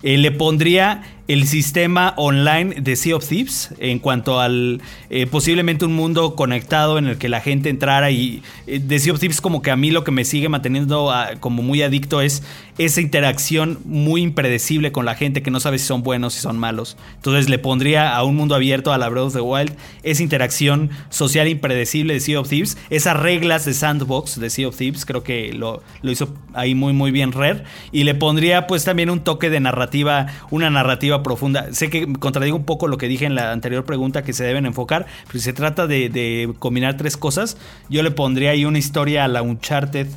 Eh, 0.02 0.18
le 0.18 0.32
pondría 0.32 1.02
el 1.28 1.46
sistema 1.46 2.12
online 2.16 2.80
de 2.80 2.96
Sea 2.96 3.14
of 3.14 3.26
Thieves 3.26 3.72
en 3.78 4.00
cuanto 4.00 4.40
al 4.40 4.82
eh, 5.10 5.26
posiblemente 5.26 5.84
un 5.84 5.94
mundo 5.94 6.34
conectado 6.34 6.98
en 6.98 7.06
el 7.06 7.18
que 7.18 7.28
la 7.28 7.40
gente 7.40 7.70
entrara 7.70 8.10
y 8.10 8.42
de 8.66 8.98
Sea 8.98 9.12
of 9.12 9.20
Thieves 9.20 9.40
como 9.40 9.62
que 9.62 9.70
a 9.70 9.76
mí 9.76 9.92
lo 9.92 10.02
que 10.02 10.10
me 10.10 10.24
sigue 10.24 10.48
manteniendo 10.48 11.12
ah, 11.12 11.30
como 11.38 11.62
muy 11.62 11.82
adicto 11.82 12.20
es 12.20 12.42
esa 12.78 13.00
interacción 13.00 13.78
muy 13.84 14.22
impredecible 14.22 14.92
con 14.92 15.04
la 15.04 15.14
gente 15.14 15.42
que 15.42 15.50
no 15.50 15.60
sabe 15.60 15.78
si 15.78 15.86
son 15.86 16.02
buenos, 16.02 16.34
si 16.34 16.40
son 16.40 16.58
malos. 16.58 16.96
Entonces 17.16 17.48
le 17.48 17.58
pondría 17.58 18.14
a 18.14 18.24
un 18.24 18.36
mundo 18.36 18.54
abierto 18.54 18.92
a 18.92 18.98
la 18.98 19.08
Breath 19.08 19.26
of 19.26 19.32
the 19.34 19.40
Wild 19.40 19.74
esa 20.02 20.22
interacción 20.22 20.90
social 21.10 21.48
impredecible 21.48 22.14
de 22.14 22.20
Sea 22.20 22.40
of 22.40 22.48
Thieves, 22.48 22.78
esas 22.90 23.18
reglas 23.18 23.64
de 23.64 23.74
sandbox 23.74 24.40
de 24.40 24.50
Sea 24.50 24.68
of 24.68 24.76
Thieves, 24.76 25.04
creo 25.04 25.22
que 25.22 25.52
lo, 25.52 25.82
lo 26.02 26.10
hizo 26.10 26.34
ahí 26.54 26.74
muy 26.74 26.92
muy 26.92 27.10
bien 27.10 27.32
Rare 27.32 27.64
y 27.90 28.04
le 28.04 28.14
pondría 28.14 28.66
pues 28.66 28.84
también 28.84 29.10
un 29.10 29.20
toque 29.20 29.50
de 29.50 29.60
narrativa, 29.60 30.26
una 30.50 30.70
narrativa 30.70 31.22
profunda. 31.22 31.72
Sé 31.72 31.90
que 31.90 32.10
contradigo 32.14 32.56
un 32.56 32.64
poco 32.64 32.88
lo 32.88 32.98
que 32.98 33.08
dije 33.08 33.26
en 33.26 33.34
la 33.34 33.52
anterior 33.52 33.84
pregunta 33.84 34.22
que 34.22 34.32
se 34.32 34.44
deben 34.44 34.66
enfocar, 34.66 35.06
pero 35.26 35.38
si 35.38 35.44
se 35.44 35.52
trata 35.52 35.86
de, 35.86 36.08
de 36.08 36.52
combinar 36.58 36.96
tres 36.96 37.16
cosas, 37.16 37.56
yo 37.88 38.02
le 38.02 38.10
pondría 38.10 38.50
ahí 38.50 38.64
una 38.64 38.78
historia 38.78 39.24
a 39.24 39.28
la 39.28 39.42
Uncharted 39.42 40.08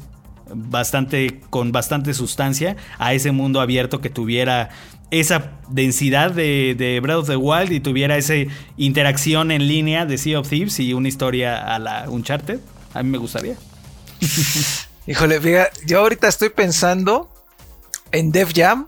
bastante 0.53 1.41
con 1.49 1.71
bastante 1.71 2.13
sustancia 2.13 2.75
a 2.97 3.13
ese 3.13 3.31
mundo 3.31 3.61
abierto 3.61 4.01
que 4.01 4.09
tuviera 4.09 4.69
esa 5.11 5.51
densidad 5.69 6.31
de, 6.31 6.75
de 6.77 6.99
Breath 6.99 7.19
of 7.19 7.27
the 7.27 7.35
Wild 7.35 7.71
y 7.71 7.79
tuviera 7.79 8.17
esa 8.17 8.33
interacción 8.77 9.51
en 9.51 9.67
línea 9.67 10.05
de 10.05 10.17
Sea 10.17 10.39
of 10.39 10.49
Thieves 10.49 10.79
y 10.79 10.93
una 10.93 11.07
historia 11.07 11.73
a 11.73 11.79
la 11.79 12.09
Uncharted. 12.09 12.59
A 12.93 13.03
mí 13.03 13.09
me 13.09 13.17
gustaría. 13.17 13.55
Híjole, 15.07 15.39
yo 15.85 15.99
ahorita 15.99 16.27
estoy 16.27 16.49
pensando 16.49 17.31
en 18.11 18.31
Def 18.31 18.51
Jam 18.55 18.87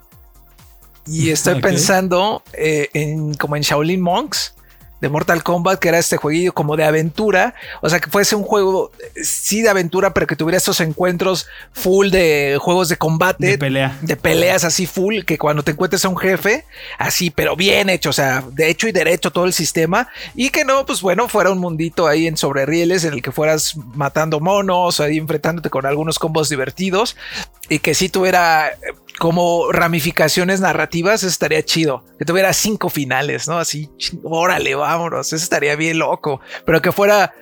y 1.06 1.30
estoy 1.30 1.62
pensando 1.62 2.44
eh, 2.54 2.90
en 2.94 3.34
como 3.36 3.56
en 3.56 3.62
Shaolin 3.62 4.02
Monks 4.02 4.54
de 5.00 5.10
Mortal 5.10 5.44
Kombat, 5.44 5.80
que 5.80 5.90
era 5.90 6.00
este 6.00 6.18
jueguillo 6.18 6.54
como 6.54 6.76
de 6.76 6.84
aventura, 6.84 7.54
o 7.82 7.90
sea, 7.90 8.00
que 8.00 8.10
fuese 8.10 8.36
un 8.36 8.44
juego 8.44 8.92
eh, 9.00 9.24
sí 9.24 9.62
de 9.62 9.70
aventura, 9.70 10.14
pero 10.14 10.28
que 10.28 10.36
tuviera 10.36 10.58
esos 10.58 10.80
encuentros 10.82 11.48
full 11.72 12.10
de 12.10 12.58
juegos 12.60 12.90
de 12.90 12.98
combate, 12.98 13.48
De 13.48 13.58
pelea. 13.58 13.98
de 14.02 14.16
peleas 14.16 14.64
así 14.64 14.88
full, 14.88 15.22
que 15.22 15.38
cuando 15.38 15.64
te 15.64 15.72
encuentres 15.72 16.04
a 16.06 16.10
un 16.10 16.18
jefe, 16.18 16.66
así, 16.98 17.30
pero 17.30 17.56
bien 17.56 17.90
hecho, 17.90 18.10
o 18.10 18.14
sea, 18.14 18.44
de 18.52 18.70
hecho 18.70 18.88
y 18.88 18.92
derecho 18.92 19.32
todo 19.32 19.46
el 19.46 19.54
sistema, 19.54 20.08
y 20.36 20.50
que 20.50 20.66
no, 20.66 20.86
pues 20.86 21.02
bueno, 21.02 21.28
fuera 21.28 21.52
un 21.52 21.60
mundito 21.60 22.08
ahí 22.08 22.28
en 22.28 22.38
sobre 22.38 22.66
rieles 22.66 23.04
en 23.04 23.14
el 23.14 23.22
que 23.22 23.32
fueras 23.32 23.76
matando 23.94 24.40
monos, 24.40 25.00
ahí 25.00 25.18
enfrentándote 25.18 25.70
con 25.70 25.86
algunos 25.86 26.18
combos 26.18 26.50
divertidos, 26.50 27.16
y 27.70 27.80
que 27.80 27.94
sí 27.94 28.10
tuviera 28.10 28.70
eh, 28.70 28.94
como 29.18 29.72
ramificaciones 29.72 30.60
narrativas, 30.60 31.22
eso 31.22 31.28
estaría 31.28 31.64
chido. 31.64 32.04
Que 32.18 32.26
tuviera 32.26 32.54
cinco 32.54 32.90
finales, 32.90 33.48
¿no? 33.48 33.58
Así, 33.58 33.90
órale, 34.24 34.76
vámonos, 34.76 35.28
eso 35.34 35.44
estaría 35.44 35.76
bien 35.76 36.00
loco, 36.00 36.40
pero 36.66 36.82
que 36.82 36.92
fuera 36.92 37.34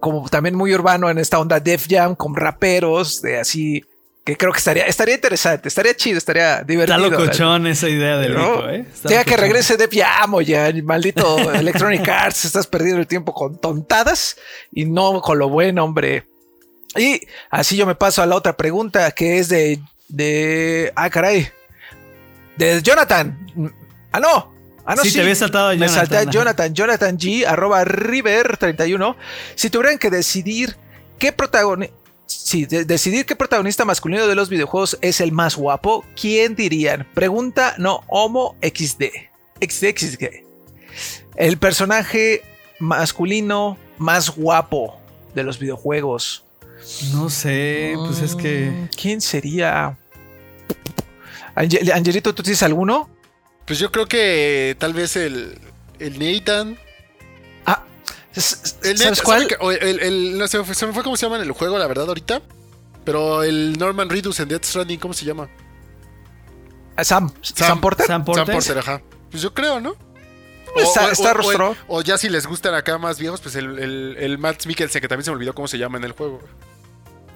como 0.00 0.28
también 0.28 0.56
muy 0.56 0.74
urbano 0.74 1.10
en 1.10 1.18
esta 1.18 1.38
onda 1.38 1.60
Def 1.60 1.86
Jam 1.88 2.16
con 2.16 2.34
raperos, 2.34 3.22
de 3.22 3.38
así, 3.38 3.84
que 4.24 4.36
creo 4.36 4.52
que 4.52 4.58
estaría, 4.58 4.84
estaría 4.86 5.14
interesante, 5.14 5.68
estaría 5.68 5.94
chido, 5.94 6.18
estaría 6.18 6.62
divertido. 6.64 7.06
Está 7.06 7.08
locochón 7.08 7.66
esa 7.68 7.88
idea 7.88 8.18
del 8.18 8.34
¿no? 8.34 8.56
rico, 8.56 8.68
¿eh? 8.68 8.86
Está 8.92 9.10
Ya 9.10 9.24
que 9.24 9.36
regrese 9.36 9.76
Def 9.76 9.90
Jam, 9.92 10.40
ya, 10.40 10.72
maldito 10.82 11.52
Electronic 11.54 12.08
Arts, 12.08 12.44
estás 12.46 12.66
perdiendo 12.66 13.00
el 13.00 13.06
tiempo 13.06 13.32
con 13.32 13.60
tontadas 13.60 14.36
y 14.72 14.86
no 14.86 15.20
con 15.20 15.38
lo 15.38 15.48
bueno, 15.48 15.84
hombre. 15.84 16.26
Y 16.96 17.20
así 17.50 17.76
yo 17.76 17.86
me 17.86 17.94
paso 17.94 18.22
a 18.22 18.26
la 18.26 18.34
otra 18.34 18.56
pregunta 18.56 19.10
que 19.12 19.38
es 19.38 19.48
de, 19.48 19.80
de, 20.12 20.92
ah, 20.94 21.10
caray, 21.10 21.48
de 22.56 22.80
Jonathan. 22.82 23.36
Ah, 24.12 24.20
no. 24.20 24.52
Ah, 24.84 24.94
no, 24.96 25.02
Sí, 25.04 25.12
te 25.12 25.20
había 25.20 25.34
saltado 25.34 25.68
a 25.68 25.74
Me 25.74 25.88
salté 25.88 26.16
a 26.16 26.24
Jonathan, 26.24 26.74
Jonathan, 26.74 26.74
Jonathan 26.74 27.18
G, 27.18 27.46
arroba 27.46 27.84
River 27.84 28.56
31. 28.56 29.16
Si 29.54 29.70
tuvieran 29.70 29.98
que 29.98 30.10
decidir 30.10 30.76
qué 31.18 31.32
protagonista. 31.32 31.94
Sí, 32.26 32.66
de- 32.66 32.84
decidir 32.84 33.24
qué 33.26 33.36
protagonista 33.36 33.84
masculino 33.84 34.26
de 34.26 34.34
los 34.34 34.48
videojuegos 34.48 34.98
es 35.02 35.20
el 35.20 35.32
más 35.32 35.54
guapo, 35.56 36.04
¿quién 36.20 36.54
dirían? 36.56 37.06
Pregunta 37.14 37.74
no 37.78 38.02
homo 38.08 38.56
XD. 38.62 39.04
XD. 39.60 40.42
El 41.36 41.58
personaje 41.58 42.42
masculino 42.78 43.78
más 43.98 44.30
guapo 44.30 44.98
de 45.34 45.44
los 45.44 45.58
videojuegos. 45.58 46.44
No 47.12 47.30
sé, 47.30 47.94
pues 47.96 48.20
es 48.20 48.34
que. 48.34 48.70
Mm, 48.70 48.88
¿Quién 49.00 49.20
sería? 49.20 49.96
Angel- 51.54 51.92
Angelito, 51.92 52.34
¿tú 52.34 52.42
tienes 52.42 52.62
alguno? 52.62 53.10
Pues 53.66 53.78
yo 53.78 53.92
creo 53.92 54.06
que 54.06 54.76
tal 54.78 54.92
vez 54.92 55.16
el, 55.16 55.58
el 55.98 56.18
Nathan. 56.18 56.78
Ah, 57.66 57.84
El 58.34 58.42
¿sabes 58.42 58.98
Nathan, 59.00 59.24
cuál? 59.24 59.48
O 59.60 59.70
el, 59.72 60.00
el- 60.00 60.38
no 60.38 60.46
sé, 60.48 60.62
se 60.74 60.86
me 60.86 60.92
fue 60.92 61.02
cómo 61.02 61.16
se 61.16 61.26
llama 61.26 61.36
en 61.36 61.42
el 61.42 61.52
juego, 61.52 61.78
la 61.78 61.86
verdad, 61.86 62.08
ahorita. 62.08 62.42
Pero 63.04 63.42
el 63.42 63.76
Norman 63.78 64.08
Reedus 64.08 64.38
en 64.40 64.48
Death 64.48 64.64
Stranding, 64.64 64.98
¿cómo 65.00 65.12
se 65.14 65.24
llama? 65.24 65.48
Ah, 66.96 67.04
Sam, 67.04 67.32
Sam, 67.42 67.80
Porter. 67.80 68.06
Sam 68.06 68.24
Porter. 68.24 68.46
Sam 68.46 68.54
Porter, 68.54 68.78
ajá. 68.78 69.02
Pues 69.30 69.42
yo 69.42 69.52
creo, 69.54 69.80
¿no? 69.80 69.96
Está- 70.76 71.10
está 71.10 71.34
rostro. 71.34 71.76
O, 71.88 72.00
ya 72.02 72.16
si 72.16 72.28
les 72.28 72.46
gustan 72.46 72.74
acá 72.74 72.96
más 72.98 73.18
viejos, 73.18 73.40
pues 73.40 73.56
el, 73.56 73.78
el, 73.78 74.16
el 74.18 74.38
Matt 74.38 74.64
Mikkelsen, 74.66 75.00
que 75.02 75.08
también 75.08 75.24
se 75.24 75.30
me 75.30 75.36
olvidó 75.36 75.54
cómo 75.54 75.68
se 75.68 75.78
llama 75.78 75.98
en 75.98 76.04
el 76.04 76.12
juego. 76.12 76.40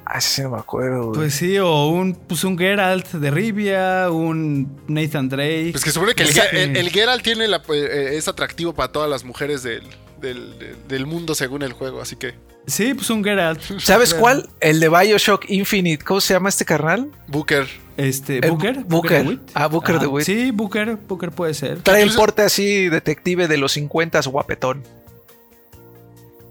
Ah, 0.08 0.20
sí 0.20 0.40
no 0.40 0.50
me 0.50 0.58
acuerdo. 0.58 1.08
güey. 1.08 1.14
Pues 1.14 1.34
sí, 1.34 1.58
o 1.58 1.88
un, 1.88 2.14
pues 2.14 2.44
un 2.44 2.56
Geralt 2.56 3.10
de 3.10 3.30
Rivia, 3.30 4.08
un 4.10 4.80
Nathan 4.86 5.28
Drake. 5.28 5.70
Pues 5.72 5.82
que 5.82 5.90
supone 5.90 6.14
que 6.14 6.22
el, 6.22 6.90
Geralt 6.90 7.24
tiene 7.24 7.48
la, 7.48 7.60
eh, 7.68 8.10
es 8.12 8.28
atractivo 8.28 8.72
para 8.72 8.92
todas 8.92 9.10
las 9.10 9.24
mujeres 9.24 9.64
del, 9.64 9.82
del, 10.20 11.06
mundo 11.06 11.34
según 11.34 11.62
el 11.62 11.72
juego, 11.72 12.00
así 12.00 12.14
que 12.14 12.34
Sí, 12.68 12.94
pues 12.94 13.10
un 13.10 13.22
Geralt. 13.22 13.60
¿Sabes 13.80 14.14
cuál? 14.14 14.48
El 14.60 14.80
de 14.80 14.88
Bioshock 14.88 15.44
Infinite. 15.48 16.04
¿Cómo 16.04 16.20
se 16.20 16.34
llama 16.34 16.48
este 16.48 16.64
carnal? 16.64 17.10
Booker. 17.26 17.66
Este, 17.96 18.38
Eh, 18.38 18.50
Booker. 18.50 18.84
Booker. 18.84 19.22
DeWitt. 19.24 19.40
Ah, 19.54 19.66
Booker 19.66 19.98
DeWitt. 19.98 20.24
Sí, 20.26 20.50
Booker. 20.52 20.96
Booker 20.96 21.30
puede 21.30 21.54
ser. 21.54 21.80
Trae 21.82 22.02
el 22.02 22.12
porte 22.14 22.42
así, 22.42 22.88
detective 22.88 23.48
de 23.48 23.56
los 23.56 23.72
50, 23.72 24.20
guapetón. 24.22 24.82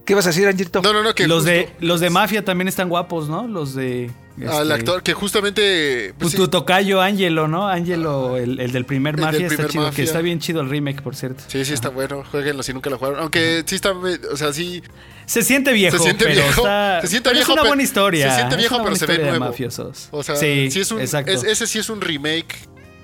¿Qué 0.06 0.14
vas 0.14 0.24
a 0.26 0.30
decir, 0.30 0.46
Angelito? 0.46 0.80
No, 0.82 0.92
no, 0.92 1.02
no, 1.02 1.14
que 1.14 1.26
Los 1.26 1.38
justo- 1.44 1.50
de, 1.50 1.68
los 1.80 2.00
de 2.00 2.10
Mafia 2.10 2.44
también 2.44 2.68
están 2.68 2.88
guapos, 2.88 3.28
¿no? 3.28 3.46
Los 3.48 3.74
de. 3.74 4.10
al 4.48 4.62
este, 4.62 4.74
actor 4.74 5.02
que 5.02 5.14
justamente 5.14 6.12
Tu, 6.12 6.18
pues, 6.20 6.34
tu 6.34 6.46
tocayo 6.48 7.00
Angelo, 7.00 7.48
¿no? 7.48 7.66
Angelo, 7.68 8.36
el, 8.36 8.60
el 8.60 8.70
del 8.70 8.84
primer 8.84 9.14
El 9.14 9.16
del 9.16 9.24
Mafia, 9.32 9.46
está 9.48 9.66
chido. 9.68 9.82
Mafia. 9.84 9.96
Que 9.96 10.02
está 10.04 10.20
bien 10.20 10.38
chido 10.38 10.60
el 10.60 10.70
remake, 10.70 11.02
por 11.02 11.16
cierto. 11.16 11.42
sí, 11.48 11.64
sí 11.64 11.72
está 11.72 11.88
bueno, 11.88 12.22
jueguenlo 12.30 12.62
si 12.62 12.72
nunca 12.72 12.88
lo 12.88 12.98
jugaron, 12.98 13.18
aunque 13.20 13.64
sí 13.66 13.74
está, 13.74 13.92
o 13.92 14.36
sea, 14.36 14.52
sí, 14.52 14.80
Se 15.26 15.42
siente 15.42 15.72
viejo, 15.72 15.96
Se 15.96 16.04
siente 16.04 16.24
pero 16.24 16.36
viejo, 16.42 16.60
está. 16.62 17.00
se 17.00 17.06
siente 17.08 17.28
pero 17.30 17.38
viejo, 17.38 17.50
es 17.50 17.54
una 17.54 17.62
pero- 17.62 17.70
buena 17.70 17.82
historia. 17.82 18.30
se 18.30 18.36
siente 18.36 18.56
viejo, 18.56 18.82
pero 18.84 18.94
se 18.96 19.06
ve 19.06 19.18
nuevo. 19.18 19.44
mafiosos. 19.46 20.08
o 20.12 20.22
sea, 20.22 20.36
sí, 20.36 20.70
sí, 20.70 20.80
es 20.80 20.90
un, 20.92 21.00
exacto. 21.00 21.32
es- 21.32 21.42
ese 21.42 21.66
sí 21.66 21.80
es 21.80 21.88
un 21.90 22.00
remake, 22.00 22.54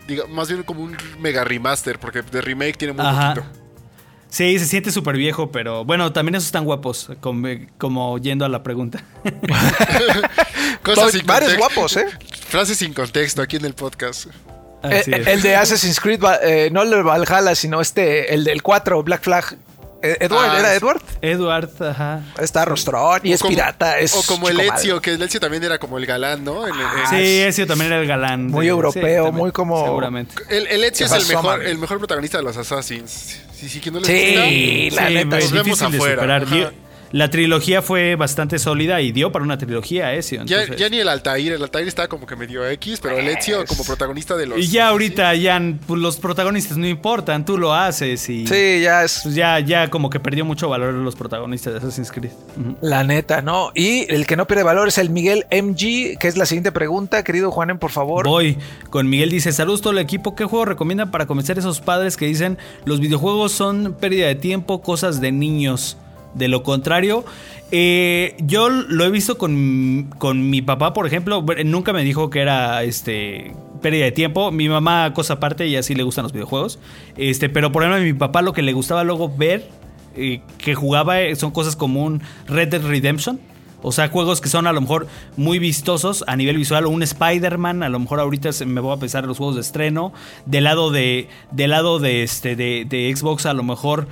diga, 0.07 0.27
más 0.29 0.49
bien 0.49 0.63
como 0.63 0.83
un 0.85 0.97
mega 1.19 1.43
remaster, 1.43 1.99
porque 1.99 2.23
de 2.23 2.41
remake 2.41 2.77
tiene 2.79 2.95
muy 2.95 3.05
Ajá. 3.05 3.35
poquito. 3.35 3.62
Sí, 4.33 4.59
se 4.59 4.65
siente 4.65 4.91
súper 4.91 5.19
viejo, 5.19 5.53
pero 5.53 5.85
bueno, 5.85 6.11
también 6.15 6.37
esos 6.37 6.47
están 6.47 6.65
guapos, 6.65 7.11
como, 7.21 7.49
como 7.77 8.17
yendo 8.17 8.47
a 8.47 8.49
la 8.49 8.63
pregunta. 8.63 9.05
Cosas 10.83 11.13
sin 11.13 11.27
varios 11.27 11.55
guapos, 11.59 11.99
¿eh? 11.99 12.07
Frases 12.49 12.79
sin 12.79 12.95
contexto 12.95 13.43
aquí 13.43 13.57
en 13.57 13.67
el 13.67 13.75
podcast. 13.75 14.29
Eh, 14.85 15.05
el 15.27 15.43
de 15.43 15.55
Assassin's 15.55 16.01
Creed, 16.01 16.19
va- 16.21 16.39
eh, 16.43 16.71
no 16.73 16.81
el 16.83 16.89
de 16.91 17.03
Valhalla, 17.03 17.55
sino 17.55 17.83
este, 17.83 18.33
el 18.35 18.45
del 18.45 18.63
4, 18.63 19.03
Black 19.03 19.23
Flag. 19.23 19.57
Eh, 20.03 20.17
Edward, 20.21 20.51
Ah, 20.51 20.59
¿era. 20.59 20.75
Edward? 20.75 21.01
Edward, 21.21 21.71
ajá. 21.81 22.21
Está 22.41 22.65
rostrón 22.65 23.21
y 23.23 23.31
O 23.31 23.35
es 23.35 23.41
como- 23.41 23.51
pirata. 23.55 23.99
Es 24.01 24.15
o 24.15 24.23
como 24.27 24.49
el 24.49 24.59
Ezio, 24.61 25.01
que 25.01 25.13
el 25.15 25.23
Ezio 25.23 25.39
también 25.39 25.63
era 25.63 25.79
como 25.79 25.97
el 25.99 26.07
galán, 26.07 26.43
¿no? 26.45 26.67
En- 26.67 26.75
en- 26.75 27.07
Sí, 27.11 27.41
ese 27.41 27.67
también 27.67 27.93
era 27.93 28.01
el 28.03 28.09
galán. 28.09 28.49
Muy 28.49 28.67
de- 28.67 28.71
europeo, 28.73 29.25
también, 29.27 29.35
muy 29.43 29.53
como- 29.53 29.85
Seguramente. 29.85 30.35
El, 30.51 30.67
el 30.67 30.85
Ezio 30.85 31.07
es 31.07 31.13
el 31.13 31.27
mejor, 31.27 31.59
man. 31.59 31.67
el 31.67 31.79
mejor 31.79 31.99
protagonista 31.99 32.39
de 32.39 32.45
los 32.45 32.57
Assassins. 32.57 33.41
Sí, 33.55 33.69
sí, 33.69 33.81
que 33.81 33.93
no 33.93 34.01
les 34.01 34.09
Sí, 34.09 34.35
gusta. 34.35 35.03
la 35.03 35.09
Sí, 35.09 35.15
neta. 35.15 35.37
Nos 35.39 35.53
vemos 35.53 35.65
difícil 35.65 35.91
de 35.93 35.97
afuera, 35.99 36.41
la 37.13 37.31
trilogía 37.31 37.83
fue 37.83 38.17
bastante 38.17 38.59
sólida 38.59 39.01
y 39.01 39.13
dio 39.13 39.31
para 39.33 39.45
una 39.45 39.59
trilogía, 39.59 40.13
Ezio. 40.15 40.43
Ya, 40.45 40.63
entonces- 40.63 40.77
ya 40.77 40.89
ni 40.89 40.99
el 40.99 41.09
Altair, 41.09 41.53
el 41.53 41.63
Altair 41.63 41.87
estaba 41.87 42.09
como 42.09 42.27
que 42.27 42.37
medio 42.37 42.67
X, 42.69 43.01
pero 43.03 43.19
el 43.19 43.29
Ezio 43.29 43.65
como 43.67 43.85
protagonista 43.85 44.37
de 44.37 44.47
los... 44.47 44.59
y 44.59 44.69
ya 44.69 44.89
ahorita 44.89 45.35
ya 45.35 45.61
pues, 45.87 46.01
los 46.01 46.17
protagonistas 46.17 46.77
no 46.79 46.87
importan, 46.87 47.45
tú 47.45 47.59
lo 47.59 47.75
haces 47.75 48.29
y 48.29 48.47
Sí, 48.47 48.81
ya 48.83 49.05
es 49.05 49.21
pues 49.23 49.35
ya, 49.35 49.59
ya 49.61 49.89
como 49.91 50.11
que 50.11 50.21
perdió 50.21 50.45
mucho 50.45 50.69
valor 50.69 50.95
los 50.95 51.15
protagonistas 51.15 51.75
de 51.75 51.79
Assassin's 51.79 52.11
Creed. 52.11 52.33
La 52.81 53.05
neta, 53.05 53.43
¿no? 53.43 53.71
Y 53.75 54.13
el 54.13 54.27
que 54.27 54.37
no 54.37 54.47
pierde 54.47 54.63
valor 54.65 54.89
es 54.89 54.99
el 54.99 55.11
Miguel 55.11 55.47
MG, 55.51 56.19
que 56.19 56.29
es 56.29 56.37
la 56.37 56.47
siguiente 56.47 56.73
pregunta. 56.73 57.23
Querido 57.25 57.51
Juanen, 57.51 57.79
por 57.79 57.91
favor. 57.91 58.27
Voy 58.27 58.59
con 58.91 59.09
Miguel 59.09 59.31
dice, 59.31 59.53
saludos 59.53 59.81
todo 59.83 59.93
el 59.93 59.99
equipo, 59.99 60.35
¿qué 60.35 60.45
juego 60.45 60.65
recomiendan 60.65 61.11
para 61.11 61.27
convencer 61.27 61.57
a 61.57 61.61
esos 61.61 61.81
padres 61.81 62.17
que 62.17 62.27
dicen 62.27 62.59
los 62.85 63.01
videojuegos 63.01 63.53
son 63.53 63.97
pérdida 64.01 64.27
de 64.27 64.35
tiempo, 64.35 64.81
cosas 64.83 65.21
de 65.21 65.33
niños? 65.33 65.97
De 66.35 66.49
lo 66.49 66.63
contrario, 66.63 67.25
eh, 67.71 68.37
yo 68.41 68.69
lo 68.71 69.05
he 69.05 69.11
visto 69.11 69.37
con, 69.39 70.11
con 70.19 70.49
mi 70.51 70.63
papá, 70.63 70.93
por 70.93 71.07
ejemplo, 71.07 71.45
nunca 71.65 71.93
me 71.93 72.03
dijo 72.05 72.31
que 72.31 72.41
era 72.41 72.83
este 72.85 73.53
pérdida 73.83 74.05
de 74.05 74.13
tiempo. 74.13 74.51
Mi 74.51 74.69
mamá, 74.69 75.13
cosa 75.15 75.35
aparte, 75.35 75.67
y 75.67 75.77
así 75.77 75.95
le 75.95 76.03
gustan 76.03 76.23
los 76.23 76.33
videojuegos. 76.33 76.79
Este, 77.17 77.49
pero 77.49 77.73
por 77.73 77.83
ejemplo, 77.83 78.01
a 78.01 78.05
mi 78.05 78.13
papá 78.15 78.41
lo 78.43 78.53
que 78.53 78.63
le 78.63 78.73
gustaba 78.73 79.05
luego 79.05 79.31
ver 79.35 79.69
eh, 80.17 80.41
que 80.59 80.75
jugaba 80.75 81.21
eh, 81.21 81.35
son 81.37 81.51
cosas 81.51 81.77
como 81.77 82.03
un 82.05 82.23
Red 82.47 82.69
Dead 82.69 82.83
Redemption. 82.83 83.41
O 83.85 83.91
sea, 83.91 84.09
juegos 84.09 84.41
que 84.41 84.49
son 84.49 84.69
a 84.69 84.73
lo 84.73 84.81
mejor 84.81 85.09
muy 85.37 85.59
vistosos 85.59 86.23
a 86.29 86.37
nivel 86.37 86.57
visual. 86.57 86.87
Un 86.87 87.03
Spider-Man, 87.03 87.83
a 87.83 87.89
lo 87.89 87.99
mejor 87.99 88.21
ahorita 88.21 88.53
se- 88.53 88.65
me 88.65 88.81
voy 88.81 88.97
a 88.97 89.01
pensar 89.01 89.25
en 89.25 89.29
los 89.29 89.39
juegos 89.39 89.57
de 89.57 89.61
estreno. 89.63 90.13
Del 90.47 90.65
lado 90.65 90.93
de. 90.93 91.29
Del 91.51 91.71
lado 91.71 91.99
de 91.99 92.23
este. 92.23 92.55
De, 92.55 92.87
de 92.89 93.13
Xbox, 93.15 93.45
a 93.45 93.55
lo 93.55 93.65
mejor. 93.65 94.07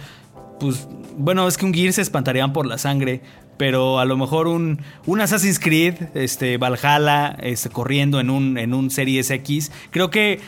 Pues. 0.61 0.86
Bueno, 1.16 1.48
es 1.48 1.58
que 1.58 1.66
un 1.66 1.74
Gear 1.74 1.92
se 1.92 2.02
espantarían 2.02 2.52
por 2.52 2.66
la 2.66 2.78
sangre. 2.78 3.22
Pero 3.56 3.98
a 3.98 4.06
lo 4.06 4.16
mejor 4.16 4.46
un, 4.46 4.80
un 5.04 5.20
Assassin's 5.20 5.58
Creed, 5.58 5.94
este, 6.14 6.56
Valhalla, 6.56 7.36
este, 7.42 7.68
corriendo 7.68 8.18
en 8.18 8.30
un, 8.30 8.56
en 8.56 8.72
un 8.72 8.90
Series 8.90 9.30
X. 9.30 9.72
Creo 9.90 10.11
que. 10.11 10.40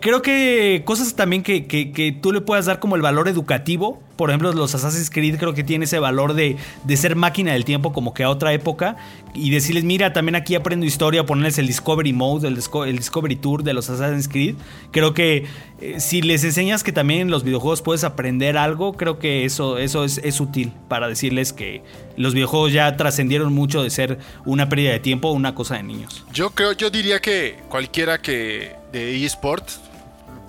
Creo 0.00 0.20
que 0.22 0.82
cosas 0.84 1.14
también 1.14 1.42
que, 1.42 1.66
que- 1.66 2.12
tú 2.20 2.32
le 2.32 2.40
puedas 2.40 2.66
dar 2.66 2.80
como 2.80 2.96
el 2.96 3.02
valor 3.02 3.28
educativo. 3.28 4.02
Por 4.16 4.28
ejemplo, 4.28 4.52
los 4.52 4.74
Assassin's 4.74 5.08
Creed 5.08 5.38
creo 5.38 5.54
que 5.54 5.64
tiene 5.64 5.86
ese 5.86 5.98
valor 5.98 6.34
de, 6.34 6.56
de 6.84 6.96
ser 6.98 7.16
máquina 7.16 7.52
del 7.54 7.64
tiempo 7.64 7.94
como 7.94 8.12
que 8.12 8.22
a 8.22 8.28
otra 8.28 8.52
época. 8.52 8.96
Y 9.32 9.48
decirles, 9.50 9.84
mira, 9.84 10.12
también 10.12 10.34
aquí 10.36 10.54
aprendo 10.54 10.84
historia, 10.84 11.24
ponerles 11.24 11.56
el 11.56 11.66
Discovery 11.66 12.12
Mode, 12.12 12.46
el 12.48 12.56
Discovery 12.96 13.36
Tour 13.36 13.62
de 13.62 13.72
los 13.72 13.88
Assassin's 13.88 14.28
Creed. 14.28 14.56
Creo 14.90 15.14
que 15.14 15.46
eh, 15.80 16.00
si 16.00 16.20
les 16.20 16.44
enseñas 16.44 16.84
que 16.84 16.92
también 16.92 17.22
en 17.22 17.30
los 17.30 17.44
videojuegos 17.44 17.80
puedes 17.80 18.04
aprender 18.04 18.58
algo, 18.58 18.92
creo 18.92 19.18
que 19.18 19.46
eso, 19.46 19.78
eso 19.78 20.04
es, 20.04 20.18
es 20.18 20.38
útil 20.40 20.72
para 20.88 21.08
decirles 21.08 21.54
que 21.54 21.82
los 22.18 22.34
videojuegos 22.34 22.74
ya 22.74 22.94
trascendieron 22.98 23.54
mucho 23.54 23.82
de 23.82 23.88
ser 23.88 24.18
una 24.44 24.68
pérdida 24.68 24.90
de 24.92 25.00
tiempo 25.00 25.28
o 25.28 25.32
una 25.32 25.54
cosa 25.54 25.76
de 25.76 25.84
niños. 25.84 26.26
Yo 26.34 26.50
creo, 26.50 26.72
yo 26.72 26.90
diría 26.90 27.20
que 27.20 27.56
cualquiera 27.70 28.18
que 28.20 28.78
de 28.92 29.24
eSports, 29.24 29.80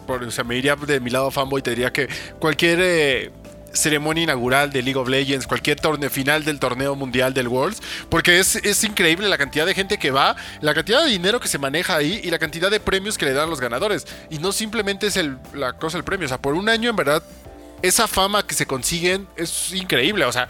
por, 0.08 0.24
o 0.24 0.32
sea, 0.32 0.44
me 0.44 0.58
iría 0.58 0.76
de 0.76 1.00
mi 1.00 1.10
lado 1.10 1.32
fanboy, 1.32 1.62
te 1.62 1.72
diría 1.72 1.94
que 1.94 2.10
cualquier 2.40 2.80
eh, 2.82 3.32
ceremonia 3.74 4.24
inaugural 4.24 4.72
de 4.72 4.82
League 4.82 5.00
of 5.00 5.08
Legends, 5.08 5.48
cualquier 5.48 5.80
torneo 5.80 6.10
final 6.10 6.44
del 6.44 6.60
torneo 6.60 6.96
mundial 6.96 7.34
del 7.34 7.48
Worlds, 7.48 7.82
porque 8.10 8.40
es, 8.40 8.56
es 8.58 8.84
increíble 8.84 9.30
la 9.30 9.38
cantidad 9.38 9.66
de 9.66 9.74
gente 9.74 9.98
que 9.98 10.12
va, 10.12 10.36
la 10.62 10.74
cantidad 10.74 11.04
de 11.04 11.10
dinero 11.10 11.40
que 11.40 11.48
se 11.48 11.58
maneja 11.58 11.96
ahí 11.96 12.20
y 12.24 12.32
la 12.32 12.40
cantidad 12.40 12.70
de 12.70 12.80
premios 12.80 13.18
que 13.18 13.26
le 13.26 13.34
dan 13.34 13.50
los 13.50 13.62
ganadores. 13.62 14.08
Y 14.30 14.40
no 14.40 14.52
simplemente 14.52 15.08
es 15.08 15.18
el, 15.18 15.38
la 15.54 15.74
cosa 15.74 15.98
del 15.98 16.04
premio, 16.04 16.26
o 16.26 16.30
sea, 16.30 16.40
por 16.40 16.54
un 16.54 16.70
año 16.70 16.90
en 16.90 16.96
verdad 16.96 17.24
esa 17.82 18.08
fama 18.08 18.46
que 18.46 18.54
se 18.54 18.66
consiguen 18.66 19.28
es 19.36 19.74
increíble, 19.74 20.26
o 20.26 20.32
sea, 20.32 20.48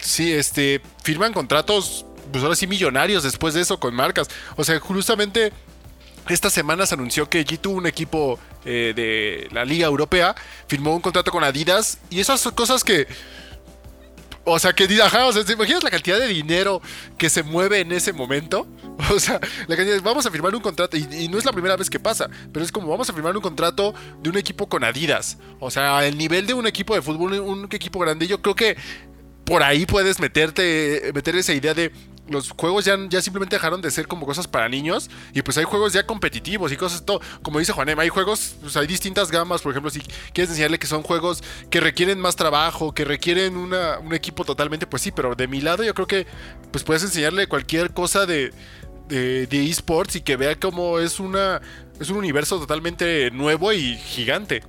sí, 0.00 0.32
este, 0.32 0.80
firman 1.02 1.32
contratos, 1.32 2.06
pues 2.30 2.42
ahora 2.44 2.56
sí 2.56 2.66
millonarios 2.66 3.22
después 3.22 3.54
de 3.54 3.60
eso 3.60 3.78
con 3.80 3.94
marcas. 3.94 4.28
O 4.56 4.64
sea, 4.64 4.78
justamente 4.78 5.52
esta 6.28 6.50
semana 6.50 6.86
se 6.86 6.94
anunció 6.94 7.28
que 7.28 7.44
G2, 7.44 7.70
un 7.70 7.86
equipo 7.86 8.38
eh, 8.64 8.92
de 8.94 9.48
la 9.52 9.64
Liga 9.64 9.86
Europea, 9.86 10.34
firmó 10.68 10.94
un 10.94 11.00
contrato 11.00 11.30
con 11.30 11.44
Adidas 11.44 11.98
y 12.10 12.20
esas 12.20 12.40
son 12.40 12.54
cosas 12.54 12.84
que... 12.84 13.06
O 14.46 14.58
sea, 14.58 14.74
que 14.74 14.84
ajá, 15.02 15.26
o 15.26 15.32
sea, 15.32 15.42
¿te 15.42 15.54
imaginas 15.54 15.82
la 15.82 15.90
cantidad 15.90 16.18
de 16.18 16.26
dinero 16.26 16.82
que 17.16 17.30
se 17.30 17.42
mueve 17.42 17.80
en 17.80 17.92
ese 17.92 18.12
momento? 18.12 18.66
O 19.10 19.18
sea, 19.18 19.40
la 19.66 19.76
cantidad, 19.76 20.00
vamos 20.02 20.24
a 20.24 20.30
firmar 20.30 20.54
un 20.54 20.60
contrato, 20.60 20.96
y, 20.96 21.28
no 21.28 21.36
es 21.36 21.44
la 21.44 21.52
primera 21.52 21.76
vez 21.76 21.90
que 21.90 21.98
pasa, 21.98 22.30
pero 22.52 22.64
es 22.64 22.70
como 22.70 22.88
vamos 22.88 23.10
a 23.10 23.12
firmar 23.12 23.36
un 23.36 23.42
contrato 23.42 23.92
de 24.22 24.30
un 24.30 24.36
equipo 24.36 24.68
con 24.68 24.84
Adidas. 24.84 25.36
O 25.58 25.70
sea, 25.70 26.06
el 26.06 26.16
nivel 26.16 26.46
de 26.46 26.54
un 26.54 26.66
equipo 26.66 26.94
de 26.94 27.02
fútbol, 27.02 27.32
un 27.40 27.64
equipo 27.70 27.98
grande, 27.98 28.26
yo 28.26 28.40
creo 28.40 28.54
que 28.54 28.76
por 29.44 29.62
ahí 29.62 29.86
puedes 29.86 30.20
meterte, 30.20 31.10
meter 31.14 31.36
esa 31.36 31.52
idea 31.52 31.74
de 31.74 31.92
los 32.28 32.50
juegos 32.50 32.84
ya, 32.84 32.96
ya 33.08 33.20
simplemente 33.20 33.56
dejaron 33.56 33.82
de 33.82 33.90
ser 33.90 34.06
como 34.08 34.24
cosas 34.26 34.48
para 34.48 34.68
niños 34.68 35.10
y 35.34 35.42
pues 35.42 35.58
hay 35.58 35.64
juegos 35.64 35.92
ya 35.92 36.06
competitivos 36.06 36.72
y 36.72 36.76
cosas 36.76 37.04
todo. 37.04 37.20
Como 37.42 37.58
dice 37.58 37.72
Juanem, 37.72 37.98
hay 37.98 38.08
juegos, 38.08 38.56
pues 38.60 38.76
hay 38.76 38.86
distintas 38.86 39.30
gamas, 39.30 39.62
por 39.62 39.72
ejemplo, 39.72 39.90
si 39.90 40.00
quieres 40.32 40.50
enseñarle 40.50 40.78
que 40.78 40.86
son 40.86 41.02
juegos 41.02 41.42
que 41.70 41.80
requieren 41.80 42.18
más 42.18 42.36
trabajo, 42.36 42.92
que 42.94 43.04
requieren 43.04 43.56
una- 43.56 43.98
un 43.98 44.14
equipo 44.14 44.44
totalmente, 44.44 44.86
pues 44.86 45.02
sí, 45.02 45.10
pero 45.10 45.34
de 45.34 45.48
mi 45.48 45.60
lado 45.60 45.84
yo 45.84 45.92
creo 45.94 46.06
que 46.06 46.26
pues 46.70 46.82
puedes 46.84 47.02
enseñarle 47.02 47.46
cualquier 47.46 47.92
cosa 47.92 48.26
de, 48.26 48.52
de, 49.08 49.46
de 49.46 49.68
esports 49.70 50.16
y 50.16 50.20
que 50.22 50.36
vea 50.36 50.58
cómo 50.58 50.98
es 50.98 51.20
una 51.20 51.60
es 52.00 52.10
un 52.10 52.16
universo 52.16 52.58
totalmente 52.58 53.30
nuevo 53.30 53.72
y 53.72 53.96
gigante. 53.98 54.64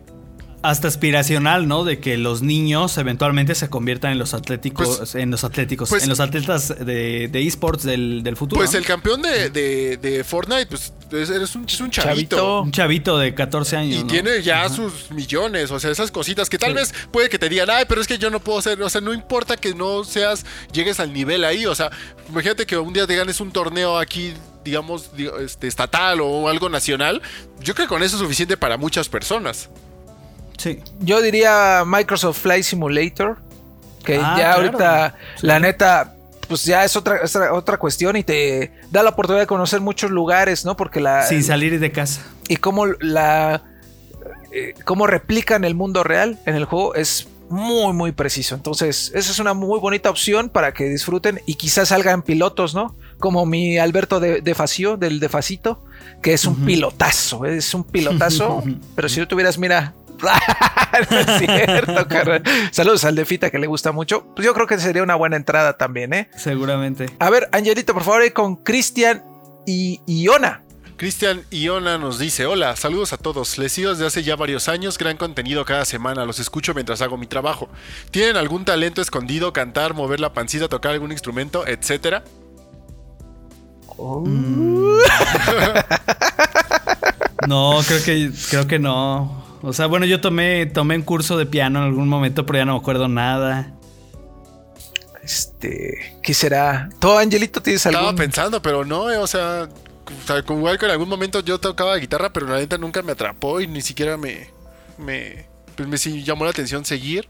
Hasta 0.70 0.88
aspiracional, 0.88 1.68
¿no? 1.68 1.84
De 1.84 2.00
que 2.00 2.18
los 2.18 2.42
niños 2.42 2.98
eventualmente 2.98 3.56
se 3.56 3.70
conviertan 3.70 4.12
en 4.12 4.18
los 4.18 4.34
atléticos, 4.34 4.98
Pues- 4.98 5.16
en 5.16 5.32
los 5.32 5.44
atléticos, 5.44 5.90
pues- 5.90 6.04
en 6.04 6.10
los 6.10 6.20
atletas 6.20 6.70
de, 6.70 7.28
de 7.28 7.48
esports 7.48 7.84
del, 7.84 8.24
del 8.24 8.36
futuro. 8.36 8.60
Pues 8.60 8.74
¿no? 8.74 8.80
el 8.80 8.86
campeón 8.86 9.22
de, 9.22 9.50
de, 9.50 9.98
de 9.98 10.24
Fortnite, 10.24 10.66
pues 10.68 10.94
es, 11.12 11.30
es 11.30 11.56
un, 11.56 11.66
es 11.66 11.80
un 11.80 11.92
chavito. 11.92 12.36
Chavito. 12.36 12.62
Un 12.62 12.72
chavito 12.72 13.18
de 13.18 13.34
14 13.34 13.78
años. 13.78 13.96
Y 14.00 14.02
¿no? 14.04 14.08
tiene 14.08 14.42
ya 14.42 14.68
sus 14.70 15.12
millones, 15.12 15.72
o 15.72 15.80
sea, 15.80 15.92
esas 15.92 16.12
cositas 16.12 16.50
que 16.50 16.58
tal 16.58 16.74
vez 16.74 16.94
puede 17.12 17.30
que 17.30 17.38
te 17.40 17.48
digan, 17.50 17.70
ay, 17.70 17.86
pero 17.88 18.02
es 18.02 18.08
que 18.08 18.18
yo 18.18 18.30
no 18.30 18.40
puedo 18.40 18.62
ser, 18.62 18.82
o 18.82 18.90
sea, 18.90 19.02
no 19.02 19.14
importa 19.14 19.58
que 19.58 19.74
no 19.74 20.04
seas, 20.04 20.46
llegues 20.72 21.00
al 21.00 21.14
nivel 21.14 21.44
ahí, 21.46 21.66
o 21.66 21.76
sea, 21.76 21.92
imagínate 22.30 22.66
que 22.66 22.78
un 22.78 22.94
día 22.94 23.06
te 23.08 23.16
ganes 23.16 23.40
un 23.40 23.52
torneo 23.52 23.98
aquí, 23.98 24.34
digamos, 24.64 25.16
digo, 25.16 25.38
este, 25.38 25.68
estatal 25.68 26.20
o 26.22 26.50
algo 26.50 26.70
nacional, 26.70 27.22
yo 27.62 27.76
creo 27.76 27.88
que 27.88 27.90
con 27.90 28.04
eso 28.04 28.16
es 28.16 28.22
suficiente 28.22 28.58
para 28.58 28.78
muchas 28.78 29.10
personas. 29.10 29.70
Sí. 30.66 30.80
Yo 31.00 31.22
diría 31.22 31.84
Microsoft 31.86 32.40
Flight 32.40 32.64
Simulator, 32.64 33.38
que 34.04 34.16
Ah, 34.16 34.36
ya 34.36 34.54
claro. 34.56 34.56
ahorita, 34.62 35.16
Sí. 35.40 35.46
la 35.46 35.60
neta, 35.60 36.16
pues 36.48 36.66
ya 36.66 36.84
es 36.84 36.96
otra, 36.96 37.18
es 37.18 37.36
otra- 37.36 37.78
cuestión 37.78 38.16
y 38.16 38.24
te 38.24 38.72
da 38.90 39.04
la 39.04 39.12
oportunidad 39.12 39.44
de 39.44 39.48
conocer 39.48 39.80
muchos 39.82 40.10
lugares, 40.10 40.66
¿no? 40.66 40.76
Porque 40.76 41.00
la... 41.00 41.22
Sin 41.28 41.44
salir 41.44 41.80
de 41.80 41.92
casa. 41.92 42.22
y 42.48 42.56
cómo 42.58 42.88
la... 43.00 43.62
eh, 44.52 44.74
cómo 44.86 45.06
replican 45.06 45.64
el 45.66 45.76
mundo 45.76 46.04
real 46.04 46.40
en 46.48 46.56
el 46.56 46.66
juego 46.66 46.96
es 46.96 47.28
muy, 47.50 47.94
muy 47.94 48.12
preciso. 48.12 48.56
Entonces, 48.56 49.12
esa 49.14 49.32
es 49.32 49.38
una 49.38 49.54
muy 49.54 49.80
bonita 49.80 50.10
opción 50.10 50.50
para 50.50 50.74
que 50.74 50.86
disfruten 50.86 51.42
y 51.46 51.56
quizás 51.56 51.90
salgan 51.90 52.24
pilotos, 52.24 52.74
¿no? 52.74 52.96
Como 53.20 53.46
mi 53.46 53.78
Alberto 53.78 54.20
de, 54.20 54.42
de 54.42 54.56
Facio, 54.56 54.98
del 54.98 55.20
de 55.20 55.30
Facito, 55.30 55.84
que 56.24 56.34
es 56.34 56.46
un 56.46 56.66
pilotazo, 56.66 57.46
es 57.46 57.72
un 57.76 57.84
pilotazo, 57.84 58.64
pero 58.96 59.10
si 59.10 59.20
tú 59.20 59.28
tuvieras, 59.28 59.60
mira... 59.60 59.94
no 61.12 61.18
es 61.18 61.40
cierto, 61.40 62.08
carnal. 62.08 62.44
Saludos 62.72 63.04
al 63.06 63.16
de 63.16 63.26
Fita 63.26 63.50
que 63.50 63.60
le 63.60 63.68
gusta 63.68 63.92
mucho. 63.92 64.26
Pues 64.36 64.46
yo 64.46 64.54
creo 64.54 64.68
que 64.68 64.78
sería 64.80 65.04
una 65.04 65.16
buena 65.16 65.36
entrada 65.36 65.78
también, 65.78 66.14
¿eh? 66.14 66.30
Seguramente. 66.36 67.08
A 67.20 67.30
ver, 67.30 67.50
Angelito, 67.52 67.94
por 67.94 68.04
favor, 68.04 68.34
con 68.34 68.58
Cristian 68.58 69.24
y 69.66 70.02
Iona. 70.06 70.62
Cristian 70.98 71.44
Iona 71.52 71.98
nos 71.98 72.20
dice, 72.20 72.46
hola, 72.46 72.78
saludos 72.78 73.12
a 73.12 73.18
todos, 73.18 73.58
les 73.58 73.74
sigo 73.74 73.90
desde 73.90 74.06
hace 74.06 74.24
ya 74.24 74.38
varios 74.38 74.70
años, 74.70 74.98
gran 74.98 75.18
contenido 75.18 75.66
cada 75.66 75.84
semana, 75.84 76.24
los 76.24 76.40
escucho 76.40 76.74
mientras 76.74 77.02
hago 77.02 77.18
mi 77.18 77.28
trabajo. 77.28 77.68
¿Tienen 78.12 78.38
algún 78.38 78.64
talento 78.64 79.02
escondido, 79.02 79.52
cantar, 79.52 79.94
mover 79.94 80.22
la 80.22 80.32
pancita, 80.32 80.70
tocar 80.70 80.94
algún 80.94 81.12
instrumento, 81.12 81.68
etcétera? 81.68 82.24
No, 87.48 87.80
creo 87.86 88.04
que, 88.04 88.32
creo 88.50 88.68
que 88.68 88.80
no. 88.80 89.45
O 89.66 89.74
sea, 89.74 89.88
bueno, 89.88 90.06
yo 90.06 90.22
tomé, 90.22 90.68
tomé 90.68 90.96
un 90.96 91.02
curso 91.02 91.38
de 91.38 91.48
piano 91.48 91.80
en 91.80 91.86
algún 91.86 92.08
momento, 92.08 92.46
pero 92.46 92.60
ya 92.60 92.66
no 92.66 92.74
me 92.74 92.80
acuerdo 92.80 93.08
nada. 93.08 93.74
Este, 95.24 96.20
¿qué 96.22 96.36
será? 96.36 96.88
¿Tú, 97.00 97.12
Angelito, 97.18 97.64
tienes 97.64 97.84
Estaba 97.84 98.10
algún? 98.10 98.16
pensando, 98.16 98.62
pero 98.62 98.86
no, 98.86 99.10
eh, 99.10 99.18
o 99.18 99.26
sea, 99.26 99.68
o 100.06 100.28
sea, 100.28 100.44
como 100.44 100.60
igual 100.60 100.78
que 100.78 100.86
en 100.86 100.92
algún 100.92 101.10
momento 101.10 101.40
yo 101.40 101.60
tocaba 101.60 101.98
guitarra, 101.98 102.32
pero 102.32 102.46
la 102.48 102.58
neta 102.58 102.78
nunca 102.78 103.02
me 103.02 103.14
atrapó 103.14 103.60
y 103.60 103.66
ni 103.66 103.82
siquiera 103.82 104.18
me, 104.18 104.52
me, 105.00 105.48
pues 105.76 105.90
me 105.90 106.22
llamó 106.22 106.46
la 106.46 106.52
atención 106.52 106.86
seguir. 106.86 107.28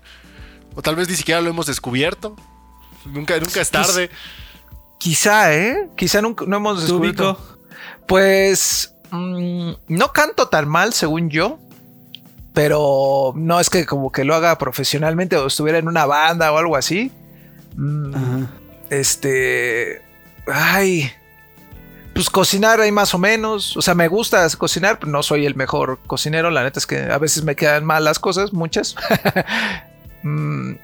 O 0.76 0.82
tal 0.82 0.98
vez 0.98 1.08
ni 1.08 1.16
siquiera 1.16 1.40
lo 1.40 1.50
hemos 1.50 1.68
descubierto. 1.68 2.36
Nunca, 3.06 3.40
nunca 3.40 3.62
es 3.62 3.72
tarde. 3.72 4.10
Quizá, 5.00 5.56
¿eh? 5.56 5.90
Quizá 5.96 6.22
nunca, 6.22 6.44
no 6.46 6.58
hemos 6.58 6.80
¿Tú, 6.80 6.82
descubierto. 6.82 7.58
Pues 8.06 8.94
mm, 9.12 9.72
no 9.88 10.12
canto 10.12 10.50
tan 10.50 10.68
mal, 10.68 10.92
según 10.92 11.30
yo. 11.30 11.60
Pero 12.56 13.34
no 13.36 13.60
es 13.60 13.70
que 13.70 13.86
como 13.86 14.12
que 14.12 14.24
lo 14.24 14.34
haga 14.34 14.58
profesionalmente 14.58 15.36
o 15.36 15.46
estuviera 15.46 15.78
en 15.78 15.88
una 15.88 16.06
banda 16.08 16.52
o 16.52 16.58
algo 16.58 16.76
así. 16.76 17.12
Mm, 17.76 18.46
Este. 18.90 20.02
Ay. 20.52 21.12
Pues 22.14 22.30
cocinar 22.30 22.80
ahí 22.80 22.92
más 22.94 23.14
o 23.14 23.18
menos. 23.20 23.76
O 23.76 23.82
sea, 23.82 23.94
me 23.94 24.08
gusta 24.08 24.48
cocinar, 24.58 25.00
pero 25.00 25.12
no 25.12 25.22
soy 25.22 25.46
el 25.46 25.56
mejor 25.56 26.00
cocinero. 26.08 26.50
La 26.50 26.64
neta 26.64 26.80
es 26.80 26.88
que 26.88 26.98
a 26.98 27.18
veces 27.18 27.44
me 27.44 27.56
quedan 27.58 27.84
mal 27.86 28.04
las 28.04 28.18
cosas, 28.18 28.54
muchas. 28.54 28.96
Mm, 30.28 30.78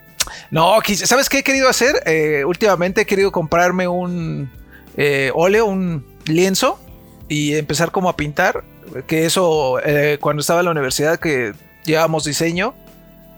no, 0.52 0.78
¿sabes 1.04 1.28
qué 1.28 1.40
he 1.40 1.44
querido 1.44 1.68
hacer? 1.68 2.04
Eh, 2.06 2.44
últimamente 2.46 3.02
he 3.02 3.06
querido 3.08 3.32
comprarme 3.32 3.88
un 3.88 4.52
eh, 4.96 5.32
óleo, 5.34 5.66
un 5.66 6.06
lienzo 6.26 6.80
y 7.28 7.56
empezar 7.56 7.92
como 7.92 8.08
a 8.08 8.16
pintar. 8.16 8.64
Que 9.08 9.26
eso, 9.26 9.80
eh, 9.84 10.18
cuando 10.20 10.42
estaba 10.42 10.60
en 10.62 10.66
la 10.66 10.72
universidad 10.72 11.20
que 11.20 11.54
llevábamos 11.86 12.26
diseño, 12.26 12.74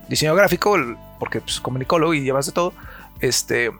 diseño 0.10 0.36
gráfico, 0.36 0.78
porque 1.20 1.42
pues 1.42 1.60
comunicólogo 1.60 2.14
y 2.14 2.22
llevas 2.22 2.46
de 2.48 2.52
todo, 2.52 2.74
este... 3.20 3.72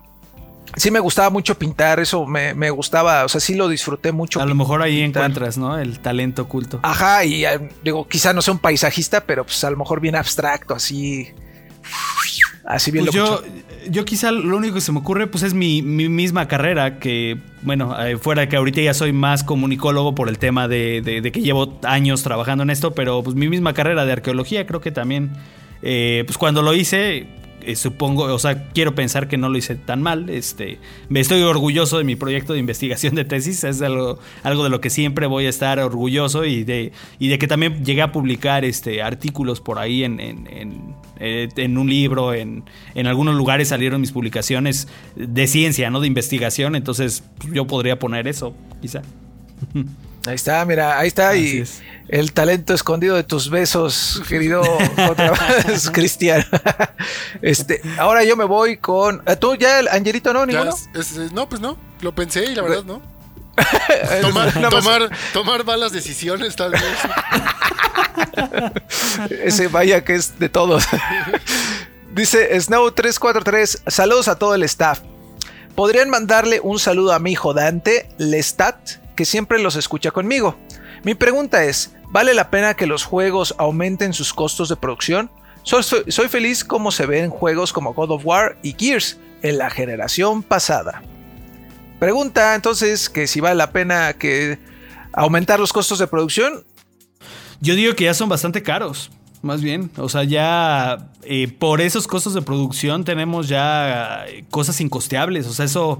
Sí 0.76 0.90
me 0.90 0.98
gustaba 0.98 1.30
mucho 1.30 1.56
pintar, 1.56 2.00
eso 2.00 2.26
me, 2.26 2.52
me 2.52 2.68
gustaba, 2.70 3.24
o 3.24 3.28
sea, 3.28 3.40
sí 3.40 3.54
lo 3.54 3.68
disfruté 3.68 4.10
mucho. 4.10 4.40
A 4.40 4.46
lo 4.46 4.56
mejor 4.56 4.82
ahí 4.82 5.02
pintar. 5.02 5.22
encuentras, 5.22 5.56
¿no? 5.56 5.78
El 5.78 6.00
talento 6.00 6.42
oculto. 6.42 6.80
Ajá, 6.82 7.24
y 7.24 7.44
eh, 7.44 7.70
digo, 7.84 8.08
quizá 8.08 8.32
no 8.32 8.42
sea 8.42 8.54
un 8.54 8.58
paisajista, 8.58 9.20
pero 9.20 9.44
pues 9.44 9.62
a 9.62 9.70
lo 9.70 9.76
mejor 9.76 10.00
bien 10.00 10.16
abstracto, 10.16 10.74
así. 10.74 11.32
Así 12.64 12.90
bien 12.90 13.04
Pues 13.04 13.14
yo, 13.14 13.24
locochón. 13.24 13.64
Yo 13.90 14.04
quizá 14.04 14.30
lo 14.32 14.56
único 14.56 14.74
que 14.74 14.80
se 14.80 14.92
me 14.92 14.98
ocurre 14.98 15.26
pues 15.26 15.42
es 15.42 15.54
mi, 15.54 15.82
mi 15.82 16.08
misma 16.08 16.48
carrera, 16.48 16.98
que 16.98 17.38
bueno, 17.62 17.94
eh, 18.04 18.16
fuera 18.18 18.42
de 18.42 18.48
que 18.48 18.56
ahorita 18.56 18.80
ya 18.82 18.94
soy 18.94 19.12
más 19.12 19.44
comunicólogo 19.44 20.14
por 20.14 20.28
el 20.28 20.38
tema 20.38 20.68
de, 20.68 21.00
de- 21.02 21.32
que 21.32 21.40
llevo 21.40 21.78
años 21.84 22.22
trabajando 22.22 22.62
en 22.62 22.70
esto, 22.70 22.92
pero 22.94 23.22
pues 23.22 23.36
mi 23.36 23.48
misma 23.48 23.72
carrera 23.74 24.04
de 24.04 24.12
arqueología 24.12 24.66
creo 24.66 24.80
que 24.80 24.90
también, 24.90 25.30
eh, 25.82 26.24
pues 26.26 26.36
cuando 26.38 26.62
lo 26.62 26.74
hice, 26.74 27.26
eh, 27.62 27.76
supongo, 27.76 28.24
o 28.24 28.38
sea, 28.38 28.68
quiero 28.74 28.94
pensar 28.94 29.26
que 29.28 29.38
no 29.38 29.48
lo 29.48 29.56
hice 29.56 29.74
tan 29.76 30.02
mal, 30.02 30.28
este, 30.28 30.78
me 31.08 31.20
estoy 31.20 31.40
orgulloso 31.42 31.96
de 31.96 32.04
mi 32.04 32.14
proyecto 32.16 32.52
de 32.52 32.58
investigación 32.58 33.14
de 33.14 33.24
tesis, 33.24 33.64
es 33.64 33.80
algo, 33.80 34.18
algo 34.42 34.64
de 34.64 34.68
lo 34.70 34.80
que 34.82 34.90
siempre 34.90 35.26
voy 35.26 35.46
a 35.46 35.48
estar 35.48 35.78
orgulloso 35.78 36.44
y 36.44 36.64
de, 36.64 36.92
y 37.18 37.28
de 37.28 37.38
que 37.38 37.46
también 37.48 37.82
llegué 37.84 38.02
a 38.02 38.12
publicar 38.12 38.64
este, 38.66 39.02
artículos 39.02 39.60
por 39.62 39.78
ahí 39.78 40.04
en, 40.04 40.20
eh, 41.20 41.48
en 41.56 41.78
un 41.78 41.88
libro, 41.88 42.34
en, 42.34 42.64
en 42.94 43.06
algunos 43.06 43.34
lugares 43.36 43.68
salieron 43.68 44.00
mis 44.00 44.12
publicaciones 44.12 44.88
de 45.16 45.46
ciencia, 45.46 45.90
no 45.90 46.00
de 46.00 46.06
investigación, 46.06 46.74
entonces 46.76 47.22
pues, 47.38 47.52
yo 47.52 47.66
podría 47.66 47.98
poner 47.98 48.28
eso, 48.28 48.54
quizá. 48.80 49.02
Ahí 50.26 50.36
está, 50.36 50.64
mira, 50.64 50.98
ahí 50.98 51.08
está. 51.08 51.28
Así 51.30 51.56
y 51.56 51.60
es. 51.60 51.82
el 52.08 52.32
talento 52.32 52.72
escondido 52.72 53.14
de 53.14 53.24
tus 53.24 53.50
besos, 53.50 54.22
querido 54.26 54.62
Cristian. 55.92 56.42
este, 57.42 57.82
ahora 57.98 58.24
yo 58.24 58.34
me 58.34 58.44
voy 58.44 58.78
con. 58.78 59.22
¿eh, 59.26 59.36
¿Tú 59.36 59.54
ya, 59.54 59.80
el 59.80 59.88
Angelito, 59.88 60.32
no? 60.32 60.40
Ya 60.46 60.46
¿Ninguno? 60.46 60.70
es- 60.94 61.12
es- 61.18 61.32
no, 61.32 61.46
pues 61.46 61.60
no. 61.60 61.76
Lo 62.00 62.14
pensé 62.14 62.46
y 62.50 62.54
la 62.54 62.62
verdad 62.62 62.84
no. 62.84 63.02
Tomar, 64.22 64.70
tomar, 64.70 65.10
tomar 65.34 65.64
malas 65.66 65.92
decisiones, 65.92 66.56
tal 66.56 66.70
vez. 66.72 66.82
Ese 69.30 69.68
vaya 69.68 70.04
que 70.04 70.14
es 70.14 70.38
de 70.38 70.48
todos. 70.48 70.84
Dice 72.14 72.56
Snow343, 72.56 73.90
saludos 73.90 74.28
a 74.28 74.38
todo 74.38 74.54
el 74.54 74.62
staff. 74.62 75.00
¿Podrían 75.74 76.08
mandarle 76.08 76.60
un 76.60 76.78
saludo 76.78 77.12
a 77.12 77.18
mi 77.18 77.32
hijo 77.32 77.52
Dante, 77.52 78.08
Lestat, 78.18 78.76
que 79.16 79.24
siempre 79.24 79.58
los 79.58 79.74
escucha 79.74 80.12
conmigo? 80.12 80.56
Mi 81.02 81.14
pregunta 81.14 81.64
es, 81.64 81.90
¿vale 82.08 82.32
la 82.32 82.50
pena 82.50 82.74
que 82.74 82.86
los 82.86 83.04
juegos 83.04 83.54
aumenten 83.58 84.12
sus 84.12 84.32
costos 84.32 84.68
de 84.68 84.76
producción? 84.76 85.30
Soy, 85.64 86.28
feliz 86.28 86.62
como 86.62 86.92
se 86.92 87.06
ven 87.06 87.30
juegos 87.30 87.72
como 87.72 87.94
God 87.94 88.12
of 88.12 88.22
War 88.24 88.56
y 88.62 88.76
Gears 88.78 89.18
en 89.42 89.58
la 89.58 89.70
generación 89.70 90.42
pasada. 90.42 91.02
Pregunta 91.98 92.54
entonces 92.54 93.08
que 93.08 93.26
si 93.26 93.40
vale 93.40 93.56
la 93.56 93.72
pena 93.72 94.12
que 94.12 94.58
aumentar 95.12 95.58
los 95.58 95.72
costos 95.72 95.98
de 95.98 96.06
producción. 96.06 96.64
Yo 97.64 97.74
digo 97.74 97.94
que 97.94 98.04
ya 98.04 98.12
son 98.12 98.28
bastante 98.28 98.62
caros, 98.62 99.10
más 99.40 99.62
bien. 99.62 99.90
O 99.96 100.10
sea, 100.10 100.22
ya 100.22 101.08
eh, 101.22 101.48
por 101.48 101.80
esos 101.80 102.06
costos 102.06 102.34
de 102.34 102.42
producción 102.42 103.04
tenemos 103.04 103.48
ya 103.48 104.26
eh, 104.28 104.44
cosas 104.50 104.82
incosteables. 104.82 105.46
O 105.46 105.54
sea, 105.54 105.64
eso, 105.64 105.98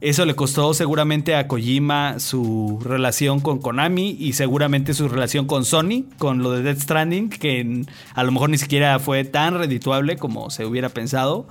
eso 0.00 0.24
le 0.24 0.34
costó 0.34 0.72
seguramente 0.72 1.36
a 1.36 1.48
Kojima 1.48 2.18
su 2.18 2.80
relación 2.82 3.40
con 3.40 3.58
Konami 3.58 4.16
y 4.18 4.32
seguramente 4.32 4.94
su 4.94 5.06
relación 5.10 5.46
con 5.46 5.66
Sony, 5.66 6.04
con 6.16 6.42
lo 6.42 6.50
de 6.52 6.62
Death 6.62 6.80
Stranding, 6.80 7.28
que 7.28 7.84
a 8.14 8.24
lo 8.24 8.32
mejor 8.32 8.48
ni 8.48 8.56
siquiera 8.56 8.98
fue 8.98 9.24
tan 9.24 9.58
redituable 9.58 10.16
como 10.16 10.48
se 10.48 10.64
hubiera 10.64 10.88
pensado. 10.88 11.46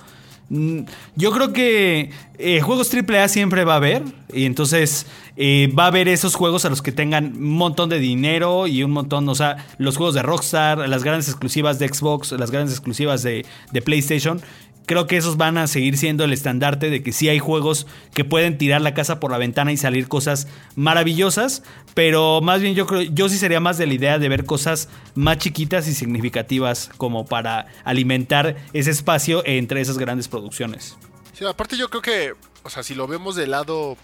Mm, 0.52 0.80
Yo 1.16 1.32
creo 1.32 1.54
que 1.54 2.10
eh, 2.38 2.60
juegos 2.60 2.90
AAA 2.92 3.28
siempre 3.28 3.64
va 3.64 3.72
a 3.74 3.76
haber. 3.76 4.02
Y 4.34 4.44
entonces 4.44 5.06
eh, 5.36 5.72
va 5.76 5.84
a 5.84 5.86
haber 5.86 6.08
esos 6.08 6.34
juegos 6.34 6.64
a 6.66 6.68
los 6.70 6.82
que 6.82 6.92
tengan 6.92 7.32
un 7.36 7.52
montón 7.54 7.88
de 7.88 7.98
dinero 7.98 8.66
y 8.66 8.82
un 8.84 8.90
montón, 8.90 9.28
o 9.28 9.34
sea, 9.34 9.66
los 9.78 9.96
juegos 9.96 10.14
de 10.14 10.22
Rockstar, 10.22 10.86
las 10.88 11.04
grandes 11.04 11.28
exclusivas 11.28 11.78
de 11.78 11.88
Xbox, 11.88 12.32
las 12.32 12.50
grandes 12.50 12.74
exclusivas 12.74 13.22
de, 13.22 13.46
de 13.72 13.82
PlayStation. 13.82 14.40
Creo 14.86 15.06
que 15.06 15.16
esos 15.16 15.36
van 15.36 15.58
a 15.58 15.66
seguir 15.66 15.96
siendo 15.96 16.24
el 16.24 16.32
estandarte 16.32 16.90
de 16.90 17.02
que 17.02 17.12
sí 17.12 17.28
hay 17.28 17.38
juegos 17.38 17.86
que 18.14 18.24
pueden 18.24 18.58
tirar 18.58 18.80
la 18.80 18.94
casa 18.94 19.20
por 19.20 19.30
la 19.30 19.38
ventana 19.38 19.72
y 19.72 19.76
salir 19.76 20.08
cosas 20.08 20.48
maravillosas, 20.76 21.62
pero 21.94 22.40
más 22.40 22.60
bien 22.60 22.74
yo 22.74 22.86
creo, 22.86 23.02
yo 23.02 23.28
sí 23.28 23.38
sería 23.38 23.60
más 23.60 23.78
de 23.78 23.86
la 23.86 23.94
idea 23.94 24.18
de 24.18 24.28
ver 24.28 24.44
cosas 24.44 24.88
más 25.14 25.38
chiquitas 25.38 25.86
y 25.88 25.94
significativas 25.94 26.90
como 26.96 27.26
para 27.26 27.66
alimentar 27.84 28.56
ese 28.72 28.90
espacio 28.90 29.42
entre 29.46 29.80
esas 29.80 29.98
grandes 29.98 30.28
producciones. 30.28 30.96
Sí, 31.32 31.44
aparte 31.44 31.76
yo 31.76 31.88
creo 31.88 32.02
que, 32.02 32.34
o 32.62 32.70
sea, 32.70 32.82
si 32.82 32.94
lo 32.94 33.06
vemos 33.06 33.36
del 33.36 33.52
lado 33.52 33.96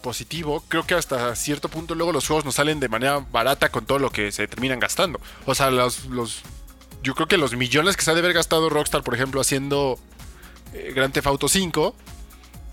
positivo, 0.00 0.64
creo 0.68 0.84
que 0.84 0.94
hasta 0.94 1.34
cierto 1.36 1.68
punto 1.68 1.94
luego 1.94 2.12
los 2.12 2.26
juegos 2.26 2.44
nos 2.44 2.54
salen 2.54 2.80
de 2.80 2.88
manera 2.88 3.24
barata 3.30 3.68
con 3.68 3.86
todo 3.86 3.98
lo 3.98 4.10
que 4.10 4.32
se 4.32 4.48
terminan 4.48 4.80
gastando. 4.80 5.20
O 5.46 5.54
sea, 5.54 5.70
los, 5.70 6.06
los 6.06 6.42
yo 7.02 7.14
creo 7.14 7.28
que 7.28 7.36
los 7.36 7.56
millones 7.56 7.96
que 7.96 8.02
se 8.02 8.10
ha 8.10 8.14
de 8.14 8.20
haber 8.20 8.32
gastado 8.32 8.68
Rockstar, 8.68 9.02
por 9.02 9.14
ejemplo, 9.14 9.40
haciendo 9.40 9.98
eh, 10.74 10.92
Grand 10.94 11.12
Theft 11.12 11.26
Auto 11.26 11.48
5 11.48 11.94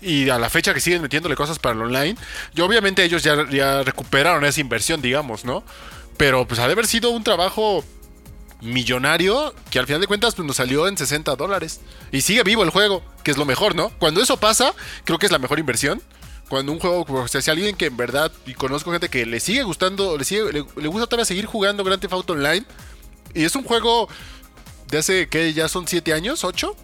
y 0.00 0.28
a 0.30 0.38
la 0.38 0.50
fecha 0.50 0.74
que 0.74 0.80
siguen 0.80 1.02
metiéndole 1.02 1.34
cosas 1.34 1.58
para 1.58 1.74
el 1.74 1.82
online, 1.82 2.16
yo 2.54 2.64
obviamente 2.66 3.02
ellos 3.02 3.22
ya, 3.22 3.48
ya 3.50 3.82
recuperaron 3.82 4.44
esa 4.44 4.60
inversión, 4.60 5.02
digamos, 5.02 5.44
¿no? 5.44 5.64
Pero 6.16 6.46
pues 6.46 6.60
ha 6.60 6.66
de 6.66 6.72
haber 6.72 6.86
sido 6.86 7.10
un 7.10 7.24
trabajo 7.24 7.84
millonario 8.60 9.54
que 9.70 9.78
al 9.78 9.86
final 9.86 10.00
de 10.00 10.06
cuentas 10.06 10.34
pues, 10.34 10.46
nos 10.46 10.56
salió 10.56 10.88
en 10.88 10.96
60 10.96 11.36
dólares. 11.36 11.80
Y 12.12 12.22
sigue 12.22 12.42
vivo 12.42 12.62
el 12.62 12.70
juego, 12.70 13.02
que 13.22 13.30
es 13.30 13.36
lo 13.36 13.44
mejor, 13.44 13.74
¿no? 13.74 13.90
Cuando 13.98 14.20
eso 14.22 14.38
pasa, 14.38 14.74
creo 15.04 15.18
que 15.18 15.26
es 15.26 15.32
la 15.32 15.38
mejor 15.38 15.58
inversión. 15.58 16.02
Cuando 16.48 16.72
un 16.72 16.78
juego, 16.78 17.04
o 17.06 17.28
sea, 17.28 17.42
si 17.42 17.50
alguien 17.50 17.76
que 17.76 17.86
en 17.86 17.96
verdad, 17.96 18.32
y 18.46 18.54
conozco 18.54 18.90
gente 18.90 19.10
que 19.10 19.26
le 19.26 19.38
sigue 19.38 19.64
gustando, 19.64 20.16
le, 20.16 20.24
sigue, 20.24 20.50
le, 20.52 20.88
gusta 20.88 21.06
todavía 21.06 21.26
seguir 21.26 21.44
jugando 21.44 21.84
Grand 21.84 22.00
Theft 22.00 22.14
Auto 22.14 22.32
Online, 22.32 22.64
y 23.34 23.44
es 23.44 23.54
un 23.56 23.64
juego 23.64 24.08
de 24.90 24.98
hace, 24.98 25.28
que 25.28 25.52
¿Ya 25.52 25.68
son 25.68 25.86
7 25.86 26.12
años? 26.12 26.44
¿8? 26.44 26.74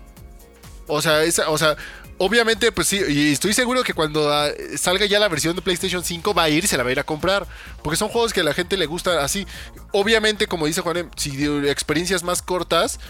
O 0.87 1.03
sea, 1.03 1.23
esa, 1.23 1.49
o 1.49 1.57
sea, 1.57 1.77
obviamente, 2.19 2.71
pues 2.73 2.89
sí, 2.89 3.01
y 3.09 3.33
estoy 3.33 3.55
seguro 3.55 3.83
que 3.83 3.95
cuando 3.95 4.33
ah, 4.33 4.49
salga 4.77 5.07
ya 5.07 5.19
la 5.19 5.29
versión 5.29 5.57
de 5.57 5.63
PlayStation 5.63 6.05
5 6.05 6.35
va 6.35 6.45
a 6.45 6.49
ir, 6.51 6.67
se 6.67 6.77
la 6.77 6.83
va 6.83 6.91
a 6.91 6.93
ir 6.93 7.01
a 7.01 7.05
comprar. 7.05 7.47
Porque 7.83 7.97
son 7.97 8.09
juegos 8.09 8.33
que 8.33 8.41
a 8.41 8.45
la 8.45 8.55
gente 8.55 8.77
le 8.77 8.87
gusta 8.87 9.25
así. 9.25 9.47
Obviamente, 9.93 10.47
como 10.47 10.67
dice 10.67 10.81
Juan, 10.81 11.11
si 11.17 11.45
experiencias 11.69 12.23
más 12.23 12.43
cortas, 12.43 13.01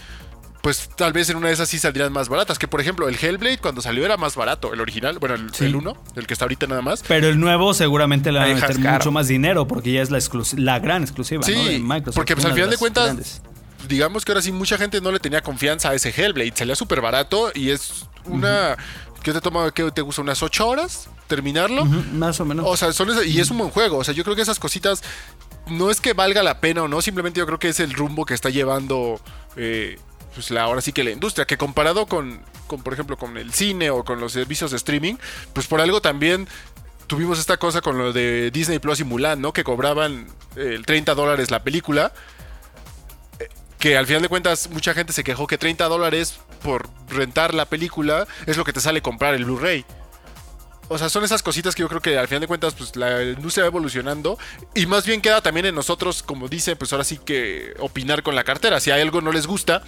pues 0.65 0.89
tal 0.95 1.13
vez 1.13 1.29
en 1.29 1.37
una 1.37 1.49
de 1.49 1.53
esas 1.53 1.69
sí 1.69 1.77
saldrían 1.77 2.11
más 2.11 2.27
baratas. 2.27 2.57
Que 2.57 2.67
por 2.67 2.81
ejemplo, 2.81 3.07
el 3.07 3.15
Hellblade 3.23 3.59
cuando 3.59 3.83
salió 3.83 4.03
era 4.03 4.17
más 4.17 4.35
barato, 4.35 4.73
el 4.73 4.81
original, 4.81 5.19
bueno, 5.19 5.35
el, 5.35 5.53
Sí. 5.53 5.65
el 5.65 5.75
1, 5.75 5.95
el 6.15 6.25
que 6.25 6.33
está 6.33 6.45
ahorita 6.45 6.65
nada 6.65 6.81
más. 6.81 7.03
Pero 7.07 7.27
el 7.27 7.39
nuevo 7.39 7.75
seguramente 7.75 8.31
le 8.31 8.39
van 8.39 8.49
a 8.49 8.55
meter 8.55 8.81
caro. 8.81 8.97
mucho 8.97 9.11
más 9.11 9.27
dinero 9.27 9.67
porque 9.67 9.91
ya 9.91 10.01
es 10.01 10.09
la, 10.09 10.17
exclus- 10.17 10.57
la 10.57 10.79
gran 10.79 11.03
exclusiva 11.03 11.43
Sí, 11.43 11.53
¿no? 11.53 11.63
de 11.65 11.77
Microsoft. 11.77 12.15
porque 12.15 12.33
pues 12.33 12.45
al 12.45 12.53
final 12.53 12.71
de 12.71 12.77
cuentas, 12.77 13.03
grandes. 13.05 13.41
digamos 13.87 14.25
que 14.25 14.31
ahora 14.31 14.41
sí 14.41 14.51
mucha 14.51 14.79
gente 14.79 14.99
no 15.01 15.11
le 15.11 15.19
tenía 15.19 15.41
confianza 15.41 15.89
a 15.91 15.93
ese 15.93 16.09
Hellblade. 16.09 16.53
Salía 16.55 16.75
súper 16.75 16.99
barato 16.99 17.51
y 17.53 17.69
es 17.69 18.07
una... 18.25 18.75
¿Qué 19.21 19.33
te 19.33 19.41
toma? 19.41 19.71
¿Qué 19.71 19.91
te 19.91 20.01
gusta? 20.01 20.21
¿Unas 20.23 20.41
8 20.41 20.67
horas 20.67 21.09
terminarlo? 21.27 21.85
Más 21.85 22.39
o 22.39 22.45
menos. 22.45 22.65
O 22.67 22.75
sea, 22.75 22.91
son 22.91 23.11
esas- 23.11 23.27
y 23.27 23.39
es 23.39 23.51
un 23.51 23.59
buen 23.59 23.69
juego. 23.69 23.97
O 23.97 24.03
sea, 24.03 24.15
yo 24.15 24.23
creo 24.23 24.35
que 24.35 24.41
esas 24.41 24.57
cositas 24.59 25.03
no 25.67 25.91
es 25.91 26.01
que 26.01 26.13
valga 26.13 26.41
la 26.43 26.59
pena 26.59 26.81
o 26.83 26.87
no, 26.87 27.01
simplemente 27.03 27.39
yo 27.39 27.45
creo 27.45 27.59
que 27.59 27.69
es 27.69 27.79
el 27.79 27.93
rumbo 27.93 28.25
que 28.25 28.33
está 28.33 28.49
llevando. 28.49 29.19
eh, 29.57 29.97
pues 30.35 30.51
la, 30.51 30.61
ahora 30.63 30.81
sí 30.81 30.93
que 30.93 31.03
la 31.03 31.09
industria, 31.11 31.45
que 31.45 31.57
comparado 31.57 32.05
con, 32.05 32.39
con, 32.67 32.83
por 32.83 32.93
ejemplo, 32.93 33.17
con 33.17 33.37
el 33.37 33.51
cine 33.53 33.89
o 33.89 34.03
con 34.03 34.19
los 34.19 34.33
servicios 34.33 34.69
de 34.69 34.77
streaming, 34.77 35.15
pues 35.53 35.65
por 35.65 35.81
algo 35.81 36.01
también 36.01 36.47
tuvimos 37.07 37.39
esta 37.39 37.57
cosa 37.57 37.81
con 37.81 37.97
lo 37.97 38.13
de 38.13 38.51
Disney 38.51 38.79
Plus 38.79 38.99
y 38.99 39.03
Mulan, 39.03 39.41
¿no? 39.41 39.53
Que 39.53 39.63
cobraban 39.63 40.27
eh, 40.55 40.73
el 40.75 40.85
30 40.85 41.15
dólares 41.15 41.49
la 41.49 41.63
película. 41.63 42.11
eh, 43.39 43.49
Que 43.79 43.97
al 43.97 44.05
final 44.07 44.21
de 44.21 44.29
cuentas 44.29 44.69
mucha 44.69 44.93
gente 44.93 45.13
se 45.13 45.23
quejó 45.23 45.47
que 45.47 45.57
30 45.57 45.85
dólares 45.87 46.39
por 46.63 46.89
rentar 47.09 47.53
la 47.53 47.65
película 47.65 48.27
es 48.45 48.57
lo 48.57 48.63
que 48.63 48.73
te 48.73 48.79
sale 48.81 49.01
comprar 49.01 49.33
el 49.35 49.45
Blu-ray. 49.45 49.85
O 50.87 50.99
sea, 50.99 51.09
son 51.09 51.23
esas 51.23 51.41
cositas 51.41 51.73
que 51.73 51.81
yo 51.81 51.89
creo 51.89 51.99
que 51.99 52.15
al 52.15 52.27
final 52.27 52.41
de 52.41 52.47
cuentas, 52.47 52.75
pues 52.75 52.95
la 52.95 53.23
industria 53.23 53.63
va 53.63 53.69
evolucionando. 53.69 54.37
Y 54.75 54.85
más 54.85 55.03
bien 55.03 55.19
queda 55.19 55.41
también 55.41 55.65
en 55.65 55.73
nosotros, 55.73 56.21
como 56.21 56.47
dice, 56.47 56.75
pues 56.75 56.93
ahora 56.93 57.03
sí 57.03 57.17
que 57.17 57.73
opinar 57.79 58.21
con 58.21 58.35
la 58.35 58.43
cartera. 58.43 58.79
Si 58.79 58.91
a 58.91 58.95
algo 58.95 59.19
no 59.19 59.31
les 59.31 59.47
gusta, 59.47 59.81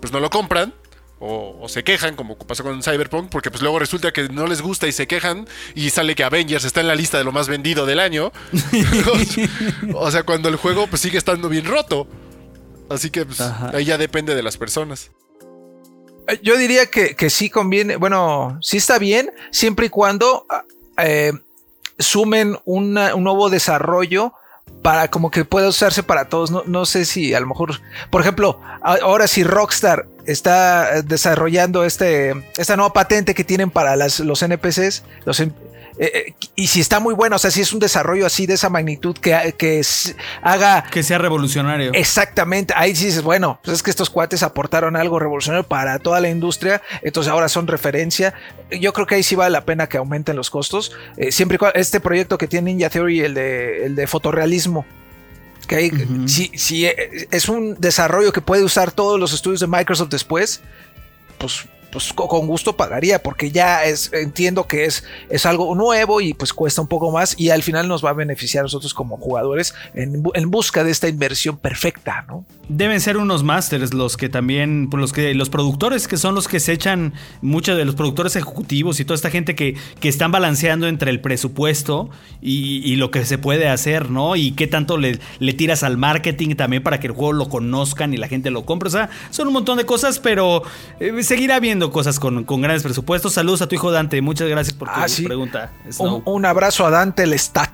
pues 0.00 0.12
no 0.12 0.20
lo 0.20 0.30
compran. 0.30 0.72
O, 1.18 1.56
o 1.62 1.68
se 1.70 1.82
quejan, 1.82 2.14
como 2.14 2.36
pasó 2.36 2.62
con 2.62 2.82
Cyberpunk, 2.82 3.30
porque 3.30 3.50
pues 3.50 3.62
luego 3.62 3.78
resulta 3.78 4.12
que 4.12 4.28
no 4.28 4.46
les 4.46 4.60
gusta 4.60 4.86
y 4.86 4.92
se 4.92 5.06
quejan 5.06 5.48
y 5.74 5.88
sale 5.88 6.14
que 6.14 6.22
Avengers 6.24 6.64
está 6.66 6.82
en 6.82 6.88
la 6.88 6.94
lista 6.94 7.16
de 7.16 7.24
lo 7.24 7.32
más 7.32 7.48
vendido 7.48 7.86
del 7.86 8.00
año. 8.00 8.32
o 9.94 10.10
sea, 10.10 10.24
cuando 10.24 10.48
el 10.50 10.56
juego 10.56 10.86
pues 10.88 11.00
sigue 11.02 11.18
estando 11.18 11.48
bien 11.48 11.64
roto. 11.64 12.06
Así 12.90 13.10
que 13.10 13.24
pues, 13.24 13.40
ahí 13.40 13.84
ya 13.86 13.98
depende 13.98 14.34
de 14.34 14.42
las 14.42 14.56
personas. 14.58 15.10
Eh, 16.28 16.38
Yo 16.42 16.56
diría 16.56 16.86
que, 16.86 17.16
que 17.16 17.30
sí 17.30 17.50
conviene, 17.50 17.96
bueno, 17.96 18.58
sí 18.60 18.76
está 18.76 18.98
bien, 18.98 19.30
siempre 19.50 19.86
y 19.86 19.88
cuando 19.88 20.44
ah, 20.50 20.64
eh, 21.02 21.32
sumen 21.98 22.58
una- 22.64 23.14
un 23.14 23.24
nuevo 23.24 23.48
desarrollo 23.48 24.34
para 24.86 25.08
como 25.08 25.32
que 25.32 25.44
pueda 25.44 25.66
usarse 25.66 26.04
para 26.04 26.28
todos. 26.28 26.52
No, 26.52 26.62
no 26.64 26.86
sé 26.86 27.06
si 27.06 27.34
a 27.34 27.40
lo 27.40 27.48
mejor, 27.48 27.80
por 28.08 28.20
ejemplo, 28.20 28.60
ahora 28.80 29.26
si 29.26 29.42
Rockstar 29.42 30.06
está 30.26 30.98
eh, 30.98 31.02
desarrollando 31.02 31.84
este, 31.84 32.44
esta 32.56 32.76
nueva 32.76 32.92
patente 32.92 33.34
que 33.34 33.42
tienen 33.42 33.68
para 33.68 33.96
las, 33.96 34.20
los 34.20 34.44
NPCs, 34.44 35.02
los, 35.24 35.42
eh, 35.98 36.10
eh, 36.14 36.48
y 36.54 36.66
si 36.66 36.80
está 36.80 37.00
muy 37.00 37.14
bueno, 37.14 37.36
o 37.36 37.38
sea, 37.38 37.50
si 37.50 37.62
es 37.62 37.72
un 37.72 37.78
desarrollo 37.78 38.26
así 38.26 38.46
de 38.46 38.54
esa 38.54 38.68
magnitud 38.68 39.16
que, 39.16 39.34
haga 40.42 40.84
Que 40.90 41.02
sea 41.02 41.18
revolucionario. 41.18 41.92
Exactamente, 41.94 42.74
ahí 42.76 42.94
sí 42.94 43.06
dices, 43.06 43.22
bueno, 43.22 43.58
pues 43.62 43.76
es 43.76 43.82
que 43.82 43.90
estos 43.90 44.10
cuates 44.10 44.42
aportaron 44.42 44.96
algo 44.96 45.18
revolucionario 45.18 45.66
para 45.66 45.98
toda 45.98 46.20
la 46.20 46.28
industria, 46.28 46.82
entonces 47.02 47.32
ahora 47.32 47.48
son 47.48 47.66
referencia. 47.66 48.34
Yo 48.70 48.92
creo 48.92 49.06
que 49.06 49.16
ahí 49.16 49.22
sí 49.22 49.36
vale 49.36 49.50
la 49.50 49.64
pena 49.64 49.88
que 49.88 49.96
aumenten 49.96 50.36
los 50.36 50.50
costos, 50.50 50.92
eh, 51.16 51.32
siempre 51.32 51.56
y 51.56 51.58
cuando 51.58 51.78
este 51.78 52.00
proyecto 52.00 52.36
que 52.36 52.46
tiene 52.46 52.72
Ninja 52.72 52.90
Theory, 52.90 53.20
el 53.20 53.34
de, 53.34 53.86
el 53.86 53.96
de 53.96 54.06
fotorrealismo, 54.06 54.84
que 55.66 56.06
si, 56.26 56.52
si 56.54 56.86
es 56.86 57.48
un 57.48 57.74
desarrollo 57.80 58.32
que 58.32 58.40
puede 58.40 58.62
usar 58.62 58.92
todos 58.92 59.18
los 59.18 59.32
estudios 59.32 59.58
de 59.60 59.66
Microsoft 59.66 60.10
después, 60.10 60.60
pues, 61.38 61.66
pues 61.96 62.12
co- 62.12 62.28
con 62.28 62.46
gusto 62.46 62.76
pagaría, 62.76 63.22
porque 63.22 63.50
ya 63.50 63.84
es, 63.84 64.12
entiendo 64.12 64.66
que 64.66 64.84
es, 64.84 65.02
es 65.30 65.46
algo 65.46 65.74
nuevo 65.74 66.20
y 66.20 66.34
pues 66.34 66.52
cuesta 66.52 66.82
un 66.82 66.88
poco 66.88 67.10
más 67.10 67.34
y 67.38 67.48
al 67.48 67.62
final 67.62 67.88
nos 67.88 68.04
va 68.04 68.10
a 68.10 68.12
beneficiar 68.12 68.60
a 68.60 68.64
nosotros 68.64 68.92
como 68.92 69.16
jugadores 69.16 69.74
en, 69.94 70.22
en 70.34 70.50
busca 70.50 70.84
de 70.84 70.90
esta 70.90 71.08
inversión 71.08 71.56
perfecta, 71.56 72.26
¿no? 72.28 72.44
Deben 72.68 73.00
ser 73.00 73.16
unos 73.16 73.44
masters 73.44 73.94
los 73.94 74.18
que 74.18 74.28
también, 74.28 74.88
pues, 74.90 75.00
los 75.00 75.12
que 75.14 75.32
los 75.32 75.48
productores 75.48 76.06
que 76.06 76.18
son 76.18 76.34
los 76.34 76.48
que 76.48 76.60
se 76.60 76.72
echan, 76.72 77.14
muchos 77.40 77.78
de 77.78 77.86
los 77.86 77.94
productores 77.94 78.36
ejecutivos 78.36 79.00
y 79.00 79.06
toda 79.06 79.14
esta 79.14 79.30
gente 79.30 79.54
que, 79.54 79.76
que 79.98 80.10
están 80.10 80.32
balanceando 80.32 80.88
entre 80.88 81.10
el 81.10 81.22
presupuesto 81.22 82.10
y, 82.42 82.96
lo 82.96 83.10
que 83.10 83.24
se 83.24 83.38
puede 83.38 83.68
hacer, 83.68 84.10
¿no? 84.10 84.36
Y 84.36 84.52
qué 84.52 84.66
tanto 84.66 84.98
le, 84.98 85.18
le 85.38 85.52
tiras 85.54 85.82
al 85.82 85.96
marketing 85.96 86.56
también 86.56 86.82
para 86.82 87.00
que 87.00 87.06
el 87.06 87.12
juego 87.14 87.32
lo 87.32 87.48
conozcan 87.48 88.12
y 88.12 88.16
la 88.16 88.28
gente 88.28 88.50
lo 88.50 88.66
compre. 88.66 88.88
O 88.88 88.92
sea, 88.92 89.08
son 89.30 89.46
un 89.46 89.54
montón 89.54 89.78
de 89.78 89.86
cosas, 89.86 90.18
pero 90.18 90.62
eh, 91.00 91.22
seguirá 91.22 91.60
cosas 91.90 92.18
con, 92.20 92.44
con 92.44 92.60
grandes 92.62 92.82
presupuestos. 92.82 93.32
Saludos 93.34 93.62
a 93.62 93.68
tu 93.68 93.74
hijo 93.74 93.90
Dante, 93.90 94.20
muchas 94.22 94.48
gracias 94.48 94.76
por 94.76 94.88
tu 94.88 94.94
Ah, 95.00 95.08
sí. 95.08 95.22
pregunta. 95.24 95.72
Un, 95.98 96.22
un 96.24 96.44
abrazo 96.46 96.86
a 96.86 96.90
Dante 96.90 97.26
Lestat. 97.26 97.70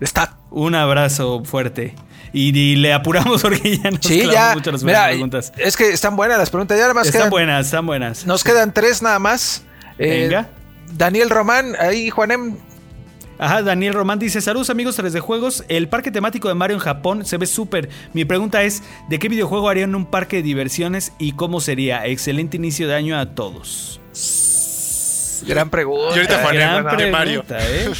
Lestat. 0.00 0.30
Un 0.50 0.74
abrazo 0.74 1.42
fuerte. 1.44 1.94
Y, 2.32 2.56
y 2.58 2.76
le 2.76 2.92
apuramos 2.92 3.40
porque 3.42 3.78
ya 3.78 3.90
nos 3.90 4.00
Sí, 4.04 4.22
ya. 4.30 4.52
mucho 4.54 4.70
las 4.72 4.82
Mira, 4.82 5.06
preguntas. 5.08 5.52
es 5.56 5.76
que 5.76 5.90
están 5.90 6.16
buenas 6.16 6.38
las 6.38 6.50
preguntas. 6.50 6.76
Ya 6.76 6.82
nada 6.84 6.94
más 6.94 7.06
Están 7.06 7.20
quedan, 7.20 7.30
buenas, 7.30 7.66
están 7.66 7.86
buenas. 7.86 8.26
nos 8.26 8.44
quedan 8.44 8.72
tres 8.74 9.00
nada 9.02 9.18
más. 9.18 9.62
Eh, 9.98 10.28
Venga. 10.28 10.48
Daniel 10.92 11.30
Román, 11.30 11.74
ahí 11.80 12.10
Juanem. 12.10 12.56
Ajá, 13.38 13.62
Daniel 13.62 13.92
Román 13.92 14.18
dice, 14.18 14.40
saludos 14.40 14.70
amigos 14.70 14.96
3 14.96 15.12
de 15.12 15.20
juegos, 15.20 15.64
el 15.68 15.88
parque 15.88 16.10
temático 16.10 16.48
de 16.48 16.54
Mario 16.54 16.76
en 16.76 16.80
Japón 16.80 17.26
se 17.26 17.36
ve 17.36 17.46
súper. 17.46 17.90
Mi 18.14 18.24
pregunta 18.24 18.62
es, 18.62 18.82
¿de 19.08 19.18
qué 19.18 19.28
videojuego 19.28 19.68
harían 19.68 19.94
un 19.94 20.06
parque 20.06 20.36
de 20.36 20.42
diversiones 20.42 21.12
y 21.18 21.32
cómo 21.32 21.60
sería? 21.60 22.06
Excelente 22.06 22.56
inicio 22.56 22.88
de 22.88 22.94
año 22.94 23.18
a 23.18 23.34
todos. 23.34 24.00
Gran 25.46 25.68
pregunta. 25.68 26.16
Y 26.16 26.18
ahorita 26.18 26.52
Gran 26.52 26.84
Mario. 27.12 27.44
pregunta, 27.44 27.58
¿eh? 27.60 27.90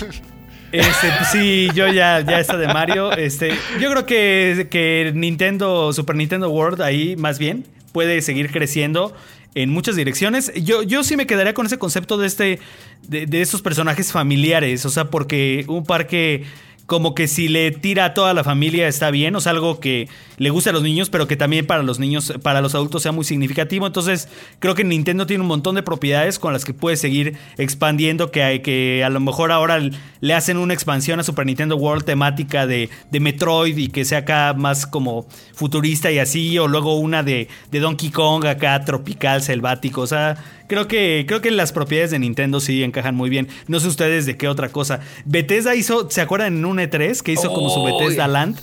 Este, 0.73 1.09
pues 1.19 1.29
sí, 1.31 1.69
yo 1.75 1.89
ya, 1.89 2.21
ya 2.21 2.41
está 2.41 2.57
de 2.57 2.67
Mario. 2.67 3.13
Este, 3.13 3.53
yo 3.81 3.91
creo 3.91 4.05
que, 4.05 4.67
que 4.71 5.13
Nintendo, 5.15 5.93
Super 5.93 6.17
Nintendo 6.17 6.51
World 6.51 6.83
ahí 6.83 7.15
más 7.17 7.39
bien 7.39 7.65
puede 7.93 8.21
seguir 8.21 8.51
creciendo 8.51 9.15
en 9.57 9.71
muchas 9.71 9.97
direcciones. 9.97 10.53
Yo, 10.63 10.83
yo 10.83 11.03
sí 11.03 11.17
me 11.17 11.27
quedaría 11.27 11.55
con 11.55 11.65
ese 11.67 11.79
concepto 11.79 12.19
de 12.19 12.27
este, 12.27 12.61
de, 13.09 13.27
de 13.27 13.41
estos 13.41 13.63
personajes 13.63 14.13
familiares. 14.13 14.85
O 14.85 14.91
sea, 14.91 15.11
porque 15.11 15.65
un 15.67 15.85
parque 15.85 16.45
como 16.87 17.15
que 17.15 17.27
si 17.27 17.49
le 17.49 17.73
tira 17.73 18.07
a 18.07 18.15
toda 18.15 18.33
la 18.33 18.45
familia 18.45 18.87
está 18.87 19.11
bien, 19.11 19.35
o 19.35 19.41
sea, 19.41 19.53
algo 19.53 19.81
que 19.81 20.09
le 20.39 20.51
gusta 20.51 20.71
a 20.71 20.73
los 20.73 20.83
niños, 20.83 21.11
pero 21.11 21.27
que 21.27 21.37
también 21.37 21.67
para 21.67 21.83
los 21.83 21.99
niños, 21.99 22.33
para 22.43 22.61
los 22.61 22.75
adultos 22.75 23.03
sea 23.03 23.13
muy 23.13 23.25
significativo. 23.25 23.87
Entonces, 23.87 24.29
creo 24.61 24.75
que 24.75 24.85
Nintendo 24.85 25.27
tiene 25.27 25.43
un 25.43 25.49
montón 25.49 25.75
de 25.75 25.83
propiedades 25.83 26.39
con 26.39 26.53
las 26.53 26.65
que 26.65 26.75
puede 26.75 26.97
seguir 26.97 27.37
expandiendo, 27.59 28.31
que, 28.31 28.43
hay, 28.43 28.61
que 28.61 29.03
a 29.05 29.11
lo 29.11 29.19
mejor 29.19 29.51
ahora 29.51 29.81
le 30.21 30.35
hacen 30.35 30.59
una 30.59 30.75
expansión 30.75 31.19
a 31.19 31.25
Super 31.25 31.47
Nintendo 31.47 31.77
World 31.77 32.05
temática 32.05 32.67
de, 32.67 32.89
de 33.11 33.21
Metroid 33.21 33.77
y 33.77 33.89
que 33.89 34.05
sea 34.05 34.19
acá 34.19 34.55
más 34.57 34.87
como 34.87 35.27
futurista 35.55 36.13
y 36.13 36.19
así, 36.19 36.59
o 36.59 36.69
luego 36.69 36.97
una 36.97 37.23
de, 37.23 37.49
Donkey 37.73 38.11
Kong 38.11 38.47
acá 38.47 38.85
tropical, 38.85 39.43
selvático, 39.43 40.03
o 40.03 40.07
sea... 40.07 40.37
Creo 40.69 40.89
que, 40.89 41.25
creo 41.29 41.41
que 41.41 41.53
las 41.53 41.71
propiedades 41.71 42.11
de 42.11 42.19
Nintendo 42.19 42.59
sí 42.59 42.83
encajan 42.83 43.15
muy 43.15 43.31
bien. 43.31 43.47
No 43.69 43.79
sé 43.79 43.87
ustedes 43.87 44.27
de 44.27 44.37
qué 44.37 44.49
otra 44.49 44.71
cosa. 44.71 44.99
Bethesda 45.25 45.77
hizo, 45.77 46.11
¿se 46.11 46.21
acuerdan 46.21 46.57
en 46.57 46.65
un 46.65 46.76
E3 46.79 47.23
que 47.23 47.33
hizo 47.33 47.53
como 47.53 47.69
su 47.71 47.81
Oh, 47.81 47.85
Bethesda. 47.85 48.27
Land? 48.29 48.59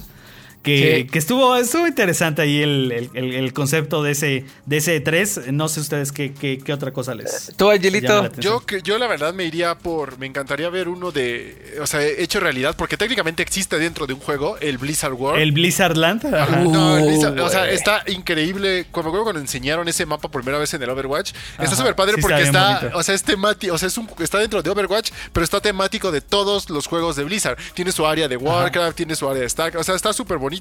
Que, 0.64 1.02
Sí. 1.04 1.08
que 1.12 1.20
estuvo, 1.20 1.56
estuvo 1.58 1.86
interesante 1.88 2.42
ahí 2.42 2.62
el, 2.64 3.10
el- 3.14 3.34
el- 3.34 3.52
concepto 3.54 4.02
de 4.02 4.12
ese, 4.12 4.46
de 4.66 4.78
ese 4.78 5.04
E3. 5.04 5.52
No 5.52 5.68
sé 5.68 5.82
ustedes 5.82 6.12
qué, 6.14 6.34
qué, 6.34 6.58
qué 6.58 6.72
otra 6.74 6.92
cosa 6.92 7.14
les. 7.14 7.52
Tú, 7.58 7.66
llama 7.66 7.74
Angelito. 7.74 8.30
Yo, 8.40 8.66
que- 8.66 8.82
yo 8.82 8.98
la 8.98 9.08
verdad 9.08 9.34
me 9.34 9.44
iría 9.44 9.76
por. 9.78 10.18
Me 10.18 10.26
encantaría 10.26 10.70
ver 10.70 10.88
uno 10.88 11.12
de. 11.12 11.76
O 11.82 11.86
sea, 11.86 12.02
hecho 12.02 12.40
realidad, 12.40 12.76
porque 12.78 12.96
técnicamente 12.96 13.44
existe 13.44 13.78
dentro 13.78 14.08
de 14.08 14.14
un 14.14 14.22
juego, 14.22 14.58
el 14.60 14.78
Blizzard 14.78 15.12
World. 15.14 15.42
El 15.42 15.52
Blizzard 15.52 15.98
Land. 15.98 16.34
Ajá, 16.34 16.56
no, 16.62 16.98
el 16.98 17.04
Blizzard- 17.06 17.40
o 17.42 17.50
sea, 17.50 17.70
está 17.70 18.02
increíble. 18.08 18.86
Cuando 18.90 19.10
me 19.10 19.18
acuerdo 19.18 19.24
cuando 19.26 19.42
enseñaron 19.42 19.88
ese 19.90 20.06
mapa 20.06 20.32
por 20.32 20.42
primera 20.42 20.60
vez 20.60 20.74
en 20.74 20.82
el 20.82 20.90
Overwatch, 20.90 21.34
Ajá, 21.56 21.64
está 21.66 21.76
súper 21.76 21.96
padre 21.96 22.16
sí 22.16 22.22
porque 22.22 22.42
está 22.44 22.92
o 22.94 23.04
sea, 23.04 23.14
es 23.16 23.24
temático, 23.24 23.74
o 23.74 23.78
sea, 23.78 23.88
es 23.90 23.98
un, 23.98 24.10
está 24.20 24.40
dentro 24.40 24.62
de 24.64 24.70
Overwatch, 24.70 25.12
pero 25.34 25.44
está 25.44 25.60
temático 25.60 26.10
de 26.10 26.22
todos 26.22 26.70
los 26.70 26.88
juegos 26.88 27.18
de 27.18 27.26
Blizzard. 27.26 27.58
Tiene 27.74 27.92
su 27.92 28.08
área 28.08 28.30
de 28.30 28.38
Warcraft, 28.38 28.96
tiene 28.96 29.16
su 29.16 29.28
área 29.30 29.42
de 29.42 29.50
Starcraft, 29.50 29.82
o 29.82 29.84
sea, 29.84 29.96
está 29.96 30.14
súper 30.14 30.38
bonito. 30.38 30.53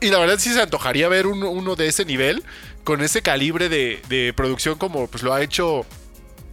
Y 0.00 0.08
la 0.10 0.18
verdad 0.18 0.38
sí 0.38 0.52
se 0.52 0.60
antojaría 0.60 1.08
ver 1.08 1.26
un- 1.26 1.42
uno 1.44 1.76
de 1.76 1.86
ese 1.88 2.04
nivel, 2.04 2.42
con 2.82 3.00
ese 3.02 3.22
calibre 3.22 3.68
de, 3.68 4.02
de 4.08 4.32
producción 4.34 4.76
como 4.78 5.06
pues 5.06 5.22
lo 5.22 5.32
ha 5.32 5.40
hecho 5.42 5.86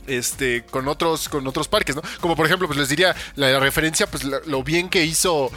este, 0.08 0.64
con 0.70 0.88
otros, 0.88 1.30
con 1.30 1.46
otros 1.48 1.68
parques, 1.68 1.96
¿no? 1.96 2.02
Como 2.22 2.36
por 2.36 2.46
ejemplo, 2.46 2.68
pues 2.68 2.80
les 2.80 2.90
diría 2.90 3.16
la, 3.36 3.50
la 3.52 3.60
referencia, 3.60 4.08
pues 4.08 4.24
la- 4.24 4.40
lo 4.46 4.64
bien 4.64 4.90
que 4.90 5.06
hizo 5.06 5.52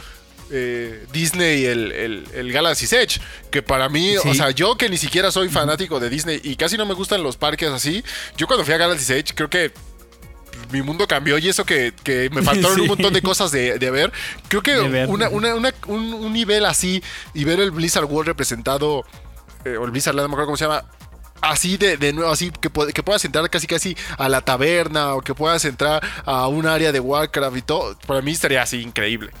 eh, 0.51 1.05
Disney 1.11 1.65
el, 1.65 1.91
el, 1.91 2.23
el 2.33 2.51
Galaxy's 2.51 2.93
Edge, 2.93 3.19
que 3.49 3.63
para 3.63 3.89
mí, 3.89 4.15
Sí. 4.21 4.29
o 4.29 4.33
sea, 4.35 4.51
yo 4.51 4.75
que 4.77 4.89
ni 4.89 4.97
siquiera 4.97 5.31
soy 5.31 5.49
fanático 5.49 5.99
de 5.99 6.09
Disney 6.09 6.39
y 6.43 6.55
casi 6.55 6.77
no 6.77 6.85
me 6.85 6.93
gustan 6.93 7.23
los 7.23 7.35
parques 7.37 7.69
así, 7.69 8.03
yo 8.37 8.45
cuando 8.45 8.63
fui 8.63 8.73
a 8.73 8.77
Galaxy's 8.77 9.09
Edge 9.09 9.33
creo 9.33 9.49
que 9.49 9.71
mi 10.75 10.81
mundo 10.83 11.07
cambió 11.07 11.37
y 11.37 11.49
eso 11.49 11.65
que, 11.65 11.93
que 12.03 12.29
me 12.31 12.41
faltaron 12.43 12.75
Sí. 12.75 12.81
un 12.81 12.87
montón 12.87 13.13
de 13.13 13.21
cosas 13.21 13.51
de, 13.51 13.79
de 13.79 13.91
ver. 13.91 14.11
Creo 14.47 14.61
que 14.61 14.73
De 14.75 14.87
ver. 14.89 15.09
una- 15.09 15.29
una- 15.29 15.55
una- 15.55 15.73
un, 15.87 16.13
un 16.13 16.33
nivel 16.33 16.65
así 16.65 17.01
y 17.33 17.43
ver 17.43 17.59
el 17.59 17.71
Blizzard 17.71 18.05
World 18.05 18.27
representado, 18.27 19.03
eh, 19.65 19.77
o 19.77 19.85
el 19.85 19.91
Blizzard 19.91 20.15
Land, 20.15 20.25
no 20.25 20.29
me 20.29 20.33
acuerdo 20.35 20.47
cómo 20.47 20.57
se 20.57 20.65
llama, 20.65 20.83
así 21.41 21.77
de, 21.77 21.97
de 21.97 22.13
nuevo, 22.13 22.31
así 22.31 22.49
que, 22.51 22.69
que 22.93 23.03
puedas 23.03 23.23
entrar 23.25 23.49
casi 23.49 23.67
casi 23.67 23.95
a 24.17 24.29
la 24.29 24.41
taberna 24.41 25.13
o 25.15 25.21
que 25.21 25.33
puedas 25.35 25.63
entrar 25.65 26.01
a 26.25 26.47
un 26.47 26.65
área 26.67 26.91
de 26.91 26.99
Warcraft 26.99 27.57
y 27.57 27.61
todo, 27.61 27.97
para 28.07 28.21
mí 28.21 28.31
estaría 28.31 28.61
así 28.61 28.81
increíble. 28.81 29.31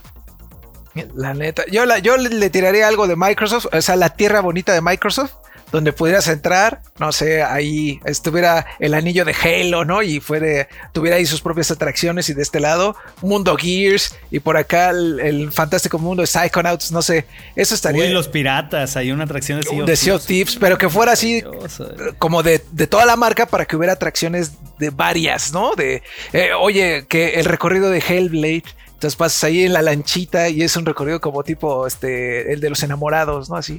La 1.13 1.33
neta. 1.33 1.63
Yo, 1.69 1.85
la, 1.85 1.99
yo 1.99 2.15
le, 2.15 2.29
le 2.29 2.49
tiraría 2.49 2.87
algo 2.87 3.05
de 3.07 3.15
Microsoft, 3.17 3.67
o 3.73 3.81
sea, 3.81 3.97
la 3.97 4.09
tierra 4.09 4.39
bonita 4.39 4.71
de 4.73 4.81
Microsoft, 4.81 5.33
donde 5.71 5.93
pudieras 5.93 6.27
entrar, 6.27 6.81
no 6.99 7.11
sé, 7.11 7.43
ahí 7.43 7.99
estuviera 8.05 8.65
el 8.79 8.93
anillo 8.93 9.25
de 9.25 9.33
Halo, 9.33 9.85
¿no? 9.85 10.01
Y 10.01 10.19
fuera, 10.19 10.67
tuviera 10.93 11.17
ahí 11.17 11.25
sus 11.25 11.41
propias 11.41 11.71
atracciones 11.71 12.29
y 12.29 12.33
de 12.33 12.41
este 12.41 12.59
lado, 12.59 12.95
Mundo 13.21 13.57
Gears 13.57 14.15
y 14.31 14.39
por 14.39 14.57
acá 14.57 14.91
el, 14.91 15.19
el 15.19 15.51
fantástico 15.51 15.99
mundo 15.99 16.21
de 16.21 16.27
Psychonauts, 16.27 16.91
no 16.91 17.01
sé, 17.01 17.25
eso 17.55 17.75
estaría 17.75 18.03
Uy, 18.03 18.09
los 18.09 18.27
piratas, 18.27 18.95
hay 18.95 19.11
una 19.11 19.25
atracción 19.25 19.59
de 19.59 19.67
Sea 19.67 19.81
of 19.81 19.87
de 19.87 19.95
Sea 19.95 20.15
of. 20.15 20.25
Thieves, 20.25 20.57
pero 20.59 20.77
que 20.77 20.89
fuera 20.89 21.11
así 21.13 21.41
Maravilloso. 21.43 21.93
como 22.17 22.43
de, 22.43 22.61
de 22.71 22.87
toda 22.87 23.05
la 23.05 23.15
marca 23.15 23.45
para 23.45 23.65
que 23.65 23.75
hubiera 23.75 23.93
atracciones 23.93 24.53
de 24.79 24.89
varias, 24.89 25.51
¿no? 25.53 25.73
De, 25.75 26.03
eh, 26.33 26.49
oye, 26.57 27.05
que 27.07 27.35
el 27.35 27.45
recorrido 27.45 27.89
de 27.89 27.99
Hellblade, 27.99 28.63
entonces 29.05 29.17
pasas 29.17 29.43
ahí 29.43 29.65
en 29.65 29.73
la 29.73 29.83
lanchita 29.83 30.49
y 30.49 30.63
es 30.63 30.75
un 30.75 30.83
recorrido 30.83 31.21
como 31.21 31.43
tipo 31.43 31.85
este, 31.85 32.51
el 32.51 32.59
de 32.59 32.69
los 32.71 32.81
enamorados, 32.81 33.51
¿no? 33.51 33.55
Así, 33.55 33.77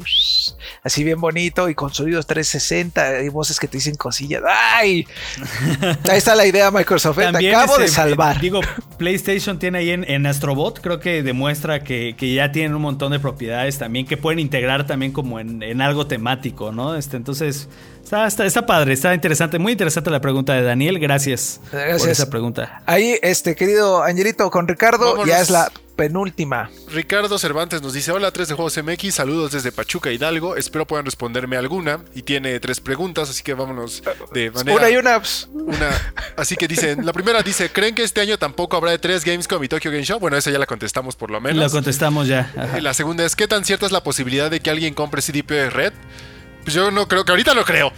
así 0.85 1.03
bien 1.03 1.21
bonito 1.21 1.69
y 1.69 1.75
con 1.75 1.93
sonidos 1.93 2.29
360 2.29 3.23
y 3.23 3.29
voces 3.29 3.59
que 3.59 3.67
te 3.67 3.79
dicen 3.79 3.97
cosillas. 3.97 4.45
¡Ay! 4.49 5.05
Ahí 6.09 6.19
está 6.19 6.37
la 6.37 6.47
idea, 6.47 6.71
Microsoft. 6.71 7.19
¿eh? 7.19 7.27
Te 7.27 7.33
También, 7.33 7.55
acabo 7.57 7.79
de 7.79 7.89
salvar. 7.89 8.41
Digo, 8.41 8.61
PlayStation 8.99 9.59
tiene 9.59 9.79
ahí 9.79 9.91
en, 9.91 10.09
en 10.09 10.27
Astrobot, 10.27 10.81
creo 10.81 11.01
que 11.01 11.25
demuestra 11.25 11.83
que, 11.83 12.15
que 12.17 12.33
ya 12.33 12.53
tienen 12.53 12.77
un 12.77 12.83
montón 12.83 13.11
de 13.11 13.19
propiedades 13.19 13.79
también 13.79 14.07
que 14.07 14.17
pueden 14.17 14.39
integrar 14.39 14.87
también 14.87 15.11
como 15.11 15.41
en, 15.41 15.61
en 15.65 15.81
algo 15.81 16.07
temático, 16.07 16.71
¿no? 16.71 16.95
Este, 16.95 17.17
entonces, 17.17 17.69
está, 18.07 18.27
está, 18.27 18.47
está 18.47 18.65
padre, 18.67 18.93
está 18.93 19.13
interesante, 19.15 19.59
muy 19.59 19.73
interesante 19.73 20.11
la 20.11 20.21
pregunta 20.21 20.55
de 20.55 20.63
Daniel. 20.63 20.99
Gracias, 21.01 21.61
por 21.71 22.09
esa 22.09 22.31
pregunta. 22.31 22.83
Ahí, 22.87 23.19
este 23.21 23.57
querido 23.57 24.03
Angelito 24.03 24.49
con 24.51 24.69
Ricardo, 24.69 25.07
Vámonos. 25.07 25.27
ya 25.27 25.41
es 25.41 25.51
la 25.51 25.73
penúltima. 25.97 26.71
Ricardo 26.89 27.37
Cervantes 27.39 27.83
nos 27.83 27.95
dice, 27.95 28.13
hola 28.13 28.31
3 28.31 28.49
de 28.49 28.55
Juegos 28.55 28.79
MX, 28.81 29.15
saludos 29.15 29.53
desde 29.53 29.73
Pachuca 29.73 30.13
Hidalgo, 30.13 30.55
espero 30.55 30.87
puedan 30.87 31.05
responderme 31.05 31.57
alguna 31.57 32.01
y 32.15 32.23
tiene 32.23 32.61
tres 32.61 32.81
preguntas, 32.81 33.31
así 33.31 33.43
que 33.43 33.55
vámonos 33.55 34.03
de 34.33 34.51
manera... 34.51 34.77
Una 34.77 34.91
y 34.91 34.97
una. 34.99 35.19
pues, 35.19 35.49
una. 35.53 35.91
Así 36.37 36.55
que 36.55 36.69
dicen, 36.69 37.05
la 37.05 37.13
primera 37.13 37.43
dice, 37.43 37.71
¿creen 37.71 37.95
que 37.95 38.05
este 38.05 38.21
año 38.21 38.39
tampoco 38.39 38.77
habrá 38.77 38.91
de 38.93 38.99
tres 38.99 39.25
Gamescom 39.25 39.65
y 39.65 39.69
Tokyo 39.69 39.91
Game 39.91 40.05
Show? 40.05 40.21
Bueno, 40.21 40.37
esa 40.37 40.51
ya 40.51 40.59
la 40.59 40.67
contestamos 40.67 41.17
por 41.17 41.31
lo 41.31 41.41
menos. 41.41 41.73
contestamos 41.73 42.29
ya. 42.29 42.53
ajá. 42.57 42.79
Y 42.79 42.83
La 42.83 42.95
segunda 42.95 43.25
es, 43.25 43.35
¿qué 43.35 43.49
tan 43.49 43.65
cierta 43.65 43.87
es 43.87 43.93
la 43.93 44.03
posibilidad 44.05 44.51
de 44.51 44.61
que 44.61 44.71
alguien 44.71 44.95
compre 44.95 45.23
CDP 45.23 45.71
Red? 45.73 45.95
Pues 46.67 46.75
yo 46.75 46.91
no 46.91 47.07
creo, 47.07 47.25
que 47.25 47.31
ahorita 47.31 47.55
no 47.55 47.63
creo. 47.63 47.93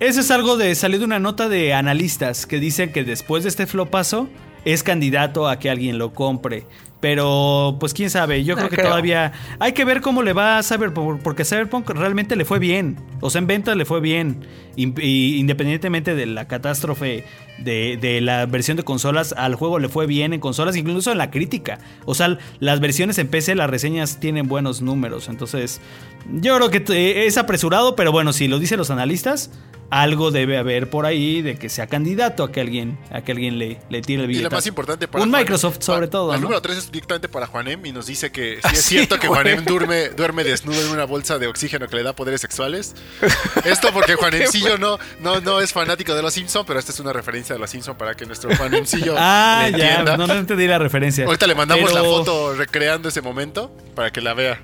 Eso 0.00 0.20
es 0.20 0.30
algo 0.30 0.58
de 0.58 0.74
salió 0.74 0.98
de 0.98 1.06
una 1.06 1.18
nota 1.18 1.48
de 1.48 1.72
analistas 1.72 2.44
que 2.44 2.60
dicen 2.60 2.92
que 2.92 3.04
después 3.04 3.42
de 3.42 3.48
este 3.48 3.66
flopazo 3.66 4.28
es 4.66 4.82
candidato 4.82 5.48
a 5.48 5.58
que 5.58 5.70
alguien 5.70 5.96
lo 5.96 6.12
compre. 6.12 6.66
Pero, 7.00 7.78
pues 7.80 7.94
quién 7.94 8.10
sabe, 8.10 8.44
yo 8.44 8.54
No 8.54 8.58
creo 8.58 8.68
que 8.68 8.76
creo. 8.76 8.88
todavía 8.88 9.32
hay 9.58 9.72
que 9.72 9.86
ver 9.86 10.02
cómo 10.02 10.22
le 10.22 10.34
va 10.34 10.58
a 10.58 10.62
Cyberpunk, 10.62 11.22
porque 11.22 11.46
Cyberpunk 11.46 11.88
realmente 11.88 12.36
le 12.36 12.44
fue 12.44 12.58
bien. 12.58 12.98
O 13.20 13.30
sea, 13.30 13.38
en 13.38 13.46
ventas 13.46 13.74
le 13.78 13.86
fue 13.86 14.02
bien. 14.02 14.44
Independientemente 14.76 16.14
de 16.14 16.26
la 16.26 16.46
catástrofe 16.48 17.24
de, 17.60 17.98
de 18.00 18.20
la 18.20 18.46
versión 18.46 18.76
de 18.76 18.82
consolas, 18.82 19.34
al 19.36 19.54
juego 19.54 19.78
le 19.78 19.88
fue 19.88 20.06
bien 20.06 20.32
en 20.32 20.40
consolas, 20.40 20.76
incluso 20.76 21.12
en 21.12 21.18
la 21.18 21.30
crítica. 21.30 21.78
O 22.04 22.14
sea, 22.14 22.38
las 22.58 22.80
versiones 22.80 23.18
en 23.18 23.28
PC, 23.28 23.54
las 23.54 23.70
reseñas 23.70 24.18
tienen 24.20 24.48
buenos 24.48 24.80
números. 24.82 25.28
Entonces, 25.28 25.80
yo 26.32 26.56
creo 26.56 26.70
que 26.70 26.84
eh, 26.94 27.26
es 27.26 27.36
apresurado, 27.38 27.96
pero 27.96 28.12
bueno, 28.12 28.32
si 28.32 28.48
lo 28.48 28.58
dicen 28.58 28.78
los 28.78 28.90
analistas, 28.90 29.50
algo 29.90 30.30
debe 30.30 30.56
haber 30.56 30.88
por 30.88 31.04
ahí 31.04 31.42
de 31.42 31.56
que 31.56 31.68
sea 31.68 31.88
candidato 31.88 32.44
a 32.44 32.52
que 32.52 32.60
alguien, 32.60 32.96
a 33.10 33.22
que 33.22 33.32
alguien 33.32 33.58
le, 33.58 33.80
le 33.88 34.02
tire 34.02 34.20
el 34.22 34.26
Y 34.26 34.34
billete. 34.34 34.44
lo 34.44 34.50
más 34.56 34.66
importante 34.68 35.08
para 35.08 35.24
Un 35.24 35.30
Juan- 35.30 35.40
Microsoft 35.42 35.78
sobre 35.80 36.06
pa- 36.06 36.10
todo, 36.12 36.32
El 36.32 36.40
¿no? 36.40 36.42
número 36.44 36.62
3 36.62 36.78
es 36.78 36.92
directamente 36.92 37.28
para 37.28 37.48
Juanem 37.48 37.84
y 37.86 37.90
nos 37.90 38.06
dice 38.06 38.30
que 38.30 38.54
sí 38.58 38.60
Ah, 38.62 38.70
es 38.72 38.82
sí, 38.82 38.88
cierto 38.90 39.18
que 39.18 39.26
Juanem 39.26 39.64
Juanem. 39.64 39.64
duerme, 39.64 40.08
duerme 40.10 40.44
desnudo 40.44 40.80
en 40.80 40.90
una 40.92 41.06
bolsa 41.06 41.40
de 41.40 41.48
oxígeno 41.48 41.88
que 41.88 41.96
le 41.96 42.04
da 42.04 42.14
poderes 42.14 42.40
sexuales. 42.40 42.94
Esto 43.64 43.88
porque 43.92 44.14
Juanemcillo 44.16 44.78
no, 44.78 44.98
no, 45.20 45.40
no 45.40 45.60
es 45.60 45.72
fanático 45.72 46.14
de 46.14 46.22
los 46.22 46.34
Simpsons, 46.34 46.64
pero 46.68 46.78
esta 46.78 46.92
es 46.92 47.00
una 47.00 47.12
referencia 47.12 47.49
de 47.54 47.60
los 47.60 47.70
Simpsons 47.70 47.96
para 47.98 48.14
que 48.14 48.26
nuestro 48.26 48.54
Juanemcillo 48.56 49.14
Ah, 49.18 49.68
le 49.70 49.78
ya, 49.78 49.88
entienda. 49.90 50.16
no, 50.16 50.26
no 50.26 50.34
entendí 50.34 50.66
la 50.66 50.78
referencia. 50.78 51.24
Ahorita 51.26 51.46
le 51.46 51.54
mandamos 51.54 51.92
la 51.92 52.02
foto 52.02 52.54
recreando 52.54 53.08
ese 53.08 53.22
momento 53.22 53.74
para 53.94 54.10
que 54.10 54.20
la 54.20 54.34
vea. 54.34 54.60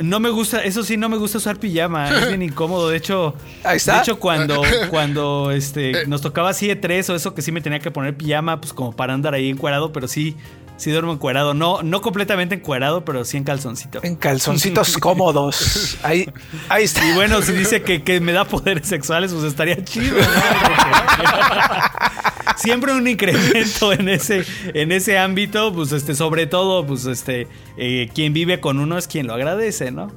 No 0.00 0.18
me 0.18 0.28
gusta, 0.30 0.64
eso 0.64 0.82
sí, 0.82 0.96
no 0.96 1.08
me 1.08 1.16
gusta 1.16 1.38
usar 1.38 1.60
pijama, 1.60 2.08
es 2.10 2.26
bien 2.28 2.42
incómodo. 2.42 2.88
De 2.88 2.96
hecho, 2.96 3.34
Ahí 3.62 3.76
está. 3.76 3.94
de 3.94 3.98
hecho 4.00 4.18
cuando, 4.18 4.60
cuando 4.90 5.52
este, 5.52 6.06
nos 6.08 6.20
tocaba 6.20 6.50
así 6.50 6.66
de 6.66 6.74
tres 6.76 7.08
o 7.10 7.14
eso 7.14 7.32
que 7.34 7.42
sí 7.42 7.52
me 7.52 7.60
tenía 7.60 7.78
que 7.78 7.90
poner 7.92 8.16
pijama, 8.16 8.60
pues 8.60 8.72
como 8.72 8.94
para 8.96 9.14
andar 9.14 9.34
ahí 9.34 9.48
encuerado, 9.48 9.92
pero 9.92 10.08
sí, 10.08 10.36
sí 10.76 10.90
duermo 10.90 11.12
encuerado. 11.12 11.54
No, 11.54 11.82
no 11.82 12.00
completamente 12.00 12.54
encuerado, 12.54 13.04
pero 13.04 13.24
sí 13.24 13.36
en 13.36 13.44
calzoncito. 13.44 14.00
En 14.02 14.16
calzoncitos 14.16 14.98
cómodos. 14.98 15.98
Ahí, 16.02 16.28
ahí 16.68 16.84
está. 16.84 17.08
Y 17.08 17.14
bueno, 17.14 17.42
si 17.42 17.52
dice 17.52 17.82
que, 17.82 18.02
que 18.02 18.20
me 18.20 18.32
da 18.32 18.44
poderes 18.44 18.86
sexuales, 18.86 19.32
pues 19.32 19.44
estaría 19.44 19.82
chido, 19.84 20.18
¿no? 20.18 20.24
Siempre 22.56 22.92
un 22.92 23.06
incremento 23.06 23.92
en 23.92 24.08
ese, 24.08 24.44
en 24.72 24.92
ese 24.92 25.18
ámbito, 25.18 25.72
pues 25.74 25.92
este, 25.92 26.14
sobre 26.14 26.46
todo, 26.46 26.86
pues 26.86 27.04
este, 27.06 27.48
eh, 27.76 28.08
quien 28.14 28.32
vive 28.32 28.60
con 28.60 28.78
uno 28.78 28.96
es 28.96 29.08
quien 29.08 29.26
lo 29.26 29.34
agradece, 29.34 29.90
¿no? 29.90 30.12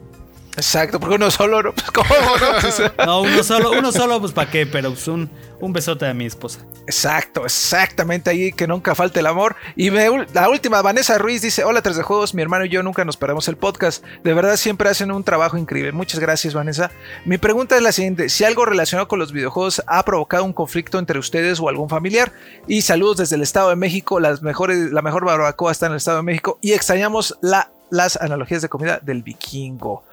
Exacto, 0.58 1.00
porque 1.00 1.16
uno 1.16 1.30
solo, 1.30 1.62
¿no? 1.62 1.74
Pues, 1.74 1.92
¿cómo, 1.92 2.10
no? 2.10 2.60
Pues, 2.62 2.82
No, 3.06 3.22
uno 3.22 3.44
solo, 3.44 3.72
uno 3.72 3.92
solo, 3.92 4.20
pues 4.20 4.32
para 4.32 4.50
qué, 4.50 4.66
pero 4.66 4.90
pues 4.90 5.08
un, 5.08 5.30
un 5.60 5.72
besote 5.72 6.08
a 6.08 6.14
mi 6.16 6.26
esposa. 6.26 6.60
Exacto, 6.88 7.46
exactamente 7.46 8.30
ahí, 8.32 8.52
que 8.52 8.66
nunca 8.66 8.96
falte 8.96 9.20
el 9.20 9.28
amor. 9.28 9.56
Y 9.76 9.92
me- 9.92 10.26
la 10.34 10.50
última, 10.50 10.82
Vanessa 10.82 11.18
Ruiz 11.20 11.44
dice, 11.44 11.64
hola 11.64 11.82
3 11.84 11.98
de 11.98 12.02
Juegos, 12.04 12.34
mi 12.34 12.42
hermano 12.42 12.66
y 12.66 12.70
yo 12.70 12.82
nunca 12.82 13.06
nos 13.06 13.18
perdemos 13.18 13.48
el 13.50 13.56
podcast. 13.58 14.04
De 14.24 14.34
verdad 14.34 14.56
siempre 14.56 14.90
hacen 14.90 15.12
un 15.12 15.24
trabajo 15.24 15.58
increíble. 15.58 15.92
Muchas 15.92 16.20
gracias, 16.20 16.56
Vanessa. 16.56 16.90
Mi 17.26 17.38
pregunta 17.38 17.76
es 17.76 17.84
la 17.84 17.92
siguiente, 17.92 18.28
si 18.30 18.44
algo 18.44 18.66
relacionado 18.66 19.08
con 19.08 19.20
los 19.20 19.32
videojuegos 19.34 19.84
ha 19.86 20.04
provocado 20.06 20.44
un 20.44 20.54
conflicto 20.54 20.98
entre 20.98 21.20
ustedes 21.20 21.60
o 21.60 21.70
algún 21.70 21.88
familiar. 21.90 22.32
Y 22.68 22.82
saludos 22.82 23.18
desde 23.18 23.36
el 23.36 23.44
Estado 23.44 23.70
de 23.70 23.76
México, 23.76 24.20
las 24.20 24.42
mejores, 24.42 24.92
la 24.92 25.04
mejor 25.04 25.24
barbacoa 25.24 25.72
está 25.72 25.86
en 25.86 25.92
el 25.92 25.98
Estado 25.98 26.18
de 26.18 26.24
México 26.24 26.58
y 26.62 26.72
extrañamos 26.74 27.38
la, 27.42 27.70
las 27.90 28.18
analogías 28.18 28.62
de 28.62 28.70
comida 28.70 29.00
del 29.02 29.24
vikingo. 29.24 30.04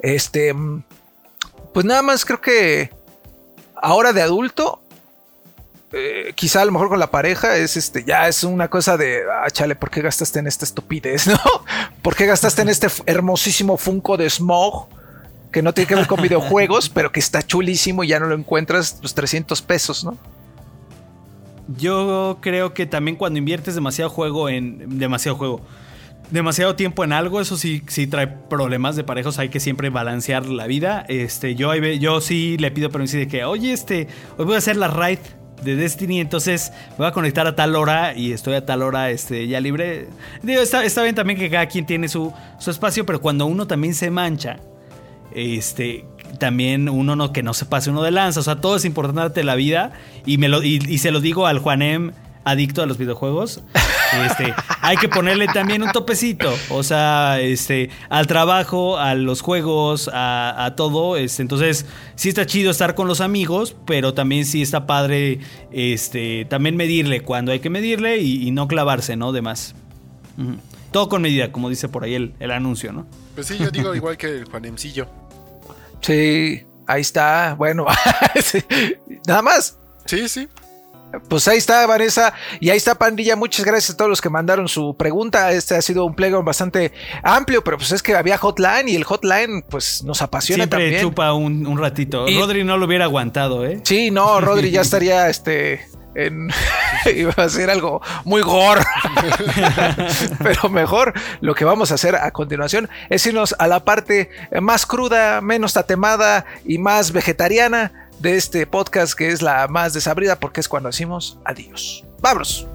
Este, 0.00 0.52
mm, 0.52 0.82
pues 1.72 1.86
nada 1.86 2.02
más 2.02 2.24
creo 2.24 2.40
que 2.40 2.90
ahora 3.74 4.12
de 4.12 4.22
adulto 4.22 4.82
eh, 5.94 6.32
quizá 6.34 6.62
a 6.62 6.64
lo 6.64 6.72
mejor 6.72 6.88
con 6.88 6.98
la 6.98 7.10
pareja 7.10 7.56
es 7.58 7.76
este, 7.76 8.02
ya 8.02 8.26
es 8.26 8.44
una 8.44 8.68
cosa 8.68 8.96
de, 8.96 9.24
ah, 9.30 9.50
chale, 9.50 9.76
¿por 9.76 9.90
qué 9.90 10.00
gastaste 10.00 10.38
en 10.38 10.46
esta 10.46 10.64
estupidez, 10.64 11.26
no? 11.28 11.38
¿Por 12.00 12.16
qué 12.16 12.24
gastaste 12.24 12.62
en 12.62 12.70
este 12.70 12.88
hermosísimo 13.04 13.76
Funko 13.76 14.16
de 14.16 14.30
Smog? 14.30 14.88
Que 15.50 15.60
no 15.60 15.74
tiene 15.74 15.86
que 15.86 15.94
ver 15.94 16.06
con 16.06 16.22
videojuegos, 16.22 16.88
pero 16.88 17.12
que 17.12 17.20
está 17.20 17.42
chulísimo 17.42 18.04
y 18.04 18.08
ya 18.08 18.18
no 18.18 18.26
lo 18.26 18.34
encuentras, 18.34 18.96
pues 19.02 19.12
300 19.12 19.60
pesos, 19.60 20.02
¿no? 20.02 20.16
Yo 21.76 22.38
creo 22.40 22.72
que 22.72 22.86
también 22.86 23.16
cuando 23.16 23.38
inviertes 23.38 23.74
demasiado 23.74 24.08
juego 24.08 24.48
en. 24.48 24.98
demasiado 24.98 25.36
juego. 25.36 25.60
Demasiado 26.32 26.76
tiempo 26.76 27.04
en 27.04 27.12
algo, 27.12 27.42
eso 27.42 27.58
sí, 27.58 27.82
sí 27.88 28.06
trae 28.06 28.26
problemas 28.26 28.96
de 28.96 29.04
parejos. 29.04 29.38
Hay 29.38 29.50
que 29.50 29.60
siempre 29.60 29.90
balancear 29.90 30.46
la 30.46 30.66
vida. 30.66 31.04
Este, 31.08 31.54
yo, 31.54 31.74
yo 31.74 32.22
sí 32.22 32.56
le 32.58 32.70
pido 32.70 32.88
permiso 32.88 33.18
de 33.18 33.28
que, 33.28 33.44
oye, 33.44 33.70
este, 33.70 34.08
hoy 34.38 34.46
voy 34.46 34.54
a 34.54 34.58
hacer 34.58 34.76
la 34.76 34.88
raid 34.88 35.18
de 35.62 35.76
Destiny, 35.76 36.20
entonces 36.20 36.72
voy 36.96 37.06
a 37.06 37.12
conectar 37.12 37.46
a 37.46 37.54
tal 37.54 37.76
hora 37.76 38.14
y 38.16 38.32
estoy 38.32 38.54
a 38.54 38.64
tal 38.64 38.82
hora 38.82 39.10
este, 39.10 39.46
ya 39.46 39.60
libre. 39.60 40.08
Digo, 40.42 40.62
está, 40.62 40.82
está 40.84 41.02
bien 41.02 41.14
también 41.14 41.38
que 41.38 41.50
cada 41.50 41.66
quien 41.66 41.84
tiene 41.84 42.08
su, 42.08 42.32
su 42.58 42.70
espacio, 42.70 43.04
pero 43.04 43.20
cuando 43.20 43.44
uno 43.44 43.66
también 43.66 43.94
se 43.94 44.10
mancha, 44.10 44.58
este 45.34 46.06
también 46.38 46.88
uno 46.88 47.14
no 47.14 47.30
que 47.30 47.42
no 47.42 47.52
se 47.52 47.66
pase 47.66 47.90
uno 47.90 48.02
de 48.02 48.10
lanza, 48.10 48.40
o 48.40 48.42
sea, 48.42 48.56
todo 48.56 48.76
es 48.76 48.86
importante 48.86 49.44
la 49.44 49.54
vida 49.54 49.92
y 50.24 50.38
me 50.38 50.48
lo 50.48 50.62
y, 50.62 50.80
y 50.88 50.96
se 50.96 51.10
lo 51.10 51.20
digo 51.20 51.46
al 51.46 51.58
Juanem 51.58 52.12
adicto 52.44 52.82
a 52.82 52.86
los 52.86 52.98
videojuegos. 52.98 53.62
Este, 54.26 54.54
hay 54.82 54.96
que 54.98 55.08
ponerle 55.08 55.46
también 55.46 55.82
un 55.82 55.90
topecito, 55.90 56.52
o 56.68 56.82
sea, 56.82 57.40
este, 57.40 57.88
al 58.10 58.26
trabajo, 58.26 58.98
a 58.98 59.14
los 59.14 59.40
juegos, 59.40 60.10
a, 60.12 60.66
a 60.66 60.76
todo, 60.76 61.16
este, 61.16 61.40
entonces 61.40 61.86
sí 62.14 62.28
está 62.28 62.44
chido 62.44 62.70
estar 62.70 62.94
con 62.94 63.08
los 63.08 63.22
amigos, 63.22 63.74
pero 63.86 64.12
también 64.12 64.44
sí 64.44 64.60
está 64.60 64.86
padre, 64.86 65.40
este, 65.70 66.44
también 66.44 66.76
medirle 66.76 67.22
cuando 67.22 67.52
hay 67.52 67.60
que 67.60 67.70
medirle 67.70 68.18
y, 68.18 68.46
y 68.46 68.50
no 68.50 68.68
clavarse, 68.68 69.16
¿no? 69.16 69.32
De 69.32 69.40
más. 69.40 69.74
Todo 70.90 71.08
con 71.08 71.22
medida, 71.22 71.52
como 71.52 71.70
dice 71.70 71.88
por 71.88 72.04
ahí 72.04 72.14
el, 72.14 72.34
el 72.38 72.50
anuncio, 72.50 72.92
¿no? 72.92 73.06
Pues 73.34 73.46
sí, 73.46 73.56
yo 73.58 73.70
digo 73.70 73.94
igual 73.94 74.18
que 74.18 74.26
el 74.26 74.44
Juanemcillo. 74.44 75.08
Sí, 76.02 76.62
ahí 76.86 77.00
está. 77.00 77.54
Bueno, 77.56 77.86
sí. 78.44 78.62
nada 79.26 79.40
más. 79.40 79.78
Sí, 80.04 80.28
sí. 80.28 80.48
Pues 81.28 81.46
ahí 81.48 81.58
está, 81.58 81.86
Vanessa. 81.86 82.32
Y 82.60 82.70
ahí 82.70 82.76
está, 82.76 82.94
Pandilla. 82.94 83.36
Muchas 83.36 83.64
gracias 83.64 83.90
a 83.94 83.96
todos 83.96 84.08
los 84.08 84.20
que 84.20 84.30
mandaron 84.30 84.68
su 84.68 84.96
pregunta. 84.96 85.52
Este 85.52 85.74
ha 85.76 85.82
sido 85.82 86.04
un 86.04 86.14
playground 86.14 86.46
bastante 86.46 86.92
amplio, 87.22 87.62
pero 87.64 87.76
pues 87.78 87.92
es 87.92 88.02
que 88.02 88.14
había 88.16 88.38
hotline 88.38 88.88
y 88.88 88.96
el 88.96 89.04
hotline, 89.04 89.62
pues 89.68 90.02
nos 90.04 90.22
apasiona 90.22 90.64
Siempre 90.64 90.78
también. 90.78 91.00
chupa 91.02 91.32
un, 91.32 91.66
un 91.66 91.78
ratito. 91.78 92.28
Y- 92.28 92.38
Rodri 92.38 92.64
no 92.64 92.76
lo 92.78 92.86
hubiera 92.86 93.04
aguantado, 93.04 93.64
¿eh? 93.66 93.80
Sí, 93.84 94.10
no, 94.10 94.40
Rodri 94.40 94.70
ya 94.70 94.80
estaría 94.82 95.28
este. 95.28 95.86
En, 96.14 96.50
iba 97.16 97.32
a 97.36 97.48
ser 97.48 97.70
algo 97.70 98.02
muy 98.24 98.42
gore. 98.42 98.82
Pero 100.42 100.68
mejor 100.68 101.14
lo 101.40 101.54
que 101.54 101.64
vamos 101.64 101.90
a 101.90 101.94
hacer 101.94 102.16
a 102.16 102.30
continuación 102.32 102.88
es 103.08 103.24
irnos 103.26 103.54
a 103.58 103.66
la 103.66 103.84
parte 103.84 104.30
más 104.60 104.86
cruda, 104.86 105.40
menos 105.40 105.72
tatemada 105.74 106.44
y 106.64 106.78
más 106.78 107.12
vegetariana 107.12 108.01
de 108.22 108.36
este 108.36 108.66
podcast, 108.68 109.14
que 109.14 109.30
es 109.32 109.42
la 109.42 109.66
más 109.66 109.92
desabrida, 109.92 110.38
porque 110.38 110.60
es 110.60 110.68
cuando 110.68 110.88
decimos 110.88 111.38
adiós. 111.44 112.04
¡Vámonos! 112.20 112.68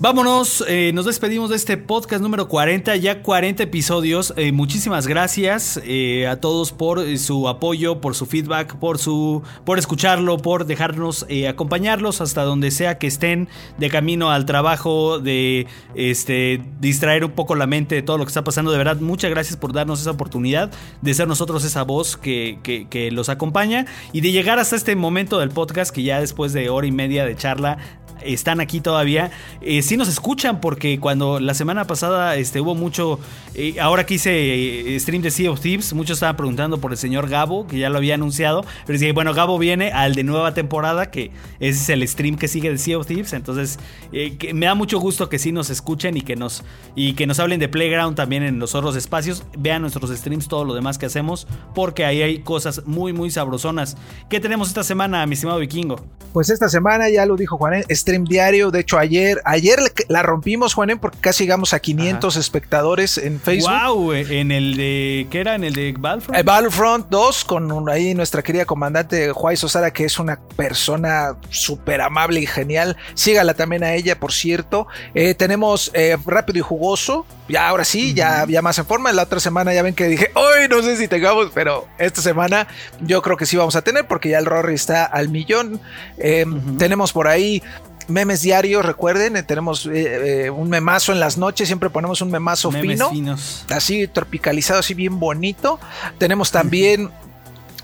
Vámonos, 0.00 0.64
eh, 0.66 0.90
nos 0.92 1.06
despedimos 1.06 1.50
de 1.50 1.56
este 1.56 1.76
podcast 1.76 2.20
número 2.20 2.48
40, 2.48 2.96
ya 2.96 3.22
40 3.22 3.62
episodios. 3.62 4.34
Eh, 4.36 4.50
muchísimas 4.50 5.06
gracias 5.06 5.80
eh, 5.84 6.26
a 6.26 6.40
todos 6.40 6.72
por 6.72 7.16
su 7.16 7.48
apoyo, 7.48 8.00
por 8.00 8.16
su 8.16 8.26
feedback, 8.26 8.74
por 8.74 8.98
su, 8.98 9.42
por 9.64 9.78
escucharlo, 9.78 10.38
por 10.38 10.66
dejarnos 10.66 11.24
acompañarlos 11.48 12.20
hasta 12.20 12.42
donde 12.42 12.72
sea 12.72 12.98
que 12.98 13.06
estén 13.06 13.48
de 13.78 13.88
camino 13.88 14.32
al 14.32 14.46
trabajo, 14.46 15.20
de 15.20 15.68
este 15.94 16.60
distraer 16.80 17.24
un 17.24 17.30
poco 17.30 17.54
la 17.54 17.68
mente 17.68 17.94
de 17.94 18.02
todo 18.02 18.18
lo 18.18 18.24
que 18.24 18.30
está 18.30 18.42
pasando. 18.42 18.72
De 18.72 18.78
verdad, 18.78 18.96
muchas 19.00 19.30
gracias 19.30 19.56
por 19.56 19.72
darnos 19.72 20.00
esa 20.00 20.10
oportunidad 20.10 20.72
de 21.02 21.14
ser 21.14 21.28
nosotros 21.28 21.64
esa 21.64 21.84
voz 21.84 22.16
que- 22.16 22.58
que 22.90 23.10
los 23.12 23.28
acompaña 23.28 23.86
y 24.12 24.22
de 24.22 24.32
llegar 24.32 24.58
hasta 24.58 24.74
este 24.74 24.96
momento 24.96 25.38
del 25.38 25.50
podcast 25.50 25.94
que 25.94 26.02
ya 26.02 26.18
después 26.18 26.52
de 26.52 26.68
hora 26.68 26.86
y 26.88 26.92
media 26.92 27.24
de 27.24 27.36
charla 27.36 27.78
están 28.22 28.60
aquí 28.60 28.80
todavía. 28.80 29.30
Eh, 29.60 29.82
sí 29.82 29.96
nos 29.96 30.08
escuchan 30.08 30.60
porque 30.60 30.98
cuando 31.00 31.40
la 31.40 31.54
semana 31.54 31.86
pasada 31.86 32.36
este, 32.36 32.60
hubo 32.60 32.74
mucho, 32.74 33.18
eh, 33.54 33.76
ahora 33.80 34.06
que 34.06 34.14
hice 34.14 34.94
eh, 34.94 35.00
stream 35.00 35.22
de 35.22 35.30
Sea 35.30 35.50
of 35.50 35.60
Thieves, 35.60 35.92
muchos 35.92 36.16
estaban 36.16 36.36
preguntando 36.36 36.78
por 36.78 36.92
el 36.92 36.98
señor 36.98 37.28
Gabo, 37.28 37.66
que 37.66 37.78
ya 37.78 37.88
lo 37.90 37.98
había 37.98 38.14
anunciado, 38.14 38.64
pero 38.86 38.98
dije, 38.98 39.12
bueno, 39.12 39.34
Gabo 39.34 39.58
viene 39.58 39.92
al 39.92 40.14
de 40.14 40.24
nueva 40.24 40.54
temporada, 40.54 41.10
que 41.10 41.30
ese 41.60 41.80
es 41.80 41.88
el 41.88 42.06
stream 42.08 42.36
que 42.36 42.48
sigue 42.48 42.70
de 42.70 42.78
Sea 42.78 42.98
of 42.98 43.06
Thieves, 43.06 43.32
entonces 43.32 43.78
eh, 44.12 44.36
me 44.54 44.66
da 44.66 44.74
mucho 44.74 44.98
gusto 44.98 45.28
que 45.28 45.38
sí 45.38 45.52
nos 45.52 45.70
escuchen 45.70 46.16
y 46.16 46.22
que 46.22 46.36
nos, 46.36 46.64
y 46.94 47.14
que 47.14 47.26
nos 47.26 47.38
hablen 47.40 47.60
de 47.60 47.68
Playground 47.68 48.16
también 48.16 48.42
en 48.42 48.58
los 48.58 48.74
otros 48.74 48.96
espacios, 48.96 49.44
vean 49.58 49.82
nuestros 49.82 50.10
streams, 50.10 50.48
todo 50.48 50.64
lo 50.64 50.74
demás 50.74 50.98
que 50.98 51.06
hacemos, 51.06 51.46
porque 51.74 52.04
ahí 52.04 52.22
hay 52.22 52.38
cosas 52.40 52.82
muy, 52.86 53.12
muy 53.12 53.30
sabrosonas. 53.30 53.96
¿Qué 54.28 54.40
tenemos 54.40 54.68
esta 54.68 54.84
semana, 54.84 55.26
mi 55.26 55.34
estimado 55.34 55.58
vikingo? 55.58 56.04
Pues 56.32 56.50
esta 56.50 56.68
semana 56.68 57.08
ya 57.10 57.26
lo 57.26 57.36
dijo 57.36 57.56
Juanen, 57.56 57.84
stream 58.04 58.24
diario. 58.24 58.70
De 58.70 58.80
hecho, 58.80 58.98
ayer, 58.98 59.40
ayer 59.46 59.78
la 60.08 60.22
rompimos, 60.22 60.74
Juanen, 60.74 60.98
porque 60.98 61.18
casi 61.18 61.44
llegamos 61.44 61.72
a 61.72 61.80
500 61.80 62.36
espectadores 62.36 63.16
en 63.16 63.40
Facebook. 63.40 63.72
Wow, 63.72 64.12
en 64.12 64.52
el 64.52 64.76
de. 64.76 65.26
¿Qué 65.30 65.40
era? 65.40 65.54
En 65.54 65.64
el 65.64 65.72
de 65.72 65.94
Battlefront. 65.98 66.38
Eh, 66.38 66.42
Battlefront 66.42 67.06
2 67.08 67.44
con 67.44 67.88
ahí 67.88 68.14
nuestra 68.14 68.42
querida 68.42 68.66
comandante 68.66 69.32
Juárez 69.32 69.64
Osara, 69.64 69.92
que 69.92 70.04
es 70.04 70.18
una 70.18 70.38
persona 70.56 71.36
súper 71.48 72.02
amable 72.02 72.40
y 72.40 72.46
genial. 72.46 72.96
Sígala 73.14 73.54
también 73.54 73.82
a 73.84 73.94
ella, 73.94 74.20
por 74.20 74.32
cierto. 74.32 74.86
Eh, 75.14 75.34
tenemos 75.34 75.90
eh, 75.94 76.16
Rápido 76.26 76.58
y 76.58 76.62
Jugoso. 76.62 77.26
Ya 77.48 77.68
ahora 77.68 77.84
sí, 77.84 78.14
ya, 78.14 78.46
ya 78.48 78.62
más 78.62 78.78
en 78.78 78.86
forma. 78.86 79.12
La 79.12 79.22
otra 79.24 79.38
semana 79.40 79.74
ya 79.74 79.82
ven 79.82 79.94
que 79.94 80.06
dije, 80.06 80.30
hoy 80.34 80.66
no 80.68 80.82
sé 80.82 80.96
si 80.96 81.08
tengamos, 81.08 81.50
pero 81.54 81.86
esta 81.98 82.22
semana 82.22 82.66
yo 83.00 83.20
creo 83.22 83.36
que 83.36 83.44
sí 83.46 83.56
vamos 83.56 83.76
a 83.76 83.82
tener 83.82 84.06
porque 84.06 84.30
ya 84.30 84.38
el 84.38 84.46
Rory 84.46 84.74
está 84.74 85.04
al 85.04 85.28
millón. 85.28 85.80
Eh, 86.18 86.46
Tenemos 86.78 87.12
por 87.12 87.28
ahí 87.28 87.62
memes 88.08 88.42
diarios, 88.42 88.84
recuerden, 88.84 89.36
eh, 89.36 89.42
tenemos 89.42 89.86
eh, 89.86 90.44
eh, 90.46 90.50
un 90.50 90.68
memazo 90.68 91.12
en 91.12 91.20
las 91.20 91.38
noches, 91.38 91.68
siempre 91.68 91.90
ponemos 91.90 92.20
un 92.20 92.30
memazo 92.30 92.70
Memes 92.70 92.90
fino 92.92 93.10
finos. 93.10 93.64
así 93.70 94.06
tropicalizado, 94.08 94.80
así 94.80 94.94
bien 94.94 95.18
bonito. 95.18 95.80
Tenemos 96.18 96.50
también, 96.50 97.10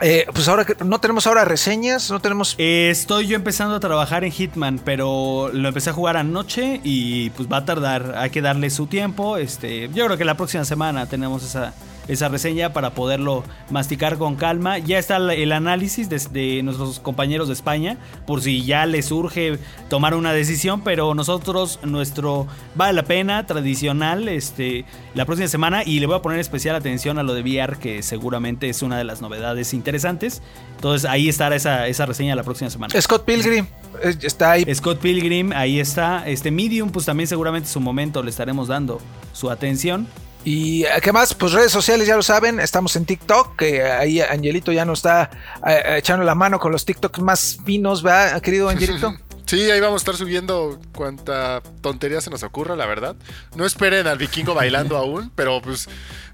eh, 0.03 0.27
pues 0.33 0.49
ahora 0.49 0.67
no 0.85 0.99
tenemos 0.99 1.27
ahora 1.27 1.45
reseñas, 1.45 2.11
no 2.11 2.21
tenemos. 2.21 2.55
Estoy 2.59 3.27
yo 3.27 3.37
empezando 3.37 3.77
a 3.77 3.81
trabajar 3.81 4.25
en 4.25 4.33
Hitman, 4.33 4.81
pero 4.85 5.51
lo 5.53 5.69
empecé 5.69 5.91
a 5.91 5.93
jugar 5.93 6.17
anoche 6.17 6.81
y 6.85 7.31
pues 7.31 7.51
va 7.51 7.59
a 7.59 7.65
tardar. 7.65 8.15
Hay 8.17 8.31
que 8.31 8.43
darle 8.43 8.71
su 8.71 8.87
tiempo. 8.87 9.37
Este, 9.37 9.89
yo 9.91 10.07
creo 10.07 10.17
que 10.17 10.25
la 10.25 10.37
próxima 10.37 10.65
semana 10.65 11.07
tenemos 11.07 11.43
esa, 11.43 11.75
esa 12.11 12.29
reseña 12.29 12.73
para 12.73 12.91
poderlo 12.91 13.45
masticar 13.71 14.19
con 14.19 14.37
calma. 14.37 14.79
Ya 14.79 14.99
está 14.99 15.17
el- 15.17 15.53
análisis 15.53 16.09
de, 16.09 16.19
de 16.31 16.63
nuestros 16.63 17.01
compañeros 17.01 17.49
de 17.49 17.55
España, 17.55 17.99
por 18.27 18.41
si 18.43 18.65
ya 18.65 18.87
les 18.87 19.11
urge 19.13 19.59
tomar 19.89 20.15
una 20.15 20.33
decisión, 20.33 20.83
pero 20.83 21.15
nosotros, 21.15 21.81
nuestro 21.83 22.47
vale 22.75 22.93
la 22.95 23.03
pena, 23.05 23.47
tradicional, 23.47 24.29
este, 24.29 24.85
la 25.15 25.25
próxima 25.27 25.49
semana, 25.49 25.83
y 25.85 26.01
le 26.01 26.07
voy 26.07 26.17
a 26.17 26.23
poner 26.23 26.39
especial 26.41 26.77
atención 26.77 27.19
a 27.19 27.23
lo 27.23 27.35
de 27.35 27.43
VR, 27.43 27.79
que 27.79 28.03
seguramente 28.03 28.69
es 28.69 28.83
una 28.83 28.97
de 28.99 29.05
las 29.05 29.21
novedades 29.21 29.75
interesantes. 29.75 30.43
Entonces 30.77 31.09
ahí 31.09 31.29
estará 31.29 31.57
esa, 31.57 31.87
esa 31.89 32.07
reseña 32.07 32.35
la 32.35 32.43
próxima 32.43 32.71
semana. 32.71 32.99
Scott 33.01 33.25
Pilgrim 33.25 33.67
eh, 34.03 34.15
está 34.23 34.53
ahí. 34.53 34.65
Scott 34.75 34.99
Pilgrim, 35.01 35.53
ahí 35.53 35.79
está. 35.79 36.27
Este 36.27 36.51
Medium, 36.51 36.91
pues 36.91 37.05
también 37.07 37.27
seguramente 37.27 37.69
en 37.69 37.73
su 37.73 37.81
momento 37.81 38.23
le 38.23 38.31
estaremos 38.31 38.69
dando 38.69 39.01
su 39.33 39.51
atención. 39.51 40.07
Y 40.45 40.85
eh, 40.85 40.89
qué 41.03 41.13
más, 41.13 41.35
pues 41.35 41.53
redes 41.53 41.71
sociales 41.71 42.07
ya 42.07 42.17
lo 42.17 42.23
saben, 42.23 42.61
estamos 42.61 42.97
en 42.97 43.05
TikTok, 43.05 43.57
que 43.57 43.83
ahí 43.85 44.21
Angelito 44.21 44.73
ya 44.73 44.85
nos 44.87 45.01
está 45.01 45.31
eh, 45.67 45.97
echando 45.99 46.25
la 46.25 46.35
mano 46.35 46.59
con 46.59 46.73
los 46.73 46.85
TikToks 46.87 47.21
más 47.21 47.59
finos, 47.65 48.03
¿verdad, 48.03 48.41
querido 48.41 48.69
Angelito? 48.71 49.15
Sí, 49.45 49.69
ahí 49.69 49.81
vamos 49.81 50.01
a 50.01 50.03
estar 50.03 50.17
subiendo 50.17 50.79
cuanta 50.95 51.61
tontería 51.81 52.21
se 52.21 52.31
nos 52.31 52.45
ocurra, 52.45 52.77
la 52.77 52.87
verdad. 52.87 53.17
No 53.57 53.67
esperen 53.67 54.07
al 54.07 54.17
vikingo 54.17 54.55
bailando 54.55 54.97
aún, 54.97 55.33
pero 55.35 55.61
pues 55.61 55.89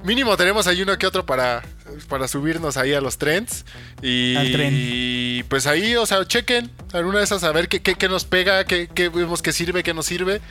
mínimo 0.04 0.36
tenemos 0.36 0.66
ahí 0.66 0.82
uno 0.82 0.96
que 0.98 1.06
otro 1.06 1.24
para, 1.24 1.62
para 2.10 2.28
subirnos 2.28 2.76
ahí 2.76 2.92
a 2.92 3.00
los 3.00 3.16
trends. 3.16 3.64
Y, 4.02 4.36
Al 4.36 4.52
tren. 4.52 4.74
y, 4.76 5.42
pues 5.44 5.66
ahí, 5.66 5.96
o 5.96 6.04
sea, 6.04 6.26
chequen 6.26 6.70
alguna 6.92 7.18
de 7.18 7.24
esas 7.24 7.42
a 7.42 7.52
ver 7.52 7.68
qué, 7.68 7.80
qué- 7.80 7.94
qué 7.94 8.06
nos 8.08 8.26
pega, 8.26 8.64
qué, 8.66 8.86
qué 8.92 9.08
vemos 9.08 9.40
que 9.40 9.52
sirve, 9.54 9.82
qué 9.82 9.94
nos 9.94 10.04
sirve. 10.04 10.42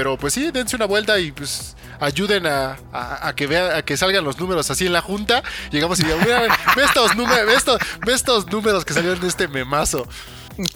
Pero 0.00 0.16
pues 0.16 0.32
sí, 0.32 0.50
dense 0.50 0.76
una 0.76 0.86
vuelta 0.86 1.18
y 1.20 1.30
pues 1.30 1.76
ayuden 2.00 2.46
a, 2.46 2.78
que 3.36 3.46
vea, 3.46 3.76
a 3.76 3.82
que 3.82 3.98
salgan 3.98 4.24
los 4.24 4.40
números 4.40 4.70
así 4.70 4.86
en 4.86 4.94
la 4.94 5.02
junta. 5.02 5.42
Llegamos 5.70 6.00
y 6.00 6.04
digamos, 6.04 6.24
mira, 6.24 6.40
ve 6.74 6.84
estos 6.84 7.14
ve 7.14 7.54
estos, 7.54 7.78
ve 8.06 8.14
estos 8.14 8.46
números 8.50 8.86
que 8.86 8.94
salieron 8.94 9.20
de 9.20 9.28
este 9.28 9.46
memazo. 9.46 10.08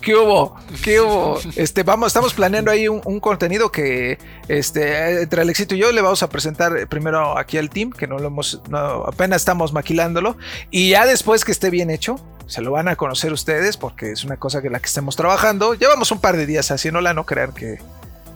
¿Qué 0.02 0.14
hubo? 0.14 0.58
¿Qué 0.82 1.00
hubo? 1.00 1.40
Este, 1.56 1.84
vamos, 1.84 2.08
estamos 2.08 2.34
planeando 2.34 2.70
ahí 2.70 2.86
un, 2.86 3.18
contenido 3.18 3.72
que 3.72 4.18
este, 4.48 5.22
entre 5.22 5.40
Alexito 5.40 5.74
y 5.74 5.78
yo 5.78 5.90
le 5.90 6.02
vamos 6.02 6.22
a 6.22 6.28
presentar 6.28 6.86
primero 6.88 7.38
aquí 7.38 7.56
al 7.56 7.70
team, 7.70 7.92
que 7.92 8.06
no 8.06 8.18
lo 8.18 8.26
hemos, 8.26 8.60
no, 8.68 9.06
apenas 9.06 9.40
estamos 9.40 9.72
maquilándolo, 9.72 10.36
y 10.70 10.90
ya 10.90 11.06
después 11.06 11.46
que 11.46 11.52
esté 11.52 11.70
bien 11.70 11.88
hecho, 11.88 12.16
se 12.46 12.60
lo 12.60 12.72
van 12.72 12.88
a 12.88 12.96
conocer 12.96 13.32
ustedes, 13.32 13.78
porque 13.78 14.12
es 14.12 14.22
una 14.22 14.36
cosa 14.36 14.60
que 14.60 14.68
la 14.68 14.80
que 14.80 14.86
estemos 14.86 15.16
trabajando. 15.16 15.72
Llevamos 15.72 16.12
un 16.12 16.20
par 16.20 16.36
de 16.36 16.44
días 16.44 16.70
haciéndola, 16.70 17.14
no 17.14 17.24
crean 17.24 17.52
que, 17.52 17.78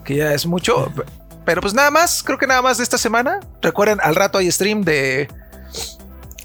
que 0.09 0.17
ya 0.17 0.33
es 0.33 0.47
mucho. 0.47 0.91
Pero 1.45 1.61
pues 1.61 1.75
nada 1.75 1.91
más, 1.91 2.23
creo 2.23 2.39
que 2.39 2.47
nada 2.47 2.63
más 2.63 2.79
de 2.79 2.83
esta 2.85 2.97
semana. 2.97 3.41
Recuerden, 3.61 3.99
al 4.03 4.15
rato 4.15 4.39
hay 4.39 4.51
stream 4.51 4.83
de. 4.83 5.29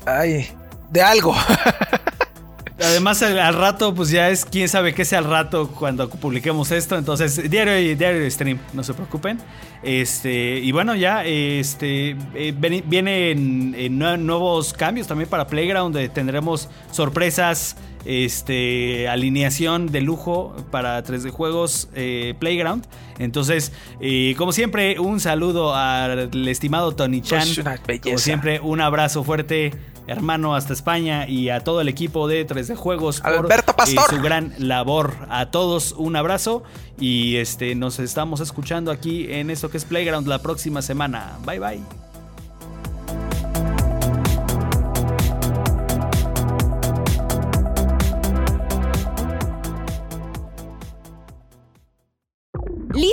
Ay, 0.05 0.51
de 0.91 1.01
algo. 1.01 1.33
Además, 2.79 3.21
al, 3.23 3.53
rato, 3.53 3.95
pues 3.95 4.09
ya 4.09 4.29
es 4.29 4.43
quién 4.43 4.67
sabe 4.67 4.93
qué 4.93 5.05
sea 5.05 5.19
al 5.19 5.25
rato 5.29 5.69
cuando 5.69 6.09
publiquemos 6.09 6.71
esto. 6.71 6.97
Entonces, 6.97 7.49
diario 7.49 7.79
y 7.79 7.95
diario 7.95 8.29
stream, 8.29 8.59
no 8.73 8.83
se 8.83 8.93
preocupen. 8.93 9.39
Este, 9.81 10.57
y 10.59 10.71
bueno, 10.73 10.93
ya 10.95 11.23
este 11.23 12.17
eh, 12.33 12.53
vienen 12.85 13.75
eh, 13.77 13.89
nue- 13.89 14.17
nuevos 14.17 14.73
cambios 14.73 15.07
también 15.07 15.29
para 15.29 15.47
Playground. 15.47 15.93
donde 15.95 16.09
tendremos 16.09 16.67
sorpresas, 16.91 17.77
este, 18.05 19.07
alineación 19.07 19.91
de 19.91 20.01
lujo 20.01 20.55
para 20.71 21.03
3D 21.03 21.31
Juegos 21.31 21.89
eh, 21.95 22.33
Playground. 22.39 22.85
Entonces, 23.19 23.71
eh, 23.99 24.35
como 24.37 24.51
siempre, 24.51 24.99
un 24.99 25.19
saludo 25.19 25.75
al 25.75 26.47
estimado 26.47 26.93
Tony 26.93 27.21
Chan. 27.21 27.47
Pues, 27.63 27.81
belleza. 27.85 28.03
Como 28.03 28.17
siempre, 28.17 28.59
un 28.59 28.81
abrazo 28.81 29.23
fuerte, 29.23 29.71
hermano, 30.07 30.55
hasta 30.55 30.73
España 30.73 31.27
y 31.27 31.49
a 31.49 31.61
todo 31.61 31.81
el 31.81 31.87
equipo 31.87 32.27
de 32.27 32.45
3D 32.47 32.75
Juegos 32.75 33.21
por 33.21 33.33
Alberto 33.33 33.75
Pastor. 33.75 34.03
eh, 34.03 34.15
su 34.15 34.21
gran 34.21 34.53
labor. 34.57 35.13
A 35.29 35.51
todos 35.51 35.93
un 35.93 36.15
abrazo 36.15 36.63
y 36.99 37.37
este 37.37 37.75
nos 37.75 37.99
estamos 37.99 38.39
escuchando 38.39 38.91
aquí 38.91 39.31
en 39.31 39.49
esto 39.49 39.69
que 39.69 39.77
es 39.77 39.85
Playground 39.85 40.27
la 40.27 40.41
próxima 40.41 40.81
semana. 40.81 41.37
Bye 41.45 41.59
bye. 41.59 42.02